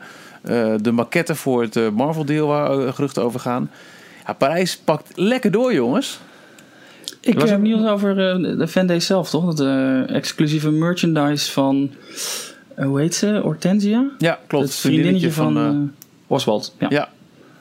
de 0.82 0.92
maquette 0.92 1.34
voor 1.34 1.62
het 1.62 1.76
eh, 1.76 1.88
Marvel 1.90 2.24
deel 2.24 2.46
waar 2.46 2.70
eh, 2.86 2.94
geruchten 2.94 3.22
over 3.22 3.40
gaan. 3.40 3.70
Ja, 4.26 4.32
Parijs 4.32 4.76
pakt 4.76 5.10
lekker 5.14 5.50
door, 5.50 5.74
jongens. 5.74 6.18
Ik, 7.20 7.34
Er 7.34 7.40
was 7.40 7.50
ook 7.50 7.56
eh, 7.56 7.62
nieuws 7.62 7.86
over 7.88 8.10
eh, 8.10 8.58
de 8.58 8.68
Fan 8.68 8.86
Day 8.86 9.00
zelf, 9.00 9.30
toch? 9.30 9.54
Dat 9.54 9.60
eh, 9.66 10.10
exclusieve 10.14 10.70
merchandise 10.70 11.52
van, 11.52 11.90
eh, 12.74 12.86
hoe 12.86 13.00
heet 13.00 13.14
ze? 13.14 13.40
Hortensia? 13.42 14.10
Ja, 14.18 14.38
klopt. 14.46 14.64
Het 14.64 14.74
vriendinnetje 14.74 15.32
van, 15.32 15.56
eh, 15.56 15.66
eh, 15.66 15.74
Oswald. 16.26 16.74
Ja. 16.78 16.86
ja. 16.90 17.08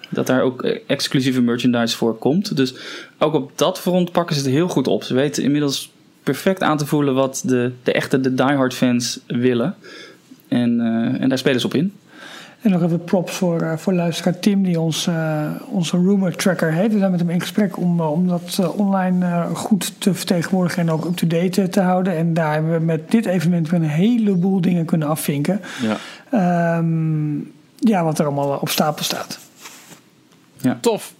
Dat 0.09 0.27
daar 0.27 0.41
ook 0.41 0.63
eh, 0.63 0.79
exclusieve 0.87 1.41
merchandise 1.41 1.97
voor 1.97 2.17
komt. 2.17 2.55
Dus 2.57 2.75
ook 3.19 3.33
op 3.33 3.51
dat 3.55 3.79
front 3.79 4.11
pakken 4.11 4.35
ze 4.35 4.41
het 4.41 4.51
heel 4.51 4.67
goed 4.67 4.87
op. 4.87 5.03
Ze 5.03 5.13
weten 5.13 5.43
inmiddels 5.43 5.91
perfect 6.23 6.61
aan 6.61 6.77
te 6.77 6.85
voelen 6.85 7.13
wat 7.13 7.41
de, 7.45 7.71
de 7.83 7.91
echte 7.91 8.19
de 8.19 8.33
diehard 8.33 8.73
fans 8.73 9.19
willen. 9.27 9.75
En, 10.47 10.79
eh, 10.79 11.21
en 11.21 11.29
daar 11.29 11.37
spelen 11.37 11.59
ze 11.59 11.65
op 11.65 11.73
in. 11.73 11.93
En 12.65 12.71
nog 12.71 12.83
even 12.83 13.03
props 13.03 13.33
voor, 13.35 13.61
eh, 13.61 13.77
voor 13.77 13.93
luisteraar 13.93 14.39
Tim, 14.39 14.63
die 14.63 14.79
ons, 14.79 15.07
eh, 15.07 15.45
onze 15.69 15.97
rumor 15.97 16.35
tracker 16.35 16.71
heeft. 16.71 16.93
We 16.93 16.99
zijn 16.99 17.11
met 17.11 17.19
hem 17.19 17.29
in 17.29 17.41
gesprek 17.41 17.77
om, 17.77 17.99
eh, 17.99 18.11
om 18.11 18.27
dat 18.27 18.73
online 18.75 19.25
eh, 19.25 19.55
goed 19.55 20.01
te 20.01 20.13
vertegenwoordigen 20.13 20.81
en 20.81 20.91
ook 20.91 21.05
up-to-date 21.05 21.69
te 21.69 21.81
houden. 21.81 22.15
En 22.15 22.33
daar 22.33 22.53
hebben 22.53 22.71
we 22.71 22.79
met 22.79 23.11
dit 23.11 23.25
evenement 23.25 23.69
weer 23.69 23.79
een 23.79 23.89
heleboel 23.89 24.61
dingen 24.61 24.85
kunnen 24.85 25.07
afvinken. 25.07 25.61
ja. 25.81 25.97
Ehm, 26.31 27.35
ja, 27.77 28.03
wat 28.03 28.19
er 28.19 28.25
allemaal 28.25 28.57
op 28.57 28.69
stapel 28.69 29.03
staat. 29.03 29.39
Tof. 30.79 31.13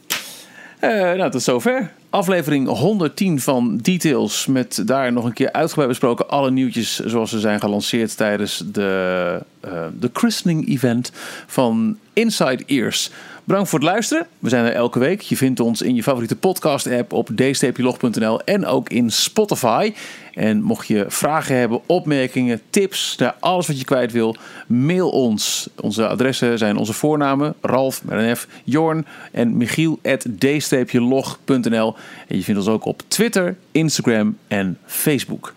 Eh, 0.79 0.89
nou, 0.89 1.31
tot 1.31 1.43
zover. 1.43 1.91
Aflevering 2.15 2.67
110 2.67 3.39
van 3.39 3.77
Details. 3.77 4.45
Met 4.45 4.81
daar 4.85 5.11
nog 5.11 5.25
een 5.25 5.33
keer 5.33 5.51
uitgebreid 5.51 5.89
besproken 5.89 6.29
alle 6.29 6.51
nieuwtjes 6.51 6.99
zoals 6.99 7.29
ze 7.29 7.39
zijn 7.39 7.59
gelanceerd 7.59 8.17
tijdens 8.17 8.63
de, 8.71 9.41
eh, 9.59 9.71
de 9.99 10.09
christening 10.13 10.69
event 10.69 11.11
van 11.47 11.97
Inside 12.13 12.63
Ears. 12.65 13.11
Bedankt 13.45 13.69
voor 13.69 13.79
het 13.79 13.87
luisteren. 13.87 14.27
We 14.39 14.49
zijn 14.49 14.65
er 14.65 14.71
elke 14.71 14.99
week. 14.99 15.21
Je 15.21 15.37
vindt 15.37 15.59
ons 15.59 15.81
in 15.81 15.95
je 15.95 16.03
favoriete 16.03 16.35
podcast 16.35 16.87
app 16.87 17.13
op 17.13 17.29
d-log.nl 17.35 18.41
en 18.41 18.65
ook 18.65 18.89
in 18.89 19.11
Spotify. 19.11 19.93
En 20.33 20.61
mocht 20.61 20.87
je 20.87 21.05
vragen 21.07 21.55
hebben, 21.57 21.81
opmerkingen, 21.85 22.61
tips, 22.69 23.15
nou, 23.17 23.33
alles 23.39 23.67
wat 23.67 23.79
je 23.79 23.85
kwijt 23.85 24.11
wil, 24.11 24.35
mail 24.67 25.09
ons. 25.09 25.69
Onze 25.81 26.07
adressen 26.07 26.57
zijn 26.57 26.77
onze 26.77 26.93
voornamen, 26.93 27.53
Ralf 27.61 28.03
met 28.03 28.47
Jorn 28.63 29.05
en 29.31 29.57
Michiel 29.57 29.99
at 30.03 30.25
d-log.nl. 30.39 31.95
En 32.27 32.37
je 32.37 32.43
vindt 32.43 32.59
ons 32.59 32.69
ook 32.69 32.85
op 32.85 33.01
Twitter, 33.07 33.57
Instagram 33.71 34.37
en 34.47 34.77
Facebook. 34.85 35.53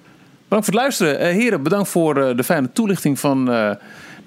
Bedankt 0.49 0.65
voor 0.65 0.75
het 0.75 0.83
luisteren. 0.83 1.19
Eh, 1.19 1.33
heren, 1.33 1.63
bedankt 1.63 1.89
voor 1.89 2.17
eh, 2.17 2.37
de 2.37 2.45
fijne 2.45 2.73
toelichting 2.73 3.19
van, 3.19 3.51
eh, 3.51 3.71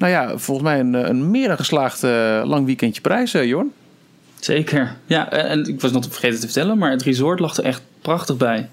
nou 0.01 0.13
ja, 0.13 0.37
volgens 0.37 0.67
mij 0.67 0.79
een, 0.79 0.93
een 0.93 1.31
meer 1.31 1.47
dan 1.47 1.57
geslaagd 1.57 2.03
eh, 2.03 2.41
lang 2.45 2.65
weekendje 2.65 3.01
prijs, 3.01 3.33
eh, 3.33 3.45
Jorn. 3.45 3.71
Zeker. 4.39 4.95
Ja, 5.05 5.31
en 5.31 5.45
en 5.47 5.65
ik 5.67 5.81
was 5.81 5.91
nog 5.91 6.05
vergeten 6.09 6.39
te 6.39 6.45
vertellen, 6.45 6.77
maar 6.77 6.91
het 6.91 7.03
resort 7.03 7.39
lag 7.39 7.57
er 7.57 7.63
echt 7.63 7.81
prachtig 8.01 8.37
bij. 8.37 8.69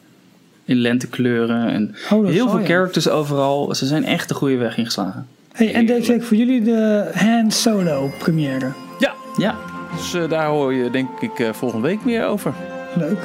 In 0.65 0.77
lentekleuren 0.77 1.69
en 1.69 1.95
Oh, 2.11 2.27
heel 2.27 2.37
zal, 2.37 2.49
veel 2.49 2.59
ja. 2.59 2.67
characters 2.67 3.09
overal. 3.09 3.75
Ze 3.75 3.87
zijn 3.87 4.05
echt 4.05 4.29
de 4.29 4.35
goede 4.35 4.57
weg 4.57 4.77
ingeslagen. 4.77 5.27
Hey, 5.53 5.75
en 5.75 5.87
deze 5.87 6.13
week 6.13 6.23
voor 6.23 6.37
jullie 6.37 6.63
de 6.63 7.11
Han 7.15 7.51
Solo 7.51 8.13
première. 8.19 8.73
Ja, 8.99 9.15
Ja, 9.37 9.57
dus 9.97 10.15
eh, 10.15 10.29
daar 10.29 10.47
hoor 10.47 10.75
je 10.75 10.91
denk 10.91 11.21
ik 11.21 11.39
eh, 11.39 11.53
volgende 11.53 11.87
week 11.87 12.05
meer 12.05 12.27
over. 12.27 12.55
Leuk. 12.95 13.19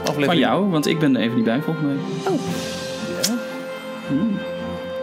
Aflevering 0.00 0.26
van 0.26 0.38
jou, 0.38 0.70
want 0.70 0.86
ik 0.86 0.98
ben 0.98 1.16
er 1.16 1.22
even 1.22 1.36
niet 1.36 1.44
bij 1.44 1.60
volgende 1.60 1.88
week. 1.88 2.00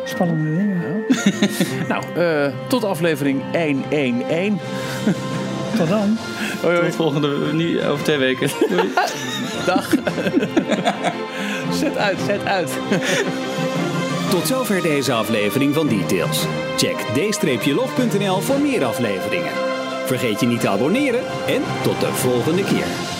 Spannende 0.09 0.55
dingen. 0.55 1.05
Nou, 1.87 2.03
eh, 2.15 2.53
tot 2.67 2.83
aflevering 2.83 3.41
111. 3.51 4.61
Tot 5.77 5.89
dan. 5.89 6.17
Hoi, 6.61 6.79
Tot 6.81 6.95
volgende, 6.95 7.53
niet 7.53 7.81
over 7.81 8.03
twee 8.03 8.17
weken. 8.17 8.49
Doei. 8.69 8.89
Dag. 9.65 9.89
zet 11.73 11.97
uit, 11.97 12.17
zet 12.25 12.45
uit. 12.45 12.71
Tot 14.29 14.47
zover 14.47 14.81
deze 14.81 15.13
aflevering 15.13 15.73
van 15.73 15.87
Details. 15.87 16.45
Check 16.77 16.97
d-log.nl 16.97 18.39
voor 18.39 18.59
meer 18.59 18.83
afleveringen. 18.83 19.51
Vergeet 20.05 20.39
je 20.39 20.45
niet 20.45 20.61
te 20.61 20.69
abonneren 20.69 21.21
en 21.47 21.61
tot 21.83 21.99
de 21.99 22.13
volgende 22.13 22.63
keer. 22.63 23.18